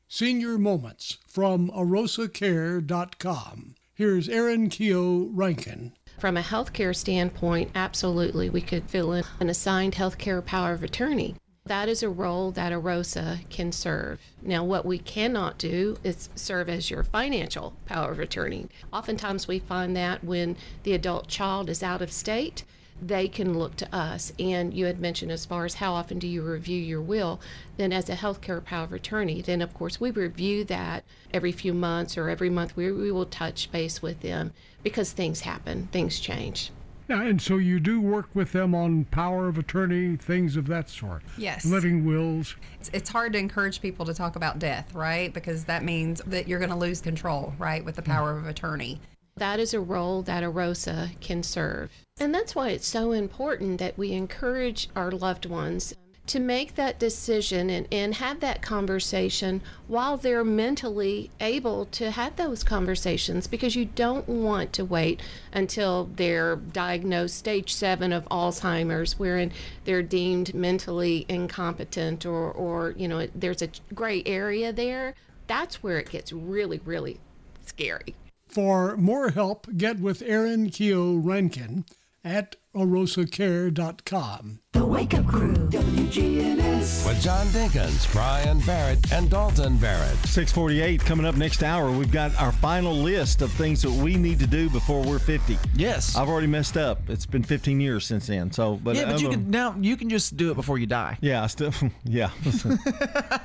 Senior 0.09 0.59
Moments 0.59 1.19
from 1.27 1.71
arosacare.com. 1.71 3.75
Here's 3.95 4.29
Aaron 4.29 4.71
Keogh 4.71 5.29
Rankin. 5.33 5.93
From 6.23 6.37
a 6.37 6.41
healthcare 6.41 6.95
standpoint, 6.95 7.73
absolutely, 7.75 8.49
we 8.49 8.61
could 8.61 8.89
fill 8.89 9.13
in 9.13 9.25
an 9.41 9.49
assigned 9.49 9.95
healthcare 9.95 10.47
power 10.47 10.73
of 10.73 10.85
attorney. 10.85 11.35
That 11.67 11.89
is 11.89 12.01
a 12.01 12.09
role 12.09 12.53
that 12.53 12.73
AROSA 12.73 13.51
can 13.51 13.73
serve. 13.73 14.21
Now, 14.41 14.63
what 14.63 14.87
we 14.87 14.99
cannot 14.99 15.59
do 15.59 15.97
is 16.05 16.29
serve 16.37 16.69
as 16.69 16.93
your 16.93 17.03
financial 17.03 17.75
power 17.87 18.13
of 18.13 18.21
attorney. 18.21 18.69
Oftentimes, 18.93 19.49
we 19.49 19.59
find 19.59 19.97
that 19.97 20.23
when 20.23 20.57
the 20.85 20.93
adult 20.93 21.27
child 21.27 21.69
is 21.69 21.83
out 21.83 22.01
of 22.01 22.13
state, 22.13 22.63
they 23.03 23.27
can 23.27 23.59
look 23.59 23.77
to 23.77 23.95
us. 23.95 24.33
And 24.39 24.73
you 24.73 24.87
had 24.87 25.01
mentioned 25.01 25.33
as 25.33 25.45
far 25.45 25.65
as 25.65 25.75
how 25.75 25.93
often 25.93 26.19
do 26.19 26.29
you 26.29 26.43
review 26.43 26.81
your 26.81 27.01
will, 27.01 27.41
then 27.77 27.93
as 27.93 28.09
a 28.09 28.15
healthcare 28.15 28.65
power 28.65 28.85
of 28.85 28.93
attorney, 28.93 29.43
then 29.43 29.61
of 29.61 29.75
course 29.75 30.01
we 30.01 30.11
review 30.11 30.65
that 30.65 31.05
every 31.33 31.53
few 31.53 31.75
months 31.75 32.17
or 32.17 32.29
every 32.29 32.51
month 32.51 32.77
we, 32.77 32.91
we 32.93 33.11
will 33.11 33.27
touch 33.27 33.71
base 33.73 34.01
with 34.01 34.21
them 34.21 34.53
because 34.83 35.13
things 35.13 35.41
happen, 35.41 35.89
things 35.91 36.21
change. 36.21 36.71
Yeah, 37.09 37.23
and 37.23 37.43
so 37.43 37.57
you 37.57 37.81
do 37.81 38.01
work 38.01 38.29
with 38.33 38.53
them 38.53 38.75
on 38.75 39.05
power 39.07 39.49
of 39.49 39.59
attorney, 39.59 40.17
things 40.17 40.57
of 40.57 40.69
that 40.69 40.89
sort. 40.89 41.23
Yes. 41.37 41.65
Living 41.65 42.07
wills. 42.07 42.55
It's, 42.81 42.91
it's 42.95 43.11
hard 43.11 43.33
to 43.33 43.39
encourage 43.39 43.83
people 43.83 44.07
to 44.07 44.15
talk 44.15 44.37
about 44.37 44.61
death, 44.61 44.95
right? 44.95 45.35
Because 45.35 45.65
that 45.65 45.83
means 45.83 46.23
that 46.27 46.47
you're 46.47 46.61
going 46.61 46.71
to 46.71 46.77
lose 46.77 47.01
control, 47.01 47.55
right, 47.59 47.85
with 47.85 47.97
the 47.97 48.03
hmm. 48.03 48.13
power 48.13 48.39
of 48.39 48.47
attorney. 48.47 49.01
That 49.37 49.61
is 49.61 49.73
a 49.73 49.81
role 49.81 50.23
that 50.23 50.45
AROSA 50.45 51.21
can 51.21 51.43
serve. 51.43 51.91
And 52.21 52.35
that's 52.35 52.55
why 52.55 52.71
it's 52.71 52.87
so 52.87 53.13
important 53.13 53.79
that 53.79 53.97
we 53.97 54.13
encourage 54.13 54.89
our 54.95 55.11
loved 55.11 55.47
ones 55.47 55.95
to 56.25 56.39
make 56.39 56.77
that 56.77 57.01
decision 57.01 57.69
and, 57.69 57.89
and 57.91 58.15
have 58.15 58.41
that 58.41 58.63
conversation 58.63 59.61
while 59.89 60.17
they're 60.17 60.45
mentally 60.45 61.31
able 61.41 61.87
to 61.87 62.13
have 62.13 62.37
those 62.37 62.63
conversations 62.63 63.49
because 63.49 63.75
you 63.75 63.85
don't 63.85 64.29
want 64.29 64.73
to 64.73 64.85
wait 64.85 65.21
until 65.53 66.09
they're 66.15 66.57
diagnosed 66.57 67.37
stage 67.37 67.75
seven 67.75 68.13
of 68.13 68.25
Alzheimer's, 68.29 69.19
wherein 69.19 69.53
they're 69.85 70.03
deemed 70.03 70.55
mentally 70.55 71.27
incompetent 71.29 72.25
or, 72.25 72.53
or 72.53 72.93
you 72.97 73.09
know, 73.09 73.27
there's 73.35 73.63
a 73.63 73.69
gray 73.93 74.23
area 74.25 74.73
there. 74.73 75.15
That's 75.49 75.83
where 75.83 75.99
it 75.99 76.09
gets 76.11 76.33
really, 76.33 76.81
really 76.85 77.19
scary. 77.67 78.15
For 78.53 78.99
more 78.99 79.31
help, 79.31 79.67
get 79.79 79.99
with 79.99 80.21
Aaron 80.21 80.69
Keogh 80.69 81.17
Rankin 81.17 81.87
at 82.23 82.57
arosacare.com. 82.75 84.61
The 84.73 84.85
Wake 84.85 85.15
Up 85.15 85.27
Crew, 85.27 85.55
WGNS. 85.55 87.07
With 87.09 87.23
John 87.23 87.47
Dinkins, 87.47 88.13
Brian 88.13 88.61
Barrett, 88.61 89.11
and 89.11 89.31
Dalton 89.31 89.79
Barrett. 89.79 90.19
648 90.27 91.01
coming 91.01 91.25
up 91.25 91.35
next 91.37 91.63
hour. 91.63 91.91
We've 91.91 92.13
got 92.13 92.39
our 92.39 92.53
final 92.53 92.93
list 92.93 93.41
of 93.41 93.51
things 93.53 93.81
that 93.81 93.91
we 93.91 94.17
need 94.17 94.39
to 94.41 94.47
do 94.47 94.69
before 94.69 95.03
we're 95.03 95.19
50. 95.19 95.59
Yes. 95.75 96.15
I've 96.15 96.29
already 96.29 96.47
messed 96.47 96.77
up. 96.77 97.09
It's 97.09 97.25
been 97.25 97.43
15 97.43 97.81
years 97.81 98.05
since 98.05 98.27
then. 98.27 98.53
So, 98.53 98.79
but 98.85 98.97
yeah, 98.97 99.07
but 99.07 99.23
you 99.23 99.29
um, 99.29 99.33
can 99.33 99.51
now 99.51 99.75
you 99.81 99.97
can 99.97 100.11
just 100.11 100.37
do 100.37 100.51
it 100.51 100.57
before 100.57 100.77
you 100.77 100.87
die. 100.87 101.17
Yeah, 101.23 101.43
I 101.43 101.47
still 101.47 101.73
yeah. 102.05 102.29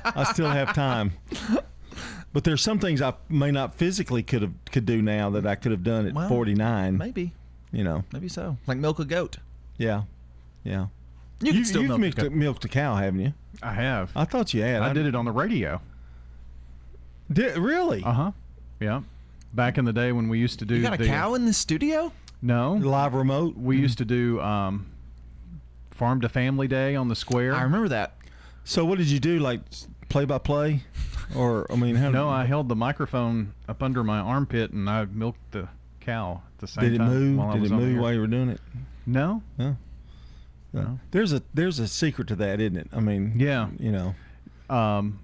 I 0.04 0.30
still 0.34 0.50
have 0.50 0.74
time. 0.74 1.12
But 2.32 2.44
there's 2.44 2.62
some 2.62 2.78
things 2.78 3.00
I 3.00 3.14
may 3.28 3.50
not 3.50 3.74
physically 3.74 4.22
could 4.22 4.42
have 4.42 4.52
could 4.70 4.86
do 4.86 5.00
now 5.00 5.30
that 5.30 5.46
I 5.46 5.54
could 5.54 5.72
have 5.72 5.82
done 5.82 6.06
at 6.06 6.14
Well, 6.14 6.28
49. 6.28 6.98
Maybe. 6.98 7.32
You 7.72 7.84
know. 7.84 8.04
Maybe 8.12 8.28
so. 8.28 8.56
Like 8.66 8.78
milk 8.78 8.98
a 8.98 9.04
goat. 9.04 9.38
Yeah. 9.76 10.02
Yeah. 10.64 10.86
You 11.40 11.52
can 11.52 11.64
still 11.64 11.82
you've 11.82 11.90
milk 11.90 11.98
a 11.98 12.00
milked, 12.00 12.18
goat. 12.18 12.32
milked 12.32 12.64
a 12.64 12.68
cow, 12.68 12.96
haven't 12.96 13.20
you? 13.20 13.32
I 13.62 13.72
have. 13.72 14.10
I 14.16 14.24
thought 14.24 14.52
you 14.52 14.62
had. 14.62 14.82
I 14.82 14.92
did 14.92 15.06
it 15.06 15.14
on 15.14 15.24
the 15.24 15.32
radio. 15.32 15.80
Did 17.32 17.56
really? 17.56 18.02
Uh 18.02 18.12
huh. 18.12 18.32
Yeah. 18.80 19.02
Back 19.52 19.78
in 19.78 19.84
the 19.84 19.92
day 19.92 20.12
when 20.12 20.28
we 20.28 20.38
used 20.38 20.58
to 20.58 20.64
do. 20.64 20.76
You 20.76 20.82
got 20.82 20.94
a 20.94 20.96
the, 20.98 21.06
cow 21.06 21.34
in 21.34 21.44
the 21.46 21.52
studio? 21.52 22.12
No. 22.42 22.74
Live 22.74 23.14
remote. 23.14 23.56
We 23.56 23.78
used 23.78 23.98
to 23.98 24.04
do 24.04 24.40
um, 24.40 24.86
farm 25.90 26.20
to 26.20 26.28
family 26.28 26.68
day 26.68 26.94
on 26.94 27.08
the 27.08 27.16
square. 27.16 27.54
I 27.54 27.62
remember 27.62 27.88
that. 27.88 28.16
So 28.64 28.84
what 28.84 28.98
did 28.98 29.08
you 29.08 29.18
do? 29.18 29.38
Like 29.38 29.60
play 30.08 30.24
by 30.24 30.38
play, 30.38 30.82
or 31.36 31.70
I 31.70 31.76
mean, 31.76 31.94
how 31.96 32.10
no, 32.10 32.28
I 32.28 32.44
held 32.44 32.68
the 32.68 32.76
microphone 32.76 33.52
up 33.68 33.82
under 33.82 34.02
my 34.04 34.18
armpit 34.18 34.70
and 34.72 34.88
I 34.88 35.04
milked 35.06 35.52
the 35.52 35.68
cow 36.00 36.42
at 36.54 36.58
the 36.60 36.66
same 36.66 36.84
did 36.84 36.94
it 36.94 36.98
time. 36.98 37.08
move? 37.10 37.38
While 37.38 37.50
I 37.50 37.52
Did 37.54 37.62
was 37.62 37.70
it 37.70 37.74
move 37.74 38.00
while 38.00 38.12
you 38.14 38.20
were 38.20 38.26
doing 38.26 38.48
it? 38.50 38.60
No. 39.06 39.42
No. 39.58 39.76
No. 40.72 40.98
There's 41.10 41.32
a 41.32 41.42
there's 41.54 41.78
a 41.78 41.88
secret 41.88 42.28
to 42.28 42.36
that, 42.36 42.60
isn't 42.60 42.76
it? 42.76 42.88
I 42.92 43.00
mean, 43.00 43.34
Yeah. 43.36 43.68
you 43.78 43.90
know. 43.92 44.14
Um, 44.68 45.20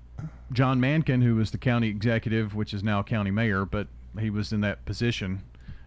John 0.52 0.80
Mankin, 0.80 1.22
who 1.22 1.34
was 1.36 1.50
the 1.50 1.58
county 1.58 1.88
executive, 1.88 2.54
which 2.54 2.72
is 2.72 2.82
now 2.82 3.02
county 3.02 3.30
mayor, 3.30 3.64
but 3.64 3.88
he 4.18 4.30
was 4.30 4.52
in 4.52 4.60
that 4.62 4.84
position. 4.86 5.42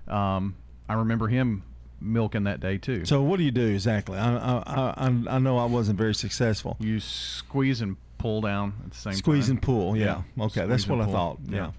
Um, 0.07 0.55
I 0.89 0.93
remember 0.93 1.27
him 1.27 1.63
milking 1.99 2.43
that 2.43 2.59
day 2.59 2.77
too. 2.77 3.05
So 3.05 3.23
what 3.23 3.37
do 3.37 3.43
you 3.43 3.51
do 3.51 3.65
exactly? 3.67 4.17
I 4.17 4.35
I, 4.37 4.93
I, 5.07 5.23
I 5.35 5.39
know 5.39 5.57
I 5.57 5.65
wasn't 5.65 5.97
very 5.97 6.13
successful. 6.13 6.77
You 6.79 6.99
squeeze 6.99 7.81
and 7.81 7.97
pull 8.17 8.41
down 8.41 8.73
at 8.85 8.91
the 8.91 8.97
same 8.97 9.13
Squeeze 9.13 9.45
time. 9.45 9.51
and 9.57 9.61
pull. 9.61 9.95
Yeah. 9.97 10.21
Okay, 10.39 10.65
that's 10.65 10.83
Squeeze 10.83 10.89
and 10.89 10.97
what 10.99 11.01
I 11.03 11.05
pull. 11.05 11.13
thought. 11.13 11.39
Yeah. 11.49 11.71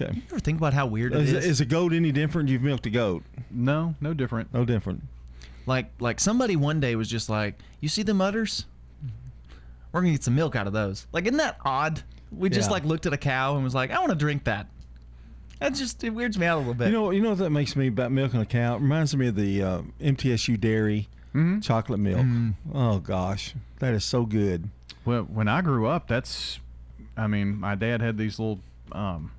Okay. 0.00 0.12
You 0.14 0.22
ever 0.30 0.38
think 0.38 0.58
about 0.58 0.74
how 0.74 0.86
weird 0.86 1.12
it 1.12 1.20
Is, 1.22 1.32
is? 1.32 1.44
is 1.46 1.60
a 1.60 1.64
goat 1.64 1.92
any 1.92 2.12
different? 2.12 2.48
You've 2.48 2.62
milked 2.62 2.86
a 2.86 2.90
goat. 2.90 3.24
No, 3.50 3.94
no 4.00 4.14
different. 4.14 4.52
No 4.54 4.64
different. 4.64 5.02
Like 5.66 5.90
like 6.00 6.20
somebody 6.20 6.54
one 6.56 6.80
day 6.80 6.94
was 6.96 7.08
just 7.08 7.28
like, 7.28 7.56
"You 7.80 7.88
see 7.88 8.02
the 8.02 8.14
udders? 8.14 8.64
We're 9.92 10.00
gonna 10.00 10.12
get 10.12 10.24
some 10.24 10.34
milk 10.34 10.54
out 10.56 10.66
of 10.66 10.72
those." 10.72 11.06
Like, 11.12 11.24
isn't 11.24 11.38
that 11.38 11.56
odd? 11.64 12.02
We 12.30 12.48
just 12.50 12.68
Yeah. 12.68 12.72
like 12.74 12.84
looked 12.84 13.06
at 13.06 13.12
a 13.12 13.16
cow 13.18 13.54
and 13.56 13.64
was 13.64 13.74
like, 13.74 13.90
"I 13.90 13.98
want 13.98 14.10
to 14.10 14.16
drink 14.16 14.44
that." 14.44 14.66
That 15.60 15.74
just 15.74 16.04
it 16.04 16.10
weirds 16.10 16.38
me 16.38 16.46
out 16.46 16.56
a 16.58 16.60
little 16.60 16.74
bit. 16.74 16.86
You 16.86 16.92
know, 16.92 17.10
you 17.10 17.20
know 17.20 17.30
what 17.30 17.38
that 17.38 17.50
makes 17.50 17.74
me 17.74 17.88
about 17.88 18.12
milking 18.12 18.40
a 18.40 18.46
cow? 18.46 18.76
It 18.76 18.80
reminds 18.80 19.16
me 19.16 19.26
of 19.28 19.34
the 19.34 19.62
uh, 19.62 19.82
MTSU 20.00 20.58
dairy 20.60 21.08
Mm-hmm. 21.34 21.60
chocolate 21.60 22.00
milk. 22.00 22.26
Oh 22.72 22.98
gosh, 23.00 23.54
that 23.80 23.92
is 23.94 24.04
so 24.04 24.24
good. 24.24 24.70
Well, 25.08 25.22
when 25.22 25.48
I 25.48 25.62
grew 25.62 25.86
up, 25.86 26.06
that's, 26.06 26.60
I 27.16 27.28
mean, 27.28 27.58
my 27.58 27.74
dad 27.74 28.02
had 28.02 28.18
these 28.18 28.38
little 28.38 28.60
um, 28.92 29.32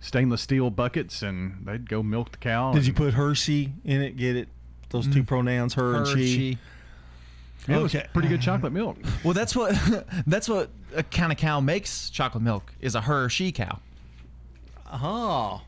stainless 0.00 0.40
steel 0.40 0.70
buckets, 0.70 1.20
and 1.20 1.66
they'd 1.66 1.86
go 1.86 2.02
milk 2.02 2.32
the 2.32 2.38
cow. 2.38 2.72
Did 2.72 2.86
you 2.86 2.92
and 2.92 2.96
put 2.96 3.12
Hershey 3.12 3.74
in 3.84 4.00
it? 4.00 4.16
Get 4.16 4.36
it? 4.36 4.48
Those 4.88 5.06
two 5.06 5.22
pronouns, 5.22 5.74
her, 5.74 5.96
and 5.96 6.06
she. 6.06 6.12
Hershey. 6.14 6.58
It 7.68 7.76
was 7.76 7.94
Okay. 7.94 8.06
pretty 8.14 8.28
good 8.28 8.40
chocolate 8.40 8.72
milk. 8.72 8.96
Well, 9.22 9.34
that's 9.34 9.54
what 9.54 9.76
that's 10.26 10.48
what 10.48 10.70
a 10.96 11.02
kind 11.02 11.30
of 11.30 11.36
cow 11.36 11.60
makes 11.60 12.08
chocolate 12.08 12.42
milk 12.42 12.72
is 12.80 12.94
a 12.94 13.02
her 13.02 13.26
or 13.26 13.28
she 13.28 13.52
cow. 13.52 13.80
Oh. 14.90 15.60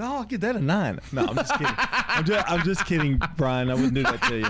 Oh, 0.00 0.16
I'll 0.16 0.24
give 0.24 0.40
that 0.40 0.56
a 0.56 0.60
nine. 0.60 0.98
No, 1.12 1.26
I'm 1.26 1.36
just 1.36 1.52
kidding. 1.52 1.66
I'm 1.78 2.24
just, 2.24 2.50
I'm 2.50 2.62
just 2.64 2.86
kidding, 2.86 3.20
Brian. 3.36 3.70
I 3.70 3.74
wouldn't 3.74 3.94
do 3.94 4.02
that 4.02 4.20
to 4.22 4.38
you. 4.38 4.46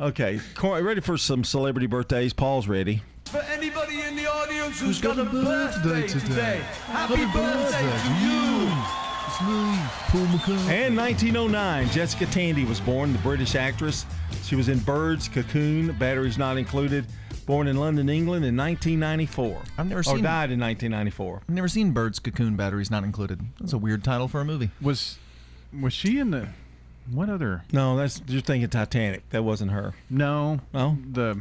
Okay, 0.00 0.40
Cor- 0.54 0.82
ready 0.82 1.02
for 1.02 1.18
some 1.18 1.44
celebrity 1.44 1.86
birthdays? 1.86 2.32
Paul's 2.32 2.66
ready. 2.66 3.02
For 3.26 3.38
anybody 3.42 4.00
in 4.00 4.16
the 4.16 4.26
audience 4.26 4.80
Who's 4.80 4.98
got 4.98 5.18
a 5.18 5.24
birthday 5.24 6.06
today? 6.06 6.62
happy 6.86 7.26
birthday 7.26 7.80
to 8.00 8.14
you. 8.24 8.70
It's 9.26 9.40
me, 9.42 9.78
Paul 10.08 10.26
McCartney. 10.38 10.70
And 10.70 10.96
1909, 10.96 11.90
Jessica 11.90 12.24
Tandy 12.26 12.64
was 12.64 12.80
born, 12.80 13.12
the 13.12 13.18
British 13.18 13.54
actress. 13.54 14.06
She 14.42 14.56
was 14.56 14.70
in 14.70 14.78
Birds, 14.78 15.28
Cocoon, 15.28 15.92
Batteries 15.98 16.38
Not 16.38 16.56
Included. 16.56 17.04
Born 17.44 17.68
in 17.68 17.76
London, 17.76 18.08
England 18.08 18.44
in 18.46 18.56
1994. 18.56 19.60
I've 19.76 19.86
never 19.86 20.02
seen. 20.02 20.14
Or 20.14 20.22
died 20.22 20.50
in 20.50 20.58
1994. 20.60 21.42
I've 21.46 21.54
never 21.54 21.68
seen 21.68 21.92
Birds 21.92 22.18
Cocoon 22.18 22.56
Batteries 22.56 22.90
Not 22.90 23.04
Included. 23.04 23.40
That's 23.60 23.74
a 23.74 23.78
weird 23.78 24.02
title 24.02 24.28
for 24.28 24.40
a 24.40 24.44
movie. 24.46 24.70
Was 24.80 25.18
was 25.78 25.92
she 25.92 26.18
in 26.18 26.30
the 26.30 26.48
What 27.12 27.28
other? 27.30 27.62
No, 27.72 27.96
that's 27.96 28.22
you're 28.28 28.40
thinking 28.40 28.68
Titanic. 28.70 29.28
That 29.30 29.42
wasn't 29.42 29.72
her. 29.72 29.94
No. 30.08 30.60
No. 30.72 30.96
The 31.12 31.40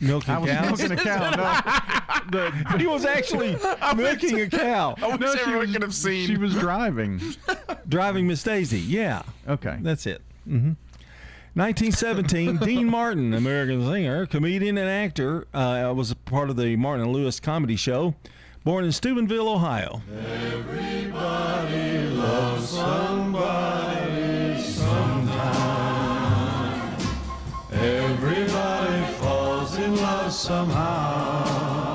milking 0.00 0.34
I 0.34 0.38
was 0.38 0.50
cows. 0.50 0.78
milking 0.80 0.98
a 0.98 1.02
cow. 1.02 1.30
No. 1.30 2.30
The, 2.30 2.78
he 2.78 2.86
was 2.86 3.04
actually 3.06 3.56
milking 3.96 4.40
a 4.40 4.48
cow. 4.48 4.94
I 5.00 5.08
wish 5.08 5.20
No, 5.20 5.32
she 5.34 5.40
everyone 5.40 5.60
was- 5.60 5.72
could 5.72 5.82
have 5.82 5.94
seen. 5.94 6.26
she 6.26 6.36
was 6.36 6.54
driving. 6.54 7.20
driving 7.88 8.26
Miss 8.26 8.42
Daisy. 8.42 8.80
Yeah. 8.80 9.22
Okay. 9.48 9.78
That's 9.80 10.06
it. 10.06 10.20
hmm 10.44 10.72
1917, 11.54 12.56
Dean 12.64 12.86
Martin, 12.88 13.34
American 13.34 13.84
singer, 13.84 14.26
comedian, 14.26 14.78
and 14.78 14.88
actor, 14.88 15.46
uh, 15.52 15.92
was 15.96 16.12
a 16.12 16.16
part 16.16 16.50
of 16.50 16.56
the 16.56 16.76
Martin 16.76 17.04
and 17.06 17.12
Lewis 17.12 17.40
comedy 17.40 17.74
show. 17.74 18.14
Born 18.62 18.84
in 18.84 18.92
Steubenville, 18.92 19.48
Ohio. 19.48 20.02
Everybody 20.20 22.02
loves 22.10 22.68
somebody 22.68 23.87
somehow. 30.30 31.88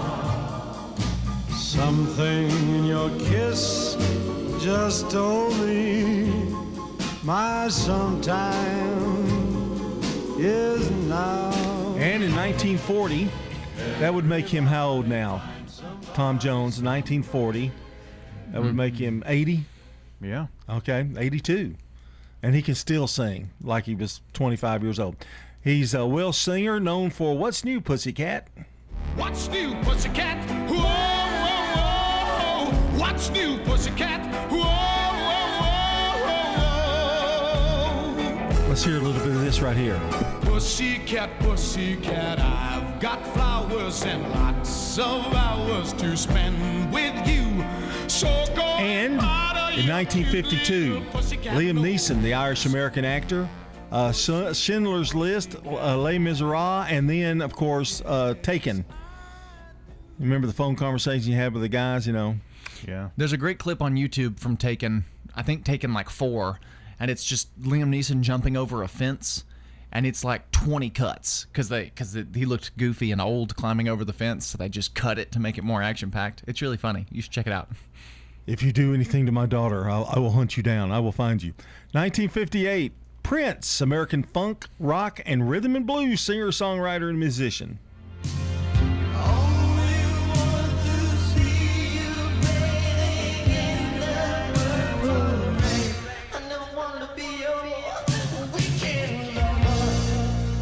Something 1.56 2.50
in 2.50 2.86
your 2.86 3.10
kiss 3.20 3.96
just 4.60 5.10
told 5.10 5.56
me 5.60 6.54
my 7.24 7.68
sometime 7.70 8.54
is 10.38 10.90
now. 11.08 11.52
And 11.98 12.24
in 12.24 12.36
1940, 12.36 13.30
that 14.00 14.14
would 14.14 14.26
make 14.26 14.48
him 14.48 14.66
how 14.66 14.90
old 14.90 15.08
now? 15.08 15.42
Tom 16.14 16.40
Jones, 16.40 16.82
1940. 16.82 17.72
That 18.52 18.62
would 18.62 18.76
make 18.76 18.96
him 18.96 19.24
80. 19.26 19.64
Yeah. 20.22 20.48
Okay, 20.70 21.08
82. 21.18 21.76
And 22.44 22.54
he 22.54 22.62
can 22.62 22.76
still 22.76 23.08
sing 23.08 23.50
like 23.62 23.86
he 23.86 23.96
was 23.96 24.22
25 24.34 24.84
years 24.84 25.00
old. 25.00 25.16
He's 25.64 25.94
a 25.94 26.06
Welsh 26.06 26.40
singer 26.40 26.78
known 26.78 27.10
for 27.10 27.38
What's 27.38 27.64
New, 27.64 27.80
Pussycat? 27.80 28.50
What's 29.16 29.48
new, 29.48 29.74
pussycat? 29.84 30.38
Whoa, 30.70 30.84
whoa, 30.84 31.76
whoa. 31.78 33.00
What's 33.00 33.30
new, 33.30 33.58
pussycat? 33.60 34.20
Whoa, 34.52 34.58
whoa, 34.60 35.48
whoa, 36.26 37.46
whoa. 38.60 38.68
Let's 38.68 38.84
hear 38.84 38.98
a 38.98 39.00
little 39.00 39.22
bit 39.22 39.36
of 39.36 39.40
this 39.40 39.62
right 39.62 39.78
here. 39.78 39.98
Pussycat, 40.42 41.30
pussycat, 41.40 42.40
I've 42.40 43.00
got 43.00 43.26
flowers 43.28 44.04
and 44.04 44.22
lots 44.32 45.00
of 45.00 45.34
hours 45.34 45.94
to 45.94 46.18
spend 46.18 46.92
with 46.92 47.26
you. 47.26 47.64
So 48.10 48.28
go 48.54 48.64
And 48.64 49.14
in 49.14 49.88
1952, 49.90 51.06
Liam 51.52 51.80
Neeson, 51.80 52.22
the 52.22 52.34
Irish 52.34 52.66
American 52.66 53.06
actor, 53.06 53.48
uh, 53.94 54.12
Schindler's 54.12 55.14
List, 55.14 55.56
uh, 55.66 55.98
Les 55.98 56.18
Miserables, 56.18 56.88
and 56.90 57.08
then, 57.08 57.42
of 57.42 57.54
course, 57.54 58.02
uh, 58.04 58.34
Taken. 58.42 58.84
Remember 60.18 60.48
the 60.48 60.54
phone 60.54 60.76
conversation 60.76 61.32
you 61.32 61.38
had 61.38 61.54
with 61.54 61.62
the 61.62 61.70
guys, 61.70 62.08
you 62.08 62.14
know? 62.14 62.38
Yeah. 62.88 63.10
There's 63.18 63.34
a 63.34 63.38
great 63.38 63.60
clip 63.60 63.84
on 63.84 63.96
YouTube 63.96 64.40
from 64.40 64.58
Taken, 64.58 65.06
I 65.36 65.44
think 65.44 65.64
Taken 65.64 65.94
like 65.94 66.10
four, 66.10 66.60
and 67.00 67.12
it's 67.12 67.24
just 67.24 67.60
Liam 67.62 67.90
Neeson 67.90 68.22
jumping 68.22 68.58
over 68.58 68.82
a 68.82 68.88
fence, 68.88 69.46
and 69.92 70.08
it's 70.08 70.24
like 70.24 70.50
20 70.50 70.90
cuts 70.90 71.46
because 71.46 71.70
they 71.70 71.86
because 71.86 72.18
he 72.34 72.46
looked 72.46 72.76
goofy 72.78 73.12
and 73.12 73.22
old 73.22 73.56
climbing 73.56 73.88
over 73.88 74.04
the 74.04 74.14
fence, 74.14 74.48
so 74.48 74.58
they 74.58 74.70
just 74.70 74.96
cut 74.96 75.20
it 75.20 75.32
to 75.34 75.40
make 75.40 75.60
it 75.60 75.64
more 75.64 75.84
action 75.84 76.10
packed. 76.10 76.44
It's 76.48 76.64
really 76.64 76.78
funny. 76.78 77.06
You 77.12 77.22
should 77.22 77.32
check 77.32 77.46
it 77.46 77.54
out. 77.54 77.70
If 78.48 78.64
you 78.64 78.74
do 78.74 78.94
anything 78.94 79.28
to 79.28 79.32
my 79.32 79.46
daughter, 79.46 79.88
I'll, 79.88 80.06
I 80.06 80.18
will 80.18 80.32
hunt 80.32 80.58
you 80.58 80.64
down. 80.64 80.92
I 80.92 81.00
will 81.00 81.12
find 81.12 81.42
you. 81.42 81.52
1958, 81.92 82.92
Prince, 83.34 83.82
American 83.82 84.22
funk, 84.22 84.68
rock, 84.80 85.20
and 85.26 85.50
rhythm 85.50 85.76
and 85.76 85.88
blues 85.88 86.22
singer, 86.22 86.50
songwriter, 86.50 87.10
and 87.10 87.20
musician. 87.20 87.80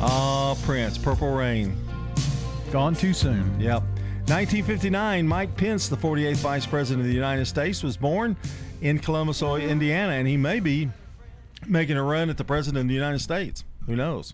Ah, 0.01 0.55
Prince, 0.63 0.97
Purple 0.97 1.33
Rain. 1.33 1.75
Gone 2.71 2.95
too 2.95 3.13
soon. 3.13 3.59
Yep. 3.59 3.81
1959, 4.29 5.27
Mike 5.27 5.57
Pence, 5.57 5.89
the 5.89 5.97
48th 5.97 6.37
Vice 6.37 6.65
President 6.65 7.01
of 7.01 7.07
the 7.07 7.13
United 7.13 7.47
States, 7.47 7.83
was 7.83 7.97
born 7.97 8.37
in 8.79 8.97
Columbus, 8.97 9.41
Indiana, 9.41 10.13
and 10.13 10.25
he 10.25 10.37
may 10.37 10.61
be 10.61 10.89
making 11.67 11.97
a 11.97 12.03
run 12.03 12.29
at 12.29 12.37
the 12.37 12.43
President 12.43 12.81
of 12.83 12.87
the 12.87 12.93
United 12.93 13.19
States. 13.19 13.63
Who 13.85 13.95
knows? 13.95 14.33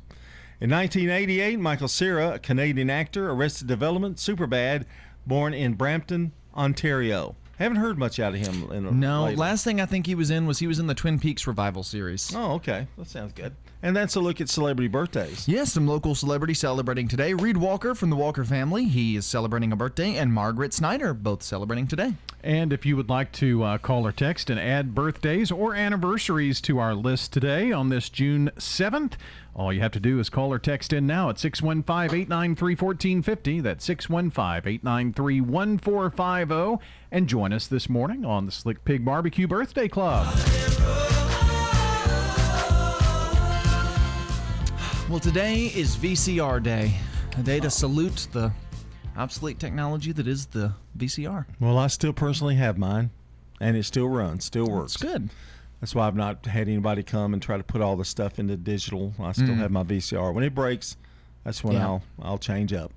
In 0.60 0.70
1988, 0.72 1.60
Michael 1.60 1.88
Cera, 1.88 2.34
a 2.36 2.40
Canadian 2.40 2.90
actor, 2.90 3.30
Arrested 3.30 3.68
Development, 3.68 4.18
Superbad, 4.18 4.86
born 5.26 5.54
in 5.54 5.74
Brampton, 5.76 6.32
Ontario. 6.56 7.36
Haven't 7.60 7.78
heard 7.78 7.98
much 7.98 8.20
out 8.20 8.34
of 8.34 8.40
him. 8.40 8.72
In 8.72 8.86
a 8.86 8.92
No, 8.92 9.24
lately. 9.26 9.36
last 9.36 9.64
thing 9.64 9.80
I 9.82 9.86
think 9.86 10.06
he 10.08 10.16
was 10.16 10.30
in 10.30 10.46
was 10.48 10.60
he 10.60 10.68
was 10.68 10.80
in 10.80 10.88
the 10.88 10.94
Twin 10.96 11.20
Peaks 11.20 11.46
revival 11.48 11.84
series. 11.84 12.34
Oh, 12.36 12.54
okay. 12.54 12.88
That 12.98 13.08
sounds 13.08 13.34
good. 13.34 13.56
And 13.84 13.96
that's 13.96 14.16
a 14.16 14.20
look 14.20 14.42
at 14.42 14.50
celebrity 14.50 14.88
birthdays. 14.88 15.48
Yes, 15.48 15.74
some 15.74 15.88
local 15.88 16.16
celebrity 16.16 16.54
celebrating 16.54 17.08
today. 17.08 17.34
Reed 17.34 17.58
Walker 17.58 17.94
from 17.94 18.10
the 18.10 18.16
Walker 18.16 18.44
family, 18.44 18.86
he 18.86 19.16
is 19.16 19.26
celebrating 19.26 19.72
a 19.72 19.76
birthday, 19.76 20.16
and 20.16 20.34
Margaret 20.34 20.74
Snyder, 20.74 21.14
both 21.14 21.44
celebrating 21.44 21.88
today. 21.88 22.16
And 22.44 22.74
if 22.74 22.86
you 22.86 22.96
would 22.96 23.10
like 23.10 23.32
to 23.34 23.64
uh, 23.64 23.78
call 23.78 24.06
or 24.08 24.12
text 24.12 24.50
and 24.50 24.60
add 24.60 24.96
birthdays 24.96 25.52
or 25.52 25.76
anniversaries 25.76 26.62
to 26.62 26.80
our 26.80 26.96
list 26.96 27.34
today 27.34 27.72
on 27.72 27.90
this 27.90 28.10
June 28.10 28.52
7th, 28.58 29.14
all 29.56 29.74
you 29.74 29.82
have 29.82 29.92
to 29.92 30.00
do 30.00 30.20
is 30.20 30.30
call 30.30 30.54
or 30.54 30.60
text 30.60 30.94
in 30.94 31.08
now 31.08 31.30
at 31.30 31.40
615 31.40 32.20
893 32.20 32.76
1450. 32.76 33.60
That's 33.60 33.86
615 33.86 34.72
893 34.72 35.42
1450. 35.42 36.86
And 37.12 37.28
join 37.28 37.52
us 37.52 37.68
this 37.68 37.90
morning 37.90 38.24
on 38.24 38.46
the 38.46 38.52
Slick 38.52 38.86
Pig 38.86 39.04
Barbecue 39.04 39.48
Birthday 39.48 39.88
Club. 39.88 40.28
Well, 45.10 45.20
today 45.20 45.68
is 45.74 45.95
VCR 45.95 46.62
Day, 46.62 46.93
a 47.38 47.41
day 47.43 47.60
to 47.62 47.70
salute 47.70 48.28
the 48.34 48.51
obsolete 49.16 49.58
technology 49.58 50.12
that 50.12 50.28
is 50.28 50.47
the 50.47 50.74
VCR. 50.97 51.45
Well, 51.62 51.78
I 51.78 51.88
still 51.88 52.12
personally 52.12 52.55
have 52.55 52.78
mine, 52.78 53.10
and 53.62 53.78
it 53.78 53.84
still 53.84 54.10
runs, 54.10 54.43
still 54.43 54.68
works. 54.70 54.95
It's 54.95 55.01
good. 55.03 55.30
That's 55.80 55.95
why 55.95 56.08
I've 56.08 56.16
not 56.16 56.45
had 56.45 56.68
anybody 56.68 57.03
come 57.03 57.34
and 57.34 57.41
try 57.41 57.55
to 57.58 57.64
put 57.64 57.82
all 57.82 57.95
the 57.95 58.03
stuff 58.03 58.38
into 58.38 58.58
digital. 58.58 59.14
I 59.20 59.32
still 59.32 59.47
Mm. 59.49 59.58
have 59.58 59.72
my 59.72 59.84
VCR. 59.84 60.32
When 60.34 60.43
it 60.43 60.53
breaks, 60.53 60.97
that's 61.45 61.64
when 61.64 61.76
Yeah. 61.76 61.86
I'll 61.86 62.03
I'll 62.22 62.38
change 62.39 62.74
up. 62.74 62.91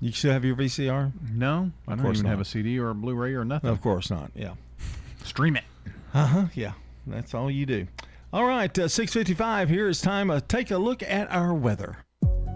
You 0.00 0.12
still 0.12 0.32
have 0.32 0.44
your 0.44 0.56
VCR? 0.56 1.12
No, 1.32 1.72
I 1.86 1.92
Of 1.92 1.98
don't 1.98 2.06
course 2.06 2.18
even 2.18 2.30
have 2.30 2.38
not. 2.38 2.46
a 2.46 2.50
CD 2.50 2.78
or 2.78 2.90
a 2.90 2.94
Blu-ray 2.94 3.34
or 3.34 3.44
nothing. 3.44 3.68
Of 3.70 3.80
course 3.82 4.08
not. 4.10 4.30
Yeah. 4.34 4.54
Stream 5.24 5.56
it. 5.56 5.64
Uh 6.14 6.26
huh. 6.26 6.46
Yeah. 6.54 6.72
That's 7.06 7.34
all 7.34 7.50
you 7.50 7.66
do. 7.66 7.86
All 8.32 8.44
right. 8.44 8.76
Uh, 8.76 8.88
Six 8.88 9.12
fifty-five. 9.12 9.68
Here 9.68 9.88
is 9.88 10.00
time 10.00 10.28
to 10.28 10.40
take 10.40 10.70
a 10.70 10.78
look 10.78 11.02
at 11.02 11.30
our 11.30 11.54
weather. 11.54 11.98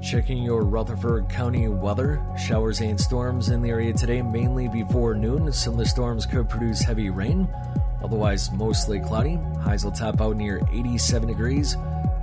Checking 0.02 0.42
your 0.42 0.62
Rutherford 0.64 1.28
County 1.28 1.68
weather. 1.68 2.20
Showers 2.36 2.80
and 2.80 3.00
storms 3.00 3.50
in 3.50 3.62
the 3.62 3.68
area 3.68 3.92
today, 3.92 4.22
mainly 4.22 4.68
before 4.68 5.14
noon. 5.14 5.52
Some 5.52 5.74
of 5.74 5.78
the 5.78 5.86
storms 5.86 6.26
could 6.26 6.48
produce 6.48 6.80
heavy 6.80 7.10
rain. 7.10 7.48
Otherwise, 8.02 8.50
mostly 8.52 8.98
cloudy. 8.98 9.38
Highs 9.60 9.84
will 9.84 9.92
top 9.92 10.20
out 10.20 10.36
near 10.36 10.60
87 10.72 11.28
degrees. 11.28 11.76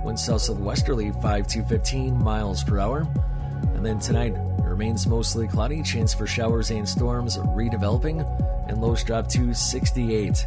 Winds 0.04 0.24
south 0.24 0.42
southwesterly 0.42 1.12
5 1.22 1.46
to 1.46 1.64
15 1.64 2.18
miles 2.22 2.64
per 2.64 2.78
hour. 2.78 3.06
And 3.74 3.86
then 3.86 4.00
tonight, 4.00 4.34
it 4.34 4.64
remains 4.64 5.06
mostly 5.06 5.46
cloudy. 5.46 5.82
Chance 5.82 6.14
for 6.14 6.26
showers 6.26 6.70
and 6.70 6.88
storms 6.88 7.38
redeveloping. 7.38 8.26
And 8.68 8.80
lows 8.80 9.04
drop 9.04 9.28
to 9.28 9.54
68. 9.54 10.46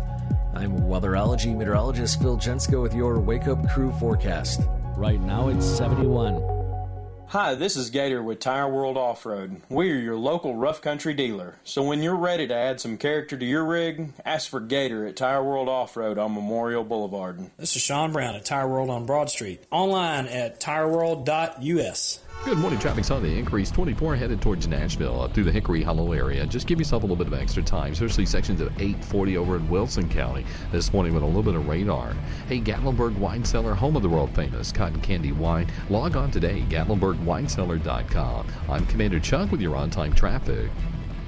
I'm 0.53 0.81
weatherology 0.81 1.55
meteorologist 1.55 2.21
Phil 2.21 2.37
Jensko 2.37 2.81
with 2.81 2.93
your 2.93 3.19
Wake 3.19 3.47
Up 3.47 3.69
Crew 3.69 3.91
forecast. 3.93 4.61
Right 4.97 5.19
now, 5.19 5.47
it's 5.47 5.65
71. 5.65 6.59
Hi, 7.27 7.55
this 7.55 7.77
is 7.77 7.89
Gator 7.89 8.21
with 8.21 8.41
Tire 8.41 8.67
World 8.67 8.97
Off 8.97 9.25
Road. 9.25 9.61
We 9.69 9.89
are 9.91 9.95
your 9.95 10.17
local 10.17 10.55
rough 10.55 10.81
country 10.81 11.13
dealer. 11.13 11.55
So 11.63 11.81
when 11.81 12.03
you're 12.03 12.17
ready 12.17 12.45
to 12.45 12.53
add 12.53 12.81
some 12.81 12.97
character 12.97 13.37
to 13.37 13.45
your 13.45 13.63
rig, 13.63 14.11
ask 14.25 14.49
for 14.49 14.59
Gator 14.59 15.05
at 15.07 15.15
Tire 15.15 15.41
World 15.41 15.69
Off 15.69 15.95
Road 15.95 16.17
on 16.17 16.35
Memorial 16.35 16.83
Boulevard. 16.83 17.49
This 17.57 17.77
is 17.77 17.81
Sean 17.81 18.11
Brown 18.11 18.35
at 18.35 18.43
Tire 18.43 18.67
World 18.67 18.89
on 18.89 19.05
Broad 19.05 19.29
Street. 19.29 19.63
Online 19.71 20.27
at 20.27 20.59
tireworld.us. 20.59 22.19
Good 22.43 22.57
morning. 22.57 22.79
Traffic's 22.79 23.11
on 23.11 23.21
the 23.21 23.37
increase 23.37 23.69
24 23.69 24.15
headed 24.15 24.41
towards 24.41 24.67
Nashville 24.67 25.21
up 25.21 25.31
through 25.31 25.43
the 25.43 25.51
Hickory 25.51 25.83
Hollow 25.83 26.11
area. 26.11 26.43
Just 26.47 26.65
give 26.65 26.79
yourself 26.79 27.03
a 27.03 27.05
little 27.05 27.15
bit 27.15 27.27
of 27.27 27.35
extra 27.35 27.61
time, 27.61 27.93
especially 27.93 28.25
sections 28.25 28.59
of 28.61 28.69
840 28.81 29.37
over 29.37 29.57
in 29.57 29.69
Wilson 29.69 30.09
County 30.09 30.43
this 30.71 30.91
morning 30.91 31.13
with 31.13 31.21
a 31.21 31.25
little 31.25 31.43
bit 31.43 31.53
of 31.53 31.67
radar. 31.67 32.13
Hey, 32.47 32.59
Gatlinburg 32.59 33.15
Wine 33.19 33.45
Cellar, 33.45 33.75
home 33.75 33.95
of 33.95 34.01
the 34.01 34.09
world 34.09 34.31
famous 34.31 34.71
cotton 34.71 34.99
candy 35.01 35.31
wine. 35.31 35.67
Log 35.91 36.15
on 36.15 36.31
today, 36.31 36.65
GatlinburgWineCellar.com. 36.67 38.47
I'm 38.69 38.87
Commander 38.87 39.19
Chuck 39.19 39.51
with 39.51 39.61
your 39.61 39.75
on 39.75 39.91
time 39.91 40.11
traffic. 40.11 40.71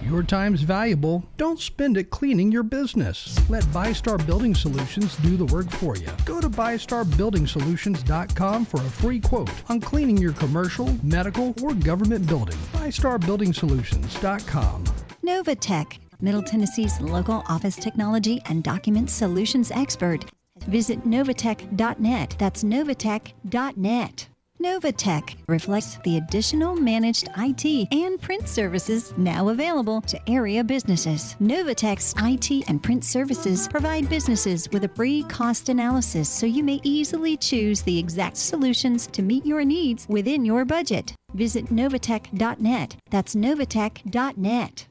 Your 0.05 0.23
time's 0.23 0.61
valuable. 0.61 1.23
Don't 1.37 1.59
spend 1.59 1.97
it 1.97 2.09
cleaning 2.09 2.51
your 2.51 2.63
business. 2.63 3.39
Let 3.49 3.63
ByStar 3.65 4.25
Building 4.25 4.53
Solutions 4.53 5.15
do 5.17 5.37
the 5.37 5.45
work 5.45 5.69
for 5.71 5.95
you. 5.95 6.09
Go 6.25 6.41
to 6.41 6.49
ByStarBuildingSolutions.com 6.49 8.65
for 8.65 8.77
a 8.77 8.89
free 8.89 9.19
quote 9.19 9.49
on 9.69 9.79
cleaning 9.79 10.17
your 10.17 10.33
commercial, 10.33 10.95
medical, 11.03 11.55
or 11.61 11.73
government 11.73 12.27
building. 12.27 12.57
ByStarBuildingSolutions.com. 12.73 14.83
Novatech, 15.25 15.97
Middle 16.21 16.43
Tennessee's 16.43 16.99
local 16.99 17.43
office 17.47 17.77
technology 17.77 18.41
and 18.47 18.61
document 18.63 19.09
solutions 19.09 19.71
expert. 19.71 20.25
Visit 20.67 21.03
novatech.net. 21.05 22.35
That's 22.37 22.63
novatech.net. 22.63 24.27
Novatech 24.63 25.35
reflects 25.49 25.97
the 26.05 26.15
additional 26.15 26.73
managed 26.73 27.27
IT 27.35 27.89
and 27.91 28.21
print 28.21 28.47
services 28.47 29.13
now 29.17 29.49
available 29.49 29.99
to 30.03 30.17
area 30.29 30.63
businesses. 30.63 31.35
Novatech's 31.41 32.15
IT 32.19 32.69
and 32.69 32.81
print 32.81 33.03
services 33.03 33.67
provide 33.67 34.07
businesses 34.07 34.69
with 34.71 34.85
a 34.85 34.87
free 34.87 35.23
cost 35.23 35.67
analysis 35.67 36.29
so 36.29 36.45
you 36.45 36.63
may 36.63 36.79
easily 36.83 37.35
choose 37.35 37.81
the 37.81 37.99
exact 37.99 38.37
solutions 38.37 39.05
to 39.07 39.21
meet 39.21 39.45
your 39.45 39.65
needs 39.65 40.07
within 40.07 40.45
your 40.45 40.63
budget. 40.63 41.13
Visit 41.33 41.65
novatech.net. 41.65 42.95
That's 43.09 43.35
novatech.net. 43.35 44.87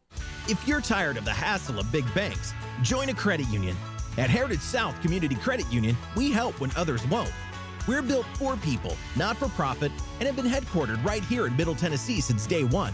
If 0.48 0.68
you're 0.68 0.82
tired 0.82 1.16
of 1.16 1.24
the 1.24 1.32
hassle 1.32 1.78
of 1.78 1.90
big 1.90 2.04
banks, 2.14 2.52
join 2.82 3.08
a 3.08 3.14
credit 3.14 3.48
union. 3.48 3.74
At 4.18 4.28
Heritage 4.28 4.60
South 4.60 5.00
Community 5.00 5.36
Credit 5.36 5.64
Union, 5.72 5.96
we 6.14 6.30
help 6.30 6.60
when 6.60 6.70
others 6.76 7.06
won't. 7.08 7.32
We're 7.88 8.02
built 8.02 8.26
for 8.34 8.56
people, 8.56 8.96
not 9.16 9.36
for 9.36 9.48
profit, 9.48 9.90
and 10.20 10.26
have 10.26 10.36
been 10.36 10.46
headquartered 10.46 11.04
right 11.04 11.24
here 11.24 11.46
in 11.46 11.56
Middle 11.56 11.74
Tennessee 11.74 12.20
since 12.20 12.46
day 12.46 12.64
one. 12.64 12.92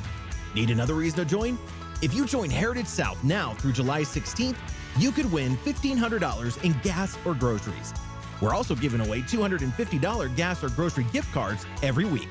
Need 0.55 0.71
another 0.71 0.95
reason 0.95 1.19
to 1.19 1.25
join? 1.25 1.59
If 2.01 2.15
you 2.15 2.25
join 2.27 2.49
Heritage 2.49 2.87
South 2.87 3.23
now 3.23 3.55
through 3.55 3.73
July 3.73 4.03
16th, 4.03 4.57
you 4.99 5.13
could 5.13 5.31
win 5.31 5.57
$1,500 5.59 6.65
in 6.65 6.75
gas 6.83 7.19
or 7.27 7.35
groceries. 7.35 7.93
We're 8.41 8.55
also 8.55 8.75
giving 8.75 9.01
away 9.01 9.21
$250 9.23 10.37
gas 10.37 10.65
or 10.65 10.71
grocery 10.71 11.05
gift 11.13 11.33
cards 11.33 11.67
every 11.83 12.05
week. 12.05 12.29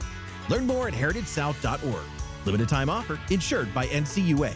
Learn 0.50 0.66
more 0.66 0.88
at 0.88 0.94
heritagesouth.org. 0.94 2.06
Limited 2.46 2.70
time 2.70 2.90
offer, 2.90 3.20
insured 3.30 3.74
by 3.74 3.88
NCUA. 3.88 4.56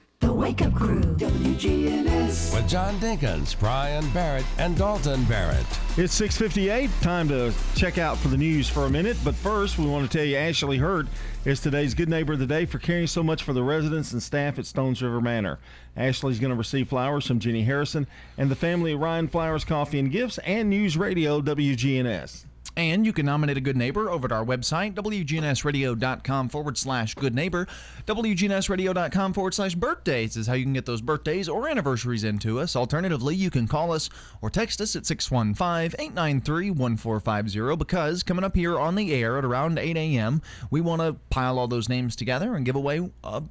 The 0.21 0.31
Wake 0.31 0.61
Up 0.61 0.73
Crew, 0.75 1.01
WGNS. 1.01 2.55
With 2.55 2.69
John 2.69 2.93
Dinkins, 2.99 3.59
Brian 3.59 4.07
Barrett, 4.11 4.45
and 4.59 4.77
Dalton 4.77 5.23
Barrett. 5.25 5.65
It's 5.97 6.13
6:58. 6.13 6.89
Time 7.01 7.27
to 7.29 7.51
check 7.75 7.97
out 7.97 8.19
for 8.19 8.27
the 8.27 8.37
news 8.37 8.69
for 8.69 8.85
a 8.85 8.89
minute. 8.89 9.17
But 9.23 9.33
first, 9.33 9.79
we 9.79 9.87
want 9.87 10.09
to 10.09 10.17
tell 10.17 10.25
you 10.25 10.37
Ashley 10.37 10.77
Hurt 10.77 11.07
is 11.43 11.59
today's 11.59 11.95
Good 11.95 12.07
Neighbor 12.07 12.33
of 12.33 12.39
the 12.39 12.45
Day 12.45 12.65
for 12.67 12.77
caring 12.77 13.07
so 13.07 13.23
much 13.23 13.41
for 13.41 13.53
the 13.53 13.63
residents 13.63 14.13
and 14.13 14.21
staff 14.21 14.59
at 14.59 14.67
Stones 14.67 15.01
River 15.01 15.21
Manor. 15.21 15.57
Ashley's 15.97 16.39
going 16.39 16.51
to 16.51 16.57
receive 16.57 16.87
flowers 16.87 17.25
from 17.25 17.39
Jenny 17.39 17.63
Harrison 17.63 18.05
and 18.37 18.49
the 18.49 18.55
family 18.55 18.93
of 18.93 18.99
Ryan 18.99 19.27
Flowers 19.27 19.65
Coffee 19.65 19.97
and 19.97 20.11
Gifts 20.11 20.37
and 20.45 20.69
News 20.69 20.97
Radio 20.97 21.41
WGNS. 21.41 22.45
And 22.77 23.05
you 23.05 23.13
can 23.13 23.25
nominate 23.25 23.57
a 23.57 23.61
good 23.61 23.75
neighbor 23.77 24.09
over 24.09 24.25
at 24.25 24.31
our 24.31 24.45
website, 24.45 24.93
WGNSradio.com 24.93 26.49
forward 26.49 26.77
slash 26.77 27.15
good 27.15 27.35
neighbor. 27.35 27.67
WGNSradio.com 28.07 29.33
forward 29.33 29.53
slash 29.53 29.75
birthdays 29.75 30.37
is 30.37 30.47
how 30.47 30.53
you 30.53 30.63
can 30.63 30.73
get 30.73 30.85
those 30.85 31.01
birthdays 31.01 31.49
or 31.49 31.67
anniversaries 31.67 32.23
into 32.23 32.59
us. 32.59 32.75
Alternatively, 32.75 33.35
you 33.35 33.49
can 33.49 33.67
call 33.67 33.91
us 33.91 34.09
or 34.41 34.49
text 34.49 34.79
us 34.81 34.95
at 34.95 35.05
615 35.05 35.99
893 35.99 36.71
1450 36.71 37.75
because 37.75 38.23
coming 38.23 38.43
up 38.43 38.55
here 38.55 38.79
on 38.79 38.95
the 38.95 39.13
air 39.13 39.37
at 39.37 39.45
around 39.45 39.77
8 39.77 39.97
a.m., 39.97 40.41
we 40.69 40.81
want 40.81 41.01
to 41.01 41.13
pile 41.29 41.59
all 41.59 41.67
those 41.67 41.89
names 41.89 42.15
together 42.15 42.55
and 42.55 42.65
give 42.65 42.75
away 42.75 43.09
a 43.23 43.43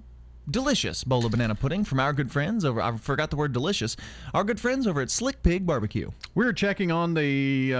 delicious 0.48 1.04
bowl 1.04 1.24
of 1.24 1.32
banana 1.32 1.54
pudding 1.54 1.84
from 1.84 2.00
our 2.00 2.12
good 2.12 2.30
friends 2.30 2.64
over 2.64 2.80
I 2.80 2.96
forgot 2.96 3.30
the 3.30 3.36
word 3.36 3.52
delicious 3.52 3.96
our 4.34 4.44
good 4.44 4.60
friends 4.60 4.86
over 4.86 5.00
at 5.00 5.10
Slick 5.10 5.42
Pig 5.42 5.66
Barbecue. 5.66 6.10
We're 6.34 6.52
checking 6.52 6.90
on 6.90 7.14
the 7.14 7.72
uh, 7.74 7.78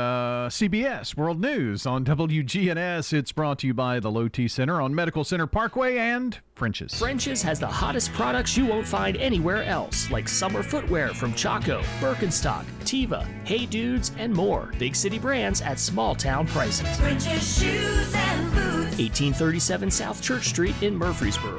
CBS 0.49 1.17
World 1.17 1.41
News 1.41 1.87
on 1.87 2.05
WGNS. 2.05 3.13
It's 3.13 3.33
brought 3.33 3.61
to 3.61 3.67
you 3.67 3.75
by 3.75 4.01
the 4.01 4.11
Low 4.11 4.29
T 4.29 4.49
Center 4.49 4.81
on 4.81 4.95
Medical 4.95 5.25
Center 5.25 5.47
Parkway 5.47 5.99
and 5.99 6.39
French's. 6.55 6.99
French's 6.99 7.43
has 7.43 7.59
the 7.59 7.67
hottest 7.67 8.13
products 8.13 8.57
you 8.57 8.67
won't 8.67 8.87
find 8.87 9.17
anywhere 9.17 9.63
else, 9.65 10.11
like 10.11 10.29
summer 10.29 10.63
footwear 10.63 11.09
from 11.09 11.33
Chaco, 11.35 11.81
Birkenstock, 12.01 12.65
Teva, 12.83 13.27
Hey 13.47 13.67
Dudes, 13.67 14.13
and 14.19 14.33
more. 14.33 14.73
Big 14.79 14.95
city 14.95 15.19
brands 15.19 15.61
at 15.63 15.79
small 15.79 16.15
town 16.15 16.47
prices. 16.47 16.99
French's 16.99 17.59
shoes 17.59 18.15
and 18.15 18.53
boots. 18.53 18.99
1837 18.99 19.91
South 19.91 20.23
Church 20.23 20.49
Street 20.49 20.75
in 20.83 20.97
Murfreesboro. 20.97 21.59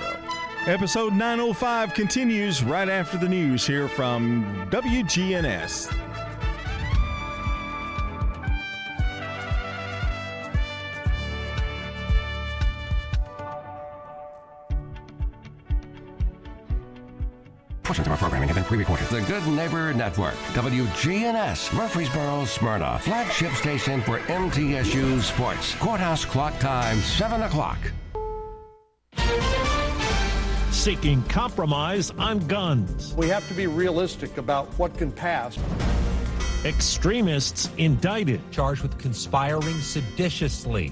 Episode 0.67 1.13
905 1.13 1.95
continues 1.95 2.63
right 2.63 2.87
after 2.87 3.17
the 3.17 3.27
news 3.27 3.65
here 3.65 3.87
from 3.87 4.45
WGNS. 4.69 5.91
Portions 17.81 18.05
of 18.05 18.11
our 18.11 18.17
programming 18.19 18.47
have 18.47 18.55
been 18.55 18.63
pre-recorded. 18.63 19.07
The 19.07 19.21
Good 19.21 19.47
Neighbor 19.47 19.95
Network, 19.95 20.35
WGNS, 20.53 21.73
Murfreesboro, 21.73 22.45
Smyrna, 22.45 22.99
flagship 22.99 23.51
station 23.53 23.99
for 24.03 24.19
MTSU 24.19 25.21
Sports. 25.21 25.73
Courthouse 25.77 26.23
clock 26.23 26.57
time, 26.59 26.99
7 26.99 27.41
o'clock. 27.41 27.79
Seeking 30.81 31.21
compromise 31.25 32.09
on 32.17 32.39
guns. 32.47 33.13
We 33.13 33.27
have 33.27 33.47
to 33.49 33.53
be 33.53 33.67
realistic 33.67 34.37
about 34.37 34.65
what 34.79 34.97
can 34.97 35.11
pass. 35.11 35.55
Extremists 36.65 37.69
indicted. 37.77 38.41
Charged 38.49 38.81
with 38.81 38.97
conspiring 38.97 39.79
seditiously. 39.79 40.91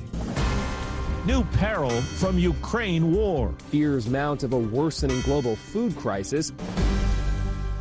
New 1.26 1.44
peril 1.54 1.90
from 1.90 2.38
Ukraine 2.38 3.12
war. 3.12 3.52
Fears 3.72 4.08
mount 4.08 4.44
of 4.44 4.54
a 4.54 4.60
worsening 4.60 5.22
global 5.22 5.56
food 5.56 5.98
crisis. 5.98 6.54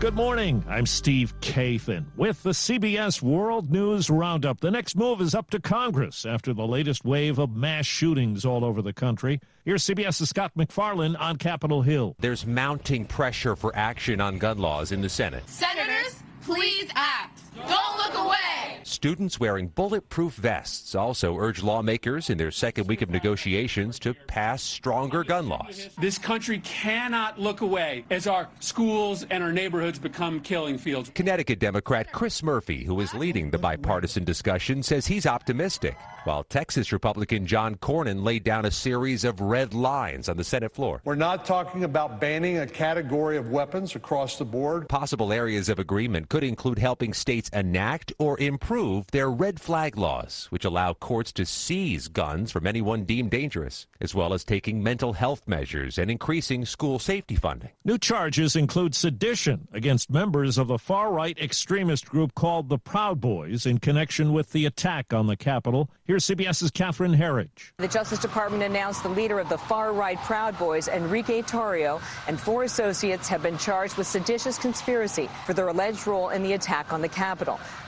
Good 0.01 0.14
morning. 0.14 0.64
I'm 0.68 0.86
Steve 0.86 1.34
Kathan 1.40 2.05
with 2.16 2.40
the 2.44 2.51
CBS 2.51 3.20
World 3.20 3.72
News 3.72 4.09
Roundup. 4.09 4.61
The 4.61 4.70
next 4.70 4.94
move 4.94 5.20
is 5.20 5.34
up 5.34 5.51
to 5.51 5.59
Congress 5.59 6.24
after 6.24 6.55
the 6.55 6.68
latest 6.68 7.05
wave 7.05 7.40
of 7.40 7.57
mass 7.57 7.84
shootings 7.84 8.44
all 8.44 8.64
over 8.64 8.80
the 8.80 8.92
country. 8.92 9.40
Here's 9.64 9.82
CBS's 9.82 10.28
Scott 10.28 10.53
MacFarlane 10.55 11.16
on 11.16 11.34
Capitol 11.34 11.82
Hill. 11.82 12.14
There's 12.20 12.46
mounting 12.46 13.07
pressure 13.07 13.57
for 13.57 13.74
action 13.74 14.20
on 14.20 14.38
gun 14.38 14.59
laws 14.59 14.92
in 14.92 15.01
the 15.01 15.09
Senate. 15.09 15.42
Senators, 15.49 16.22
please 16.42 16.88
act. 16.94 17.40
Don't 17.67 17.97
look 17.97 18.15
away! 18.27 18.79
Students 18.85 19.39
wearing 19.39 19.69
bulletproof 19.69 20.35
vests 20.35 20.95
also 20.95 21.37
urge 21.37 21.63
lawmakers 21.63 22.31
in 22.31 22.39
their 22.39 22.51
second 22.51 22.89
week 22.89 23.03
of 23.03 23.11
negotiations 23.11 23.99
to 24.01 24.15
pass 24.15 24.63
stronger 24.63 25.23
gun 25.23 25.49
laws. 25.49 25.91
This 25.99 26.17
country 26.19 26.61
cannot 26.61 27.39
look 27.39 27.61
away 27.61 28.05
as 28.11 28.27
our 28.27 28.49
schools 28.61 29.27
and 29.31 29.43
our 29.43 29.53
neighborhoods 29.53 29.99
become 29.99 30.41
killing 30.41 30.79
fields. 30.79 31.11
Connecticut 31.15 31.59
Democrat 31.59 32.13
Chris 32.13 32.43
Murphy, 32.43 32.83
who 32.85 32.99
is 33.01 33.13
leading 33.15 33.51
the 33.51 33.59
bipartisan 33.59 34.25
discussion, 34.25 34.83
says 34.83 35.07
he's 35.07 35.27
optimistic, 35.27 35.97
while 36.25 36.45
Texas 36.45 36.91
Republican 36.91 37.47
John 37.47 37.77
Cornyn 37.77 38.25
laid 38.25 38.43
down 38.43 38.65
a 38.65 38.71
series 38.71 39.23
of 39.23 39.41
red 39.41 39.75
lines 39.75 40.29
on 40.29 40.37
the 40.37 40.45
Senate 40.45 40.73
floor. 40.73 41.03
We're 41.05 41.15
not 41.15 41.45
talking 41.45 41.85
about 41.85 42.21
banning 42.21 42.59
a 42.59 42.67
category 42.67 43.37
of 43.37 43.51
weapons 43.51 43.95
across 43.95 44.39
the 44.39 44.45
board. 44.45 44.89
Possible 44.89 45.33
areas 45.33 45.69
of 45.69 45.79
agreement 45.79 46.29
could 46.31 46.43
include 46.43 46.79
helping 46.79 47.13
states 47.13 47.47
enact 47.53 48.12
or 48.18 48.38
improve 48.38 49.07
their 49.09 49.30
red 49.30 49.61
flag 49.61 49.96
laws, 49.96 50.46
which 50.51 50.64
allow 50.64 50.92
courts 50.92 51.32
to 51.32 51.46
seize 51.46 52.09
guns 52.09 52.53
from 52.53 52.66
anyone 52.66 53.05
deemed 53.05 53.30
dangerous, 53.30 53.86
as 54.01 54.14
well 54.14 54.34
as 54.34 54.44
taking 54.44 54.82
mental 54.82 55.12
health 55.12 55.42
measures 55.46 55.99
and 55.99 56.11
increasing 56.11 56.64
school 56.64 56.99
safety 56.99 57.34
funding. 57.34 57.70
New 57.84 57.99
charges 57.99 58.55
include 58.55 58.94
sedition 58.94 59.68
against 59.72 60.11
members 60.11 60.59
of 60.59 60.68
the 60.68 60.78
far 60.78 61.12
right 61.12 61.38
extremist 61.38 62.07
group 62.07 62.34
called 62.34 62.68
the 62.68 62.78
Proud 62.78 63.20
Boys 63.20 63.66
in 63.66 63.78
connection 63.78 64.32
with 64.32 64.53
the 64.53 64.66
attack 64.66 65.12
on 65.12 65.26
the 65.26 65.36
Capitol. 65.36 65.90
Here's 66.05 66.26
CBS's 66.26 66.70
Catherine 66.70 67.14
Herridge. 67.14 67.72
The 67.78 67.88
Justice 67.88 68.18
Department 68.18 68.62
announced 68.62 69.03
the 69.03 69.09
leader 69.09 69.38
of 69.38 69.49
the 69.49 69.59
far 69.59 69.92
right 69.92 70.18
Proud 70.18 70.59
Boys, 70.59 70.88
Enrique 70.88 71.42
Tarrio, 71.42 72.01
and 72.26 72.40
four 72.40 72.64
associates 72.64 73.28
have 73.28 73.42
been 73.42 73.59
charged 73.59 73.96
with 73.96 74.07
seditious 74.07 74.59
conspiracy 74.59 75.28
for 75.46 75.55
their 75.55 75.68
alleged 75.68 76.07
role 76.07 76.28
in 76.30 76.42
the 76.42 76.53
attack 76.53 76.92
on 76.92 77.01
the 77.01 77.09
Capitol. 77.09 77.38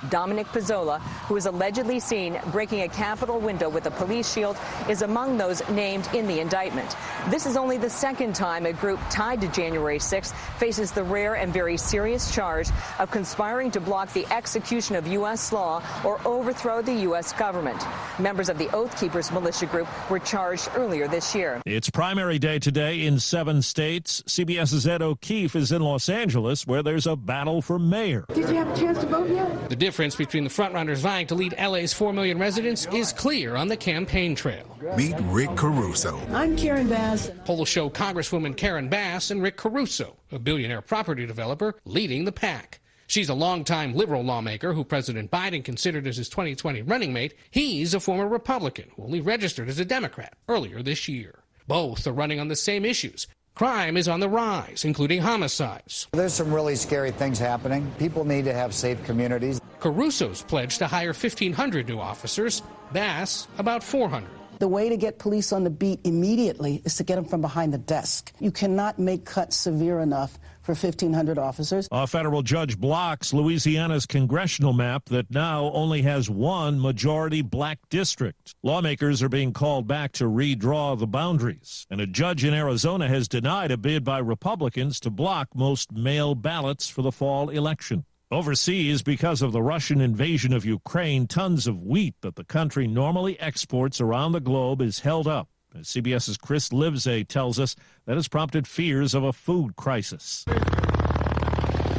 Dominic 0.09 0.46
Pezzola, 0.48 1.01
who 1.01 1.36
is 1.36 1.46
allegedly 1.46 2.01
seen 2.01 2.38
breaking 2.53 2.82
a 2.82 2.88
Capitol 2.88 3.38
window 3.40 3.68
with 3.68 3.86
a 3.86 3.90
police 3.90 4.32
shield, 4.32 4.57
is 4.88 5.03
among 5.03 5.36
those 5.36 5.66
named 5.70 6.09
in 6.14 6.26
the 6.26 6.40
indictment. 6.40 6.96
This 7.28 7.46
is 7.46 7.57
only 7.57 7.78
the 7.78 7.90
second 7.90 8.34
time 8.34 8.66
a 8.66 8.72
group 8.72 9.01
tied 9.11 9.40
to 9.40 9.48
January 9.48 9.98
6th 9.98 10.32
faces 10.59 10.92
the 10.92 11.03
rare 11.03 11.34
and 11.34 11.53
very 11.53 11.76
serious 11.76 12.34
charge 12.34 12.68
of 12.98 13.11
conspiring 13.11 13.70
to 13.72 13.80
block 13.80 14.12
the 14.12 14.26
execution 14.32 14.96
of 14.96 15.07
U.S. 15.07 15.53
law 15.53 15.82
or 16.05 16.20
overthrow 16.26 16.82
the 16.82 16.94
U.S. 17.09 17.32
government. 17.32 17.82
Members 18.18 18.48
of 18.48 18.59
the 18.59 18.68
Oath 18.74 18.98
Keepers 19.01 19.30
militia 19.32 19.66
group 19.66 19.88
were 20.11 20.18
charged 20.18 20.68
earlier 20.74 21.09
this 21.09 21.34
year. 21.34 21.61
It's 21.66 21.90
primary 21.90 22.38
day 22.38 22.59
today 22.59 23.07
in 23.07 23.18
seven 23.18 23.62
states. 23.62 24.22
CBS's 24.26 24.86
Ed 24.86 25.03
O'Keefe 25.03 25.57
is 25.57 25.72
in 25.72 25.82
Los 25.82 26.09
Angeles, 26.09 26.66
where 26.66 26.82
there's 26.82 27.07
a 27.07 27.16
battle 27.16 27.62
for 27.62 27.78
mayor. 27.78 28.24
Did 28.32 28.48
you 28.48 28.57
have 28.57 28.70
a 28.70 28.76
chance 28.76 28.98
to 28.98 29.07
vote 29.07 29.30
yet? 29.30 29.39
The 29.68 29.76
difference 29.76 30.16
between 30.16 30.45
the 30.45 30.51
frontrunners 30.51 30.99
vying 30.99 31.28
to 31.28 31.34
lead 31.34 31.55
LA's 31.57 31.93
4 31.93 32.12
million 32.12 32.38
residents 32.38 32.86
is 32.93 33.12
clear 33.12 33.55
on 33.55 33.68
the 33.68 33.76
campaign 33.76 34.34
trail. 34.34 34.76
Meet 34.97 35.14
Rick 35.26 35.55
Caruso. 35.55 36.20
I'm 36.32 36.57
Karen 36.57 36.88
Bass. 36.88 37.30
Polls 37.45 37.68
show 37.68 37.88
Congresswoman 37.88 38.57
Karen 38.57 38.88
Bass 38.88 39.30
and 39.30 39.41
Rick 39.41 39.57
Caruso, 39.57 40.16
a 40.32 40.38
billionaire 40.41 40.82
property 40.82 41.24
developer, 41.24 41.76
leading 41.84 42.24
the 42.24 42.32
pack. 42.32 42.80
She's 43.07 43.28
a 43.28 43.34
longtime 43.34 43.95
liberal 43.95 44.22
lawmaker 44.22 44.72
who 44.72 44.84
President 44.84 45.30
Biden 45.30 45.64
considered 45.64 46.07
as 46.07 46.16
his 46.16 46.28
2020 46.28 46.82
running 46.82 47.12
mate. 47.12 47.34
He's 47.51 47.95
a 47.95 48.01
former 48.01 48.28
Republican 48.28 48.91
who 48.97 49.05
only 49.05 49.20
registered 49.20 49.68
as 49.68 49.78
a 49.78 49.84
Democrat 49.84 50.34
earlier 50.49 50.82
this 50.82 51.09
year. 51.09 51.41
Both 51.66 52.07
are 52.07 52.12
running 52.12 52.41
on 52.41 52.49
the 52.49 52.57
same 52.57 52.84
issues. 52.84 53.26
Crime 53.55 53.96
is 53.96 54.09
on 54.09 54.20
the 54.20 54.28
rise, 54.28 54.84
including 54.84 55.20
homicides. 55.20 56.07
There's 56.12 56.32
some 56.32 56.53
really 56.53 56.76
scary 56.76 57.11
things 57.11 57.38
happening. 57.38 57.90
People 57.98 58.24
need 58.24 58.44
to 58.46 58.55
have 58.55 58.72
safe 58.74 59.03
communities. 59.05 59.61
Caruso's 59.80 60.42
pledged 60.42 60.78
to 60.78 60.86
hire 60.86 61.09
1,500 61.12 61.88
new 61.88 61.98
officers, 61.98 62.62
Bass 62.92 63.48
about 63.59 63.82
400. 63.84 64.28
The 64.59 64.68
way 64.68 64.90
to 64.90 64.96
get 64.96 65.18
police 65.18 65.53
on 65.53 65.64
the 65.64 65.70
beat 65.70 66.01
immediately 66.05 66.82
is 66.84 66.94
to 66.96 67.05
get 67.05 67.16
them 67.16 67.24
from 67.24 67.40
behind 67.40 67.72
the 67.72 67.78
desk. 67.78 68.32
You 68.40 68.51
cannot 68.51 68.98
make 68.98 69.24
cuts 69.24 69.57
severe 69.57 70.01
enough 70.01 70.38
for 70.75 70.87
1,500 70.87 71.39
officers. 71.39 71.89
A 71.91 72.07
federal 72.07 72.43
judge 72.43 72.79
blocks 72.79 73.33
Louisiana's 73.33 74.07
congressional 74.07 74.73
map 74.73 75.07
that 75.07 75.31
now 75.31 75.71
only 75.73 76.03
has 76.03 76.31
one 76.31 76.81
majority 76.81 77.43
black 77.43 77.79
district. 77.89 78.55
Lawmakers 78.62 79.23
are 79.23 79.29
being 79.29 79.53
called 79.53 79.87
back 79.87 80.12
to 80.12 80.25
redraw 80.25 80.99
the 80.99 81.07
boundaries. 81.07 81.87
And 81.91 82.01
a 82.01 82.07
judge 82.07 82.45
in 82.45 82.55
Arizona 82.55 83.09
has 83.09 83.27
denied 83.27 83.71
a 83.71 83.77
bid 83.77 84.05
by 84.05 84.18
Republicans 84.18 85.01
to 85.01 85.11
block 85.11 85.49
most 85.55 85.93
mail 85.93 86.35
ballots 86.35 86.89
for 86.89 87.03
the 87.03 87.12
fall 87.12 87.49
election. 87.49 88.05
Overseas, 88.33 89.03
because 89.03 89.43
of 89.43 89.51
the 89.51 89.62
Russian 89.62 90.01
invasion 90.01 90.53
of 90.53 90.64
Ukraine, 90.64 91.27
tons 91.27 91.66
of 91.66 91.83
wheat 91.83 92.14
that 92.21 92.37
the 92.37 92.45
country 92.45 92.87
normally 92.87 93.39
exports 93.41 94.01
around 94.01 94.33
the 94.33 94.41
globe 94.41 94.81
is 94.81 95.01
held 95.01 95.27
up. 95.27 95.49
As 95.79 95.87
CBS's 95.87 96.37
Chris 96.37 96.71
Livesay 96.71 97.29
tells 97.29 97.61
us, 97.61 97.77
that 98.07 98.16
has 98.16 98.27
prompted 98.27 98.66
fears 98.66 99.14
of 99.14 99.23
a 99.23 99.33
food 99.33 99.77
crisis. 99.77 100.45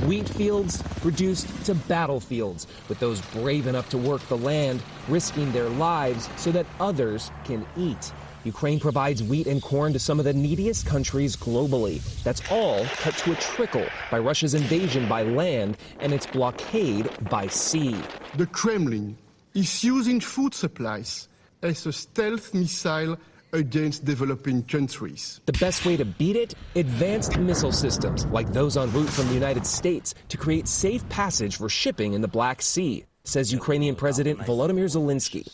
Wheat 0.05 0.27
fields 0.27 0.83
reduced 1.03 1.47
to 1.65 1.75
battlefields, 1.75 2.67
with 2.89 2.99
those 2.99 3.21
brave 3.27 3.67
enough 3.67 3.89
to 3.91 3.97
work 3.97 4.21
the 4.27 4.35
land 4.35 4.83
risking 5.07 5.49
their 5.53 5.69
lives 5.69 6.27
so 6.35 6.51
that 6.51 6.65
others 6.81 7.31
can 7.45 7.65
eat. 7.77 8.11
Ukraine 8.43 8.79
provides 8.79 9.23
wheat 9.23 9.47
and 9.47 9.61
corn 9.61 9.93
to 9.93 9.99
some 9.99 10.19
of 10.19 10.25
the 10.25 10.33
neediest 10.33 10.85
countries 10.85 11.37
globally. 11.37 12.01
That's 12.23 12.41
all 12.51 12.83
cut 12.97 13.15
to 13.19 13.31
a 13.31 13.35
trickle 13.35 13.85
by 14.09 14.19
Russia's 14.19 14.53
invasion 14.53 15.07
by 15.07 15.23
land 15.23 15.77
and 16.01 16.11
its 16.11 16.25
blockade 16.25 17.09
by 17.29 17.47
sea. 17.47 17.95
The 18.35 18.47
Kremlin 18.47 19.17
is 19.53 19.81
using 19.81 20.19
food 20.19 20.53
supplies 20.53 21.29
as 21.61 21.85
a 21.85 21.93
stealth 21.93 22.53
missile 22.53 23.17
against 23.53 24.05
developing 24.05 24.63
countries. 24.63 25.41
The 25.45 25.53
best 25.53 25.85
way 25.85 25.97
to 25.97 26.05
beat 26.05 26.35
it? 26.35 26.55
Advanced 26.75 27.37
missile 27.37 27.71
systems 27.71 28.25
like 28.27 28.51
those 28.53 28.77
en 28.77 28.91
route 28.91 29.09
from 29.09 29.27
the 29.27 29.33
United 29.33 29.65
States 29.65 30.13
to 30.29 30.37
create 30.37 30.67
safe 30.67 31.07
passage 31.09 31.57
for 31.57 31.69
shipping 31.69 32.13
in 32.13 32.21
the 32.21 32.27
Black 32.27 32.61
Sea 32.61 33.05
says 33.23 33.53
Ukrainian 33.53 33.95
President 33.95 34.39
Volodymyr 34.39 34.85
Zelensky. 34.85 35.47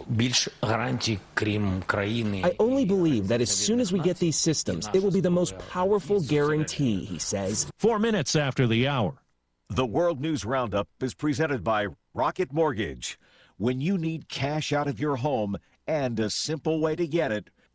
I 2.46 2.56
only 2.60 2.86
believe 2.86 3.28
that 3.28 3.42
as 3.42 3.52
soon 3.52 3.80
as 3.80 3.92
we 3.92 4.00
get 4.00 4.18
these 4.18 4.38
systems, 4.38 4.90
it 4.94 5.04
will 5.04 5.12
be 5.12 5.20
the 5.20 5.30
most 5.30 5.58
powerful 5.70 6.22
guarantee, 6.22 7.04
he 7.04 7.20
says. 7.20 7.70
Four 7.78 8.00
minutes 8.00 8.36
after 8.36 8.68
the 8.68 8.88
hour. 8.88 9.16
The 9.70 9.86
World 9.86 10.22
News 10.22 10.46
Roundup 10.46 10.88
is 11.02 11.14
presented 11.14 11.64
by 11.64 11.88
Rocket 12.14 12.54
Mortgage. 12.54 13.20
When 13.58 13.82
you 13.82 13.98
need 13.98 14.30
cash 14.30 14.72
out 14.72 14.88
of 14.88 15.00
your 15.00 15.18
home 15.18 15.58
and 15.86 16.18
a 16.20 16.30
simple 16.30 16.80
way 16.80 16.96
to 16.96 17.06
get 17.06 17.34
it, 17.34 17.50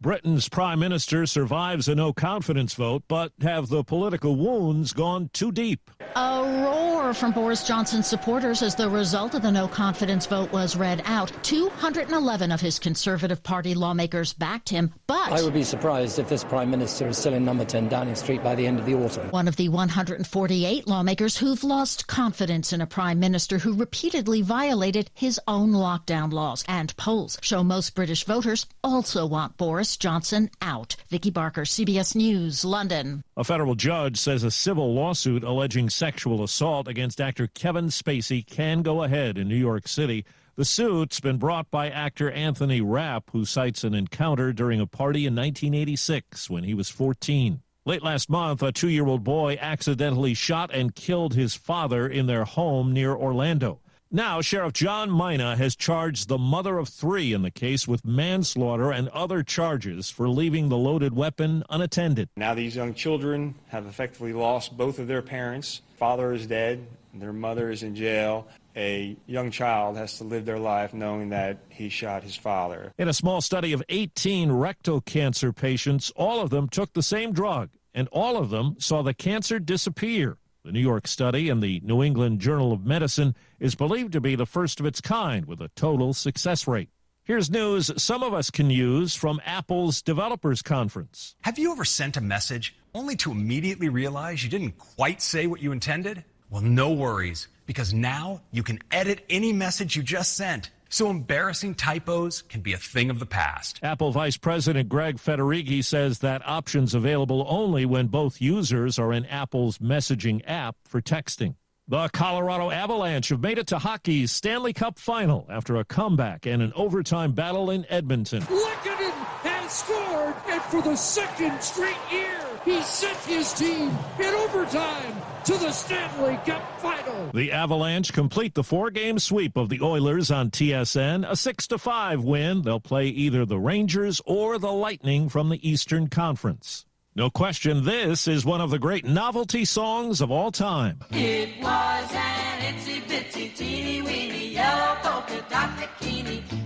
Britain's 0.00 0.48
prime 0.48 0.78
minister 0.78 1.26
survives 1.26 1.88
a 1.88 1.94
no 1.96 2.12
confidence 2.12 2.74
vote, 2.74 3.02
but 3.08 3.32
have 3.40 3.68
the 3.68 3.82
political 3.82 4.36
wounds 4.36 4.92
gone 4.92 5.28
too 5.32 5.50
deep? 5.50 5.90
A 6.14 6.62
roar 6.62 7.12
from 7.12 7.32
Boris 7.32 7.66
Johnson's 7.66 8.06
supporters 8.06 8.62
as 8.62 8.76
the 8.76 8.88
result 8.88 9.34
of 9.34 9.42
the 9.42 9.50
no 9.50 9.66
confidence 9.66 10.24
vote 10.24 10.52
was 10.52 10.76
read 10.76 11.02
out. 11.04 11.32
211 11.42 12.52
of 12.52 12.60
his 12.60 12.78
Conservative 12.78 13.42
Party 13.42 13.74
lawmakers 13.74 14.32
backed 14.32 14.68
him, 14.68 14.94
but. 15.08 15.32
I 15.32 15.42
would 15.42 15.52
be 15.52 15.64
surprised 15.64 16.20
if 16.20 16.28
this 16.28 16.44
prime 16.44 16.70
minister 16.70 17.08
is 17.08 17.18
still 17.18 17.34
in 17.34 17.44
number 17.44 17.64
10 17.64 17.88
Downing 17.88 18.14
Street 18.14 18.44
by 18.44 18.54
the 18.54 18.68
end 18.68 18.78
of 18.78 18.86
the 18.86 18.94
autumn. 18.94 19.28
One 19.32 19.48
of 19.48 19.56
the 19.56 19.68
148 19.68 20.86
lawmakers 20.86 21.36
who've 21.36 21.64
lost 21.64 22.06
confidence 22.06 22.72
in 22.72 22.80
a 22.80 22.86
prime 22.86 23.18
minister 23.18 23.58
who 23.58 23.74
repeatedly 23.74 24.42
violated 24.42 25.10
his 25.14 25.40
own 25.48 25.72
lockdown 25.72 26.32
laws. 26.32 26.64
And 26.68 26.96
polls 26.96 27.36
show 27.42 27.64
most 27.64 27.96
British 27.96 28.22
voters 28.22 28.64
also 28.84 29.26
want 29.26 29.56
Boris 29.56 29.87
Johnson 29.96 30.50
out. 30.60 30.96
Vicki 31.08 31.30
Barker, 31.30 31.62
CBS 31.62 32.14
News, 32.14 32.64
London. 32.64 33.24
A 33.36 33.44
federal 33.44 33.74
judge 33.74 34.18
says 34.18 34.44
a 34.44 34.50
civil 34.50 34.94
lawsuit 34.94 35.42
alleging 35.42 35.88
sexual 35.88 36.42
assault 36.42 36.88
against 36.88 37.20
actor 37.20 37.46
Kevin 37.46 37.86
Spacey 37.86 38.46
can 38.46 38.82
go 38.82 39.02
ahead 39.02 39.38
in 39.38 39.48
New 39.48 39.56
York 39.56 39.88
City. 39.88 40.24
The 40.56 40.64
suit's 40.64 41.20
been 41.20 41.38
brought 41.38 41.70
by 41.70 41.88
actor 41.88 42.30
Anthony 42.30 42.80
Rapp, 42.80 43.30
who 43.30 43.44
cites 43.44 43.84
an 43.84 43.94
encounter 43.94 44.52
during 44.52 44.80
a 44.80 44.86
party 44.86 45.20
in 45.20 45.36
1986 45.36 46.50
when 46.50 46.64
he 46.64 46.74
was 46.74 46.88
14. 46.88 47.62
Late 47.84 48.02
last 48.02 48.28
month, 48.28 48.62
a 48.62 48.72
two 48.72 48.88
year 48.88 49.06
old 49.06 49.24
boy 49.24 49.56
accidentally 49.60 50.34
shot 50.34 50.74
and 50.74 50.94
killed 50.94 51.34
his 51.34 51.54
father 51.54 52.06
in 52.06 52.26
their 52.26 52.44
home 52.44 52.92
near 52.92 53.14
Orlando. 53.14 53.80
Now, 54.10 54.40
Sheriff 54.40 54.72
John 54.72 55.10
Mina 55.14 55.54
has 55.56 55.76
charged 55.76 56.28
the 56.28 56.38
mother 56.38 56.78
of 56.78 56.88
three 56.88 57.34
in 57.34 57.42
the 57.42 57.50
case 57.50 57.86
with 57.86 58.06
manslaughter 58.06 58.90
and 58.90 59.10
other 59.10 59.42
charges 59.42 60.08
for 60.08 60.30
leaving 60.30 60.70
the 60.70 60.78
loaded 60.78 61.14
weapon 61.14 61.62
unattended. 61.68 62.30
Now, 62.34 62.54
these 62.54 62.74
young 62.74 62.94
children 62.94 63.54
have 63.68 63.84
effectively 63.84 64.32
lost 64.32 64.78
both 64.78 64.98
of 64.98 65.08
their 65.08 65.20
parents. 65.20 65.82
Father 65.98 66.32
is 66.32 66.46
dead, 66.46 66.86
their 67.12 67.34
mother 67.34 67.70
is 67.70 67.82
in 67.82 67.94
jail. 67.94 68.48
A 68.76 69.14
young 69.26 69.50
child 69.50 69.98
has 69.98 70.16
to 70.16 70.24
live 70.24 70.46
their 70.46 70.58
life 70.58 70.94
knowing 70.94 71.28
that 71.28 71.58
he 71.68 71.90
shot 71.90 72.22
his 72.22 72.34
father. 72.34 72.94
In 72.96 73.08
a 73.08 73.12
small 73.12 73.42
study 73.42 73.74
of 73.74 73.82
18 73.90 74.50
rectal 74.50 75.02
cancer 75.02 75.52
patients, 75.52 76.10
all 76.16 76.40
of 76.40 76.48
them 76.48 76.66
took 76.66 76.94
the 76.94 77.02
same 77.02 77.34
drug, 77.34 77.68
and 77.92 78.08
all 78.08 78.38
of 78.38 78.48
them 78.48 78.76
saw 78.78 79.02
the 79.02 79.12
cancer 79.12 79.58
disappear. 79.58 80.38
The 80.68 80.72
New 80.72 80.80
York 80.80 81.06
study 81.06 81.48
in 81.48 81.60
the 81.60 81.80
New 81.82 82.02
England 82.02 82.40
Journal 82.40 82.74
of 82.74 82.84
Medicine 82.84 83.34
is 83.58 83.74
believed 83.74 84.12
to 84.12 84.20
be 84.20 84.34
the 84.34 84.44
first 84.44 84.80
of 84.80 84.84
its 84.84 85.00
kind 85.00 85.46
with 85.46 85.62
a 85.62 85.70
total 85.74 86.12
success 86.12 86.68
rate. 86.68 86.90
Here's 87.24 87.50
news 87.50 87.90
some 87.96 88.22
of 88.22 88.34
us 88.34 88.50
can 88.50 88.68
use 88.68 89.14
from 89.14 89.40
Apple's 89.46 90.02
Developers 90.02 90.60
Conference. 90.60 91.36
Have 91.40 91.58
you 91.58 91.72
ever 91.72 91.86
sent 91.86 92.18
a 92.18 92.20
message 92.20 92.76
only 92.92 93.16
to 93.16 93.30
immediately 93.30 93.88
realize 93.88 94.44
you 94.44 94.50
didn't 94.50 94.76
quite 94.76 95.22
say 95.22 95.46
what 95.46 95.62
you 95.62 95.72
intended? 95.72 96.22
Well, 96.50 96.60
no 96.60 96.92
worries, 96.92 97.48
because 97.64 97.94
now 97.94 98.42
you 98.50 98.62
can 98.62 98.80
edit 98.90 99.24
any 99.30 99.54
message 99.54 99.96
you 99.96 100.02
just 100.02 100.36
sent. 100.36 100.70
So 100.88 101.10
embarrassing 101.10 101.74
typos 101.74 102.42
can 102.42 102.62
be 102.62 102.72
a 102.72 102.78
thing 102.78 103.10
of 103.10 103.18
the 103.18 103.26
past. 103.26 103.78
Apple 103.82 104.10
Vice 104.10 104.36
President 104.36 104.88
Greg 104.88 105.18
Federighi 105.18 105.84
says 105.84 106.20
that 106.20 106.46
option's 106.46 106.94
available 106.94 107.44
only 107.48 107.84
when 107.84 108.06
both 108.06 108.40
users 108.40 108.98
are 108.98 109.12
in 109.12 109.26
Apple's 109.26 109.78
messaging 109.78 110.42
app 110.46 110.76
for 110.84 111.00
texting. 111.00 111.54
The 111.90 112.08
Colorado 112.08 112.70
Avalanche 112.70 113.30
have 113.30 113.40
made 113.40 113.58
it 113.58 113.68
to 113.68 113.78
hockey's 113.78 114.30
Stanley 114.30 114.74
Cup 114.74 114.98
final 114.98 115.46
after 115.50 115.76
a 115.76 115.84
comeback 115.84 116.46
and 116.46 116.62
an 116.62 116.72
overtime 116.74 117.32
battle 117.32 117.70
in 117.70 117.86
Edmonton. 117.88 118.42
Lehkonen 118.42 119.10
has 119.42 119.72
scored, 119.72 120.34
and 120.48 120.60
for 120.62 120.82
the 120.82 120.96
second 120.96 121.62
straight 121.62 121.96
year, 122.12 122.40
he 122.64 122.82
sent 122.82 123.16
his 123.20 123.54
team 123.54 123.96
in 124.18 124.34
overtime 124.34 125.14
to 125.48 125.56
the 125.56 125.72
Stanley 125.72 126.38
Cup 126.44 126.78
final. 126.78 127.30
The 127.32 127.52
Avalanche 127.52 128.12
complete 128.12 128.52
the 128.52 128.62
four-game 128.62 129.18
sweep 129.18 129.56
of 129.56 129.70
the 129.70 129.80
Oilers 129.80 130.30
on 130.30 130.50
TSN, 130.50 131.24
a 131.26 131.34
6 131.34 131.66
to 131.68 131.78
5 131.78 132.22
win. 132.22 132.60
They'll 132.60 132.80
play 132.80 133.06
either 133.06 133.46
the 133.46 133.58
Rangers 133.58 134.20
or 134.26 134.58
the 134.58 134.70
Lightning 134.70 135.30
from 135.30 135.48
the 135.48 135.66
Eastern 135.66 136.08
Conference. 136.08 136.84
No 137.14 137.30
question, 137.30 137.86
this 137.86 138.28
is 138.28 138.44
one 138.44 138.60
of 138.60 138.68
the 138.68 138.78
great 138.78 139.06
novelty 139.06 139.64
songs 139.64 140.20
of 140.20 140.30
all 140.30 140.52
time. 140.52 141.00
It 141.12 141.58
was 141.62 142.12
an 142.12 142.74
itsy 142.74 143.00
bitsy 143.04 143.56
teeny 143.56 144.02
weeny 144.02 144.27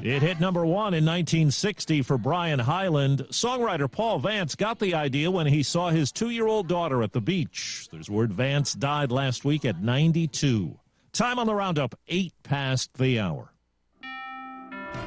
It 0.02 0.20
hit 0.20 0.40
number 0.40 0.66
one 0.66 0.94
in 0.94 1.04
1960 1.04 2.02
for 2.02 2.18
Brian 2.18 2.58
Hyland. 2.58 3.20
Songwriter 3.30 3.88
Paul 3.88 4.18
Vance 4.18 4.56
got 4.56 4.80
the 4.80 4.96
idea 4.96 5.30
when 5.30 5.46
he 5.46 5.62
saw 5.62 5.90
his 5.90 6.10
two 6.10 6.30
year 6.30 6.48
old 6.48 6.66
daughter 6.66 7.04
at 7.04 7.12
the 7.12 7.20
beach. 7.20 7.86
There's 7.92 8.10
word 8.10 8.32
Vance 8.32 8.72
died 8.72 9.12
last 9.12 9.44
week 9.44 9.64
at 9.64 9.80
92. 9.80 10.76
Time 11.12 11.38
on 11.38 11.46
the 11.46 11.54
roundup, 11.54 11.94
eight 12.08 12.32
past 12.42 12.94
the 12.94 13.20
hour. 13.20 13.51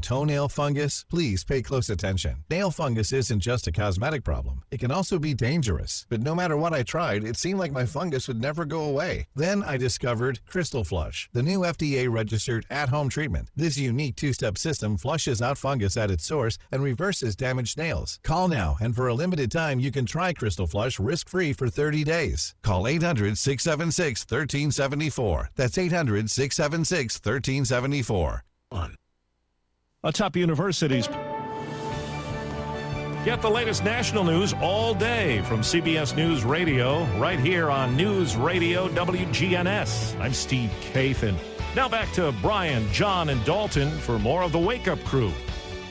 toenail 0.00 0.48
fungus, 0.48 1.04
please 1.08 1.44
pay 1.44 1.62
close 1.62 1.90
attention. 1.90 2.44
Nail 2.50 2.70
fungus 2.70 3.12
isn't 3.12 3.40
just 3.40 3.66
a 3.66 3.72
cosmetic 3.72 4.24
problem, 4.24 4.62
it 4.70 4.80
can 4.80 4.90
also 4.90 5.18
be 5.18 5.34
dangerous. 5.34 6.06
But 6.08 6.22
no 6.22 6.34
matter 6.34 6.56
what 6.56 6.72
I 6.72 6.82
tried, 6.82 7.24
it 7.24 7.36
seemed 7.36 7.58
like 7.58 7.72
my 7.72 7.86
fungus 7.86 8.28
would 8.28 8.40
never 8.40 8.64
go 8.64 8.84
away. 8.84 9.26
Then 9.34 9.62
I 9.62 9.76
discovered 9.76 10.40
Crystal 10.46 10.84
Flush, 10.84 11.28
the 11.32 11.42
new 11.42 11.60
FDA 11.60 12.10
registered 12.10 12.66
at 12.70 12.88
home 12.88 13.08
treatment. 13.08 13.50
This 13.54 13.76
unique 13.76 14.16
two 14.16 14.32
step 14.32 14.58
system 14.58 14.96
flushes 14.96 15.42
out 15.42 15.58
fungus 15.58 15.96
at 15.96 16.10
its 16.10 16.24
source 16.24 16.58
and 16.72 16.82
reverses 16.82 17.36
damaged 17.36 17.78
nails. 17.78 18.18
Call 18.22 18.48
now, 18.48 18.76
and 18.80 18.94
for 18.94 19.08
a 19.08 19.14
limited 19.14 19.50
time, 19.50 19.80
you 19.80 19.92
can 19.92 20.06
try 20.06 20.32
Crystal 20.32 20.66
Flush 20.66 20.98
risk 20.98 21.28
free 21.28 21.52
for 21.52 21.68
30 21.68 22.04
days. 22.04 22.54
Call 22.62 22.86
800 22.86 23.38
676 23.38 24.22
1374. 24.22 25.50
That's 25.54 25.78
800 25.78 26.30
676 26.30 27.16
1374. 27.16 28.44
Atop 30.04 30.36
universities. 30.36 31.08
Get 33.24 33.40
the 33.40 33.48
latest 33.48 33.84
national 33.84 34.22
news 34.22 34.52
all 34.60 34.94
day 34.94 35.40
from 35.42 35.60
CBS 35.60 36.14
News 36.14 36.44
Radio, 36.44 37.04
right 37.18 37.40
here 37.40 37.70
on 37.70 37.96
News 37.96 38.36
Radio 38.36 38.86
WGNS. 38.88 40.20
I'm 40.20 40.34
Steve 40.34 40.70
Kathan. 40.92 41.34
Now 41.74 41.88
back 41.88 42.12
to 42.12 42.34
Brian, 42.42 42.86
John, 42.92 43.30
and 43.30 43.42
Dalton 43.46 43.90
for 43.90 44.18
more 44.18 44.42
of 44.42 44.52
the 44.52 44.58
Wake 44.58 44.88
Up 44.88 45.02
Crew. 45.04 45.32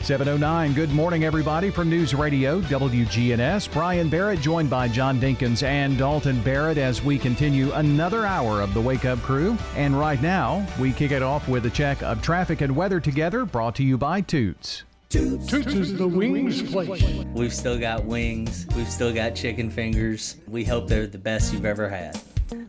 709. 0.04 0.74
Good 0.74 0.91
morning, 0.91 1.24
everybody, 1.24 1.70
from 1.70 1.89
News 1.89 2.14
Radio 2.14 2.60
WGNS. 2.62 3.72
Brian 3.72 4.10
Barrett 4.10 4.41
joined 4.41 4.70
by 4.70 4.89
John 4.89 5.18
Dinkins 5.18 5.64
and 5.64 5.97
Dalton 5.97 6.41
Barrett 6.41 6.78
as 6.78 7.01
we 7.01 7.18
continue 7.18 7.72
another 7.72 8.26
hour 8.26 8.62
of 8.62 8.74
the 8.74 8.82
Wake 8.82 9.06
Up 9.06 9.20
Crew. 9.20 9.58
And 9.76 9.97
right 9.97 10.22
now, 10.22 10.68
we 10.78 10.91
kick 10.91 11.12
it 11.12 11.24
off 11.24 11.47
with 11.47 11.66
a 11.68 11.70
check 11.70 12.04
of 12.04 12.22
traffic 12.22 12.60
and 12.60 12.76
weather 12.76 12.99
together, 12.99 13.45
brought 13.45 13.76
to 13.76 13.84
you 13.84 13.97
by 13.97 14.20
Toots. 14.20 14.84
Toots 15.08 15.54
is 15.54 15.97
the 15.97 16.08
wings 16.08 16.62
place. 16.64 17.04
We've 17.34 17.54
still 17.54 17.80
got 17.80 18.04
wings. 18.04 18.68
We've 18.76 18.89
still 18.89 19.14
got 19.14 19.36
chicken 19.36 19.70
fingers. 19.70 20.36
We 20.47 20.66
hope 20.66 20.89
they're 20.89 21.08
the 21.08 21.18
best 21.18 21.54
you've 21.54 21.66
ever 21.66 21.88
had. 21.88 22.18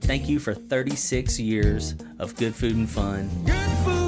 Thank 0.02 0.28
you 0.28 0.38
for 0.38 0.54
36 0.54 1.40
years 1.40 1.96
of 2.20 2.36
good 2.36 2.54
food 2.54 2.76
and 2.76 2.88
fun. 2.88 3.28
Good 3.44 3.54
food 3.54 3.66
and 3.66 3.78
fun. 3.84 4.03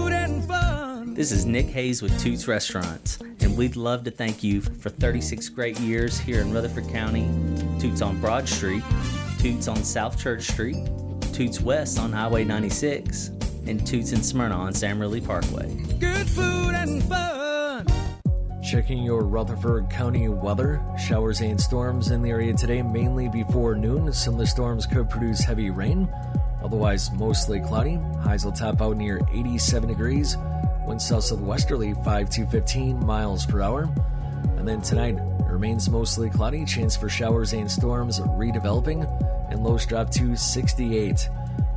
This 1.16 1.32
is 1.32 1.46
Nick 1.46 1.68
Hayes 1.68 2.02
with 2.02 2.20
Toots 2.20 2.46
Restaurants, 2.46 3.18
and 3.40 3.56
we'd 3.56 3.74
love 3.74 4.04
to 4.04 4.10
thank 4.10 4.44
you 4.44 4.60
for 4.60 4.90
36 4.90 5.48
great 5.48 5.80
years 5.80 6.18
here 6.18 6.42
in 6.42 6.52
Rutherford 6.52 6.90
County. 6.90 7.26
Toots 7.80 8.02
on 8.02 8.20
Broad 8.20 8.46
Street, 8.46 8.82
Toots 9.38 9.66
on 9.66 9.82
South 9.82 10.18
Church 10.18 10.42
Street, 10.42 10.76
Toots 11.32 11.58
West 11.58 11.98
on 11.98 12.12
Highway 12.12 12.44
96, 12.44 13.28
and 13.66 13.84
Toots 13.86 14.12
in 14.12 14.22
Smyrna 14.22 14.56
on 14.56 14.74
Sam 14.74 15.00
Ridley 15.00 15.22
Parkway. 15.22 15.74
Good 15.98 16.28
food 16.28 16.74
and 16.74 17.02
fun. 17.04 17.86
Checking 18.62 19.02
your 19.02 19.22
Rutherford 19.22 19.88
County 19.88 20.28
weather. 20.28 20.82
Showers 20.98 21.40
and 21.40 21.58
storms 21.58 22.10
in 22.10 22.20
the 22.20 22.28
area 22.28 22.52
today, 22.52 22.82
mainly 22.82 23.30
before 23.30 23.74
noon. 23.74 24.12
Some 24.12 24.34
of 24.34 24.40
the 24.40 24.46
storms 24.46 24.84
could 24.84 25.08
produce 25.08 25.40
heavy 25.40 25.70
rain. 25.70 26.10
Otherwise, 26.62 27.10
mostly 27.12 27.60
cloudy. 27.60 27.94
Highs 28.20 28.44
will 28.44 28.52
top 28.52 28.82
out 28.82 28.98
near 28.98 29.20
87 29.32 29.88
degrees. 29.88 30.36
Winds 30.86 31.06
south 31.06 31.24
southwesterly 31.24 31.94
5 32.04 32.30
to 32.30 32.46
15 32.46 33.04
miles 33.04 33.44
per 33.44 33.60
hour. 33.60 33.88
And 34.56 34.66
then 34.66 34.80
tonight 34.80 35.16
remains 35.44 35.90
mostly 35.90 36.30
cloudy, 36.30 36.64
chance 36.64 36.96
for 36.96 37.08
showers 37.08 37.52
and 37.52 37.70
storms 37.70 38.20
redeveloping, 38.20 39.04
and 39.50 39.64
lows 39.64 39.84
drop 39.84 40.10
to 40.10 40.36
68. 40.36 41.28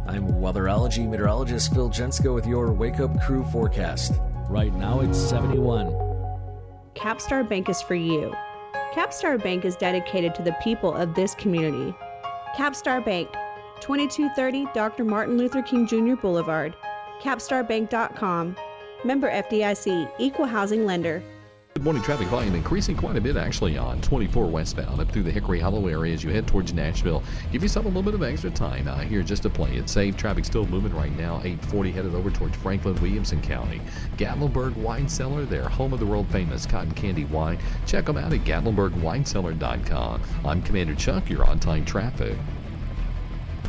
I'm 0.08 0.28
weatherology 0.34 1.08
meteorologist 1.08 1.74
Phil 1.74 1.90
Jensko 1.90 2.34
with 2.34 2.46
your 2.46 2.72
Wake 2.72 3.00
Up 3.00 3.20
Crew 3.22 3.44
forecast. 3.46 4.14
Right 4.48 4.74
now 4.74 5.02
it's 5.02 5.18
71. 5.18 5.88
Capstar 6.96 7.48
Bank 7.48 7.70
is 7.70 7.82
for 7.82 7.96
you. 7.96 8.34
Capstar 8.94 9.42
Bank 9.42 9.66
is 9.66 9.76
dedicated 9.76 10.34
to 10.36 10.42
the 10.42 10.56
people 10.62 10.94
of 10.94 11.14
this 11.16 11.36
community. 11.36 11.96
Capstar 12.56 13.04
Bank, 13.04 13.30
2230 13.80 14.68
Dr. 14.74 15.04
Martin 15.04 15.38
Luther 15.38 15.62
King 15.62 15.88
Jr. 15.88 16.16
Boulevard, 16.16 16.76
capstarbank.com. 17.22 18.56
Member 19.06 19.32
FDIC, 19.32 20.12
equal 20.20 20.46
housing 20.46 20.86
lender. 20.86 21.24
Good 21.76 21.86
morning. 21.86 22.04
Traffic 22.04 22.28
volume 22.28 22.56
increasing 22.56 22.98
quite 22.98 23.16
a 23.16 23.22
bit 23.22 23.38
actually 23.38 23.78
on 23.78 24.02
24 24.02 24.48
westbound 24.48 25.00
up 25.00 25.10
through 25.14 25.24
the 25.24 25.32
Hickory 25.32 25.62
Hollow 25.62 25.88
area 25.88 26.14
as 26.14 26.22
you 26.22 26.30
head 26.30 26.46
towards 26.46 26.74
Nashville. 26.74 27.24
Give 27.54 27.64
yourself 27.64 27.86
a 27.86 27.88
little 27.88 28.04
bit 28.04 28.16
of 28.16 28.22
extra 28.22 28.50
time 28.50 28.90
uh, 28.90 28.98
here 28.98 29.24
just 29.24 29.44
to 29.44 29.50
play 29.50 29.78
it 29.78 29.88
safe. 29.88 30.18
Traffic 30.18 30.44
still 30.44 30.66
moving 30.66 30.94
right 30.94 31.16
now. 31.18 31.38
840 31.38 31.92
headed 31.92 32.16
over 32.16 32.30
towards 32.30 32.58
Franklin, 32.58 32.96
Williamson 32.96 33.42
County. 33.42 33.80
Gatlinburg 34.18 34.76
Wine 34.76 35.08
Cellar, 35.08 35.46
their 35.46 35.70
home 35.70 35.94
of 35.94 36.02
the 36.02 36.06
world 36.06 36.28
famous 36.28 36.66
cotton 36.66 36.92
candy 36.92 37.24
wine. 37.24 37.58
Check 37.86 38.08
them 38.08 38.18
out 38.18 38.34
at 38.34 38.42
GatlinburgWineCellar.com. 38.42 40.22
I'm 40.44 40.62
Commander 40.64 40.96
Chuck. 40.96 41.30
You're 41.30 41.46
on 41.46 41.60
time 41.62 41.86
traffic. 41.86 42.36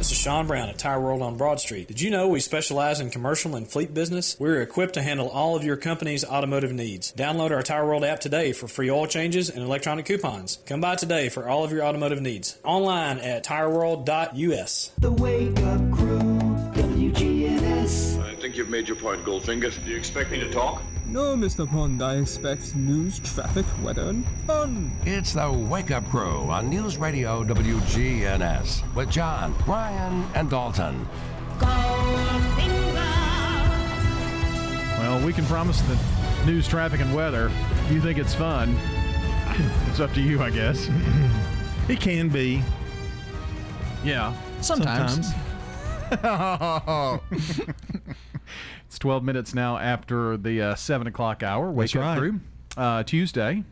This 0.00 0.12
is 0.12 0.16
Sean 0.16 0.46
Brown 0.46 0.70
at 0.70 0.78
Tire 0.78 0.98
World 0.98 1.20
on 1.20 1.36
Broad 1.36 1.60
Street. 1.60 1.86
Did 1.86 2.00
you 2.00 2.10
know 2.10 2.26
we 2.26 2.40
specialize 2.40 3.00
in 3.00 3.10
commercial 3.10 3.54
and 3.54 3.68
fleet 3.68 3.92
business? 3.92 4.34
We're 4.40 4.62
equipped 4.62 4.94
to 4.94 5.02
handle 5.02 5.28
all 5.28 5.56
of 5.56 5.62
your 5.62 5.76
company's 5.76 6.24
automotive 6.24 6.72
needs. 6.72 7.12
Download 7.12 7.50
our 7.50 7.62
Tire 7.62 7.84
World 7.84 8.02
app 8.02 8.18
today 8.18 8.54
for 8.54 8.66
free 8.66 8.90
oil 8.90 9.06
changes 9.06 9.50
and 9.50 9.62
electronic 9.62 10.06
coupons. 10.06 10.58
Come 10.64 10.80
by 10.80 10.96
today 10.96 11.28
for 11.28 11.46
all 11.46 11.64
of 11.64 11.70
your 11.70 11.84
automotive 11.84 12.22
needs. 12.22 12.58
Online 12.64 13.18
at 13.18 13.44
tireworld.us. 13.44 14.92
The 14.96 15.12
Wake 15.12 15.60
Up 15.60 15.92
Crew, 15.92 16.18
WGNS. 16.72 18.22
I 18.22 18.36
think 18.36 18.56
you've 18.56 18.70
made 18.70 18.88
your 18.88 18.96
point, 18.96 19.22
Goldfinger. 19.26 19.84
Do 19.84 19.90
you 19.90 19.98
expect 19.98 20.30
me 20.30 20.40
to 20.40 20.50
talk? 20.50 20.80
No, 21.10 21.34
Mr. 21.34 21.68
Pond, 21.68 22.00
I 22.02 22.18
expect 22.18 22.76
news, 22.76 23.18
traffic, 23.18 23.66
weather, 23.82 24.10
and 24.10 24.24
fun. 24.46 24.92
It's 25.04 25.32
the 25.32 25.50
Wake 25.50 25.90
Up 25.90 26.08
Crew 26.08 26.42
on 26.42 26.70
News 26.70 26.98
Radio 26.98 27.42
WGNS 27.42 28.94
with 28.94 29.10
John, 29.10 29.52
Brian, 29.66 30.24
and 30.36 30.48
Dalton. 30.48 31.04
Well, 35.00 35.26
we 35.26 35.32
can 35.32 35.44
promise 35.46 35.80
the 35.82 35.98
news, 36.46 36.68
traffic, 36.68 37.00
and 37.00 37.12
weather. 37.12 37.50
If 37.86 37.90
you 37.90 38.00
think 38.00 38.16
it's 38.16 38.36
fun, 38.36 38.76
it's 39.88 39.98
up 39.98 40.14
to 40.14 40.20
you, 40.20 40.40
I 40.40 40.50
guess. 40.50 40.88
It 41.88 42.00
can 42.00 42.28
be. 42.28 42.62
Yeah. 44.04 44.32
Sometimes. 44.60 45.34
It's 46.12 46.20
12 49.00 49.24
minutes 49.24 49.54
now 49.54 49.78
after 49.78 50.36
the 50.36 50.60
uh, 50.62 50.74
7 50.74 51.06
o'clock 51.06 51.42
hour. 51.42 51.70
Wake 51.70 51.92
That's 51.92 51.96
up 51.96 52.02
right. 52.02 52.18
crew. 52.18 52.40
Uh, 52.76 53.02
Tuesday. 53.02 53.64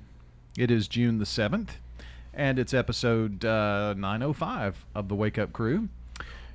It 0.56 0.70
is 0.70 0.88
June 0.88 1.18
the 1.18 1.24
7th. 1.24 1.68
And 2.34 2.58
it's 2.58 2.72
episode 2.74 3.44
uh, 3.44 3.94
905 3.94 4.86
of 4.94 5.08
the 5.08 5.14
Wake 5.14 5.38
Up 5.38 5.52
Crew. 5.52 5.88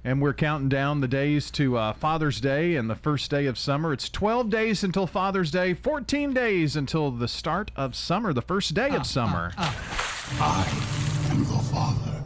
And 0.03 0.21
we're 0.21 0.34
counting 0.34 0.67
down 0.69 0.99
the 1.01 1.07
days 1.07 1.49
to 1.51 1.78
uh, 1.78 1.93
Father's 1.93 2.41
Day 2.41 2.76
and 2.76 2.89
the 2.89 2.95
first 2.95 3.32
day 3.32 3.45
of 3.45 3.57
summer. 3.57 3.93
It's 3.93 4.09
12 4.09 4.49
days 4.49 4.84
until 4.84 5.07
Father's 5.07 5.51
Day, 5.51 5.74
14 5.74 6.34
days 6.34 6.76
until 6.76 7.11
the 7.11 7.28
start 7.28 7.71
of 7.76 7.95
summer, 7.95 8.34
the 8.34 8.41
first 8.41 8.74
day 8.74 8.89
of 8.89 9.05
summer. 9.05 9.53
I 9.57 11.28
am 11.32 11.38
your 11.43 11.61
father. 11.61 12.24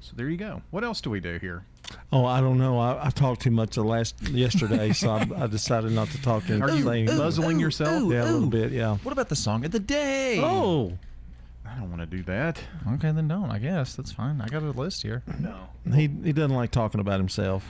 So 0.00 0.12
there 0.16 0.28
you 0.28 0.36
go. 0.36 0.62
What 0.70 0.82
else 0.82 1.00
do 1.00 1.10
we 1.10 1.20
do 1.20 1.38
here? 1.38 1.64
Oh, 2.12 2.24
I 2.24 2.40
don't 2.40 2.58
know. 2.58 2.78
I, 2.78 3.06
I 3.06 3.10
talked 3.10 3.42
too 3.42 3.50
much 3.50 3.74
the 3.74 3.82
last 3.82 4.20
yesterday, 4.28 4.92
so 4.92 5.10
I, 5.10 5.26
I 5.36 5.46
decided 5.46 5.92
not 5.92 6.08
to 6.10 6.22
talk 6.22 6.48
anything. 6.48 6.86
Are 6.88 6.96
you 6.96 7.04
muzzling 7.18 7.58
yourself? 7.58 8.10
Yeah, 8.10 8.24
a 8.24 8.32
little 8.32 8.48
bit. 8.48 8.72
Yeah. 8.72 8.96
What 8.98 9.12
about 9.12 9.28
the 9.28 9.36
song 9.36 9.64
of 9.64 9.70
the 9.70 9.80
day? 9.80 10.40
Oh, 10.42 10.98
I 11.66 11.74
don't 11.78 11.90
want 11.90 12.00
to 12.00 12.06
do 12.06 12.22
that. 12.24 12.60
Okay, 12.94 13.12
then 13.12 13.28
don't. 13.28 13.50
I 13.50 13.58
guess 13.58 13.94
that's 13.94 14.12
fine. 14.12 14.40
I 14.40 14.48
got 14.48 14.62
a 14.62 14.70
list 14.70 15.02
here. 15.02 15.22
No. 15.38 15.68
he 15.94 16.08
he 16.24 16.32
doesn't 16.32 16.56
like 16.56 16.70
talking 16.70 17.00
about 17.00 17.20
himself. 17.20 17.64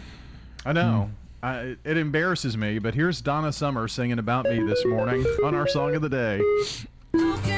I 0.65 0.73
know. 0.73 1.11
Hmm. 1.11 1.15
I, 1.41 1.77
it 1.85 1.97
embarrasses 1.97 2.57
me, 2.57 2.81
but 2.81 2.95
here's 2.95 3.21
Donna 3.21 3.53
Summer 3.53 3.87
singing 3.87 4.19
about 4.19 4.45
me 4.47 4.61
this 4.61 4.85
morning 4.85 5.25
on 5.45 5.55
our 5.55 5.69
song 5.69 5.95
of 5.95 6.03
the 6.03 6.09
day. 6.09 7.58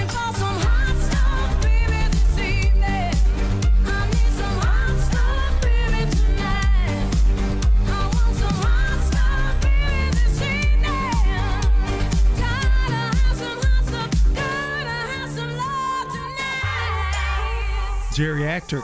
Geriatric 18.20 18.82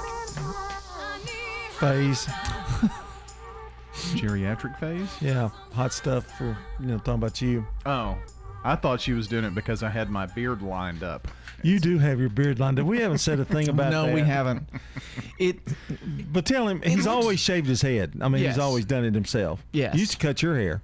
phase. 1.79 2.25
Geriatric 4.19 4.79
phase? 4.81 5.11
Yeah, 5.21 5.51
hot 5.75 5.93
stuff 5.93 6.25
for 6.39 6.57
you 6.81 6.87
know 6.87 6.97
talking 6.97 7.15
about 7.15 7.43
you. 7.43 7.67
Oh, 7.85 8.17
I 8.65 8.77
thought 8.77 8.99
she 8.99 9.13
was 9.13 9.29
doing 9.29 9.45
it 9.45 9.55
because 9.55 9.83
I 9.83 9.91
had 9.91 10.09
my 10.09 10.25
beard 10.25 10.63
lined 10.63 11.03
up. 11.03 11.29
You 11.63 11.79
do 11.79 11.99
have 11.99 12.19
your 12.19 12.31
beard 12.31 12.61
lined 12.61 12.81
up. 12.81 12.87
We 12.87 12.99
haven't 13.01 13.19
said 13.19 13.39
a 13.39 13.45
thing 13.45 13.69
about 13.69 13.89
it. 13.89 13.91
no, 13.91 14.07
that. 14.07 14.15
we 14.15 14.23
haven't. 14.23 14.71
It. 15.39 15.59
But 16.33 16.47
tell 16.47 16.67
him 16.67 16.81
he's 16.81 16.97
looks- 17.05 17.07
always 17.07 17.39
shaved 17.39 17.67
his 17.67 17.83
head. 17.83 18.15
I 18.23 18.29
mean, 18.29 18.43
Yes. 18.43 18.55
he's 18.55 18.63
always 18.63 18.87
done 18.87 19.05
it 19.05 19.13
himself. 19.15 19.63
Yes. 19.71 19.93
You 19.93 20.01
used 20.01 20.13
to 20.13 20.19
cut 20.19 20.41
your 20.41 20.57
hair 20.59 20.81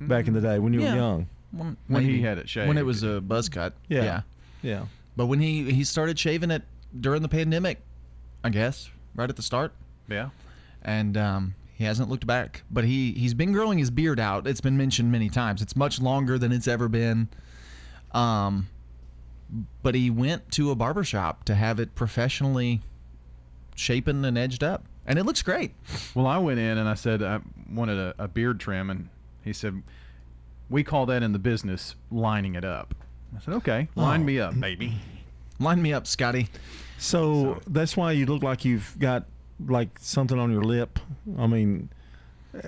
back 0.00 0.28
in 0.28 0.34
the 0.34 0.40
day 0.40 0.60
when 0.60 0.72
you 0.72 0.82
Yeah. 0.82 0.92
were 0.92 0.98
young. 1.00 1.26
When, 1.50 1.76
When 1.88 2.04
he 2.04 2.22
had 2.22 2.38
it 2.38 2.48
shaved. 2.48 2.68
When 2.68 2.78
it 2.78 2.86
was 2.86 3.02
a 3.02 3.20
buzz 3.20 3.48
cut. 3.48 3.72
Yeah. 3.88 4.04
Yeah. 4.04 4.20
Yeah. 4.62 4.84
But 5.16 5.26
when 5.26 5.40
he 5.40 5.72
he 5.72 5.82
started 5.82 6.16
shaving 6.16 6.52
it 6.52 6.62
during 7.00 7.22
the 7.22 7.28
pandemic, 7.28 7.80
I 8.44 8.50
guess 8.50 8.90
right 9.14 9.28
at 9.30 9.36
the 9.36 9.42
start, 9.42 9.72
Yeah. 10.08 10.30
and 10.82 11.16
um, 11.16 11.54
he 11.74 11.84
hasn't 11.84 12.08
looked 12.08 12.26
back. 12.26 12.62
But 12.70 12.84
he 12.84 13.12
he's 13.12 13.34
been 13.34 13.52
growing 13.52 13.78
his 13.78 13.90
beard 13.90 14.20
out. 14.20 14.46
It's 14.46 14.60
been 14.60 14.76
mentioned 14.76 15.10
many 15.10 15.28
times. 15.28 15.62
It's 15.62 15.74
much 15.76 16.00
longer 16.00 16.38
than 16.38 16.52
it's 16.52 16.68
ever 16.68 16.88
been. 16.88 17.28
Um, 18.12 18.68
but 19.82 19.94
he 19.94 20.10
went 20.10 20.50
to 20.52 20.70
a 20.70 20.74
barber 20.74 21.04
shop 21.04 21.44
to 21.44 21.54
have 21.54 21.78
it 21.80 21.94
professionally 21.94 22.80
shapen 23.74 24.24
and 24.24 24.36
edged 24.38 24.64
up, 24.64 24.84
and 25.06 25.18
it 25.18 25.24
looks 25.24 25.42
great. 25.42 25.72
Well, 26.14 26.26
I 26.26 26.38
went 26.38 26.58
in 26.58 26.78
and 26.78 26.88
I 26.88 26.94
said 26.94 27.22
I 27.22 27.40
wanted 27.72 27.98
a, 27.98 28.14
a 28.18 28.28
beard 28.28 28.58
trim, 28.60 28.90
and 28.90 29.08
he 29.44 29.52
said, 29.52 29.82
"We 30.70 30.82
call 30.82 31.06
that 31.06 31.22
in 31.22 31.32
the 31.32 31.38
business 31.38 31.94
lining 32.10 32.54
it 32.54 32.64
up." 32.64 32.94
I 33.36 33.40
said, 33.40 33.54
"Okay, 33.54 33.88
line 33.94 34.22
Oh. 34.22 34.24
me 34.24 34.40
up, 34.40 34.58
baby." 34.58 34.96
Line 35.58 35.80
me 35.80 35.92
up, 35.94 36.06
Scotty. 36.06 36.48
So, 36.98 37.60
that's 37.66 37.96
why 37.96 38.12
you 38.12 38.26
look 38.26 38.42
like 38.42 38.64
you've 38.64 38.96
got 38.98 39.24
like 39.66 39.90
something 40.00 40.38
on 40.38 40.50
your 40.52 40.62
lip. 40.62 40.98
I 41.38 41.46
mean, 41.46 41.88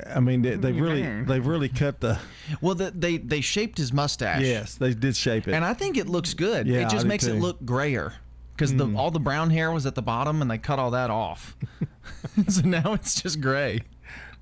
I 0.06 0.20
mean 0.20 0.42
they, 0.42 0.54
they've 0.56 0.78
really 0.78 1.02
Mm. 1.02 1.26
they've 1.26 1.46
really 1.46 1.68
cut 1.68 2.00
the. 2.00 2.18
Well, 2.60 2.74
the, 2.74 2.90
they 2.90 3.16
they 3.18 3.40
shaped 3.40 3.78
his 3.78 3.92
mustache. 3.92 4.42
Yes, 4.42 4.74
they 4.74 4.94
did 4.94 5.16
shape 5.16 5.48
it. 5.48 5.54
And 5.54 5.64
I 5.64 5.74
think 5.74 5.96
it 5.96 6.08
looks 6.08 6.34
good. 6.34 6.66
Yeah, 6.66 6.80
it 6.80 6.90
just 6.90 7.04
do 7.04 7.08
makes 7.08 7.24
it 7.24 7.34
look 7.34 7.64
grayer 7.64 8.14
because 8.54 8.74
the 8.74 8.92
all 8.96 9.10
the 9.10 9.20
brown 9.20 9.50
hair 9.50 9.70
was 9.70 9.86
at 9.86 9.94
the 9.94 10.02
bottom, 10.02 10.42
and 10.42 10.50
they 10.50 10.58
cut 10.58 10.78
all 10.78 10.90
that 10.92 11.10
off. 11.10 11.56
so 12.48 12.62
now 12.62 12.92
it's 12.94 13.20
just 13.20 13.40
gray. 13.40 13.80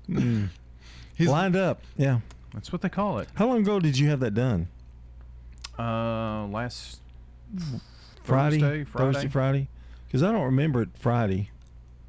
Mm. 0.09 0.47
lined 1.19 1.57
up. 1.57 1.81
Yeah, 1.97 2.19
That's 2.53 2.71
what 2.71 2.81
they 2.81 2.87
call 2.87 3.19
it. 3.19 3.27
How 3.33 3.47
long 3.47 3.57
ago 3.59 3.79
did 3.81 3.97
you 3.97 4.07
have 4.09 4.21
that 4.21 4.33
done? 4.33 4.69
Uh, 5.77 6.45
last 6.47 7.01
Friday, 8.23 8.59
Thursday, 8.59 8.83
Friday. 8.85 9.13
Thursday, 9.13 9.27
Friday. 9.27 9.67
Because 10.07 10.23
I 10.23 10.31
don't 10.31 10.43
remember 10.45 10.81
it 10.81 10.89
Friday. 10.97 11.49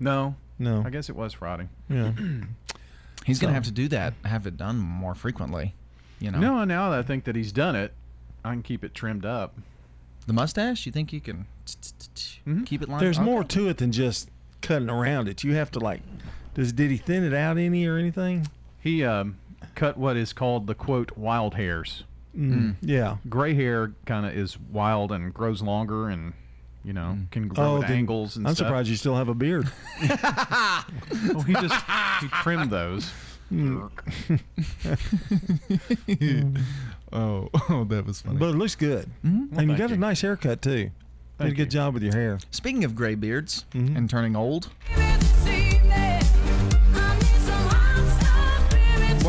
No, 0.01 0.37
No. 0.59 0.83
I 0.87 0.91
guess 0.91 1.09
it 1.09 1.17
was 1.17 1.33
Friday. 1.35 1.69
Yeah. 1.89 2.13
He's 3.27 3.39
gonna 3.39 3.53
have 3.53 3.65
to 3.65 3.71
do 3.73 3.89
that, 3.89 4.15
have 4.25 4.47
it 4.47 4.57
done 4.57 4.79
more 4.79 5.15
frequently. 5.15 5.75
You 6.21 6.31
know, 6.31 6.39
No, 6.39 6.65
now 6.65 6.91
that 6.91 6.99
I 6.99 7.03
think 7.03 7.25
that 7.25 7.37
he's 7.37 7.53
done 7.53 7.77
it, 7.77 7.93
I 8.45 8.51
can 8.53 8.63
keep 8.63 8.83
it 8.85 8.95
trimmed 8.95 9.25
up. 9.27 9.55
the 10.27 10.33
mustache. 10.33 10.85
You 10.87 10.93
think 10.93 11.13
you 11.13 11.21
can 11.21 11.47
keep 12.65 12.83
it 12.83 12.89
lined? 12.89 13.03
There's 13.03 13.19
Okay. 13.19 13.25
more 13.25 13.45
to 13.45 13.69
it 13.69 13.77
than 13.79 13.93
just 13.93 14.31
cutting 14.63 14.91
around 14.91 15.29
it. 15.29 15.45
You 15.45 15.55
have 15.55 15.71
to 15.73 15.79
like. 15.79 16.01
Does 16.55 16.73
did 16.73 16.91
he 16.91 16.97
thin 16.97 17.23
it 17.25 17.33
out 17.35 17.57
any 17.59 17.87
or 17.87 17.97
anything? 17.99 18.47
He 18.81 19.05
um, 19.05 19.37
cut 19.75 19.97
what 19.97 20.17
is 20.17 20.33
called 20.33 20.67
the 20.67 20.75
quote 20.75 21.17
wild 21.17 21.55
hairs. 21.55 22.05
Mm. 22.37 22.77
Yeah. 22.81 23.19
Gray 23.29 23.55
hair 23.55 23.93
kind 24.07 24.27
of 24.27 24.33
is 24.37 24.59
wild 24.59 25.13
and 25.13 25.33
grows 25.33 25.63
longer, 25.63 26.09
and 26.09 26.33
you 26.89 26.95
know 26.95 27.17
can 27.31 27.47
grow 27.49 27.83
at 27.83 27.89
then 27.89 27.99
angles 27.99 28.37
and 28.37 28.49
I'm 28.49 28.55
stuff. 28.55 28.67
surprised 28.67 28.89
you 28.89 28.97
still 28.97 29.15
have 29.15 29.29
a 29.29 29.35
beard. 29.35 29.71
Well, 31.35 31.43
he 31.43 31.53
just 31.55 31.75
he 32.21 32.29
trimmed 32.43 32.71
those. 32.71 33.11
Mm. 33.53 33.91
Oh, 37.11 37.49
oh, 37.71 37.85
that 37.85 38.05
was 38.07 38.21
funny. 38.21 38.37
But 38.37 38.51
it 38.51 38.57
looks 38.57 38.75
good. 38.75 39.09
Mhm. 39.25 39.51
Well, 39.51 39.61
and 39.61 39.71
you 39.71 39.77
thank 39.77 39.79
got 39.79 39.91
a 39.91 39.95
you. 39.95 40.01
nice 40.01 40.21
haircut 40.21 40.61
too. 40.61 40.71
Did 40.71 40.93
a 41.39 41.43
Thank 41.45 41.57
good 41.57 41.73
you. 41.73 41.79
job 41.79 41.95
with 41.95 42.03
your 42.03 42.13
hair. 42.15 42.39
Speaking 42.51 42.85
of 42.85 42.95
gray 42.95 43.15
beards 43.15 43.65
Mm-hmm. 43.73 43.97
and 43.97 44.11
turning 44.11 44.37
old, 44.37 44.69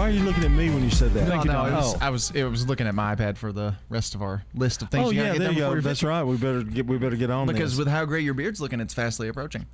Why 0.09 0.15
are 0.15 0.17
you 0.17 0.23
looking 0.23 0.43
at 0.43 0.49
me 0.49 0.71
when 0.71 0.81
you 0.83 0.89
said 0.89 1.13
that? 1.13 1.27
no, 1.29 1.43
no, 1.43 1.53
I 1.59 1.69
was, 1.75 1.93
Oh. 1.93 1.97
I 2.01 2.09
was, 2.09 2.35
I 2.35 2.43
was 2.45 2.67
looking 2.67 2.87
at 2.87 2.95
my 2.95 3.13
iPad 3.13 3.37
for 3.37 3.51
the 3.51 3.75
rest 3.89 4.15
of 4.15 4.23
our 4.23 4.43
list 4.55 4.81
of 4.81 4.89
things. 4.89 5.05
Oh 5.07 5.11
you 5.11 5.17
gotta 5.21 5.27
yeah, 5.27 5.33
get 5.33 5.37
there 5.37 5.47
done 5.49 5.55
you 5.55 5.59
before 5.61 5.69
go. 5.69 5.73
you're 5.75 5.81
That's 5.83 6.01
right. 6.01 6.23
We 6.23 6.35
better 6.35 6.63
get. 6.63 6.87
We 6.87 6.97
better 6.97 7.15
get 7.15 7.29
on 7.29 7.45
Because 7.45 7.73
this. 7.73 7.77
with 7.77 7.87
how 7.89 8.05
gray 8.05 8.21
your 8.21 8.33
beard's 8.33 8.59
looking, 8.59 8.79
it's 8.79 8.95
fastly 8.95 9.27
approaching. 9.27 9.67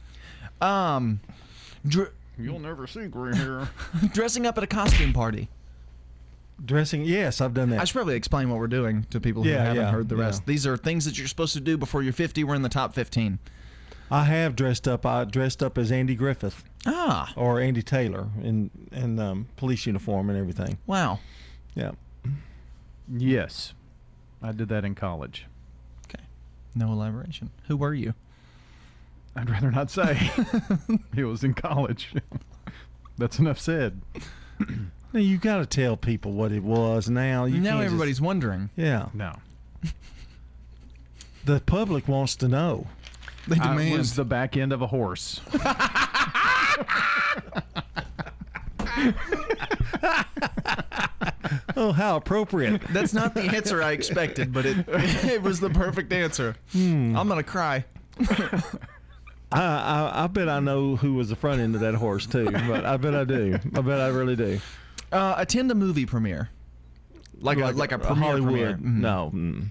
Um, 0.59 1.21
dr- 1.88 2.11
You'll 2.38 2.59
never 2.59 2.86
see 2.86 3.07
gray 3.07 3.33
hair. 3.33 3.69
dressing 4.11 4.45
up 4.45 4.57
at 4.57 4.65
a 4.65 4.67
costume 4.67 5.13
party. 5.13 5.47
Dressing. 6.65 7.03
Yes, 7.05 7.39
I've 7.39 7.53
done 7.53 7.69
that. 7.69 7.79
I 7.79 7.86
should 7.86 7.93
probably 7.95 8.15
explain 8.15 8.49
what 8.49 8.59
we're 8.59 8.67
doing 8.67 9.05
to 9.11 9.21
people 9.21 9.41
who 9.41 9.49
Yeah, 9.51 9.63
haven't 9.63 9.83
yeah, 9.83 9.89
heard 9.91 10.09
the 10.09 10.17
yeah. 10.17 10.23
rest. 10.23 10.45
These 10.45 10.67
are 10.67 10.75
things 10.75 11.05
that 11.05 11.17
you're 11.17 11.29
supposed 11.29 11.53
to 11.53 11.61
do 11.61 11.77
before 11.77 12.03
you're 12.03 12.11
50. 12.11 12.43
We're 12.43 12.55
in 12.55 12.61
the 12.61 12.67
top 12.67 12.93
15. 12.93 13.39
I 14.11 14.25
have 14.25 14.57
dressed 14.57 14.86
up. 14.86 15.05
I 15.05 15.23
dressed 15.23 15.63
up 15.63 15.77
as 15.77 15.93
Andy 15.93 16.13
Griffith. 16.13 16.61
Ah. 16.86 17.33
Or 17.36 17.59
Andy 17.59 17.81
Taylor 17.81 18.27
in 18.41 18.69
in 18.91 19.19
um, 19.19 19.47
police 19.57 19.86
uniform 19.86 20.29
and 20.29 20.38
everything. 20.38 20.77
Wow. 20.86 21.19
Yeah. 21.73 21.91
Yes, 23.11 23.73
I 24.41 24.51
did 24.51 24.69
that 24.69 24.83
in 24.86 24.95
college. 24.95 25.45
Okay. 26.07 26.23
No 26.73 26.91
elaboration. 26.91 27.51
Who 27.67 27.77
were 27.77 27.93
you? 27.93 28.13
I'd 29.36 29.49
rather 29.49 29.69
not 29.71 29.91
say. 29.91 30.31
it 31.15 31.25
was 31.25 31.43
in 31.43 31.53
college. 31.53 32.13
That's 33.17 33.39
enough 33.39 33.59
said. 33.59 34.01
Now 35.13 35.21
you 35.21 35.38
got 35.38 35.59
to 35.59 35.65
tell 35.65 35.95
people 35.95 36.33
what 36.33 36.51
it 36.51 36.61
was. 36.61 37.09
Now 37.09 37.45
you 37.45 37.61
now 37.61 37.69
can't 37.69 37.79
just- 37.79 37.86
everybody's 37.86 38.19
wondering. 38.19 38.69
yeah. 38.75 39.07
No. 39.13 39.38
The 41.45 41.61
public 41.61 42.09
wants 42.09 42.36
to 42.38 42.49
know. 42.49 42.88
They 43.47 43.57
I 43.57 43.95
was 43.97 44.15
the 44.15 44.25
back 44.25 44.57
end 44.57 44.73
of 44.73 44.81
a 44.81 44.88
horse. 44.88 45.39
Oh, 51.78 51.91
how 51.91 52.15
appropriate. 52.15 52.82
That's 52.89 53.13
not 53.13 53.34
the 53.36 53.41
answer 53.41 53.84
I 53.84 53.91
expected, 53.91 54.53
but 54.53 54.65
it 54.65 54.86
it 54.88 55.41
was 55.41 55.59
the 55.59 55.69
perfect 55.69 56.11
answer. 56.13 56.55
Hmm. 56.71 57.15
I'm 57.15 57.28
gonna 57.28 57.43
cry. 57.43 57.84
I, 59.51 59.61
I 59.61 60.23
I 60.23 60.28
bet 60.28 60.47
I 60.49 60.59
know 60.59 60.95
who 60.95 61.13
was 61.15 61.30
the 61.30 61.36
front 61.36 61.61
end 61.61 61.76
of 61.76 61.82
that 61.82 61.95
horse 61.95 62.26
too. 62.26 62.45
But 62.49 62.86
I 62.86 62.97
bet 62.97 63.13
I 63.13 63.26
do. 63.26 63.59
I 63.76 63.82
bet 63.82 63.99
I 63.99 64.07
really 64.07 64.36
do. 64.36 64.59
Uh, 65.11 65.36
attend 65.38 65.69
a 65.71 65.76
movie 65.76 66.05
premiere, 66.05 66.49
like, 67.39 67.59
a 67.59 67.67
like 67.71 67.91
a 67.91 67.99
premiere 67.99 68.23
Hollywood. 68.23 68.51
premiere. 68.53 68.73
Mhm. 68.78 68.97
No. 68.99 69.32
mm. 69.34 69.65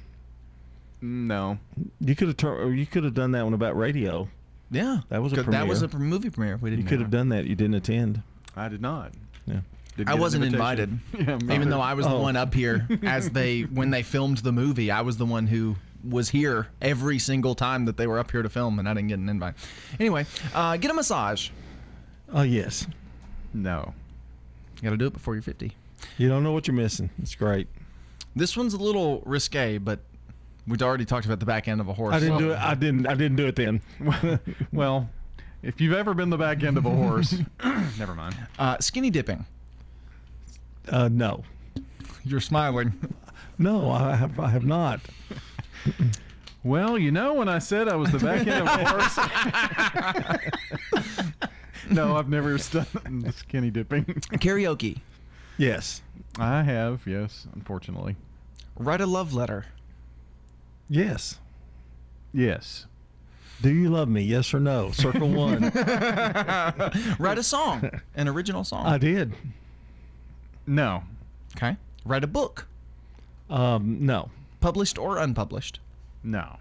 No. 1.03 1.59
You 2.01 2.15
could 2.15 2.29
have 2.29 2.37
tur- 2.37 2.73
you 2.73 2.87
could 2.87 3.05
have 3.05 3.15
done 3.15 3.33
that 3.33 3.43
one 3.45 3.55
about 3.55 3.77
radio. 3.77 4.29
Yeah, 4.75 5.01
That 5.09 5.22
was 5.22 5.33
a 5.33 5.37
premiere. 5.37 5.53
that 5.61 5.68
was 5.68 5.83
a 5.83 5.89
pre- 5.89 6.01
movie 6.01 6.31
premiere. 6.31 6.57
We 6.57 6.70
You 6.70 6.77
didn't. 6.77 6.89
could 6.89 7.01
have 7.01 7.11
done 7.11 7.29
that. 7.31 7.45
You 7.47 7.55
didn't 7.55 7.75
attend. 7.75 8.22
I 8.57 8.68
did 8.68 8.81
not. 8.83 9.12
Yeah. 9.47 9.61
Didn't 9.97 10.09
I 10.09 10.12
get 10.12 10.14
an 10.16 10.20
wasn't 10.20 10.45
invitation. 10.45 10.61
invited, 10.61 10.99
Yeah, 11.18 11.18
me 11.27 11.33
even 11.35 11.47
neither. 11.49 11.70
though 11.70 11.81
I 11.81 11.95
was 11.95 12.07
the 12.07 12.12
Oh. 12.14 12.20
one 12.22 12.37
up 12.37 12.53
here 12.55 12.87
as 13.05 13.31
they 13.31 13.62
when 13.62 13.91
they 13.91 14.03
filmed 14.03 14.39
the 14.39 14.53
movie. 14.53 14.91
I 14.91 15.03
was 15.03 15.16
the 15.16 15.27
one 15.27 15.47
who 15.47 15.77
was 16.09 16.29
here 16.31 16.66
every 16.83 17.18
single 17.18 17.55
time 17.55 17.85
that 17.87 17.97
they 17.97 18.07
were 18.07 18.18
up 18.18 18.31
here 18.31 18.43
to 18.43 18.49
film, 18.49 18.79
and 18.79 18.89
I 18.89 18.95
didn't 18.95 19.09
get 19.09 19.18
an 19.20 19.29
invite. 19.29 19.55
Anyway, 20.01 20.27
uh, 20.55 20.77
get 20.77 20.91
a 20.91 20.95
massage. 20.95 21.51
Oh 22.33 22.43
yes. 22.43 22.87
No. 23.53 23.95
You 24.77 24.83
got 24.83 24.91
to 24.91 24.97
do 24.97 25.07
it 25.07 25.12
before 25.12 25.35
you're 25.35 25.43
50. 25.43 25.72
You 26.18 26.29
don't 26.29 26.43
know 26.43 26.53
what 26.53 26.66
you're 26.66 26.75
missing. 26.77 27.09
It's 27.22 27.35
great. 27.37 27.68
This 28.37 28.57
one's 28.57 28.75
a 28.75 28.79
little 28.79 29.22
risque, 29.25 29.79
but 29.79 30.01
we'd 30.67 30.83
already 30.83 31.05
talked 31.05 31.27
about 31.27 31.41
the 31.41 31.47
back 31.47 31.69
end 31.69 31.81
of 31.81 31.89
a 31.89 31.93
horse. 31.93 32.15
I 32.15 32.21
didn't 32.21 32.39
do 32.39 32.53
it. 32.53 32.59
I 32.59 32.75
didn't. 32.75 33.07
I 33.07 33.15
didn't 33.15 33.37
do 33.37 33.47
it 33.47 33.57
then. 33.57 33.81
Well, 34.73 35.09
if 35.62 35.81
you've 35.81 35.95
ever 35.95 36.15
been 36.15 36.31
the 36.31 36.37
back 36.37 36.62
end 36.62 36.77
of 36.77 36.87
a 36.87 36.91
horse, 36.91 37.37
never 37.99 38.15
mind. 38.15 38.37
Uh, 38.59 38.79
skinny 38.81 39.11
dipping. 39.11 39.47
Uh, 40.89 41.09
no. 41.09 41.45
You're 42.25 42.41
smiling. 42.41 42.93
No, 43.59 43.91
I 43.91 44.17
have. 44.17 44.39
I 44.41 44.51
have 44.51 44.65
not. 44.65 45.01
Well, 46.65 46.99
you 46.99 47.11
know, 47.12 47.35
when 47.35 47.49
I 47.49 47.59
said 47.59 47.89
I 47.89 47.97
was 47.97 48.11
the 48.11 48.19
back 48.19 48.47
end 48.47 48.67
of 48.67 48.69
a 48.69 48.85
horse. 51.15 51.31
no, 51.91 52.17
I've 52.17 52.31
never 52.31 52.57
done 52.57 53.21
the 53.21 53.33
skinny 53.33 53.71
dipping. 53.71 54.05
Karaoke. 54.05 55.01
Yes. 55.59 56.01
I 56.39 56.62
have, 56.62 57.03
yes, 57.07 57.47
unfortunately. 57.55 58.17
Write 58.77 59.03
a 59.03 59.07
love 59.07 59.35
letter. 59.35 59.67
Yes. 60.89 61.39
Yes. 62.32 62.87
Do 63.62 63.72
you 63.72 63.89
love 63.89 64.09
me? 64.09 64.22
Yes 64.22 64.53
or 64.53 64.61
no? 64.61 64.91
Circle 64.91 65.28
one. 65.30 65.70
Write 67.18 67.39
a 67.39 67.43
song. 67.43 67.91
An 68.14 68.28
original 68.28 68.64
song. 68.64 68.87
I 68.87 68.99
did. 68.99 69.32
No. 70.66 71.03
Okay. 71.57 71.76
Write 72.05 72.24
a 72.24 72.28
book. 72.28 72.66
Um, 73.49 73.99
no. 74.05 74.30
Published 74.61 74.99
or 74.99 75.18
unpublished. 75.18 75.80
No. 76.22 76.57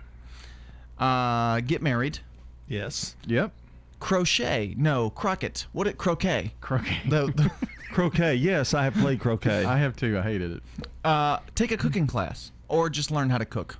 Uh, 0.98 1.60
get 1.62 1.82
married. 1.82 2.20
Yes. 2.68 3.16
Yep. 3.26 3.52
Crochet. 4.00 4.76
No, 4.78 5.10
croquet. 5.10 5.66
What 5.72 5.88
it 5.88 5.98
croquet? 5.98 6.54
Croquet. 6.62 7.02
The, 7.10 7.28
the, 7.28 7.52
Croquet. 7.94 8.36
Yes, 8.36 8.74
I 8.74 8.84
have 8.84 8.94
played 8.96 9.20
croquet. 9.20 9.66
I 9.66 9.78
have 9.78 9.96
too. 9.96 10.18
I 10.18 10.22
hated 10.22 10.52
it. 10.58 10.64
uh, 11.06 11.40
take 11.56 11.72
a 11.72 11.78
cooking 11.78 12.08
class 12.08 12.52
or 12.68 12.90
just 12.90 13.12
learn 13.12 13.30
how 13.30 13.38
to 13.38 13.46
cook. 13.46 13.78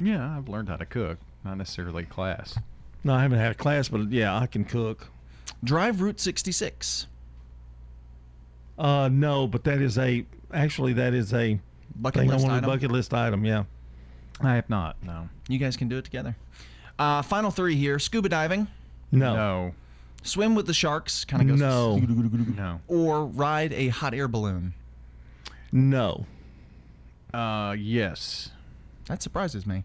Yeah, 0.00 0.36
I've 0.36 0.48
learned 0.48 0.68
how 0.68 0.76
to 0.76 0.84
cook, 0.86 1.18
not 1.44 1.56
necessarily 1.56 2.04
class. 2.04 2.58
no, 3.04 3.14
I 3.14 3.22
haven't 3.22 3.38
had 3.38 3.52
a 3.52 3.54
class, 3.54 3.88
but 3.88 4.10
yeah, 4.10 4.36
I 4.36 4.46
can 4.46 4.64
cook. 4.64 5.08
Drive 5.64 6.00
Route 6.00 6.20
66. 6.20 7.06
Uh, 8.78 9.08
no, 9.10 9.46
but 9.46 9.64
that 9.64 9.80
is 9.80 9.96
a 9.98 10.24
actually 10.52 10.92
that 10.94 11.14
is 11.14 11.32
a 11.32 11.58
Bucket 11.96 12.20
thing 12.22 12.28
list 12.30 12.44
on 12.44 12.50
a 12.50 12.54
item. 12.56 12.68
bucket 12.70 12.90
list 12.92 13.14
item. 13.14 13.44
Yeah. 13.44 13.64
I 14.42 14.54
have 14.56 14.68
not. 14.68 14.96
No. 15.02 15.28
You 15.48 15.58
guys 15.58 15.76
can 15.78 15.88
do 15.88 15.96
it 15.96 16.04
together. 16.04 16.36
Uh, 16.98 17.22
final 17.22 17.50
three 17.50 17.74
here: 17.74 17.98
scuba 17.98 18.28
diving, 18.28 18.66
No. 19.10 19.34
No. 19.34 19.74
swim 20.22 20.54
with 20.54 20.66
the 20.66 20.74
sharks, 20.74 21.24
kind 21.24 21.42
of 21.42 21.48
goes. 21.48 21.60
No. 21.60 21.96
No. 21.98 22.80
Or 22.88 23.24
ride 23.24 23.72
a 23.72 23.88
hot 23.88 24.12
air 24.12 24.28
balloon. 24.28 24.74
No. 25.72 26.26
Uh, 27.32 27.74
yes. 27.78 28.50
That 29.06 29.22
surprises 29.22 29.66
me. 29.66 29.84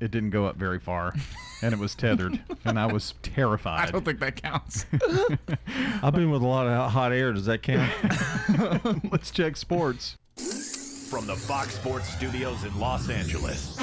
It 0.00 0.10
didn't 0.10 0.30
go 0.30 0.46
up 0.46 0.56
very 0.56 0.78
far, 0.78 1.14
and 1.62 1.72
it 1.72 1.78
was 1.78 1.94
tethered, 1.94 2.40
and 2.64 2.78
I 2.78 2.86
was 2.86 3.14
terrified. 3.22 3.88
I 3.88 3.90
don't 3.90 4.04
think 4.04 4.20
that 4.20 4.40
counts. 4.40 4.86
I've 6.02 6.14
been 6.14 6.30
with 6.30 6.42
a 6.42 6.46
lot 6.46 6.66
of 6.66 6.92
hot 6.92 7.12
air. 7.12 7.32
Does 7.32 7.46
that 7.46 7.62
count? 7.62 7.90
Let's 9.12 9.30
check 9.30 9.56
sports. 9.56 10.16
From 11.10 11.26
the 11.26 11.34
Fox 11.34 11.74
Sports 11.74 12.08
Studios 12.10 12.64
in 12.64 12.78
Los 12.78 13.08
Angeles, 13.08 13.76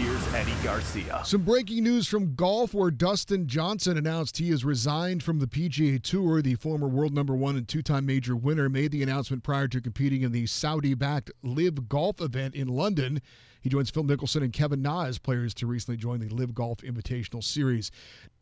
here's 0.00 0.34
Eddie 0.34 0.54
Garcia. 0.64 1.20
Some 1.24 1.42
breaking 1.42 1.84
news 1.84 2.06
from 2.06 2.34
golf 2.34 2.72
where 2.72 2.90
Dustin 2.90 3.46
Johnson 3.46 3.98
announced 3.98 4.38
he 4.38 4.50
has 4.50 4.64
resigned 4.64 5.22
from 5.22 5.38
the 5.38 5.46
PGA 5.46 6.02
Tour. 6.02 6.40
The 6.40 6.54
former 6.54 6.88
world 6.88 7.12
number 7.12 7.34
one 7.34 7.56
and 7.56 7.68
two 7.68 7.82
time 7.82 8.06
major 8.06 8.34
winner 8.34 8.68
made 8.68 8.92
the 8.92 9.02
announcement 9.02 9.42
prior 9.42 9.68
to 9.68 9.80
competing 9.80 10.22
in 10.22 10.32
the 10.32 10.46
Saudi 10.46 10.94
backed 10.94 11.30
Live 11.42 11.88
Golf 11.88 12.20
event 12.20 12.54
in 12.54 12.68
London. 12.68 13.20
He 13.60 13.68
joins 13.68 13.90
Phil 13.90 14.04
Mickelson 14.04 14.42
and 14.42 14.52
Kevin 14.52 14.80
Na 14.80 15.04
as 15.04 15.18
players 15.18 15.52
to 15.54 15.66
recently 15.66 15.98
join 15.98 16.20
the 16.20 16.34
Live 16.34 16.54
Golf 16.54 16.78
Invitational 16.78 17.44
Series. 17.44 17.90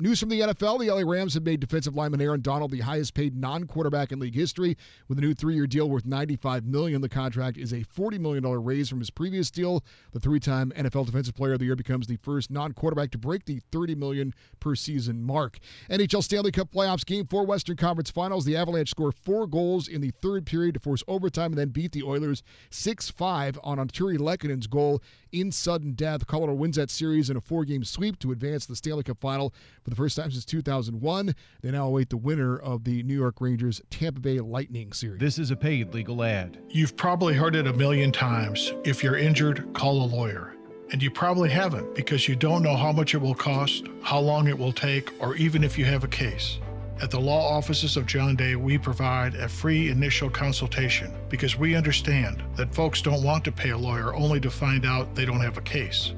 News 0.00 0.20
from 0.20 0.28
the 0.28 0.38
NFL: 0.38 0.78
The 0.78 0.92
LA 0.92 1.02
Rams 1.10 1.34
have 1.34 1.42
made 1.42 1.58
defensive 1.58 1.96
lineman 1.96 2.20
Aaron 2.20 2.40
Donald 2.40 2.70
the 2.70 2.78
highest-paid 2.78 3.34
non-quarterback 3.34 4.12
in 4.12 4.20
league 4.20 4.36
history 4.36 4.76
with 5.08 5.18
a 5.18 5.20
new 5.20 5.34
three-year 5.34 5.66
deal 5.66 5.90
worth 5.90 6.06
95 6.06 6.64
million. 6.64 7.00
The 7.00 7.08
contract 7.08 7.58
is 7.58 7.72
a 7.72 7.82
40 7.82 8.16
million 8.20 8.44
dollar 8.44 8.60
raise 8.60 8.88
from 8.88 9.00
his 9.00 9.10
previous 9.10 9.50
deal. 9.50 9.82
The 10.12 10.20
three-time 10.20 10.70
NFL 10.76 11.06
Defensive 11.06 11.34
Player 11.34 11.54
of 11.54 11.58
the 11.58 11.64
Year 11.64 11.74
becomes 11.74 12.06
the 12.06 12.14
first 12.14 12.48
non-quarterback 12.48 13.10
to 13.10 13.18
break 13.18 13.44
the 13.46 13.60
30 13.72 13.96
million 13.96 14.34
per 14.60 14.76
season 14.76 15.20
mark. 15.20 15.58
NHL 15.90 16.22
Stanley 16.22 16.52
Cup 16.52 16.70
playoffs: 16.70 17.04
Game 17.04 17.26
Four 17.26 17.44
Western 17.44 17.74
Conference 17.74 18.12
Finals. 18.12 18.44
The 18.44 18.56
Avalanche 18.56 18.90
score 18.90 19.10
four 19.10 19.48
goals 19.48 19.88
in 19.88 20.00
the 20.00 20.12
third 20.22 20.46
period 20.46 20.74
to 20.74 20.80
force 20.80 21.02
overtime 21.08 21.50
and 21.50 21.58
then 21.58 21.70
beat 21.70 21.90
the 21.90 22.04
Oilers 22.04 22.44
6-5 22.70 23.58
on 23.64 23.78
Artturi 23.78 24.16
Lehkonen's 24.16 24.68
goal 24.68 25.02
in 25.32 25.50
sudden 25.50 25.94
death. 25.94 26.28
Colorado 26.28 26.54
wins 26.54 26.76
that 26.76 26.88
series 26.88 27.30
in 27.30 27.36
a 27.36 27.40
four-game 27.40 27.82
sweep 27.82 28.16
to 28.20 28.30
advance 28.30 28.64
the 28.64 28.76
Stanley 28.76 29.02
Cup 29.02 29.18
final 29.20 29.52
for 29.88 29.94
the 29.94 29.96
first 29.96 30.16
time 30.16 30.30
since 30.30 30.44
2001. 30.44 31.34
They 31.62 31.70
now 31.70 31.86
await 31.86 32.10
the 32.10 32.16
winner 32.16 32.58
of 32.58 32.84
the 32.84 33.02
New 33.04 33.14
York 33.14 33.40
Rangers 33.40 33.80
Tampa 33.90 34.20
Bay 34.20 34.38
Lightning 34.38 34.92
series. 34.92 35.20
This 35.20 35.38
is 35.38 35.50
a 35.50 35.56
paid 35.56 35.94
legal 35.94 36.22
ad. 36.22 36.58
You've 36.68 36.96
probably 36.96 37.34
heard 37.34 37.56
it 37.56 37.66
a 37.66 37.72
million 37.72 38.12
times. 38.12 38.74
If 38.84 39.02
you're 39.02 39.16
injured, 39.16 39.72
call 39.72 40.02
a 40.02 40.04
lawyer. 40.04 40.54
And 40.90 41.02
you 41.02 41.10
probably 41.10 41.50
haven't 41.50 41.94
because 41.94 42.28
you 42.28 42.36
don't 42.36 42.62
know 42.62 42.76
how 42.76 42.92
much 42.92 43.14
it 43.14 43.18
will 43.18 43.34
cost, 43.34 43.86
how 44.02 44.20
long 44.20 44.48
it 44.48 44.58
will 44.58 44.72
take, 44.72 45.10
or 45.22 45.36
even 45.36 45.64
if 45.64 45.78
you 45.78 45.84
have 45.86 46.04
a 46.04 46.08
case. 46.08 46.58
At 47.00 47.10
the 47.10 47.20
law 47.20 47.56
offices 47.56 47.96
of 47.96 48.06
John 48.06 48.36
Day, 48.36 48.56
we 48.56 48.76
provide 48.76 49.36
a 49.36 49.48
free 49.48 49.88
initial 49.88 50.28
consultation 50.28 51.14
because 51.28 51.56
we 51.56 51.76
understand 51.76 52.42
that 52.56 52.74
folks 52.74 53.00
don't 53.00 53.22
want 53.22 53.44
to 53.44 53.52
pay 53.52 53.70
a 53.70 53.78
lawyer 53.78 54.14
only 54.14 54.40
to 54.40 54.50
find 54.50 54.84
out 54.84 55.14
they 55.14 55.24
don't 55.24 55.40
have 55.40 55.56
a 55.56 55.62
case. 55.62 56.12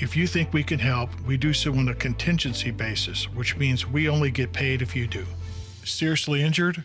If 0.00 0.16
you 0.16 0.26
think 0.26 0.54
we 0.54 0.64
can 0.64 0.78
help, 0.78 1.10
we 1.26 1.36
do 1.36 1.52
so 1.52 1.74
on 1.74 1.90
a 1.90 1.94
contingency 1.94 2.70
basis, 2.70 3.30
which 3.34 3.58
means 3.58 3.86
we 3.86 4.08
only 4.08 4.30
get 4.30 4.50
paid 4.50 4.80
if 4.80 4.96
you 4.96 5.06
do. 5.06 5.26
Seriously 5.84 6.42
injured? 6.42 6.84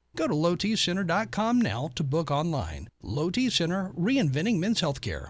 Go 0.15 0.27
to 0.27 0.33
lowtcenter.com 0.33 1.61
now 1.61 1.89
to 1.95 2.03
book 2.03 2.31
online. 2.31 2.89
Low 3.01 3.29
T 3.29 3.49
Center, 3.49 3.91
reinventing 3.97 4.59
men's 4.59 4.81
healthcare. 4.81 5.29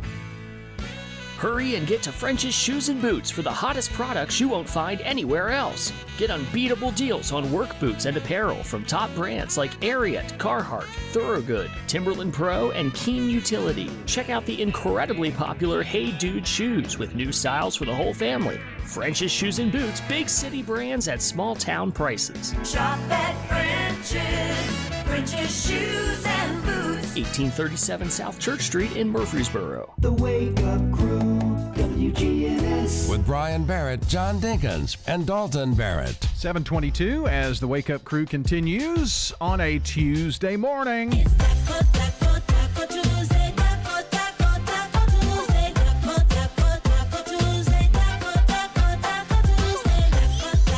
Hurry 1.41 1.73
and 1.73 1.87
get 1.87 2.03
to 2.03 2.11
French's 2.11 2.53
Shoes 2.53 2.89
and 2.89 3.01
Boots 3.01 3.31
for 3.31 3.41
the 3.41 3.49
hottest 3.49 3.91
products 3.93 4.39
you 4.39 4.47
won't 4.47 4.69
find 4.69 5.01
anywhere 5.01 5.49
else. 5.49 5.91
Get 6.19 6.29
unbeatable 6.29 6.91
deals 6.91 7.31
on 7.31 7.51
work 7.51 7.79
boots 7.79 8.05
and 8.05 8.15
apparel 8.15 8.63
from 8.63 8.85
top 8.85 9.11
brands 9.15 9.57
like 9.57 9.71
Ariat, 9.79 10.37
Carhartt, 10.37 10.85
Thorogood, 11.09 11.71
Timberland 11.87 12.31
Pro, 12.31 12.69
and 12.69 12.93
Keen 12.93 13.27
Utility. 13.27 13.89
Check 14.05 14.29
out 14.29 14.45
the 14.45 14.61
incredibly 14.61 15.31
popular 15.31 15.81
Hey 15.81 16.11
Dude 16.11 16.45
shoes 16.45 16.99
with 16.99 17.15
new 17.15 17.31
styles 17.31 17.75
for 17.75 17.85
the 17.85 17.95
whole 17.95 18.13
family. 18.13 18.59
French's 18.83 19.31
Shoes 19.31 19.57
and 19.57 19.71
Boots, 19.71 19.99
big 20.01 20.29
city 20.29 20.61
brands 20.61 21.07
at 21.07 21.23
small 21.23 21.55
town 21.55 21.91
prices. 21.91 22.53
Shop 22.63 22.99
at 23.09 23.33
French's. 23.47 24.91
French's 25.11 25.67
Shoes 25.67 26.23
and 26.25 26.63
Boots. 26.63 26.81
1837 27.17 28.09
South 28.09 28.39
Church 28.39 28.61
Street 28.61 28.95
in 28.95 29.09
Murfreesboro. 29.09 29.93
The 29.97 30.13
Wake 30.13 30.57
Up 30.61 30.91
Crew, 30.93 31.19
With 33.09 33.25
Brian 33.25 33.63
Barrett, 33.63 34.05
John 34.07 34.39
Dinkins, 34.39 34.97
and 35.07 35.25
Dalton 35.25 35.73
Barrett. 35.73 36.21
722 36.35 37.27
as 37.27 37.59
the 37.59 37.67
Wake 37.67 37.89
Up 37.89 38.03
Crew 38.03 38.25
continues 38.25 39.33
on 39.39 39.61
a 39.61 39.79
Tuesday 39.79 40.55
morning. 40.55 41.13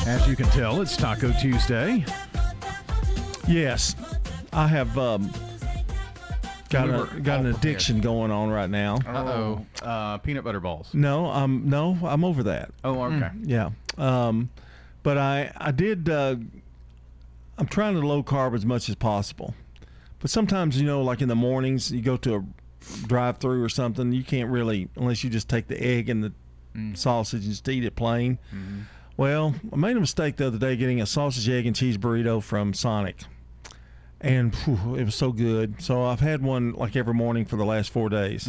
As 0.05 0.27
you 0.27 0.35
can 0.35 0.45
tell, 0.47 0.81
it's 0.81 0.95
Taco 0.95 1.31
Tuesday. 1.33 2.05
Yes, 3.47 3.95
I 4.51 4.67
have 4.67 4.97
um, 4.97 5.31
got 6.73 6.87
We 6.87 7.19
a, 7.19 7.21
got 7.21 7.39
an 7.39 7.47
all 7.47 7.55
addiction 7.55 8.01
going 8.01 8.31
on 8.31 8.49
right 8.49 8.69
now. 8.69 8.95
Uh-oh. 9.05 9.65
Uh, 9.81 10.17
peanut 10.17 10.43
butter 10.43 10.59
balls. 10.59 10.89
No, 10.93 11.27
I'm 11.27 11.69
no, 11.69 11.97
I'm 12.03 12.25
over 12.25 12.43
that. 12.43 12.71
Oh, 12.83 13.01
okay. 13.03 13.29
Yeah. 13.43 13.69
Um, 13.97 14.49
but 15.03 15.17
I 15.17 15.51
I 15.55 15.71
did. 15.71 16.09
Uh, 16.09 16.35
I'm 17.57 17.67
trying 17.67 17.93
to 17.93 18.05
low 18.05 18.23
carb 18.23 18.55
as 18.55 18.65
much 18.65 18.89
as 18.89 18.95
possible, 18.95 19.53
but 20.19 20.29
sometimes 20.29 20.79
you 20.79 20.85
know, 20.85 21.01
like 21.01 21.21
in 21.21 21.29
the 21.29 21.35
mornings, 21.35 21.91
you 21.91 22.01
go 22.01 22.17
to 22.17 22.35
a 22.35 22.43
drive-through 23.07 23.63
or 23.63 23.69
something, 23.69 24.11
you 24.11 24.23
can't 24.23 24.49
really 24.49 24.89
unless 24.95 25.23
you 25.23 25.29
just 25.29 25.47
take 25.47 25.67
the 25.67 25.81
egg 25.81 26.09
and 26.09 26.23
the 26.23 26.33
sausage 26.97 27.43
and 27.43 27.51
just 27.51 27.69
eat 27.69 27.85
it 27.85 27.95
plain. 27.95 28.39
Well, 29.15 29.53
I 29.71 29.75
made 29.75 29.95
a 29.95 29.99
mistake 29.99 30.37
the 30.37 30.47
other 30.47 30.57
day 30.57 30.75
getting 30.75 30.99
a 30.99 31.05
sausage, 31.05 31.47
egg, 31.47 31.67
and 31.67 31.75
cheese 31.75 31.99
burrito 31.99 32.41
from 32.41 32.73
Sonic. 32.73 33.17
And 34.23 34.55
phew, 34.55 34.95
it 34.95 35.03
was 35.03 35.15
so 35.15 35.33
good. 35.33 35.81
So 35.81 36.03
I've 36.05 36.21
had 36.21 36.41
one 36.41 36.71
like 36.73 36.95
every 36.95 37.13
morning 37.13 37.43
for 37.43 37.57
the 37.57 37.65
last 37.65 37.91
four 37.91 38.07
days. 38.07 38.47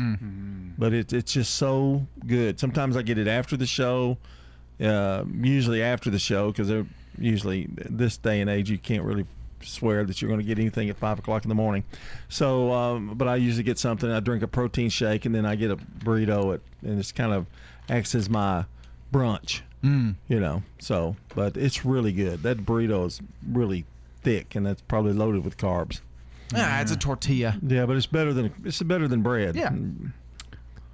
But 0.78 0.92
it, 0.92 1.12
it's 1.12 1.32
just 1.32 1.56
so 1.56 2.06
good. 2.26 2.60
Sometimes 2.60 2.96
I 2.96 3.02
get 3.02 3.18
it 3.18 3.26
after 3.26 3.56
the 3.56 3.66
show, 3.66 4.16
uh, 4.80 5.24
usually 5.32 5.82
after 5.82 6.10
the 6.10 6.18
show, 6.18 6.52
because 6.52 6.68
they're 6.68 6.86
usually 7.18 7.66
this 7.70 8.16
day 8.16 8.40
and 8.40 8.48
age, 8.48 8.70
you 8.70 8.78
can't 8.78 9.02
really 9.02 9.26
swear 9.62 10.04
that 10.04 10.20
you're 10.20 10.28
going 10.28 10.40
to 10.40 10.46
get 10.46 10.58
anything 10.58 10.90
at 10.90 10.96
five 10.96 11.18
o'clock 11.18 11.44
in 11.44 11.48
the 11.48 11.54
morning. 11.54 11.84
So, 12.28 12.72
um, 12.72 13.14
but 13.16 13.26
I 13.26 13.36
usually 13.36 13.64
get 13.64 13.78
something. 13.78 14.10
I 14.10 14.20
drink 14.20 14.42
a 14.42 14.48
protein 14.48 14.90
shake, 14.90 15.24
and 15.24 15.34
then 15.34 15.44
I 15.44 15.56
get 15.56 15.70
a 15.70 15.76
burrito, 15.76 16.54
at, 16.54 16.60
and 16.82 16.98
it's 16.98 17.12
kind 17.12 17.32
of 17.32 17.46
acts 17.88 18.14
as 18.14 18.30
my 18.30 18.64
brunch. 19.12 19.62
Mm. 19.82 20.14
You 20.28 20.40
know, 20.40 20.62
so 20.78 21.16
but 21.34 21.56
it's 21.56 21.84
really 21.84 22.12
good. 22.12 22.42
That 22.42 22.58
burrito 22.58 23.06
is 23.06 23.20
really 23.46 23.84
thick, 24.24 24.54
and 24.54 24.66
that's 24.66 24.82
probably 24.82 25.12
loaded 25.12 25.44
with 25.44 25.56
carbs. 25.56 26.00
Ah, 26.54 26.80
it's 26.80 26.92
a 26.92 26.96
tortilla. 26.96 27.58
Yeah, 27.62 27.86
but 27.86 27.96
it's 27.96 28.06
better 28.06 28.32
than 28.32 28.52
it's 28.64 28.82
better 28.82 29.08
than 29.08 29.22
bread. 29.22 29.56
Yeah. 29.56 29.70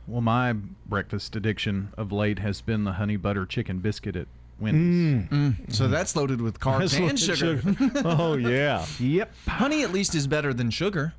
Well, 0.07 0.21
my 0.21 0.53
breakfast 0.53 1.37
addiction 1.37 1.93
of 1.97 2.13
late 2.13 2.41
has 2.41 2.61
been 2.61 2.85
the 2.85 2.93
honey 2.93 3.17
butter 3.17 3.47
chicken 3.47 3.79
biscuit 3.79 4.17
at 4.17 4.27
Wendy's. 4.59 5.29
Mm. 5.29 5.73
So 5.73 5.89
that's 5.89 6.17
loaded 6.17 6.41
with 6.41 6.59
carbs 6.59 6.91
That's 6.91 6.95
and 6.95 7.05
loaded 7.05 7.19
sugar. 7.19 8.03
oh 8.05 8.35
yeah. 8.35 8.85
Yep. 8.99 9.33
Honey 9.49 9.83
at 9.83 9.93
least 9.93 10.15
is 10.15 10.27
better 10.27 10.53
than 10.53 10.71
sugar. 10.71 11.15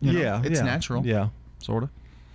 You 0.00 0.12
know, 0.12 0.20
yeah, 0.20 0.42
it's 0.44 0.58
yeah, 0.58 0.64
natural. 0.64 1.06
Yeah. 1.06 1.28
Sort 1.58 1.84
of. 1.84 1.90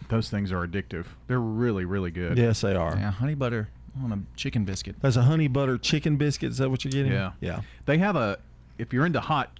Those 0.07 0.29
things 0.29 0.51
are 0.51 0.65
addictive. 0.65 1.05
They're 1.27 1.39
really, 1.39 1.85
really 1.85 2.09
good. 2.09 2.37
Yes, 2.37 2.61
they 2.61 2.73
are. 2.73 2.95
Yeah, 2.95 3.11
honey 3.11 3.35
butter 3.35 3.69
on 4.03 4.11
a 4.11 4.37
chicken 4.37 4.65
biscuit. 4.65 4.95
That's 5.01 5.17
a 5.17 5.21
honey 5.21 5.47
butter 5.47 5.77
chicken 5.77 6.17
biscuit. 6.17 6.51
Is 6.51 6.57
that 6.57 6.69
what 6.69 6.83
you're 6.83 6.91
getting? 6.91 7.11
Yeah. 7.11 7.31
Yeah. 7.41 7.61
They 7.85 7.97
have 7.99 8.15
a, 8.15 8.39
if 8.79 8.91
you're 8.93 9.05
into 9.05 9.19
hot, 9.19 9.59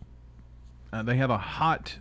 uh, 0.92 1.04
they 1.04 1.18
have 1.18 1.30
a 1.30 1.38
hot 1.38 1.98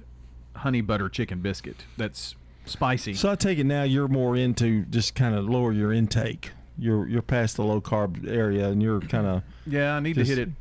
honey 0.56 0.80
butter 0.80 1.08
chicken 1.10 1.40
biscuit 1.40 1.84
that's 1.98 2.34
spicy. 2.64 3.12
So 3.14 3.30
I 3.30 3.34
take 3.34 3.58
it 3.58 3.64
now 3.64 3.82
you're 3.82 4.08
more 4.08 4.34
into 4.36 4.84
just 4.86 5.14
kind 5.14 5.34
of 5.34 5.44
lower 5.46 5.72
your 5.72 5.92
intake. 5.92 6.52
You're 6.78 7.06
you're 7.08 7.22
past 7.22 7.56
the 7.56 7.64
low 7.64 7.80
carb 7.80 8.26
area, 8.26 8.68
and 8.68 8.82
you're 8.82 9.00
kind 9.00 9.26
of 9.26 9.42
yeah, 9.66 9.94
I 9.96 10.00
need 10.00 10.14
just- 10.14 10.30
to 10.30 10.36
hit 10.36 10.48
it 10.48 10.54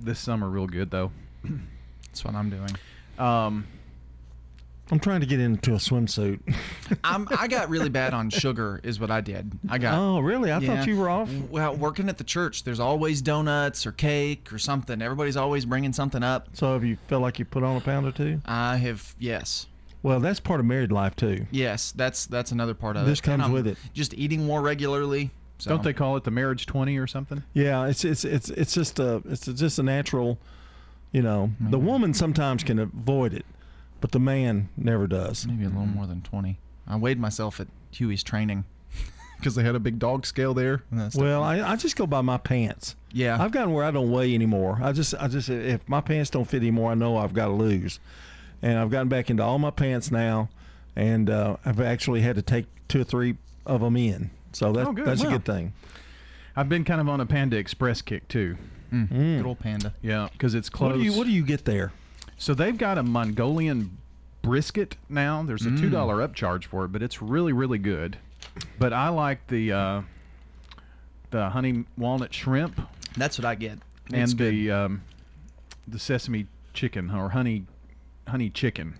this 0.00 0.18
summer 0.18 0.48
real 0.48 0.66
good 0.66 0.90
though. 0.90 1.10
That's 2.06 2.24
what 2.24 2.34
I'm 2.34 2.48
doing. 2.48 2.70
Um, 3.18 3.66
I'm 4.90 5.00
trying 5.00 5.20
to 5.20 5.26
get 5.26 5.40
into 5.40 5.72
a 5.72 5.76
swimsuit. 5.78 6.40
I'm, 7.04 7.26
I 7.38 7.48
got 7.48 7.70
really 7.70 7.88
bad 7.88 8.12
on 8.12 8.28
sugar, 8.28 8.80
is 8.82 9.00
what 9.00 9.10
I 9.10 9.20
did. 9.22 9.50
I 9.68 9.78
got. 9.78 9.98
Oh, 9.98 10.20
really? 10.20 10.52
I 10.52 10.60
thought 10.60 10.86
you 10.86 10.96
were 10.98 11.08
off. 11.08 11.30
Well, 11.50 11.74
working 11.74 12.08
at 12.10 12.18
the 12.18 12.24
church, 12.24 12.64
there's 12.64 12.80
always 12.80 13.22
donuts 13.22 13.86
or 13.86 13.92
cake 13.92 14.52
or 14.52 14.58
something. 14.58 15.00
Everybody's 15.00 15.36
always 15.38 15.64
bringing 15.64 15.92
something 15.94 16.22
up. 16.22 16.48
So 16.52 16.72
have 16.74 16.84
you 16.84 16.98
felt 17.08 17.22
like 17.22 17.38
you 17.38 17.44
put 17.46 17.62
on 17.62 17.76
a 17.76 17.80
pound 17.80 18.06
or 18.06 18.12
two? 18.12 18.40
I 18.44 18.76
have, 18.76 19.14
yes, 19.18 19.66
Well, 20.02 20.20
that's 20.20 20.38
part 20.38 20.60
of 20.60 20.66
married 20.66 20.92
life 20.92 21.16
too. 21.16 21.46
yes. 21.50 21.92
That's 21.92 22.26
that's 22.26 22.52
another 22.52 22.74
part 22.74 22.96
of 22.98 23.06
This 23.06 23.20
it. 23.20 23.22
comes 23.22 23.48
with 23.48 23.66
it. 23.66 23.78
Just 23.94 24.12
eating 24.14 24.44
more 24.44 24.60
regularly. 24.60 25.30
So. 25.58 25.70
Don't 25.70 25.82
they 25.82 25.94
call 25.94 26.16
it 26.18 26.24
the 26.24 26.30
marriage 26.30 26.66
twenty 26.66 26.98
or 26.98 27.06
something? 27.06 27.42
Yeah, 27.54 27.86
it's 27.86 28.04
it's 28.04 28.24
it's 28.24 28.50
it's 28.50 28.74
just 28.74 28.98
a 28.98 29.22
it's 29.30 29.46
just 29.46 29.78
a 29.78 29.82
natural, 29.82 30.38
you 31.12 31.22
know. 31.22 31.52
Mm-hmm. 31.54 31.70
The 31.70 31.78
woman 31.78 32.12
sometimes 32.12 32.64
can 32.64 32.78
avoid 32.80 33.32
it, 33.32 33.46
but 34.04 34.12
the 34.12 34.20
man 34.20 34.68
never 34.76 35.06
does. 35.06 35.46
Maybe 35.46 35.64
a 35.64 35.68
little 35.68 35.86
more 35.86 36.06
than 36.06 36.20
twenty. 36.20 36.58
I 36.86 36.96
weighed 36.96 37.18
myself 37.18 37.58
at 37.58 37.68
Huey's 37.92 38.22
training 38.22 38.64
because 39.38 39.54
they 39.54 39.62
had 39.62 39.74
a 39.74 39.80
big 39.80 39.98
dog 39.98 40.26
scale 40.26 40.52
there. 40.52 40.82
and 40.90 41.00
that 41.00 41.12
stuff. 41.12 41.22
Well, 41.22 41.42
I, 41.42 41.62
I 41.72 41.76
just 41.76 41.96
go 41.96 42.06
by 42.06 42.20
my 42.20 42.36
pants. 42.36 42.96
Yeah. 43.14 43.42
I've 43.42 43.50
gotten 43.50 43.72
where 43.72 43.82
I 43.82 43.90
don't 43.90 44.10
weigh 44.10 44.34
anymore. 44.34 44.78
I 44.82 44.92
just 44.92 45.14
I 45.18 45.26
just 45.28 45.48
if 45.48 45.88
my 45.88 46.02
pants 46.02 46.28
don't 46.28 46.44
fit 46.44 46.58
anymore, 46.58 46.90
I 46.90 46.94
know 46.94 47.16
I've 47.16 47.32
got 47.32 47.46
to 47.46 47.52
lose, 47.54 47.98
and 48.60 48.78
I've 48.78 48.90
gotten 48.90 49.08
back 49.08 49.30
into 49.30 49.42
all 49.42 49.58
my 49.58 49.70
pants 49.70 50.10
now, 50.10 50.50
and 50.94 51.30
uh, 51.30 51.56
I've 51.64 51.80
actually 51.80 52.20
had 52.20 52.36
to 52.36 52.42
take 52.42 52.66
two 52.88 53.00
or 53.00 53.04
three 53.04 53.38
of 53.64 53.80
them 53.80 53.96
in. 53.96 54.28
So 54.52 54.70
that, 54.72 54.86
Oh, 54.86 54.92
good. 54.92 55.06
that's 55.06 55.22
a 55.22 55.28
good 55.28 55.46
thing. 55.46 55.72
I've 56.54 56.68
been 56.68 56.84
kind 56.84 57.00
of 57.00 57.08
on 57.08 57.22
a 57.22 57.26
Panda 57.26 57.56
Express 57.56 58.02
kick 58.02 58.28
too. 58.28 58.58
Good 58.90 59.46
old 59.46 59.58
panda. 59.60 59.94
Yeah, 60.02 60.28
because 60.30 60.54
it's 60.54 60.70
What 60.70 60.76
close. 60.92 60.94
do 60.98 61.02
you 61.02 61.12
what 61.14 61.26
do 61.26 61.32
you 61.32 61.44
get 61.46 61.64
there? 61.64 61.92
So 62.44 62.52
they've 62.52 62.76
got 62.76 62.98
a 62.98 63.02
Mongolian 63.02 63.96
brisket 64.42 64.96
now. 65.08 65.42
There's 65.42 65.64
a 65.64 65.70
two 65.70 65.88
dollar 65.88 66.16
upcharge 66.16 66.66
for 66.66 66.84
it, 66.84 66.88
but 66.88 67.02
it's 67.02 67.22
really 67.22 67.54
really 67.54 67.78
good. 67.78 68.18
But 68.78 68.92
I 68.92 69.08
like 69.08 69.46
the 69.46 69.72
uh, 69.72 70.02
the 71.30 71.48
honey 71.48 71.86
walnut 71.96 72.34
shrimp. 72.34 72.78
That's 73.16 73.38
what 73.38 73.46
I 73.46 73.54
get. 73.54 73.78
and 74.12 74.16
It's 74.22 74.34
good. 74.34 74.52
the 74.52 74.70
um, 74.70 75.02
the 75.88 75.98
sesame 75.98 76.46
chicken 76.74 77.10
or 77.10 77.30
honey 77.30 77.64
honey 78.28 78.50
chicken. 78.50 78.98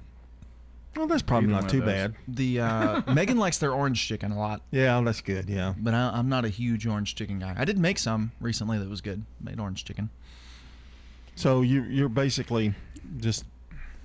Well, 0.96 1.06
that's 1.06 1.20
probably 1.20 1.48
Either 1.50 1.52
not 1.52 1.62
one 1.64 1.70
too 1.70 1.80
those. 1.80 1.86
bad. 1.88 2.14
The 2.26 2.60
uh, 2.60 3.02
Megan 3.12 3.36
likes 3.36 3.58
their 3.58 3.72
orange 3.72 4.08
chicken 4.08 4.32
a 4.32 4.38
lot, 4.38 4.62
Yeah, 4.70 5.02
that's 5.02 5.20
good. 5.20 5.50
Yeah. 5.50 5.74
but 5.76 5.92
I, 5.92 6.08
I'm 6.14 6.30
not 6.30 6.46
a 6.46 6.48
huge 6.48 6.86
orange 6.86 7.14
chicken 7.14 7.40
guy. 7.40 7.54
I 7.58 7.66
did 7.66 7.76
make 7.76 7.98
some 7.98 8.32
recently 8.40 8.78
that 8.78 8.88
was 8.88 9.02
good. 9.02 9.22
Made 9.38 9.60
orange 9.60 9.84
chicken. 9.84 10.08
So 11.34 11.60
you 11.60 11.82
you're 11.82 12.08
basically 12.08 12.72
just 13.18 13.44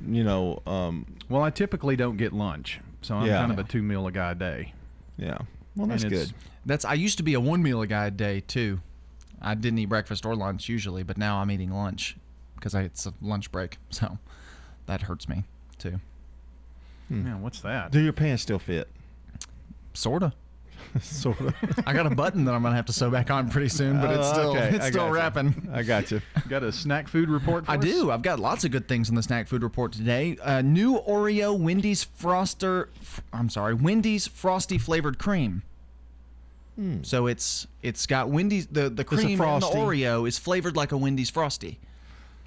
you 0.08 0.24
know 0.24 0.62
um, 0.66 1.06
Well, 1.30 1.42
I 1.44 1.50
typically 1.50 1.96
don't 1.96 2.18
get 2.18 2.34
lunch, 2.34 2.80
so 3.02 3.16
I'm 3.16 3.28
Yeah. 3.28 3.38
kind 3.40 3.52
of 3.52 3.60
a 3.60 3.64
two 3.64 3.82
meal 3.82 4.08
a 4.08 4.12
guy 4.12 4.34
day. 4.34 4.74
yeah. 5.18 5.38
Well, 5.76 5.88
that's 5.88 6.04
good. 6.04 6.34
That's 6.66 6.84
I 6.86 6.94
used 6.96 7.18
to 7.18 7.24
be 7.24 7.34
a 7.36 7.40
one 7.40 7.62
meal 7.64 7.82
a 7.82 7.88
guy 7.88 8.08
a 8.08 8.12
day 8.12 8.42
too. 8.42 8.82
I 9.42 9.56
didn't 9.56 9.80
eat 9.80 9.86
breakfast 9.86 10.26
or 10.26 10.36
lunch 10.36 10.68
usually, 10.68 11.04
but 11.04 11.18
now 11.18 11.38
I'm 11.38 11.50
eating 11.52 11.72
lunch 11.72 12.18
because 12.56 12.76
it's 12.76 13.06
a 13.06 13.14
lunch 13.22 13.52
break. 13.52 13.78
So 13.92 14.18
that 14.88 15.04
hurts 15.04 15.30
me 15.30 15.44
too. 15.78 16.00
Yeah, 17.10 17.38
what's 17.38 17.62
that? 17.62 17.92
Do 17.92 18.00
your 18.02 18.14
pants 18.14 18.44
still 18.44 18.60
fit? 18.60 18.88
Sorta. 19.94 20.34
sort 21.02 21.40
of. 21.40 21.54
I 21.86 21.94
got 21.94 22.06
a 22.06 22.10
button 22.16 22.46
that 22.46 22.54
I'm 22.54 22.62
gonna 22.64 22.76
have 22.76 22.86
to 22.88 22.94
sew 22.94 23.10
back 23.10 23.30
on 23.32 23.50
pretty 23.50 23.70
soon, 23.70 24.00
but 24.02 24.10
it's 24.12 24.28
Oh, 24.28 24.34
still 24.34 24.50
okay. 24.52 24.76
it's 24.76 24.86
I 24.86 24.90
still 24.90 25.04
gotcha. 25.04 25.14
wrapping. 25.14 25.70
I 25.74 25.84
got 25.84 26.12
you. 26.12 26.22
Got 26.48 26.64
a 26.64 26.72
snack 26.72 27.08
food 27.08 27.30
report 27.30 27.66
for 27.66 27.72
I 27.72 27.76
us? 27.78 27.84
do. 27.84 28.12
I've 28.12 28.22
got 28.22 28.40
lots 28.40 28.64
of 28.66 28.72
good 28.72 28.88
things 28.88 29.10
in 29.10 29.16
the 29.16 29.24
snack 29.24 29.48
food 29.48 29.64
report 29.64 29.92
today. 29.92 30.38
Uh, 30.42 30.62
new 30.62 31.00
Oreo 31.00 31.58
Wendy's 31.58 32.06
Froster. 32.06 32.88
I'm 33.34 33.50
sorry, 33.50 33.74
Wendy's 33.74 34.28
Frosty 34.28 34.78
flavored 34.78 35.18
cream. 35.20 35.64
So 37.02 37.28
it's 37.28 37.68
it's 37.84 38.06
got 38.06 38.30
Wendy's 38.30 38.68
the 38.68 38.90
the 38.90 39.04
cream 39.04 39.42
and 39.42 39.62
the 39.62 39.68
Oreo 39.68 40.26
is 40.26 40.40
flavored 40.40 40.78
like 40.78 40.94
a 40.94 40.98
Wendy's 40.98 41.30
Frosty. 41.30 41.78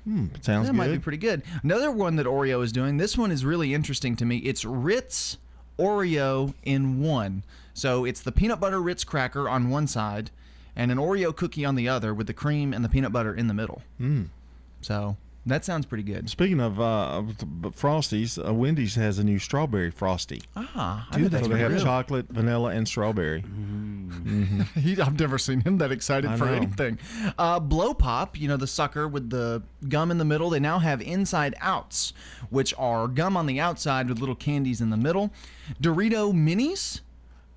Hmm, 0.05 0.29
sounds 0.41 0.67
that 0.67 0.73
good. 0.73 0.77
might 0.79 0.89
be 0.89 0.99
pretty 0.99 1.19
good. 1.19 1.43
Another 1.63 1.91
one 1.93 2.17
that 2.17 2.25
Oreo 2.25 2.63
is 2.65 2.73
doing. 2.73 2.97
This 2.97 3.19
one 3.19 3.31
is 3.31 3.45
really 3.45 3.75
interesting 3.75 4.17
to 4.17 4.25
me. 4.25 4.39
It's 4.39 4.65
Ritz 4.65 5.37
Oreo 5.79 6.55
in 6.63 7.01
one. 7.01 7.43
So 7.75 8.05
it's 8.05 8.21
the 8.21 8.33
peanut 8.33 8.61
butter 8.61 8.81
Ritz 8.81 9.05
cracker 9.05 9.49
on 9.49 9.71
one 9.71 9.87
side, 9.87 10.31
and 10.77 10.91
an 10.91 10.99
Oreo 10.99 11.35
cookie 11.35 11.65
on 11.65 11.75
the 11.75 11.89
other, 11.89 12.15
with 12.15 12.27
the 12.27 12.35
cream 12.35 12.73
and 12.73 12.85
the 12.85 12.89
peanut 12.89 13.13
butter 13.13 13.35
in 13.35 13.47
the 13.47 13.55
middle. 13.55 13.83
Mm. 14.01 14.29
So 14.81 15.17
that 15.47 15.65
sounds 15.65 15.87
pretty 15.87 16.05
good. 16.05 16.31
Speaking 16.31 16.61
of 16.61 16.81
uh, 16.81 17.09
of 17.19 17.39
the 17.39 17.47
b- 17.47 17.69
Frosties, 17.71 18.39
uh, 18.45 18.53
Wendy's 18.55 18.95
has 18.95 19.19
a 19.19 19.25
new 19.25 19.39
strawberry 19.39 19.91
Frosty. 19.91 20.43
Ah, 20.57 21.07
I 21.11 21.15
so 21.17 21.23
bet 21.23 21.31
that's 21.33 21.49
they 21.49 21.59
have 21.59 21.67
pretty 21.69 21.75
good. 21.77 21.85
chocolate, 21.85 22.27
vanilla, 22.29 22.71
and 22.71 22.87
strawberry. 22.87 23.43
Mhm. 23.43 24.67
He, 24.83 25.01
I've 25.01 25.19
never 25.19 25.39
seen 25.39 25.61
him 25.63 25.79
that 25.79 25.91
excited 25.91 26.31
I 26.31 26.37
for 26.37 26.45
know. 26.47 26.53
anything. 26.53 26.99
Uh, 27.39 27.59
Blow 27.59 27.93
Pop, 27.95 28.39
you 28.39 28.47
know, 28.47 28.57
the 28.57 28.67
sucker 28.67 29.09
with 29.09 29.31
the 29.31 29.63
gum 29.89 30.11
in 30.11 30.19
the 30.19 30.25
middle, 30.25 30.51
they 30.51 30.61
now 30.61 30.79
have 30.79 31.01
inside 31.03 31.55
outs, 31.61 32.13
which 32.51 32.73
are 32.79 33.09
gum 33.09 33.37
on 33.37 33.47
the 33.47 33.59
outside 33.59 34.09
with 34.09 34.19
little 34.21 34.35
candies 34.37 34.81
in 34.81 34.91
the 34.91 34.97
middle. 34.97 35.33
Dorito 35.81 36.33
Minis, 36.33 37.01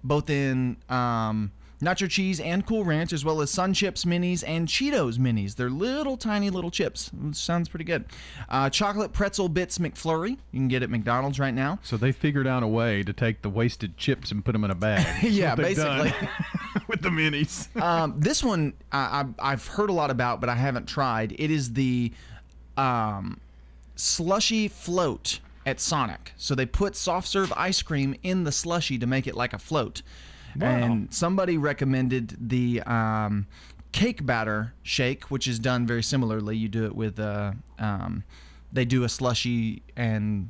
both 0.03 0.29
in 0.29 0.77
um, 0.89 1.51
nacho 1.81 2.09
cheese 2.09 2.39
and 2.39 2.65
Cool 2.65 2.83
Ranch, 2.83 3.13
as 3.13 3.25
well 3.25 3.41
as 3.41 3.51
Sun 3.51 3.73
Chips 3.73 4.05
Minis 4.05 4.43
and 4.47 4.67
Cheetos 4.67 5.17
Minis. 5.17 5.55
They're 5.55 5.69
little 5.69 6.17
tiny 6.17 6.49
little 6.49 6.71
chips. 6.71 7.11
Sounds 7.31 7.69
pretty 7.69 7.85
good. 7.85 8.05
Uh, 8.49 8.69
chocolate 8.69 9.13
Pretzel 9.13 9.49
Bits 9.49 9.77
McFlurry. 9.77 10.31
You 10.51 10.59
can 10.59 10.67
get 10.67 10.83
at 10.83 10.89
McDonald's 10.89 11.39
right 11.39 11.53
now. 11.53 11.79
So 11.83 11.97
they 11.97 12.11
figured 12.11 12.47
out 12.47 12.63
a 12.63 12.67
way 12.67 13.03
to 13.03 13.13
take 13.13 13.41
the 13.41 13.49
wasted 13.49 13.97
chips 13.97 14.31
and 14.31 14.43
put 14.43 14.53
them 14.53 14.63
in 14.63 14.71
a 14.71 14.75
bag. 14.75 15.05
Yeah, 15.35 15.55
what 15.55 15.63
they've 15.63 15.75
done 15.75 16.03
basically. 16.03 16.29
with 16.87 17.01
the 17.01 17.09
minis. 17.09 17.75
um, 17.81 18.15
this 18.17 18.43
one 18.43 18.73
I, 18.91 19.25
I, 19.39 19.51
I've 19.51 19.67
heard 19.67 19.89
a 19.89 19.93
lot 19.93 20.11
about, 20.11 20.39
but 20.39 20.49
I 20.49 20.55
haven't 20.55 20.87
tried. 20.87 21.33
It 21.37 21.51
is 21.51 21.73
the 21.73 22.11
um, 22.77 23.39
slushy 23.95 24.67
float 24.67 25.39
at 25.65 25.79
Sonic. 25.79 26.33
So 26.37 26.55
they 26.55 26.65
put 26.65 26.95
soft 26.95 27.27
serve 27.27 27.51
ice 27.57 27.81
cream 27.81 28.15
in 28.23 28.43
the 28.43 28.51
slushy 28.51 28.97
to 28.99 29.07
make 29.07 29.27
it 29.27 29.35
like 29.35 29.53
a 29.53 29.59
float. 29.59 30.01
And 30.61 31.13
somebody 31.13 31.57
recommended 31.57 32.35
the 32.49 32.81
um, 32.83 33.47
cake 33.91 34.25
batter 34.25 34.73
shake, 34.83 35.25
which 35.25 35.47
is 35.47 35.59
done 35.59 35.85
very 35.85 36.03
similarly. 36.03 36.55
You 36.57 36.67
do 36.67 36.85
it 36.85 36.95
with 36.95 37.19
uh, 37.19 37.53
um, 37.79 38.23
they 38.71 38.85
do 38.85 39.03
a 39.03 39.09
slushy 39.09 39.81
and 39.95 40.49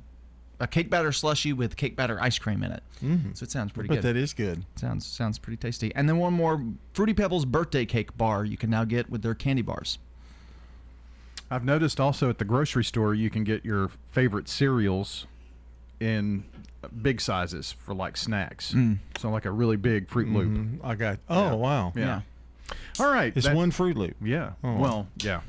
a 0.59 0.67
cake 0.67 0.89
batter 0.89 1.11
slushy 1.11 1.51
with 1.53 1.75
cake 1.75 1.95
batter 1.95 2.17
ice 2.21 2.39
cream 2.39 2.63
in 2.63 2.71
it. 2.71 2.81
Mhm. 3.03 3.35
So 3.37 3.43
it 3.43 3.51
sounds 3.51 3.71
pretty 3.73 3.89
But 3.89 3.95
good. 3.95 4.03
that 4.03 4.15
is 4.15 4.33
good. 4.33 4.63
Sounds 4.75 5.05
sounds 5.05 5.37
pretty 5.37 5.57
tasty. 5.57 5.93
And 5.95 6.07
then 6.07 6.17
one 6.17 6.33
more 6.33 6.63
Fruity 6.93 7.13
Pebbles 7.13 7.45
birthday 7.45 7.85
cake 7.85 8.15
bar 8.17 8.45
you 8.45 8.55
can 8.57 8.69
now 8.69 8.85
get 8.85 9.09
with 9.09 9.21
their 9.21 9.35
candy 9.35 9.61
bars. 9.61 9.99
I've 11.51 11.65
noticed 11.65 11.99
also 11.99 12.29
at 12.29 12.37
the 12.39 12.45
grocery 12.45 12.83
store 12.83 13.13
you 13.13 13.29
can 13.29 13.43
get 13.43 13.63
your 13.65 13.89
favorite 14.11 14.47
cereals 14.49 15.27
in 15.99 16.45
big 16.89 17.21
sizes 17.21 17.71
for 17.79 17.93
like 17.93 18.17
snacks. 18.17 18.73
Mm. 18.73 18.97
So 19.17 19.29
like 19.29 19.45
a 19.45 19.51
really 19.51 19.77
big 19.77 20.07
Fruit 20.09 20.27
Loop. 20.29 20.49
Mhm. 20.49 20.79
I 20.83 20.95
got. 20.95 21.19
Oh 21.29 21.55
wow. 21.55 21.93
Yeah. 21.95 22.21
All 22.99 23.11
right. 23.11 23.31
It's 23.35 23.45
that- 23.47 23.55
one 23.55 23.71
Fruit 23.71 23.97
Loop. 23.97 24.15
Yeah. 24.21 24.51
Oh. 24.63 24.77
Well, 24.77 25.07
yeah. 25.23 25.41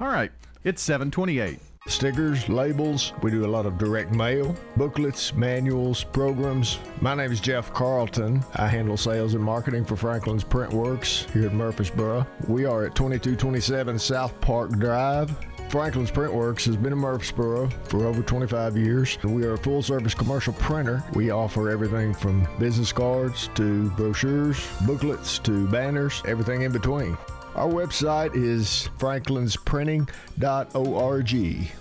All 0.00 0.08
right. 0.08 0.30
It's 0.64 0.80
728. 0.82 1.58
Stickers, 1.88 2.48
labels, 2.48 3.12
we 3.22 3.32
do 3.32 3.44
a 3.44 3.48
lot 3.50 3.66
of 3.66 3.76
direct 3.76 4.14
mail, 4.14 4.54
booklets, 4.76 5.34
manuals, 5.34 6.04
programs. 6.04 6.78
My 7.00 7.12
name 7.16 7.32
is 7.32 7.40
Jeff 7.40 7.72
Carlton. 7.74 8.40
I 8.54 8.68
handle 8.68 8.96
sales 8.96 9.34
and 9.34 9.42
marketing 9.42 9.84
for 9.84 9.96
Franklin's 9.96 10.44
Print 10.44 10.72
Works 10.72 11.26
here 11.32 11.46
at 11.46 11.52
Murfreesboro. 11.52 12.24
We 12.46 12.66
are 12.66 12.84
at 12.84 12.94
2227 12.94 13.98
South 13.98 14.40
Park 14.40 14.70
Drive. 14.78 15.32
Franklin's 15.72 16.10
Print 16.10 16.34
Works 16.34 16.66
has 16.66 16.76
been 16.76 16.92
in 16.92 16.98
Murfreesboro 16.98 17.70
for 17.84 18.04
over 18.04 18.22
25 18.22 18.76
years. 18.76 19.16
We 19.24 19.44
are 19.44 19.54
a 19.54 19.58
full 19.58 19.82
service 19.82 20.12
commercial 20.12 20.52
printer. 20.52 21.02
We 21.14 21.30
offer 21.30 21.70
everything 21.70 22.12
from 22.12 22.46
business 22.58 22.92
cards 22.92 23.48
to 23.54 23.88
brochures, 23.92 24.62
booklets 24.82 25.38
to 25.38 25.66
banners, 25.68 26.22
everything 26.28 26.60
in 26.60 26.72
between. 26.72 27.16
Our 27.54 27.70
website 27.70 28.36
is 28.36 28.90
franklinsprinting.org. 28.98 31.30
Hey, 31.30 31.72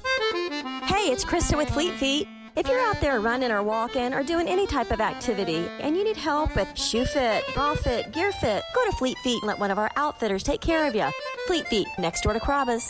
it's 1.11 1.25
Krista 1.25 1.57
with 1.57 1.69
Fleet 1.69 1.93
Feet. 1.95 2.29
If 2.55 2.69
you're 2.69 2.79
out 2.79 3.01
there 3.01 3.19
running 3.19 3.51
or 3.51 3.61
walking 3.61 4.13
or 4.13 4.23
doing 4.23 4.47
any 4.47 4.67
type 4.67 4.91
of 4.91 5.01
activity 5.01 5.67
and 5.81 5.97
you 5.97 6.05
need 6.05 6.15
help 6.15 6.55
with 6.55 6.79
shoe 6.79 7.03
fit, 7.03 7.43
bra 7.53 7.75
fit, 7.75 8.13
gear 8.13 8.31
fit, 8.31 8.63
go 8.73 8.89
to 8.89 8.93
Fleet 8.93 9.17
Feet 9.17 9.41
and 9.41 9.49
let 9.49 9.59
one 9.59 9.69
of 9.69 9.77
our 9.77 9.91
outfitters 9.97 10.43
take 10.43 10.61
care 10.61 10.87
of 10.87 10.95
you. 10.95 11.09
Fleet 11.45 11.67
Feet, 11.67 11.87
next 11.99 12.21
door 12.21 12.31
to 12.31 12.39
Carrabba's. 12.39 12.89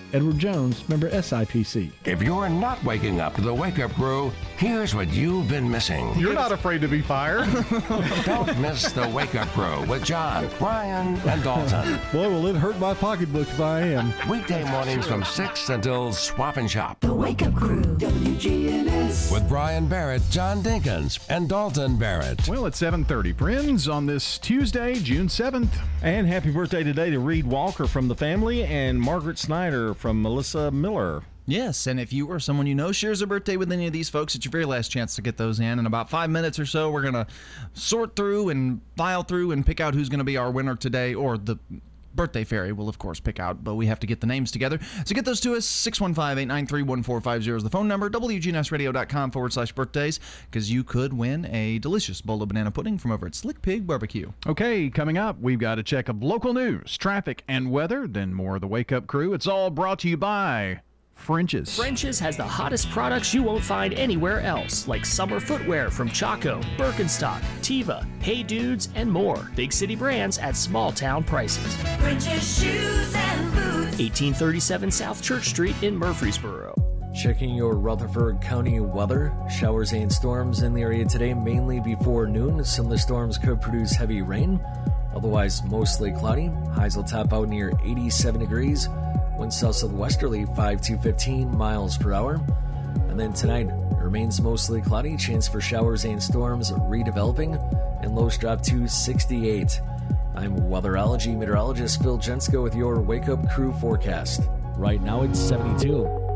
Edward 0.13 0.39
Jones, 0.39 0.87
member 0.89 1.09
SIPC. 1.09 1.91
If 2.05 2.21
you're 2.21 2.49
not 2.49 2.83
waking 2.83 3.19
up 3.19 3.35
to 3.35 3.41
the 3.41 3.53
Wake 3.53 3.79
Up 3.79 3.91
Crew, 3.93 4.31
here's 4.57 4.93
what 4.93 5.07
you've 5.09 5.47
been 5.47 5.69
missing. 5.69 6.13
You're 6.17 6.33
not 6.33 6.51
afraid 6.51 6.81
to 6.81 6.87
be 6.87 7.01
fired. 7.01 7.47
Don't 8.25 8.59
miss 8.59 8.91
the 8.91 9.07
Wake 9.09 9.35
Up 9.35 9.47
Crew 9.49 9.85
with 9.85 10.03
John, 10.03 10.49
Brian, 10.59 11.15
and 11.27 11.43
Dalton. 11.43 11.99
Boy, 12.11 12.29
will 12.29 12.47
it 12.47 12.55
hurt 12.55 12.77
my 12.79 12.93
pocketbook 12.93 13.47
if 13.47 13.59
I 13.59 13.81
am. 13.81 14.13
Weekday 14.29 14.63
mornings 14.69 15.07
from 15.07 15.23
6 15.23 15.69
until 15.69 16.11
Swap 16.11 16.57
and 16.57 16.69
Shop. 16.69 16.99
The 16.99 17.13
Wake 17.13 17.41
Up 17.43 17.55
Crew, 17.55 17.81
WGNS. 17.81 19.31
With 19.31 19.47
Brian 19.47 19.87
Barrett, 19.87 20.21
John 20.29 20.61
Dinkins, 20.61 21.19
and 21.29 21.47
Dalton 21.47 21.97
Barrett. 21.97 22.47
Well, 22.47 22.65
it's 22.65 22.79
7:30, 22.79 23.33
friends, 23.37 23.87
on 23.87 24.05
this 24.05 24.37
Tuesday, 24.37 24.95
June 24.95 25.27
7th. 25.27 25.69
And 26.01 26.27
happy 26.27 26.51
birthday 26.51 26.83
today 26.83 27.09
to 27.11 27.19
Reed 27.19 27.45
Walker 27.45 27.87
from 27.87 28.07
the 28.07 28.15
family 28.15 28.63
and 28.63 28.99
Margaret 28.99 29.37
Snyder 29.37 29.93
from 30.01 30.19
Melissa 30.19 30.71
Miller. 30.71 31.21
Yes, 31.45 31.85
and 31.85 31.99
if 31.99 32.11
you 32.11 32.25
or 32.27 32.39
someone 32.39 32.65
you 32.65 32.73
know 32.73 32.91
shares 32.91 33.21
a 33.21 33.27
birthday 33.27 33.55
with 33.55 33.71
any 33.71 33.85
of 33.85 33.93
these 33.93 34.09
folks, 34.09 34.33
it's 34.33 34.43
your 34.43 34.51
very 34.51 34.65
last 34.65 34.89
chance 34.89 35.15
to 35.15 35.21
get 35.21 35.37
those 35.37 35.59
in. 35.59 35.77
In 35.77 35.85
about 35.85 36.09
five 36.09 36.31
minutes 36.31 36.57
or 36.57 36.65
so, 36.65 36.89
we're 36.89 37.03
going 37.03 37.13
to 37.13 37.27
sort 37.73 38.15
through 38.15 38.49
and 38.49 38.81
file 38.97 39.21
through 39.21 39.51
and 39.51 39.63
pick 39.63 39.79
out 39.79 39.93
who's 39.93 40.09
going 40.09 40.19
to 40.19 40.23
be 40.25 40.37
our 40.37 40.49
winner 40.49 40.75
today, 40.75 41.13
or 41.13 41.37
the 41.37 41.57
birthday 42.15 42.43
fairy 42.43 42.71
will, 42.71 42.89
of 42.89 42.99
course, 42.99 43.19
pick 43.19 43.39
out, 43.39 43.63
but 43.63 43.75
we 43.75 43.87
have 43.87 43.99
to 43.99 44.07
get 44.07 44.21
the 44.21 44.27
names 44.27 44.51
together. 44.51 44.79
So 45.05 45.15
get 45.15 45.25
those 45.25 45.39
to 45.41 45.55
us. 45.55 45.65
615 45.65 46.37
893 46.37 46.83
1450 46.83 47.51
is 47.57 47.63
the 47.63 47.69
phone 47.69 47.87
number. 47.87 48.09
WGNSradio.com 48.09 49.31
forward 49.31 49.53
slash 49.53 49.71
birthdays, 49.71 50.19
because 50.49 50.71
you 50.71 50.83
could 50.83 51.13
win 51.13 51.45
a 51.45 51.79
delicious 51.79 52.21
bowl 52.21 52.41
of 52.41 52.49
banana 52.49 52.71
pudding 52.71 52.97
from 52.97 53.11
over 53.11 53.25
at 53.25 53.35
Slick 53.35 53.61
Pig 53.61 53.87
Barbecue. 53.87 54.31
Okay, 54.47 54.89
coming 54.89 55.17
up, 55.17 55.39
we've 55.39 55.59
got 55.59 55.79
a 55.79 55.83
check 55.83 56.09
of 56.09 56.21
local 56.21 56.53
news, 56.53 56.97
traffic, 56.97 57.43
and 57.47 57.71
weather, 57.71 58.07
then 58.07 58.33
more 58.33 58.55
of 58.55 58.61
the 58.61 58.67
Wake 58.67 58.91
Up 58.91 59.07
Crew. 59.07 59.33
It's 59.33 59.47
all 59.47 59.69
brought 59.69 59.99
to 59.99 60.09
you 60.09 60.17
by 60.17 60.81
French's. 61.15 61.75
French's 61.75 62.19
has 62.19 62.35
the 62.35 62.43
hottest 62.43 62.89
products 62.89 63.33
you 63.33 63.43
won't 63.43 63.63
find 63.63 63.93
anywhere 63.93 64.41
else, 64.41 64.87
like 64.87 65.05
summer 65.05 65.39
footwear 65.39 65.89
from 65.91 66.09
Chaco, 66.09 66.59
Birkenstock, 66.77 67.41
Teva, 67.61 68.05
Hey 68.21 68.43
Dudes, 68.43 68.89
and 68.95 69.11
more. 69.11 69.49
Big 69.55 69.71
city 69.71 69.95
brands 69.95 70.37
at 70.39 70.55
small 70.55 70.91
town 70.91 71.23
prices. 71.23 71.75
French's 71.99 72.59
shoes 72.59 73.13
and 73.15 73.51
boots. 73.53 73.99
1837 73.99 74.91
South 74.91 75.21
Church 75.21 75.49
Street 75.49 75.75
in 75.83 75.95
Murfreesboro. 75.95 76.73
Checking 77.13 77.53
your 77.53 77.75
Rutherford 77.75 78.41
County 78.41 78.79
weather. 78.79 79.33
Showers 79.59 79.91
and 79.91 80.11
storms 80.11 80.63
in 80.63 80.73
the 80.73 80.81
area 80.81 81.05
today, 81.05 81.33
mainly 81.33 81.81
before 81.81 82.25
noon. 82.25 82.63
Some 82.63 82.85
of 82.85 82.91
the 82.91 82.97
storms 82.97 83.37
could 83.37 83.59
produce 83.61 83.91
heavy 83.91 84.21
rain. 84.21 84.61
Otherwise, 85.13 85.61
mostly 85.65 86.11
cloudy. 86.13 86.49
Highs 86.73 86.95
will 86.95 87.03
top 87.03 87.33
out 87.33 87.49
near 87.49 87.73
87 87.83 88.39
degrees. 88.39 88.87
Winds 89.41 89.59
south 89.59 89.75
southwesterly 89.75 90.45
5 90.45 90.81
to 90.81 90.97
15 90.99 91.57
miles 91.57 91.97
per 91.97 92.13
hour. 92.13 92.39
And 93.09 93.19
then 93.19 93.33
tonight 93.33 93.67
remains 93.97 94.39
mostly 94.39 94.81
cloudy. 94.81 95.17
Chance 95.17 95.47
for 95.47 95.59
showers 95.59 96.05
and 96.05 96.21
storms 96.21 96.71
redeveloping. 96.71 97.57
And 98.03 98.13
lows 98.13 98.37
drop 98.37 98.61
to 98.61 98.87
68. 98.87 99.81
I'm 100.35 100.55
weatherology 100.59 101.35
meteorologist 101.35 102.03
Phil 102.03 102.19
Jensko 102.19 102.61
with 102.61 102.75
your 102.75 103.01
Wake 103.01 103.29
Up 103.29 103.49
Crew 103.49 103.73
forecast. 103.73 104.43
Right 104.77 105.01
now 105.01 105.23
it's 105.23 105.39
72. 105.39 106.30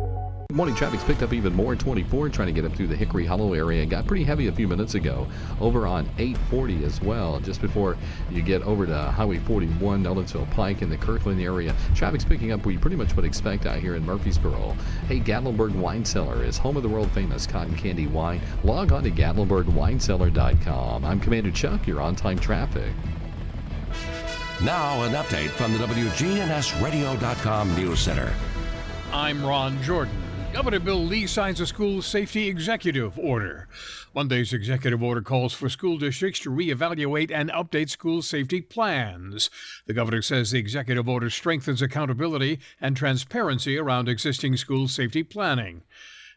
Morning 0.51 0.75
traffic's 0.75 1.03
picked 1.03 1.23
up 1.23 1.33
even 1.33 1.53
more 1.53 1.73
at 1.73 1.79
24, 1.79 2.29
trying 2.29 2.47
to 2.47 2.53
get 2.53 2.63
up 2.63 2.77
through 2.77 2.87
the 2.87 2.95
Hickory 2.95 3.25
Hollow 3.25 3.53
area. 3.53 3.81
and 3.81 3.89
Got 3.89 4.05
pretty 4.05 4.23
heavy 4.23 4.47
a 4.47 4.51
few 4.51 4.67
minutes 4.67 4.93
ago. 4.93 5.27
Over 5.59 5.87
on 5.87 6.05
840 6.17 6.85
as 6.85 7.01
well, 7.01 7.39
just 7.39 7.61
before 7.61 7.97
you 8.29 8.41
get 8.41 8.61
over 8.61 8.85
to 8.85 8.95
Highway 8.95 9.39
41, 9.39 10.03
Nolensville 10.03 10.49
Pike 10.51 10.81
in 10.81 10.89
the 10.89 10.97
Kirkland 10.97 11.41
area. 11.41 11.75
Traffic's 11.95 12.23
picking 12.23 12.51
up 12.51 12.65
we 12.65 12.77
pretty 12.77 12.95
much 12.95 13.15
would 13.15 13.25
expect 13.25 13.65
out 13.65 13.79
here 13.79 13.95
in 13.95 14.05
Murfreesboro. 14.05 14.77
Hey, 15.07 15.19
Gatlinburg 15.19 15.75
Wine 15.75 16.05
Cellar 16.05 16.43
is 16.43 16.57
home 16.57 16.77
of 16.77 16.83
the 16.83 16.89
world 16.89 17.11
famous 17.11 17.47
cotton 17.47 17.75
candy 17.75 18.07
wine. 18.07 18.39
Log 18.63 18.91
on 18.91 19.03
to 19.03 19.11
GatlinburgWineCellar.com. 19.11 21.03
I'm 21.03 21.19
Commander 21.19 21.51
Chuck, 21.51 21.87
you're 21.87 22.01
on 22.01 22.15
time 22.15 22.39
traffic. 22.39 22.93
Now, 24.63 25.01
an 25.03 25.13
update 25.13 25.49
from 25.49 25.73
the 25.73 25.79
WGNSradio.com 25.79 27.75
News 27.75 27.99
Center. 27.99 28.33
I'm 29.11 29.43
Ron 29.43 29.81
Jordan. 29.81 30.24
Governor 30.55 30.79
Bill 30.79 31.03
Lee 31.03 31.27
signs 31.27 31.59
a 31.59 31.67
school 31.67 32.01
safety 32.01 32.47
executive 32.47 33.19
order. 33.19 33.67
Monday's 34.13 34.53
executive 34.53 35.03
order 35.03 35.21
calls 35.21 35.53
for 35.53 35.67
school 35.67 35.97
districts 35.97 36.39
to 36.39 36.49
reevaluate 36.49 37.29
and 37.29 37.49
update 37.51 37.89
school 37.89 38.21
safety 38.21 38.61
plans. 38.61 39.49
The 39.85 39.93
governor 39.93 40.21
says 40.21 40.51
the 40.51 40.57
executive 40.57 41.09
order 41.09 41.29
strengthens 41.29 41.81
accountability 41.81 42.59
and 42.79 42.95
transparency 42.95 43.77
around 43.77 44.07
existing 44.07 44.55
school 44.55 44.87
safety 44.87 45.23
planning. 45.23 45.81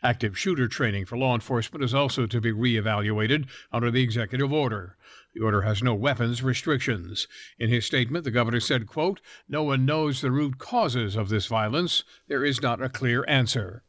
Active 0.02 0.36
shooter 0.36 0.66
training 0.66 1.04
for 1.04 1.16
law 1.16 1.34
enforcement 1.34 1.84
is 1.84 1.94
also 1.94 2.26
to 2.26 2.40
be 2.40 2.52
reevaluated 2.52 3.46
under 3.72 3.88
the 3.88 4.02
executive 4.02 4.52
order. 4.52 4.96
The 5.34 5.44
order 5.44 5.62
has 5.62 5.82
no 5.82 5.94
weapons 5.94 6.42
restrictions. 6.42 7.28
In 7.58 7.68
his 7.68 7.86
statement, 7.86 8.24
the 8.24 8.32
governor 8.32 8.60
said, 8.60 8.88
quote, 8.88 9.20
No 9.48 9.62
one 9.62 9.86
knows 9.86 10.20
the 10.20 10.32
root 10.32 10.58
causes 10.58 11.14
of 11.14 11.28
this 11.28 11.46
violence. 11.46 12.02
There 12.26 12.44
is 12.44 12.60
not 12.60 12.82
a 12.82 12.88
clear 12.88 13.24
answer. 13.28 13.84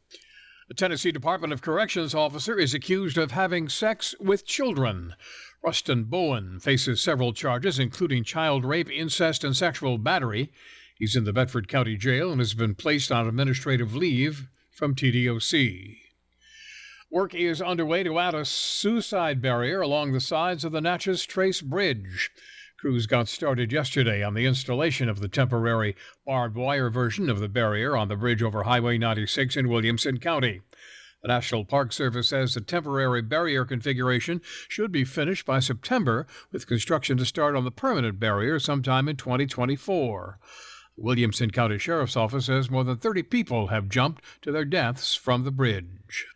The 0.70 0.74
Tennessee 0.74 1.10
Department 1.10 1.52
of 1.52 1.62
Corrections 1.62 2.14
officer 2.14 2.56
is 2.56 2.74
accused 2.74 3.18
of 3.18 3.32
having 3.32 3.68
sex 3.68 4.14
with 4.20 4.46
children. 4.46 5.14
Rustin 5.64 6.04
Bowen 6.04 6.60
faces 6.60 7.00
several 7.00 7.32
charges, 7.32 7.80
including 7.80 8.22
child 8.22 8.64
rape, 8.64 8.88
incest, 8.88 9.42
and 9.42 9.56
sexual 9.56 9.98
battery. 9.98 10.52
He's 10.94 11.16
in 11.16 11.24
the 11.24 11.32
Bedford 11.32 11.66
County 11.66 11.96
Jail 11.96 12.30
and 12.30 12.40
has 12.40 12.54
been 12.54 12.76
placed 12.76 13.10
on 13.10 13.26
administrative 13.26 13.96
leave 13.96 14.46
from 14.70 14.94
TDOC. 14.94 15.96
Work 17.10 17.34
is 17.34 17.60
underway 17.60 18.04
to 18.04 18.20
add 18.20 18.36
a 18.36 18.44
suicide 18.44 19.42
barrier 19.42 19.80
along 19.80 20.12
the 20.12 20.20
sides 20.20 20.64
of 20.64 20.70
the 20.70 20.80
Natchez 20.80 21.26
Trace 21.26 21.62
Bridge. 21.62 22.30
Crews 22.80 23.06
got 23.06 23.28
started 23.28 23.72
yesterday 23.72 24.22
on 24.22 24.32
the 24.32 24.46
installation 24.46 25.10
of 25.10 25.20
the 25.20 25.28
temporary 25.28 25.94
barbed 26.24 26.56
wire 26.56 26.88
version 26.88 27.28
of 27.28 27.38
the 27.38 27.48
barrier 27.48 27.94
on 27.94 28.08
the 28.08 28.16
bridge 28.16 28.42
over 28.42 28.62
Highway 28.62 28.96
96 28.96 29.54
in 29.54 29.68
Williamson 29.68 30.18
County. 30.18 30.62
The 31.20 31.28
National 31.28 31.66
Park 31.66 31.92
Service 31.92 32.28
says 32.28 32.54
the 32.54 32.62
temporary 32.62 33.20
barrier 33.20 33.66
configuration 33.66 34.40
should 34.66 34.90
be 34.90 35.04
finished 35.04 35.44
by 35.44 35.60
September, 35.60 36.26
with 36.52 36.66
construction 36.66 37.18
to 37.18 37.26
start 37.26 37.54
on 37.54 37.64
the 37.64 37.70
permanent 37.70 38.18
barrier 38.18 38.58
sometime 38.58 39.10
in 39.10 39.16
2024. 39.16 40.38
The 40.96 41.02
Williamson 41.02 41.50
County 41.50 41.76
Sheriff's 41.76 42.16
Office 42.16 42.46
says 42.46 42.70
more 42.70 42.84
than 42.84 42.96
30 42.96 43.24
people 43.24 43.66
have 43.66 43.90
jumped 43.90 44.24
to 44.40 44.50
their 44.50 44.64
deaths 44.64 45.14
from 45.14 45.44
the 45.44 45.52
bridge. 45.52 46.26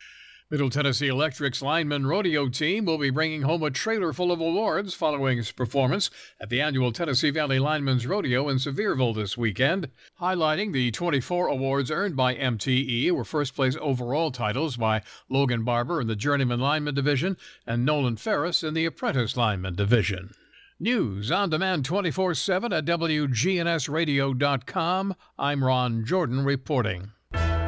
Middle 0.51 0.69
Tennessee 0.69 1.09
Electric's 1.09 1.63
lineman 1.63 2.07
rodeo 2.07 2.51
team 2.51 2.85
will 2.85 2.99
be 2.99 3.09
bringing 3.09 3.41
home 3.43 3.63
a 3.63 3.71
trailer 3.71 4.13
full 4.13 4.31
of 4.31 4.43
awards 4.43 4.93
following 4.93 5.39
its 5.39 5.51
performance 5.51 6.11
at 6.39 6.51
the 6.51 6.61
annual 6.61 6.93
Tennessee 6.93 7.31
Valley 7.31 7.59
Linemen's 7.59 8.07
Rodeo 8.07 8.51
in 8.51 8.59
Sevierville 8.59 9.15
this 9.15 9.39
weekend. 9.39 9.89
Highlighting 10.21 10.75
the 10.75 10.91
24 10.91 11.47
awards 11.47 11.91
earned 11.91 12.15
by 12.15 12.35
MTE 12.35 13.11
were 13.13 13.25
first 13.25 13.57
place 13.57 13.75
overall 13.81 14.31
titles 14.31 14.77
by 14.77 15.01
Logan 15.31 15.65
Barber 15.65 16.03
in 16.03 16.09
the 16.09 16.15
Journeyman 16.15 16.61
Lineman 16.61 16.95
Division 16.95 17.39
and 17.67 17.87
Nolan 17.87 18.17
Ferris 18.17 18.63
in 18.63 18.75
the 18.75 18.85
Apprentice 18.85 19.39
Lineman 19.39 19.77
Division. 19.77 20.35
News 20.79 21.31
on 21.31 21.49
demand 21.49 21.87
24 21.87 22.35
7 22.35 22.71
at 22.71 22.85
WGNSradio.com. 22.85 25.15
I'm 25.39 25.65
Ron 25.65 26.05
Jordan 26.05 26.45
reporting. 26.45 27.13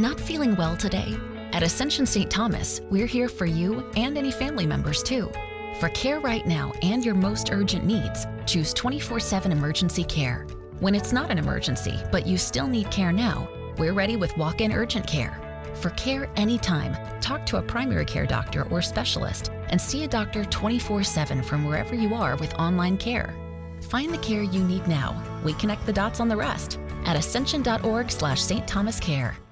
Not 0.00 0.20
feeling 0.20 0.56
well 0.56 0.76
today? 0.76 1.14
At 1.52 1.64
Ascension 1.64 2.06
St. 2.06 2.30
Thomas, 2.30 2.80
we're 2.90 3.06
here 3.06 3.28
for 3.28 3.44
you 3.44 3.84
and 3.96 4.16
any 4.16 4.30
family 4.30 4.64
members 4.64 5.02
too. 5.02 5.30
For 5.78 5.88
care 5.90 6.20
right 6.20 6.46
now 6.46 6.72
and 6.82 7.04
your 7.04 7.14
most 7.14 7.50
urgent 7.52 7.84
needs, 7.84 8.24
choose 8.46 8.72
24 8.72 9.20
7 9.20 9.52
emergency 9.52 10.04
care. 10.04 10.46
When 10.78 10.94
it's 10.94 11.12
not 11.12 11.30
an 11.30 11.38
emergency, 11.38 11.98
but 12.12 12.26
you 12.26 12.38
still 12.38 12.66
need 12.66 12.90
care 12.90 13.12
now, 13.12 13.48
we're 13.78 13.92
ready 13.92 14.16
with 14.16 14.36
walk 14.36 14.60
in 14.60 14.72
urgent 14.72 15.06
care. 15.06 15.38
For 15.74 15.90
care 15.90 16.30
anytime, 16.36 16.96
talk 17.20 17.44
to 17.46 17.58
a 17.58 17.62
primary 17.62 18.04
care 18.04 18.26
doctor 18.26 18.62
or 18.70 18.80
specialist 18.80 19.50
and 19.68 19.80
see 19.80 20.04
a 20.04 20.08
doctor 20.08 20.44
24 20.44 21.02
7 21.02 21.42
from 21.42 21.64
wherever 21.64 21.94
you 21.94 22.14
are 22.14 22.36
with 22.36 22.54
online 22.54 22.96
care. 22.96 23.34
Find 23.90 24.14
the 24.14 24.18
care 24.18 24.42
you 24.42 24.62
need 24.64 24.86
now. 24.86 25.20
We 25.44 25.52
connect 25.54 25.84
the 25.84 25.92
dots 25.92 26.20
on 26.20 26.28
the 26.28 26.36
rest 26.36 26.78
at 27.04 27.16
ascension.org 27.16 28.10
slash 28.10 28.40
St. 28.40 28.66
Thomas 28.68 29.00
Care. 29.00 29.36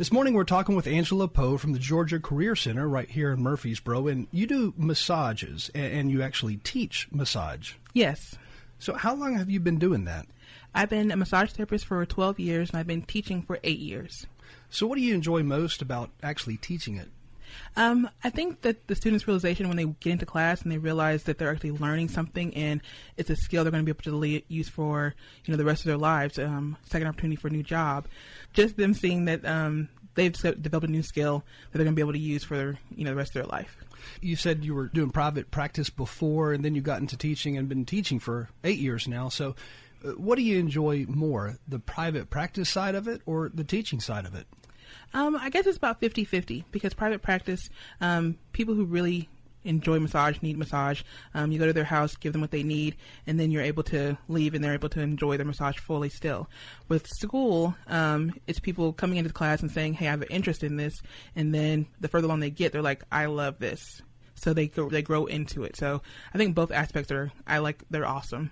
This 0.00 0.12
morning 0.12 0.32
we're 0.32 0.44
talking 0.44 0.76
with 0.76 0.86
Angela 0.86 1.28
Poe 1.28 1.58
from 1.58 1.74
the 1.74 1.78
Georgia 1.78 2.18
Career 2.18 2.56
Center 2.56 2.88
right 2.88 3.10
here 3.10 3.32
in 3.32 3.42
Murfreesboro, 3.42 4.06
and 4.06 4.28
you 4.32 4.46
do 4.46 4.72
massages 4.78 5.70
and, 5.74 6.10
you 6.10 6.22
actually 6.22 6.56
teach 6.56 7.06
massage. 7.10 7.74
Yes. 7.92 8.34
So 8.78 8.94
how 8.94 9.14
long 9.14 9.36
have 9.36 9.50
you 9.50 9.60
been 9.60 9.78
doing 9.78 10.06
that? 10.06 10.24
I've 10.74 10.88
been 10.88 11.10
a 11.10 11.18
massage 11.18 11.50
therapist 11.50 11.84
for 11.84 12.06
12 12.06 12.40
years 12.40 12.70
and 12.70 12.78
I've 12.78 12.86
been 12.86 13.02
teaching 13.02 13.42
for 13.42 13.58
eight 13.62 13.78
years. 13.78 14.26
So 14.70 14.86
what 14.86 14.96
do 14.96 15.02
you 15.02 15.14
enjoy 15.14 15.42
most 15.42 15.82
about 15.82 16.08
actually 16.22 16.56
teaching 16.56 16.96
it? 16.96 17.10
Um, 17.76 18.08
I 18.24 18.30
think 18.30 18.62
that 18.62 18.86
the 18.86 18.94
students' 18.94 19.26
realization 19.26 19.68
when 19.68 19.76
they 19.76 19.86
get 19.86 20.12
into 20.12 20.26
class 20.26 20.62
and 20.62 20.70
they 20.70 20.78
realize 20.78 21.24
that 21.24 21.38
they're 21.38 21.50
actually 21.50 21.72
learning 21.72 22.08
something 22.08 22.54
and 22.54 22.80
it's 23.16 23.30
a 23.30 23.36
skill 23.36 23.64
they're 23.64 23.70
going 23.70 23.84
to 23.84 23.94
be 23.94 24.10
able 24.10 24.20
to 24.20 24.42
use 24.48 24.68
for 24.68 25.14
you 25.44 25.52
know 25.52 25.58
the 25.58 25.64
rest 25.64 25.82
of 25.82 25.86
their 25.86 25.98
lives, 25.98 26.38
um, 26.38 26.76
second 26.84 27.08
opportunity 27.08 27.36
for 27.36 27.48
a 27.48 27.52
new 27.52 27.62
job, 27.62 28.06
just 28.52 28.76
them 28.76 28.94
seeing 28.94 29.26
that 29.26 29.44
um, 29.44 29.88
they've 30.14 30.32
developed 30.32 30.86
a 30.86 30.90
new 30.90 31.02
skill 31.02 31.44
that 31.70 31.78
they're 31.78 31.84
going 31.84 31.94
to 31.94 31.98
be 31.98 32.02
able 32.02 32.12
to 32.12 32.18
use 32.18 32.44
for 32.44 32.78
you 32.94 33.04
know 33.04 33.10
the 33.10 33.16
rest 33.16 33.30
of 33.30 33.42
their 33.42 33.50
life. 33.50 33.76
You 34.20 34.36
said 34.36 34.64
you 34.64 34.74
were 34.74 34.86
doing 34.86 35.10
private 35.10 35.50
practice 35.50 35.90
before, 35.90 36.52
and 36.52 36.64
then 36.64 36.74
you 36.74 36.80
got 36.80 37.00
into 37.00 37.16
teaching 37.16 37.56
and 37.56 37.68
been 37.68 37.84
teaching 37.84 38.18
for 38.18 38.48
eight 38.64 38.78
years 38.78 39.06
now. 39.06 39.28
So, 39.28 39.54
uh, 40.04 40.10
what 40.12 40.36
do 40.36 40.42
you 40.42 40.58
enjoy 40.58 41.06
more, 41.08 41.58
the 41.68 41.78
private 41.78 42.30
practice 42.30 42.70
side 42.70 42.94
of 42.94 43.08
it 43.08 43.20
or 43.26 43.50
the 43.52 43.64
teaching 43.64 44.00
side 44.00 44.26
of 44.26 44.34
it? 44.34 44.46
Um, 45.12 45.36
I 45.36 45.50
guess 45.50 45.66
it's 45.66 45.76
about 45.76 46.00
50 46.00 46.24
50 46.24 46.64
because 46.70 46.94
private 46.94 47.22
practice, 47.22 47.68
um, 48.00 48.38
people 48.52 48.74
who 48.74 48.84
really 48.84 49.28
enjoy 49.64 49.98
massage 49.98 50.40
need 50.42 50.58
massage. 50.58 51.02
Um, 51.34 51.52
you 51.52 51.58
go 51.58 51.66
to 51.66 51.72
their 51.72 51.84
house, 51.84 52.16
give 52.16 52.32
them 52.32 52.40
what 52.40 52.50
they 52.50 52.62
need, 52.62 52.96
and 53.26 53.38
then 53.38 53.50
you're 53.50 53.62
able 53.62 53.82
to 53.84 54.16
leave 54.28 54.54
and 54.54 54.62
they're 54.62 54.74
able 54.74 54.88
to 54.90 55.00
enjoy 55.00 55.36
their 55.36 55.46
massage 55.46 55.76
fully 55.78 56.08
still. 56.08 56.48
With 56.88 57.06
school, 57.06 57.74
um, 57.86 58.32
it's 58.46 58.60
people 58.60 58.92
coming 58.92 59.18
into 59.18 59.28
the 59.28 59.34
class 59.34 59.60
and 59.60 59.70
saying, 59.70 59.94
hey, 59.94 60.06
I 60.06 60.10
have 60.10 60.22
an 60.22 60.28
interest 60.30 60.62
in 60.62 60.76
this. 60.76 60.94
And 61.36 61.54
then 61.54 61.86
the 62.00 62.08
further 62.08 62.26
along 62.26 62.40
they 62.40 62.50
get, 62.50 62.72
they're 62.72 62.82
like, 62.82 63.04
I 63.10 63.26
love 63.26 63.58
this. 63.58 64.02
So 64.34 64.54
they 64.54 64.68
they 64.68 65.02
grow 65.02 65.26
into 65.26 65.64
it. 65.64 65.76
So 65.76 66.00
I 66.32 66.38
think 66.38 66.54
both 66.54 66.72
aspects 66.72 67.12
are, 67.12 67.30
I 67.46 67.58
like, 67.58 67.82
they're 67.90 68.06
awesome. 68.06 68.50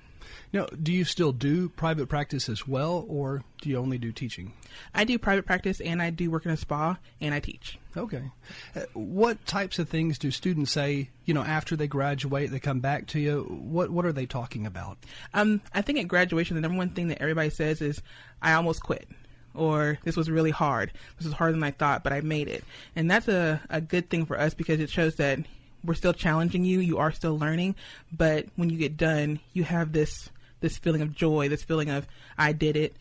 Now, 0.52 0.66
do 0.66 0.92
you 0.92 1.04
still 1.04 1.32
do 1.32 1.68
private 1.68 2.08
practice 2.08 2.48
as 2.48 2.66
well, 2.66 3.04
or 3.08 3.42
do 3.60 3.68
you 3.68 3.76
only 3.76 3.98
do 3.98 4.12
teaching? 4.12 4.52
I 4.94 5.04
do 5.04 5.18
private 5.18 5.46
practice 5.46 5.80
and 5.80 6.00
I 6.00 6.10
do 6.10 6.30
work 6.30 6.46
in 6.46 6.52
a 6.52 6.56
spa 6.56 6.96
and 7.20 7.34
I 7.34 7.40
teach. 7.40 7.78
Okay. 7.96 8.30
Uh, 8.76 8.80
what 8.94 9.44
types 9.46 9.78
of 9.78 9.88
things 9.88 10.18
do 10.18 10.30
students 10.30 10.70
say, 10.70 11.10
you 11.24 11.34
know, 11.34 11.42
after 11.42 11.76
they 11.76 11.88
graduate, 11.88 12.50
they 12.50 12.60
come 12.60 12.80
back 12.80 13.06
to 13.08 13.20
you? 13.20 13.44
What 13.48 13.90
what 13.90 14.06
are 14.06 14.12
they 14.12 14.26
talking 14.26 14.66
about? 14.66 14.98
Um, 15.34 15.60
I 15.74 15.82
think 15.82 15.98
at 15.98 16.08
graduation, 16.08 16.54
the 16.54 16.60
number 16.60 16.78
one 16.78 16.90
thing 16.90 17.08
that 17.08 17.20
everybody 17.20 17.50
says 17.50 17.82
is, 17.82 18.00
I 18.40 18.52
almost 18.52 18.82
quit. 18.82 19.08
Or 19.54 19.98
this 20.04 20.16
was 20.16 20.30
really 20.30 20.52
hard. 20.52 20.92
This 21.16 21.26
was 21.26 21.34
harder 21.34 21.52
than 21.52 21.64
I 21.64 21.72
thought, 21.72 22.04
but 22.04 22.12
I 22.12 22.20
made 22.20 22.46
it. 22.46 22.62
And 22.94 23.10
that's 23.10 23.26
a, 23.26 23.60
a 23.70 23.80
good 23.80 24.08
thing 24.08 24.24
for 24.24 24.38
us 24.38 24.54
because 24.54 24.78
it 24.78 24.90
shows 24.90 25.16
that 25.16 25.40
we're 25.84 25.94
still 25.94 26.12
challenging 26.12 26.64
you. 26.64 26.80
You 26.80 26.98
are 26.98 27.12
still 27.12 27.38
learning, 27.38 27.76
but 28.12 28.46
when 28.56 28.70
you 28.70 28.78
get 28.78 28.96
done, 28.96 29.40
you 29.52 29.64
have 29.64 29.92
this 29.92 30.30
this 30.60 30.76
feeling 30.76 31.02
of 31.02 31.14
joy, 31.14 31.48
this 31.48 31.62
feeling 31.62 31.90
of 31.90 32.06
I 32.36 32.52
did 32.52 32.76
it. 32.76 32.96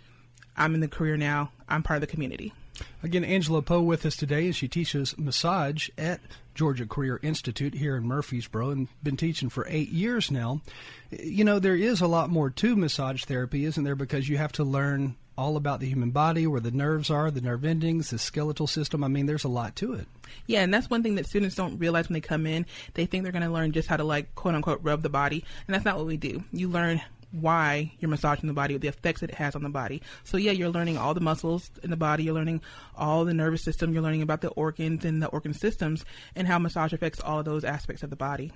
I'm 0.55 0.73
in 0.73 0.81
the 0.81 0.87
career 0.87 1.17
now. 1.17 1.51
I'm 1.67 1.83
part 1.83 1.97
of 1.97 2.01
the 2.01 2.07
community. 2.07 2.53
Again, 3.01 3.23
Angela 3.23 3.61
Poe 3.61 3.81
with 3.81 4.05
us 4.05 4.15
today, 4.15 4.45
and 4.45 4.55
she 4.55 4.67
teaches 4.67 5.17
massage 5.17 5.89
at 5.97 6.19
Georgia 6.53 6.85
Career 6.85 7.19
Institute 7.23 7.73
here 7.73 7.95
in 7.95 8.03
Murfreesboro 8.03 8.69
and 8.69 8.87
been 9.01 9.17
teaching 9.17 9.49
for 9.49 9.65
eight 9.67 9.89
years 9.89 10.29
now. 10.29 10.61
You 11.09 11.43
know, 11.43 11.59
there 11.59 11.75
is 11.75 12.01
a 12.01 12.07
lot 12.07 12.29
more 12.29 12.49
to 12.51 12.75
massage 12.75 13.23
therapy, 13.25 13.65
isn't 13.65 13.83
there? 13.83 13.95
Because 13.95 14.29
you 14.29 14.37
have 14.37 14.51
to 14.53 14.63
learn 14.63 15.15
all 15.37 15.55
about 15.55 15.79
the 15.79 15.87
human 15.87 16.11
body, 16.11 16.47
where 16.47 16.59
the 16.59 16.71
nerves 16.71 17.09
are, 17.09 17.29
the 17.29 17.41
nerve 17.41 17.63
endings, 17.63 18.09
the 18.09 18.17
skeletal 18.17 18.67
system. 18.67 19.03
I 19.03 19.07
mean, 19.07 19.25
there's 19.25 19.43
a 19.43 19.49
lot 19.49 19.75
to 19.77 19.93
it. 19.93 20.07
Yeah, 20.45 20.61
and 20.63 20.73
that's 20.73 20.89
one 20.89 21.03
thing 21.03 21.15
that 21.15 21.27
students 21.27 21.55
don't 21.55 21.77
realize 21.77 22.09
when 22.09 22.13
they 22.13 22.21
come 22.21 22.47
in. 22.47 22.65
They 22.95 23.05
think 23.05 23.23
they're 23.23 23.31
going 23.31 23.43
to 23.43 23.51
learn 23.51 23.71
just 23.71 23.87
how 23.87 23.97
to 23.97 24.03
like 24.03 24.33
quote 24.35 24.55
unquote 24.55 24.79
rub 24.81 25.03
the 25.03 25.09
body, 25.09 25.43
and 25.67 25.73
that's 25.73 25.85
not 25.85 25.97
what 25.97 26.07
we 26.07 26.17
do. 26.17 26.43
You 26.51 26.69
learn 26.69 27.01
why 27.31 27.91
you're 27.99 28.09
massaging 28.09 28.47
the 28.47 28.53
body, 28.53 28.77
the 28.77 28.87
effects 28.87 29.21
that 29.21 29.29
it 29.29 29.35
has 29.35 29.55
on 29.55 29.63
the 29.63 29.69
body. 29.69 30.01
So 30.23 30.37
yeah, 30.37 30.51
you're 30.51 30.69
learning 30.69 30.97
all 30.97 31.13
the 31.13 31.21
muscles 31.21 31.69
in 31.83 31.89
the 31.89 31.97
body, 31.97 32.23
you're 32.23 32.33
learning 32.33 32.61
all 32.95 33.25
the 33.25 33.33
nervous 33.33 33.63
system, 33.63 33.93
you're 33.93 34.03
learning 34.03 34.21
about 34.21 34.41
the 34.41 34.49
organs 34.49 35.05
and 35.05 35.21
the 35.21 35.27
organ 35.27 35.53
systems 35.53 36.05
and 36.35 36.47
how 36.47 36.57
massage 36.59 36.93
affects 36.93 37.19
all 37.19 37.39
of 37.39 37.45
those 37.45 37.63
aspects 37.63 38.03
of 38.03 38.09
the 38.09 38.15
body. 38.15 38.51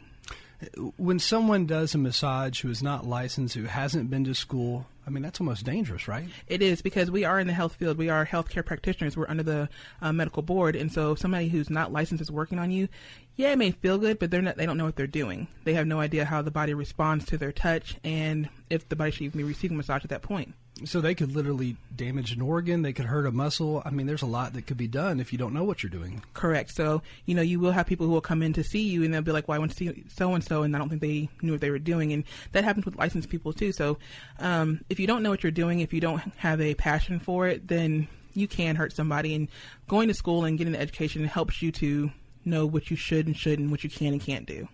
When 0.98 1.18
someone 1.18 1.66
does 1.66 1.96
a 1.96 1.98
massage 1.98 2.62
who 2.62 2.70
is 2.70 2.84
not 2.84 3.06
licensed, 3.06 3.56
who 3.56 3.64
hasn't 3.64 4.12
been 4.12 4.24
to 4.26 4.36
school, 4.36 4.86
I 5.06 5.10
mean, 5.10 5.24
that's 5.24 5.42
almost 5.42 5.66
dangerous, 5.66 6.08
right? 6.08 6.30
It 6.48 6.62
is 6.62 6.84
because 6.84 7.10
we 7.10 7.26
are 7.26 7.40
in 7.40 7.48
the 7.48 7.54
health 7.54 7.76
field. 7.76 7.98
We 7.98 8.10
are 8.10 8.26
healthcare 8.26 8.64
practitioners. 8.64 9.18
We're 9.18 9.28
under 9.28 9.42
the 9.42 9.70
uh, 10.02 10.14
medical 10.14 10.44
board, 10.44 10.76
and 10.76 10.92
so 10.92 11.16
somebody 11.16 11.50
who's 11.50 11.72
not 11.72 11.92
licensed 11.92 12.22
is 12.22 12.32
working 12.32 12.60
on 12.60 12.70
you, 12.70 12.88
yeah, 13.36 13.52
it 13.54 13.58
may 13.58 13.72
feel 13.72 13.98
good, 13.98 14.20
but 14.20 14.30
they're 14.30 14.42
not. 14.42 14.58
They 14.58 14.68
don't 14.68 14.78
know 14.78 14.86
what 14.86 14.96
they're 14.96 15.08
doing. 15.08 15.48
They 15.64 15.74
have 15.74 15.88
no 15.88 16.00
idea 16.00 16.26
how 16.26 16.44
the 16.44 16.52
body 16.52 16.76
responds 16.76 17.26
to 17.26 17.38
their 17.38 17.52
touch, 17.52 17.98
and 18.04 18.48
if 18.70 18.88
the 18.88 18.96
body 18.96 19.12
should 19.12 19.24
even 19.24 19.40
be 19.40 19.44
receiving 19.44 19.78
massage 19.78 20.04
at 20.04 20.12
that 20.12 20.22
point. 20.22 20.54
So 20.86 21.02
they 21.02 21.16
could 21.16 21.36
literally 21.36 21.78
damage 21.96 22.32
an 22.32 22.42
organ, 22.42 22.82
they 22.82 22.94
could 22.94 23.06
hurt 23.06 23.26
a 23.26 23.32
muscle. 23.32 23.82
I 23.86 23.90
mean, 23.90 24.08
there's 24.08 24.22
a 24.22 24.28
lot 24.28 24.54
that 24.54 24.68
could 24.68 24.78
be 24.78 24.88
done 24.88 25.20
if 25.20 25.32
you 25.32 25.38
don't 25.38 25.54
know 25.54 25.64
what 25.64 25.84
you're 25.84 25.90
doing. 25.90 26.24
Correct. 26.34 26.74
So, 26.76 27.02
you 27.26 27.36
know, 27.36 27.42
you 27.42 27.60
will 27.60 27.72
have 27.72 27.86
people 27.86 28.06
who 28.06 28.12
will 28.12 28.22
come 28.22 28.42
in 28.42 28.54
to 28.54 28.64
see 28.64 28.82
you 28.82 29.04
and 29.04 29.14
they'll 29.14 29.22
be 29.22 29.32
like, 29.32 29.48
well, 29.48 29.56
I 29.56 29.60
want 29.60 29.72
to 29.72 29.78
see 29.78 30.04
so 30.08 30.34
and 30.34 30.44
so, 30.44 30.64
and 30.64 30.76
I 30.76 30.80
don't 30.80 30.90
think 30.90 31.02
they 31.02 31.30
knew 31.42 31.52
what 31.52 31.62
they 31.62 31.72
were 31.72 31.80
doing. 31.80 32.14
And 32.14 32.24
that 32.52 32.64
happens 32.64 32.86
with 32.86 32.96
licensed 32.96 33.30
people 33.30 33.54
too. 33.54 33.72
So, 33.72 33.98
um, 34.40 34.82
if 34.90 35.00
you 35.00 35.08
don't 35.08 35.24
know 35.24 35.30
what 35.30 35.44
you're 35.44 35.52
doing, 35.52 35.80
if 35.80 35.94
you 35.94 36.02
don't 36.02 36.22
have 36.38 36.62
a 36.62 36.74
passion 36.76 37.20
for 37.20 37.48
it, 37.48 37.68
then 37.68 38.08
you 38.34 38.48
can 38.48 38.76
hurt 38.76 38.94
somebody. 38.94 39.36
And 39.36 39.48
going 39.88 40.08
to 40.08 40.14
school 40.14 40.46
and 40.46 40.58
getting 40.58 40.74
the 40.74 40.80
education 40.80 41.26
helps 41.26 41.62
you 41.62 41.72
to 41.74 42.12
know 42.46 42.66
what 42.66 42.90
you 42.90 42.98
should 42.98 43.28
and 43.28 43.38
shouldn't, 43.38 43.72
what 43.72 43.84
you 43.84 43.90
can 43.90 44.14
and 44.14 44.22
can't 44.22 44.46
do. 44.46 44.68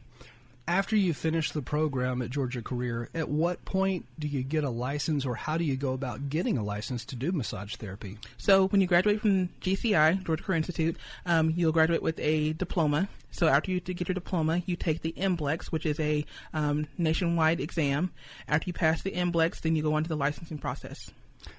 After 0.70 0.98
you 0.98 1.14
finish 1.14 1.52
the 1.52 1.62
program 1.62 2.22
at 2.22 2.30
Georgia 2.30 2.62
Career, 2.62 3.10
at 3.16 3.30
what 3.30 3.64
point 3.64 4.06
do 4.20 4.28
you 4.28 4.44
get 4.44 4.66
a 4.66 4.70
license 4.70 5.26
or 5.26 5.34
how 5.34 5.58
do 5.58 5.64
you 5.64 5.78
go 5.78 5.94
about 5.94 6.28
getting 6.28 6.58
a 6.58 6.64
license 6.64 7.06
to 7.06 7.16
do 7.16 7.32
massage 7.32 7.78
therapy? 7.78 8.18
So 8.38 8.68
when 8.68 8.82
you 8.82 8.88
graduate 8.88 9.22
from 9.22 9.48
GCI, 9.62 10.26
Georgia 10.26 10.44
Career 10.44 10.58
Institute, 10.58 10.98
um, 11.26 11.54
you'll 11.56 11.72
graduate 11.72 12.02
with 12.02 12.20
a 12.20 12.52
diploma. 12.52 13.08
So 13.32 13.48
after 13.48 13.72
you 13.72 13.80
get 13.80 14.10
your 14.10 14.14
diploma, 14.14 14.62
you 14.66 14.76
take 14.76 15.04
the 15.04 15.14
MBLEX, 15.14 15.68
which 15.68 15.86
is 15.86 16.02
a 16.02 16.26
um, 16.54 16.86
nationwide 16.98 17.62
exam. 17.62 18.12
After 18.50 18.68
you 18.68 18.74
pass 18.74 19.02
the 19.02 19.12
MBLEX, 19.12 19.62
then 19.62 19.74
you 19.78 19.84
go 19.84 19.94
on 19.94 20.04
to 20.04 20.10
the 20.10 20.18
licensing 20.18 20.58
process. 20.58 21.12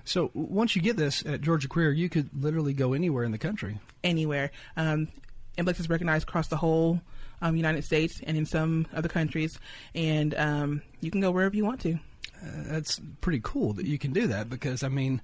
So 0.05 0.31
once 0.35 0.77
you 0.77 0.83
get 0.83 0.99
this 0.99 1.25
at 1.25 1.41
Georgia 1.41 1.69
Career, 1.69 1.93
you 1.93 2.11
could 2.11 2.29
literally 2.39 2.75
go 2.75 2.93
anywhere 2.93 3.25
in 3.25 3.33
the 3.33 3.39
country. 3.39 3.79
Anywhere. 4.05 4.51
Um, 4.77 5.09
MBLEX 5.57 5.81
is 5.81 5.89
recognized 5.89 6.29
across 6.29 6.49
the 6.49 6.59
whole 6.59 7.01
um, 7.43 7.57
United 7.57 7.85
States 7.85 8.21
and 8.27 8.37
in 8.37 8.47
some 8.47 8.87
other 8.95 9.09
countries, 9.09 9.59
and 9.95 10.35
um, 10.35 10.83
you 11.01 11.11
can 11.11 11.21
go 11.21 11.31
wherever 11.31 11.55
you 11.57 11.65
want 11.65 11.81
to. 11.81 11.95
Uh, 12.43 12.63
that's 12.67 13.01
pretty 13.21 13.41
cool 13.43 13.73
that 13.73 13.87
you 13.87 13.99
can 13.99 14.13
do 14.13 14.27
that 14.29 14.49
because, 14.49 14.83
I 14.83 14.89
mean, 14.89 15.21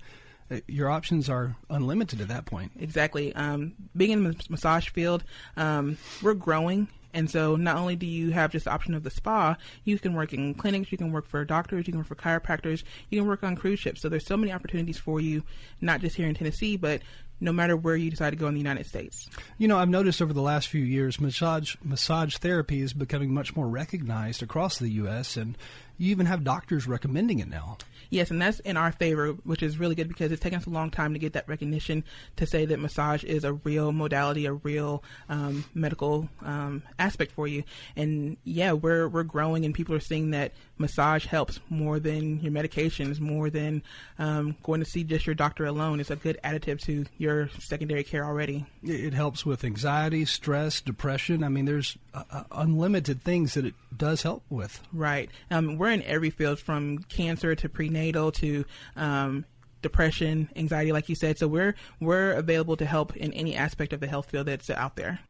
uh, 0.51 0.61
your 0.67 0.91
options 0.91 1.29
are 1.29 1.57
unlimited 1.71 2.21
at 2.21 2.29
that 2.29 2.45
point. 2.45 2.73
Exactly. 2.79 3.35
Um, 3.35 3.75
being 3.97 4.11
in 4.11 4.25
the 4.25 4.37
massage 4.49 4.89
field, 4.89 5.25
um, 5.57 5.97
we're 6.23 6.35
growing. 6.35 6.89
And 7.15 7.31
so 7.31 7.55
not 7.55 7.77
only 7.77 7.95
do 7.95 8.07
you 8.07 8.33
have 8.33 8.51
just 8.51 8.65
the 8.65 8.73
option 8.73 8.93
of 8.93 9.05
the 9.05 9.11
spa, 9.11 9.57
you 9.85 9.99
can 10.01 10.15
work 10.15 10.33
in 10.33 10.53
clinics, 10.53 10.91
you 10.91 10.99
can 10.99 11.13
work 11.13 11.29
for 11.29 11.45
doctors, 11.45 11.87
you 11.87 11.93
can 11.93 11.99
work 11.99 12.09
for 12.09 12.17
chiropractors, 12.17 12.83
you 13.09 13.21
can 13.21 13.29
work 13.29 13.45
on 13.45 13.55
cruise 13.55 13.79
ships. 13.79 14.03
So 14.03 14.09
there's 14.09 14.27
so 14.27 14.37
many 14.37 14.53
opportunities 14.53 14.99
for 14.99 15.21
you, 15.21 15.45
not 15.81 16.01
just 16.01 16.17
here 16.17 16.27
in 16.27 16.35
Tennessee, 16.35 16.77
but 16.77 17.03
no 17.41 17.53
matter 17.53 17.77
where 17.77 17.97
you 17.97 18.11
decide 18.11 18.31
to 18.31 18.37
go 18.37 18.47
in 18.49 18.55
the 18.55 18.61
United 18.61 18.87
States. 18.87 19.29
You 19.59 19.69
know, 19.69 19.79
I've 19.79 19.89
noticed 19.89 20.23
over 20.23 20.33
the 20.33 20.43
last 20.43 20.69
few 20.69 20.83
years, 20.83 21.21
massage 21.21 21.77
massage 21.83 22.37
therapy 22.37 22.81
is 22.81 22.93
becoming 22.93 23.33
much 23.33 23.55
more 23.57 23.69
recognized 23.69 24.43
across 24.43 24.79
the 24.79 24.89
U.S. 24.91 25.37
and 25.37 25.57
You 25.99 26.11
even 26.11 26.27
have 26.27 26.45
doctors 26.45 26.87
recommending 26.87 27.39
it 27.41 27.49
now. 27.49 27.79
Yes, 28.11 28.31
and 28.31 28.41
that's 28.41 28.61
in 28.61 28.77
our 28.77 28.93
favor, 28.93 29.33
which 29.45 29.63
is 29.63 29.79
really 29.79 29.95
good 29.95 30.09
because 30.09 30.33
it's 30.33 30.43
taken 30.43 30.59
us 30.59 30.67
a 30.67 30.71
long 30.71 30.91
time 30.91 31.13
to 31.13 31.19
get 31.19 31.33
that 31.35 31.49
recognition 31.49 32.05
to 32.37 32.47
say 32.47 32.65
that 32.67 32.79
massage 32.79 33.25
is 33.25 33.45
a 33.45 33.53
real 33.53 33.93
modality, 33.93 34.47
a 34.47 34.53
real 34.53 35.03
um, 35.29 35.65
medical 35.75 36.29
um, 36.43 36.83
aspect 36.99 37.33
for 37.33 37.47
you. 37.47 37.65
And 37.97 38.37
yeah, 38.45 38.73
we're 38.73 39.09
we're 39.09 39.23
growing, 39.23 39.65
and 39.65 39.75
people 39.75 39.95
are 39.95 40.01
seeing 40.01 40.31
that 40.31 40.53
massage 40.79 41.27
helps 41.27 41.61
more 41.69 41.99
than 41.99 42.41
your 42.41 42.53
medications, 42.53 43.21
more 43.21 43.51
than 43.51 43.83
um, 44.19 44.57
going 44.63 44.81
to 44.81 44.87
see 44.87 45.05
just 45.05 45.27
your 45.27 45.35
doctor 45.35 45.65
alone. 45.67 46.01
It's 46.01 46.11
a 46.11 46.17
good 46.17 46.39
additive 46.45 46.81
to 46.83 47.05
your 47.19 47.49
secondary 47.61 48.05
care 48.05 48.25
already. 48.25 48.67
It 48.83 49.15
helps 49.15 49.47
with 49.47 49.65
anxiety, 49.65 50.25
stress, 50.25 50.81
depression. 50.81 51.45
I 51.45 51.49
mean, 51.49 51.65
there's 51.65 51.97
uh, 52.13 52.25
uh, 52.31 52.45
unlimited 52.53 53.23
things 53.23 53.55
that 53.55 53.65
it 53.65 53.75
does 53.97 54.23
help 54.23 54.43
with. 54.51 54.83
Right. 54.93 55.31
Um, 55.51 55.79
we're 55.79 55.91
in 55.91 56.03
every 56.03 56.31
field 56.31 56.59
from 56.59 56.99
cancer 56.99 57.55
to 57.55 57.69
prenatal 57.69 58.04
to 58.13 58.65
um, 58.97 59.45
depression, 59.83 60.49
anxiety, 60.57 60.93
like 60.93 61.09
you 61.09 61.15
said. 61.15 61.39
So 61.39 61.47
we're 61.47 61.75
we're 62.01 62.33
available 62.33 62.77
to 62.79 62.87
help 62.87 63.17
in 63.17 63.33
any 63.33 63.55
aspect 63.55 63.93
of 63.93 64.01
the 64.01 64.09
health 64.09 64.31
field 64.31 64.47
that's 64.47 64.71
out 64.71 64.97
there. 64.97 65.21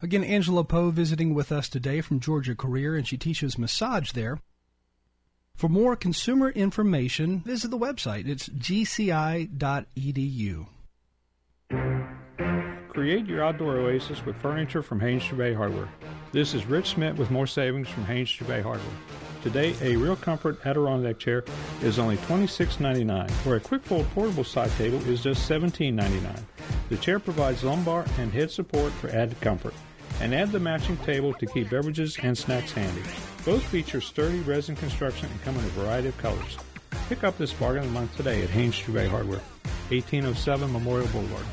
Again, 0.00 0.24
Angela 0.24 0.64
Poe 0.64 0.90
visiting 0.90 1.34
with 1.34 1.52
us 1.52 1.68
today 1.68 2.00
from 2.00 2.18
Georgia 2.18 2.56
Career, 2.56 2.96
and 2.96 3.06
she 3.06 3.16
teaches 3.16 3.58
massage 3.58 4.12
there. 4.12 4.40
For 5.54 5.68
more 5.68 5.94
consumer 5.94 6.50
information, 6.50 7.40
visit 7.40 7.70
the 7.70 7.78
website. 7.78 8.26
It's 8.26 8.48
gci.edu. 8.48 9.46
Create 12.88 13.26
your 13.26 13.44
outdoor 13.44 13.78
oasis 13.78 14.24
with 14.26 14.36
furniture 14.36 14.82
from 14.82 15.00
Haynes 15.00 15.28
Bay 15.28 15.54
Hardware. 15.54 15.88
This 16.32 16.52
is 16.52 16.66
Rich 16.66 16.90
Smith 16.90 17.16
with 17.16 17.30
more 17.30 17.46
savings 17.46 17.88
from 17.88 18.04
Haynes 18.04 18.36
Bay 18.46 18.60
Hardware. 18.60 18.96
Today, 19.42 19.74
a 19.82 19.96
Real 19.96 20.14
Comfort 20.14 20.64
Adirondack 20.64 21.18
chair 21.18 21.42
is 21.82 21.98
only 21.98 22.16
$26.99, 22.18 23.28
where 23.44 23.56
a 23.56 23.60
quick 23.60 23.82
fold 23.82 24.08
portable 24.10 24.44
side 24.44 24.70
table 24.72 25.04
is 25.08 25.20
just 25.20 25.50
$17.99. 25.50 26.40
The 26.88 26.96
chair 26.98 27.18
provides 27.18 27.64
lumbar 27.64 28.06
and 28.18 28.32
head 28.32 28.52
support 28.52 28.92
for 28.92 29.10
added 29.10 29.40
comfort. 29.40 29.74
And 30.20 30.32
add 30.32 30.52
the 30.52 30.60
matching 30.60 30.96
table 30.98 31.34
to 31.34 31.46
keep 31.46 31.70
beverages 31.70 32.16
and 32.22 32.38
snacks 32.38 32.70
handy. 32.70 33.02
Both 33.44 33.64
feature 33.64 34.00
sturdy 34.00 34.40
resin 34.40 34.76
construction 34.76 35.28
and 35.28 35.42
come 35.42 35.56
in 35.56 35.64
a 35.64 35.68
variety 35.68 36.08
of 36.08 36.18
colors. 36.18 36.56
Pick 37.08 37.24
up 37.24 37.36
this 37.36 37.52
bargain 37.52 37.82
of 37.82 37.88
the 37.88 37.94
month 37.98 38.16
today 38.16 38.42
at 38.42 38.50
Haynes 38.50 38.80
Bay 38.82 39.08
Hardware, 39.08 39.40
1807 39.88 40.72
Memorial 40.72 41.08
Boulevard. 41.08 41.46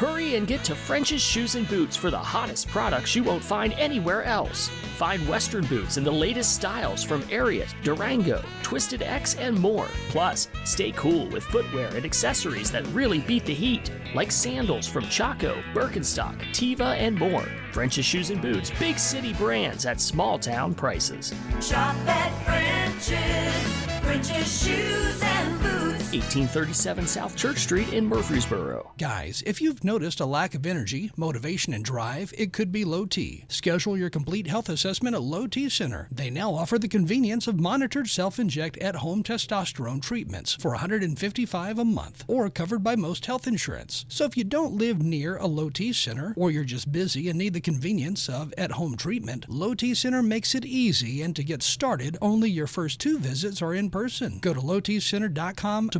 Hurry 0.00 0.36
and 0.36 0.46
get 0.46 0.64
to 0.64 0.74
French's 0.74 1.20
Shoes 1.20 1.56
and 1.56 1.68
Boots 1.68 1.94
for 1.94 2.10
the 2.10 2.16
hottest 2.16 2.68
products 2.68 3.14
you 3.14 3.22
won't 3.22 3.44
find 3.44 3.74
anywhere 3.74 4.22
else. 4.22 4.68
Find 4.96 5.28
Western 5.28 5.66
boots 5.66 5.98
in 5.98 6.04
the 6.04 6.10
latest 6.10 6.54
styles 6.54 7.04
from 7.04 7.20
Ariat, 7.24 7.74
Durango, 7.82 8.42
Twisted 8.62 9.02
X, 9.02 9.34
and 9.34 9.60
more. 9.60 9.88
Plus, 10.08 10.48
stay 10.64 10.90
cool 10.92 11.26
with 11.26 11.44
footwear 11.44 11.88
and 11.88 12.06
accessories 12.06 12.70
that 12.70 12.86
really 12.94 13.18
beat 13.20 13.44
the 13.44 13.52
heat, 13.52 13.92
like 14.14 14.32
sandals 14.32 14.88
from 14.88 15.04
Chaco, 15.10 15.62
Birkenstock, 15.74 16.38
Teva, 16.54 16.96
and 16.96 17.18
more. 17.18 17.44
French's 17.70 18.06
Shoes 18.06 18.30
and 18.30 18.40
Boots, 18.40 18.72
big 18.78 18.98
city 18.98 19.34
brands 19.34 19.84
at 19.84 20.00
small 20.00 20.38
town 20.38 20.74
prices. 20.74 21.34
Shop 21.60 21.94
at 22.06 22.32
French's, 22.46 24.00
French's 24.00 24.64
Shoes 24.64 25.22
and 25.22 25.60
Boots. 25.60 25.99
1837 26.12 27.06
South 27.06 27.36
Church 27.36 27.58
Street 27.58 27.92
in 27.92 28.04
Murfreesboro. 28.04 28.92
Guys, 28.98 29.42
if 29.46 29.60
you've 29.60 29.84
noticed 29.84 30.20
a 30.20 30.26
lack 30.26 30.54
of 30.54 30.66
energy, 30.66 31.12
motivation, 31.16 31.72
and 31.72 31.84
drive, 31.84 32.34
it 32.36 32.52
could 32.52 32.72
be 32.72 32.84
low 32.84 33.06
T. 33.06 33.44
Schedule 33.48 33.96
your 33.96 34.10
complete 34.10 34.46
health 34.48 34.68
assessment 34.68 35.14
at 35.14 35.22
Low 35.22 35.46
T 35.46 35.68
Center. 35.68 36.08
They 36.10 36.30
now 36.30 36.52
offer 36.52 36.78
the 36.78 36.88
convenience 36.88 37.46
of 37.46 37.60
monitored 37.60 38.08
self-inject 38.08 38.76
at-home 38.78 39.22
testosterone 39.22 40.02
treatments 40.02 40.54
for 40.54 40.74
$155 40.76 41.78
a 41.78 41.84
month, 41.84 42.24
or 42.26 42.50
covered 42.50 42.82
by 42.82 42.96
most 42.96 43.26
health 43.26 43.46
insurance. 43.46 44.04
So 44.08 44.24
if 44.24 44.36
you 44.36 44.44
don't 44.44 44.74
live 44.74 45.02
near 45.02 45.36
a 45.36 45.46
Low 45.46 45.70
T 45.70 45.92
Center, 45.92 46.34
or 46.36 46.50
you're 46.50 46.64
just 46.64 46.90
busy 46.90 47.28
and 47.28 47.38
need 47.38 47.54
the 47.54 47.60
convenience 47.60 48.28
of 48.28 48.52
at-home 48.58 48.96
treatment, 48.96 49.46
Low 49.48 49.74
T 49.74 49.94
Center 49.94 50.22
makes 50.22 50.54
it 50.54 50.64
easy. 50.64 51.22
And 51.22 51.36
to 51.36 51.44
get 51.44 51.62
started, 51.62 52.18
only 52.20 52.50
your 52.50 52.66
first 52.66 53.00
two 53.00 53.18
visits 53.18 53.62
are 53.62 53.74
in 53.74 53.90
person. 53.90 54.38
Go 54.40 54.52
to 54.52 54.60
lowtcenter.com 54.60 55.90
to 55.90 55.99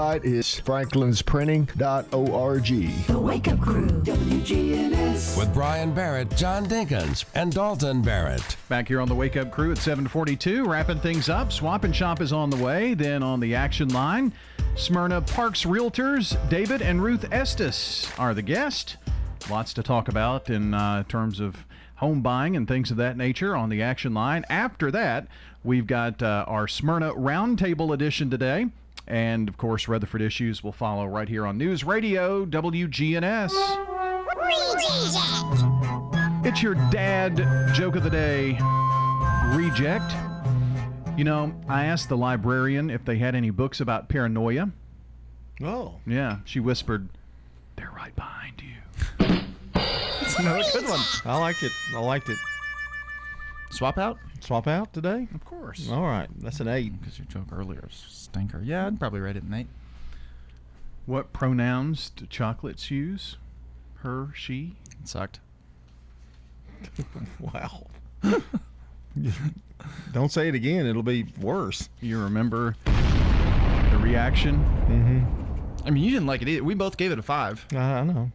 is 0.00 0.62
franklinsprinting.org. 0.64 3.06
The 3.06 3.18
Wake 3.18 3.48
Up 3.48 3.60
Crew, 3.60 3.86
WGNS. 3.86 5.36
With 5.36 5.52
Brian 5.52 5.92
Barrett, 5.92 6.34
John 6.36 6.64
Dinkins, 6.64 7.26
and 7.34 7.52
Dalton 7.52 8.00
Barrett. 8.00 8.56
Back 8.70 8.88
here 8.88 9.02
on 9.02 9.08
the 9.08 9.14
Wake 9.14 9.36
Up 9.36 9.50
Crew 9.50 9.72
at 9.72 9.78
742, 9.78 10.64
wrapping 10.64 11.00
things 11.00 11.28
up. 11.28 11.52
Swap 11.52 11.84
and 11.84 11.94
Shop 11.94 12.22
is 12.22 12.32
on 12.32 12.48
the 12.48 12.56
way. 12.56 12.94
Then 12.94 13.22
on 13.22 13.40
the 13.40 13.54
action 13.54 13.90
line, 13.90 14.32
Smyrna 14.74 15.20
Parks 15.20 15.64
Realtors, 15.64 16.34
David 16.48 16.80
and 16.80 17.02
Ruth 17.02 17.30
Estes 17.30 18.10
are 18.18 18.32
the 18.32 18.40
guest. 18.40 18.96
Lots 19.50 19.74
to 19.74 19.82
talk 19.82 20.08
about 20.08 20.48
in 20.48 20.72
uh, 20.72 21.02
terms 21.04 21.40
of 21.40 21.66
home 21.96 22.22
buying 22.22 22.56
and 22.56 22.66
things 22.66 22.90
of 22.90 22.96
that 22.96 23.18
nature 23.18 23.54
on 23.54 23.68
the 23.68 23.82
action 23.82 24.14
line. 24.14 24.46
After 24.48 24.90
that, 24.92 25.26
we've 25.62 25.86
got 25.86 26.22
uh, 26.22 26.46
our 26.48 26.66
Smyrna 26.66 27.12
Roundtable 27.12 27.92
edition 27.92 28.30
today. 28.30 28.68
And 29.10 29.48
of 29.48 29.56
course, 29.56 29.88
Rutherford 29.88 30.22
Issues 30.22 30.62
will 30.62 30.70
follow 30.70 31.04
right 31.04 31.28
here 31.28 31.44
on 31.44 31.58
News 31.58 31.82
Radio 31.82 32.46
WGNS. 32.46 33.50
It's 36.46 36.62
your 36.62 36.76
dad 36.92 37.74
joke 37.74 37.96
of 37.96 38.04
the 38.04 38.10
day 38.10 38.56
reject. 39.56 40.14
You 41.18 41.24
know, 41.24 41.52
I 41.68 41.86
asked 41.86 42.08
the 42.08 42.16
librarian 42.16 42.88
if 42.88 43.04
they 43.04 43.18
had 43.18 43.34
any 43.34 43.50
books 43.50 43.80
about 43.80 44.08
paranoia. 44.08 44.70
Oh. 45.60 45.96
Yeah, 46.06 46.38
she 46.44 46.60
whispered, 46.60 47.08
"They're 47.74 47.90
right 47.90 48.14
behind 48.14 48.62
you." 48.62 48.76
That's 49.74 50.38
another 50.38 50.62
good 50.72 50.88
one. 50.88 51.00
I 51.24 51.36
liked 51.36 51.64
it. 51.64 51.72
I 51.96 51.98
liked 51.98 52.28
it. 52.28 52.38
Swap 53.70 53.98
out? 53.98 54.18
Swap 54.40 54.66
out 54.66 54.92
today? 54.92 55.28
Of 55.34 55.44
course. 55.44 55.88
All 55.90 56.02
right. 56.02 56.28
That's 56.38 56.60
an 56.60 56.68
eight. 56.68 56.98
Because 56.98 57.18
your 57.18 57.26
joke 57.26 57.48
earlier 57.52 57.80
was 57.82 58.04
stinker. 58.08 58.60
Yeah, 58.62 58.86
I'd 58.86 58.98
probably 58.98 59.20
rate 59.20 59.36
it 59.36 59.42
an 59.42 59.54
eight. 59.54 59.68
What 61.06 61.32
pronouns 61.32 62.10
do 62.10 62.26
chocolates 62.26 62.90
use? 62.90 63.36
Her, 63.96 64.28
she? 64.34 64.76
It 65.00 65.08
sucked. 65.08 65.40
wow. 67.40 67.86
Don't 70.12 70.32
say 70.32 70.48
it 70.48 70.54
again. 70.54 70.86
It'll 70.86 71.02
be 71.02 71.26
worse. 71.40 71.88
You 72.00 72.22
remember 72.22 72.76
the 72.84 73.98
reaction? 74.00 74.56
Mm-hmm. 74.88 75.86
I 75.86 75.90
mean, 75.90 76.02
you 76.02 76.10
didn't 76.10 76.26
like 76.26 76.42
it 76.42 76.48
either. 76.48 76.64
We 76.64 76.74
both 76.74 76.96
gave 76.96 77.12
it 77.12 77.18
a 77.18 77.22
five. 77.22 77.66
Uh, 77.74 77.78
I 77.78 78.04
know. 78.04 78.30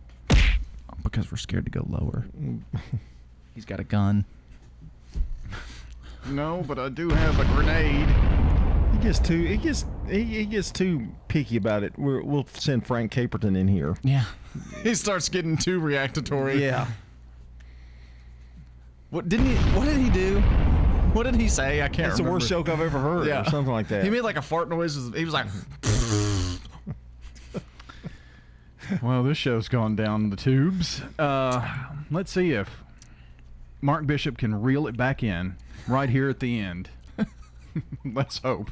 Because 1.04 1.32
we're 1.32 1.38
scared 1.38 1.66
to 1.66 1.72
go 1.72 1.86
lower. 1.88 2.26
He's 3.56 3.66
got 3.66 3.80
a 3.80 3.84
gun. 3.84 4.26
No, 6.30 6.64
but 6.68 6.80
I 6.80 6.90
do 6.90 7.10
have 7.10 7.40
a 7.40 7.46
grenade. 7.46 8.08
He 8.94 8.98
gets 9.00 9.20
too. 9.20 9.44
He 9.44 9.58
gets. 9.58 9.86
He, 10.10 10.24
he 10.24 10.46
gets 10.46 10.72
too 10.72 11.08
picky 11.28 11.58
about 11.58 11.84
it. 11.84 11.98
We're, 11.98 12.24
we'll 12.24 12.48
send 12.54 12.86
Frank 12.86 13.12
Caperton 13.12 13.58
in 13.58 13.68
here. 13.68 13.98
Yeah. 14.04 14.26
he 14.84 14.96
starts 14.96 15.30
getting 15.30 15.58
too 15.58 15.80
reactatory. 15.80 16.60
Yeah. 16.60 16.88
What 19.10 19.30
didn't 19.30 19.48
he? 19.48 19.56
What 19.78 19.86
did 19.86 19.98
he 19.98 20.10
do? 20.10 20.40
What 21.14 21.24
did 21.24 21.36
he 21.36 21.48
say? 21.48 21.82
I 21.82 21.88
can't. 21.88 22.10
That's 22.10 22.18
the 22.18 22.30
worst 22.30 22.50
joke 22.50 22.70
I've 22.70 22.82
ever 22.82 23.00
heard, 23.00 23.28
or 23.28 23.50
something 23.50 23.72
like 23.72 23.88
that. 23.90 24.04
He 24.04 24.10
made 24.10 24.22
like 24.22 24.38
a 24.38 24.42
fart 24.42 24.70
noise. 24.70 24.96
He 25.16 25.24
was 25.24 25.34
like, 25.34 25.48
Well, 29.02 29.24
this 29.24 29.38
show's 29.38 29.68
gone 29.68 29.96
down 29.96 30.30
the 30.30 30.36
tubes. 30.36 31.02
Uh, 31.18 31.68
let's 32.12 32.32
see 32.32 32.52
if 32.52 32.84
Mark 33.82 34.06
Bishop 34.06 34.38
can 34.38 34.62
reel 34.62 34.88
it 34.88 34.98
back 34.98 35.24
in 35.24 35.56
right 35.88 36.10
here 36.10 36.30
at 36.30 36.40
the 36.40 36.60
end. 36.60 36.90
let's 38.06 38.40
hope. 38.40 38.70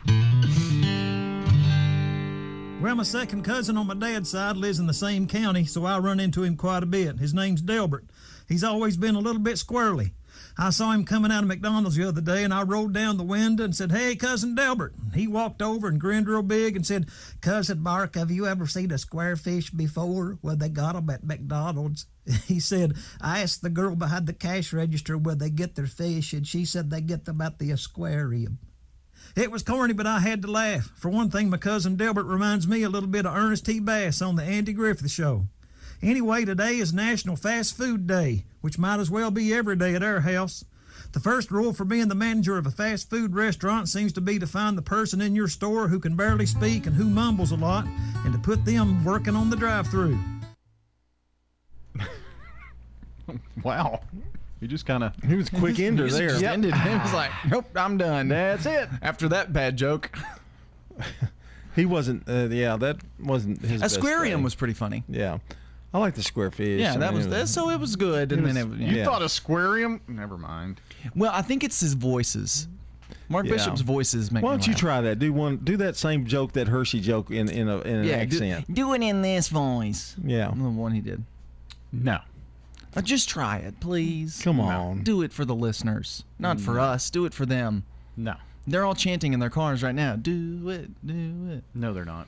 Well, 2.84 2.96
my 2.96 3.04
second 3.04 3.44
cousin 3.44 3.78
on 3.78 3.88
my 3.88 3.94
dad's 3.94 4.30
side 4.30 4.58
lives 4.58 4.80
in 4.80 4.88
the 4.88 4.94
same 4.94 5.28
county, 5.28 5.66
so 5.66 5.86
I 5.86 6.00
run 6.00 6.20
into 6.20 6.44
him 6.44 6.58
quite 6.58 6.84
a 6.84 6.86
bit. 6.86 7.18
His 7.18 7.34
name's 7.34 7.62
Delbert. 7.62 8.06
He's 8.50 8.64
always 8.64 8.98
been 8.98 9.16
a 9.16 9.20
little 9.20 9.42
bit 9.42 9.56
squirrely. 9.56 10.12
I 10.58 10.70
saw 10.70 10.92
him 10.92 11.04
coming 11.04 11.32
out 11.32 11.44
of 11.44 11.48
McDonald's 11.48 11.96
the 11.96 12.08
other 12.08 12.22
day, 12.22 12.44
and 12.44 12.54
I 12.54 12.62
rolled 12.62 12.94
down 12.94 13.18
the 13.18 13.24
window 13.24 13.64
and 13.64 13.76
said, 13.76 13.92
Hey, 13.92 14.16
Cousin 14.16 14.54
Delbert. 14.54 14.94
He 15.14 15.28
walked 15.28 15.62
over 15.62 15.88
and 15.88 16.00
grinned 16.00 16.28
real 16.28 16.44
big 16.44 16.76
and 16.76 16.86
said, 16.86 17.08
Cousin 17.42 17.82
Mark, 17.82 18.16
have 18.16 18.30
you 18.30 18.46
ever 18.46 18.68
seen 18.68 18.92
a 18.92 18.98
square 18.98 19.36
fish 19.36 19.72
before? 19.72 20.38
Well, 20.42 20.56
they 20.56 20.70
got 20.70 20.96
'em 20.96 21.10
at 21.10 21.24
McDonald's. 21.24 22.06
He 22.46 22.60
said, 22.60 22.94
I 23.20 23.42
asked 23.42 23.62
the 23.64 23.70
girl 23.70 23.96
behind 23.96 24.28
the 24.28 24.34
cash 24.34 24.72
register 24.72 25.18
where 25.18 25.36
they 25.36 25.50
get 25.50 25.76
their 25.76 25.88
fish, 25.88 26.34
and 26.34 26.48
she 26.48 26.66
said 26.66 26.90
they 26.90 27.02
get 27.02 27.26
them 27.26 27.42
at 27.42 27.60
the 27.60 27.72
aquarium. 27.72 28.60
It 29.36 29.52
was 29.52 29.64
corny, 29.64 29.94
but 29.94 30.06
I 30.06 30.20
had 30.20 30.42
to 30.44 30.52
laugh. 30.52 30.92
For 30.96 31.10
one 31.10 31.32
thing, 31.32 31.50
my 31.50 31.58
cousin 31.58 31.96
Delbert 31.96 32.26
reminds 32.26 32.68
me 32.68 32.84
a 32.84 32.90
little 32.90 33.10
bit 33.10 33.26
of 33.26 33.36
Ernest 33.36 33.66
T. 33.66 33.80
Bass 33.80 34.22
on 34.22 34.36
the 34.36 34.44
Andy 34.44 34.74
Griffith 34.74 35.10
Show. 35.10 35.48
Anyway, 36.04 36.44
today 36.44 36.78
is 36.78 36.94
National 36.94 37.38
Fast 37.38 37.78
Food 37.78 38.06
Day, 38.06 38.44
which 38.60 38.78
might 38.78 39.00
as 39.00 39.10
well 39.10 39.32
be 39.32 39.54
every 39.54 39.78
day 39.78 39.96
at 39.96 40.04
our 40.04 40.20
house. 40.20 40.66
The 41.14 41.22
first 41.22 41.50
rule 41.50 41.72
for 41.72 41.86
being 41.86 42.10
the 42.10 42.16
manager 42.16 42.58
of 42.58 42.66
a 42.68 42.72
fast 42.72 43.10
food 43.10 43.34
restaurant 43.36 43.88
seems 43.88 44.12
to 44.14 44.22
be 44.22 44.38
to 44.40 44.46
find 44.48 44.78
the 44.78 44.82
person 44.82 45.22
in 45.22 45.34
your 45.36 45.48
store 45.48 45.88
who 45.88 46.00
can 46.00 46.18
barely 46.18 46.46
speak 46.46 46.86
and 46.86 46.96
who 46.98 47.06
mumbles 47.06 47.52
a 47.52 47.56
lot, 47.56 47.86
and 48.26 48.34
to 48.34 48.40
put 48.40 48.66
them 48.66 49.04
working 49.06 49.34
on 49.36 49.50
the 49.50 49.56
drive 49.56 49.88
through. 49.88 50.20
wow. 53.64 54.02
You 54.60 54.68
just 54.68 54.86
kind 54.86 55.04
of. 55.06 55.14
He 55.26 55.36
was 55.36 55.50
quick 55.52 55.80
ender 55.80 56.04
He 56.06 56.10
just 56.10 56.20
there. 56.42 56.52
ended. 56.52 56.74
He 56.74 56.90
was 56.90 57.14
like, 57.14 57.32
nope, 57.50 57.66
I'm 57.76 57.98
done. 57.98 58.28
That's 58.28 58.66
it. 58.66 58.90
After 59.02 59.30
that 59.30 59.54
bad 59.54 59.78
joke. 59.78 60.12
He 61.76 61.86
wasn't. 61.86 62.28
Uh, 62.28 62.50
yeah, 62.50 62.76
that 62.78 62.98
wasn't 63.20 63.62
his. 63.64 63.82
best 63.82 63.98
Aquarium 63.98 64.40
thing. 64.40 64.44
was 64.44 64.54
pretty 64.56 64.74
funny. 64.76 65.04
Yeah, 65.10 65.40
I 65.94 66.00
like 66.00 66.16
the 66.16 66.24
square 66.24 66.50
fish. 66.52 66.82
Yeah, 66.82 66.94
I 66.94 66.98
that 66.98 67.10
mean, 67.10 67.18
was 67.18 67.26
it 67.28 67.30
that. 67.30 67.48
So 67.50 67.70
it 67.70 67.80
was 67.80 67.96
good, 67.96 68.32
and 68.32 68.46
it 68.48 68.54
then 68.54 68.70
was- 68.72 68.80
it, 68.80 68.84
You 68.84 68.98
yeah. 68.98 69.06
thought 69.06 69.22
aquarium? 69.22 70.02
Never 70.08 70.38
mind. 70.38 70.82
Well, 71.16 71.32
I 71.34 71.42
think 71.44 71.64
it's 71.64 71.80
his 71.80 71.94
voices. 71.94 72.68
Mark 73.30 73.46
Yeah. 73.46 73.54
Bishop's 73.54 73.82
voices 73.82 74.32
make. 74.32 74.44
Why 74.44 74.52
me 74.52 74.58
don't 74.58 74.68
you 74.68 74.74
laugh. 74.74 74.80
try 74.80 75.02
that? 75.02 75.20
Do 75.20 75.32
one. 75.32 75.58
Do 75.58 75.78
that 75.78 75.96
same 75.96 76.26
joke, 76.26 76.54
that 76.54 76.68
Hershey 76.68 77.00
joke, 77.00 77.30
in 77.32 77.48
in, 77.50 77.70
a, 77.70 77.78
in 77.82 77.96
an 77.98 78.04
Yeah, 78.06 78.26
do- 78.26 78.38
accent. 78.38 78.74
Do, 78.74 78.94
it 78.94 79.02
in 79.04 79.22
this 79.22 79.50
voice. 79.50 80.16
Yeah. 80.24 80.48
The 80.48 80.64
one 80.64 80.94
he 80.94 81.00
did. 81.02 81.24
No. 81.92 82.20
Uh, 82.96 83.02
just 83.02 83.30
try 83.30 83.58
it, 83.58 83.80
please. 83.80 84.42
Come 84.44 84.60
on. 84.60 85.02
Do 85.04 85.22
it 85.22 85.32
for 85.34 85.46
the 85.46 85.56
listeners, 85.56 86.24
not 86.40 86.60
for 86.60 86.80
us. 86.80 87.10
Do 87.10 87.26
it 87.26 87.34
for 87.34 87.46
them. 87.46 87.84
No. 88.18 88.36
They're 88.68 88.86
all 88.86 88.96
chanting 88.96 89.34
in 89.34 89.40
their 89.40 89.50
cars 89.50 89.82
right 89.84 89.96
now. 89.96 90.16
Do 90.16 90.70
it, 90.70 90.90
do 91.06 91.50
it. 91.52 91.64
No, 91.74 91.92
they're 91.94 92.06
not. 92.06 92.28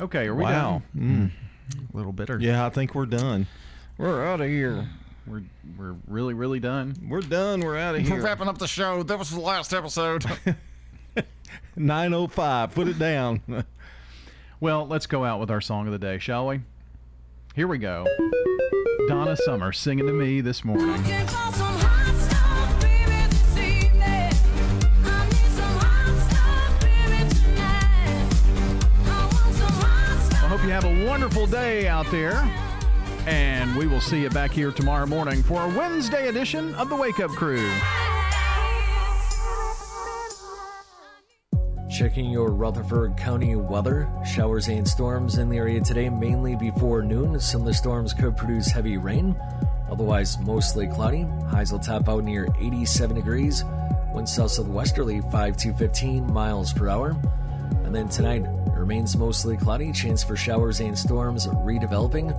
Okay, 0.00 0.26
are 0.26 0.34
we 0.34 0.42
Wow. 0.44 0.82
done? 0.94 1.32
Mm. 1.76 1.90
A 1.92 1.96
little 1.96 2.12
bitter. 2.12 2.38
Yeah, 2.40 2.66
I 2.66 2.70
think 2.70 2.94
we're 2.94 3.06
done. 3.06 3.46
We're 3.98 4.24
out 4.24 4.40
of 4.40 4.48
here. 4.48 4.88
We're 5.26 5.42
we're 5.76 5.94
really 6.06 6.34
really 6.34 6.58
done. 6.60 6.94
We're 7.08 7.20
done. 7.20 7.60
We're 7.60 7.76
out 7.76 7.94
of 7.94 8.00
here. 8.00 8.10
We're 8.10 8.16
here. 8.20 8.24
wrapping 8.24 8.48
up 8.48 8.58
the 8.58 8.66
show. 8.66 9.02
That 9.02 9.18
was 9.18 9.30
the 9.30 9.40
last 9.40 9.72
episode. 9.74 10.24
905. 11.76 12.74
Put 12.74 12.88
it 12.88 12.98
down. 12.98 13.42
Well, 14.62 14.86
let's 14.86 15.06
go 15.06 15.24
out 15.24 15.40
with 15.40 15.50
our 15.50 15.62
song 15.62 15.86
of 15.86 15.92
the 15.94 15.98
day, 15.98 16.18
shall 16.18 16.46
we? 16.48 16.60
Here 17.56 17.66
we 17.66 17.78
go. 17.78 18.06
Donna 19.08 19.34
Summer 19.34 19.72
singing 19.72 20.06
to 20.06 20.12
me 20.12 20.42
this 20.42 20.66
morning. 20.66 21.02
Wonderful 31.20 31.46
day 31.46 31.86
out 31.86 32.10
there. 32.10 32.32
And 33.26 33.76
we 33.76 33.86
will 33.86 34.00
see 34.00 34.22
you 34.22 34.30
back 34.30 34.52
here 34.52 34.72
tomorrow 34.72 35.04
morning 35.04 35.42
for 35.42 35.62
a 35.62 35.68
Wednesday 35.76 36.28
edition 36.28 36.74
of 36.76 36.88
the 36.88 36.96
Wake 36.96 37.20
Up 37.20 37.30
Crew. 37.32 37.70
Checking 41.90 42.30
your 42.30 42.52
Rutherford 42.52 43.18
County 43.18 43.54
weather. 43.54 44.10
Showers 44.24 44.68
and 44.68 44.88
storms 44.88 45.36
in 45.36 45.50
the 45.50 45.58
area 45.58 45.82
today, 45.82 46.08
mainly 46.08 46.56
before 46.56 47.02
noon. 47.02 47.38
Some 47.38 47.60
of 47.60 47.66
the 47.66 47.74
storms 47.74 48.14
could 48.14 48.34
produce 48.34 48.68
heavy 48.70 48.96
rain. 48.96 49.36
Otherwise, 49.90 50.38
mostly 50.38 50.86
cloudy. 50.86 51.26
Highs 51.50 51.70
will 51.70 51.80
top 51.80 52.08
out 52.08 52.24
near 52.24 52.48
87 52.58 53.14
degrees. 53.14 53.62
Winds 54.14 54.34
south 54.34 54.52
southwesterly 54.52 55.20
5 55.30 55.56
to 55.58 55.74
15 55.74 56.32
miles 56.32 56.72
per 56.72 56.88
hour. 56.88 57.14
And 57.84 57.94
then 57.94 58.08
tonight, 58.08 58.46
remains 58.90 59.16
mostly 59.16 59.56
cloudy. 59.56 59.92
Chance 59.92 60.24
for 60.24 60.34
showers 60.34 60.80
and 60.80 60.98
storms 60.98 61.46
redeveloping. 61.46 62.28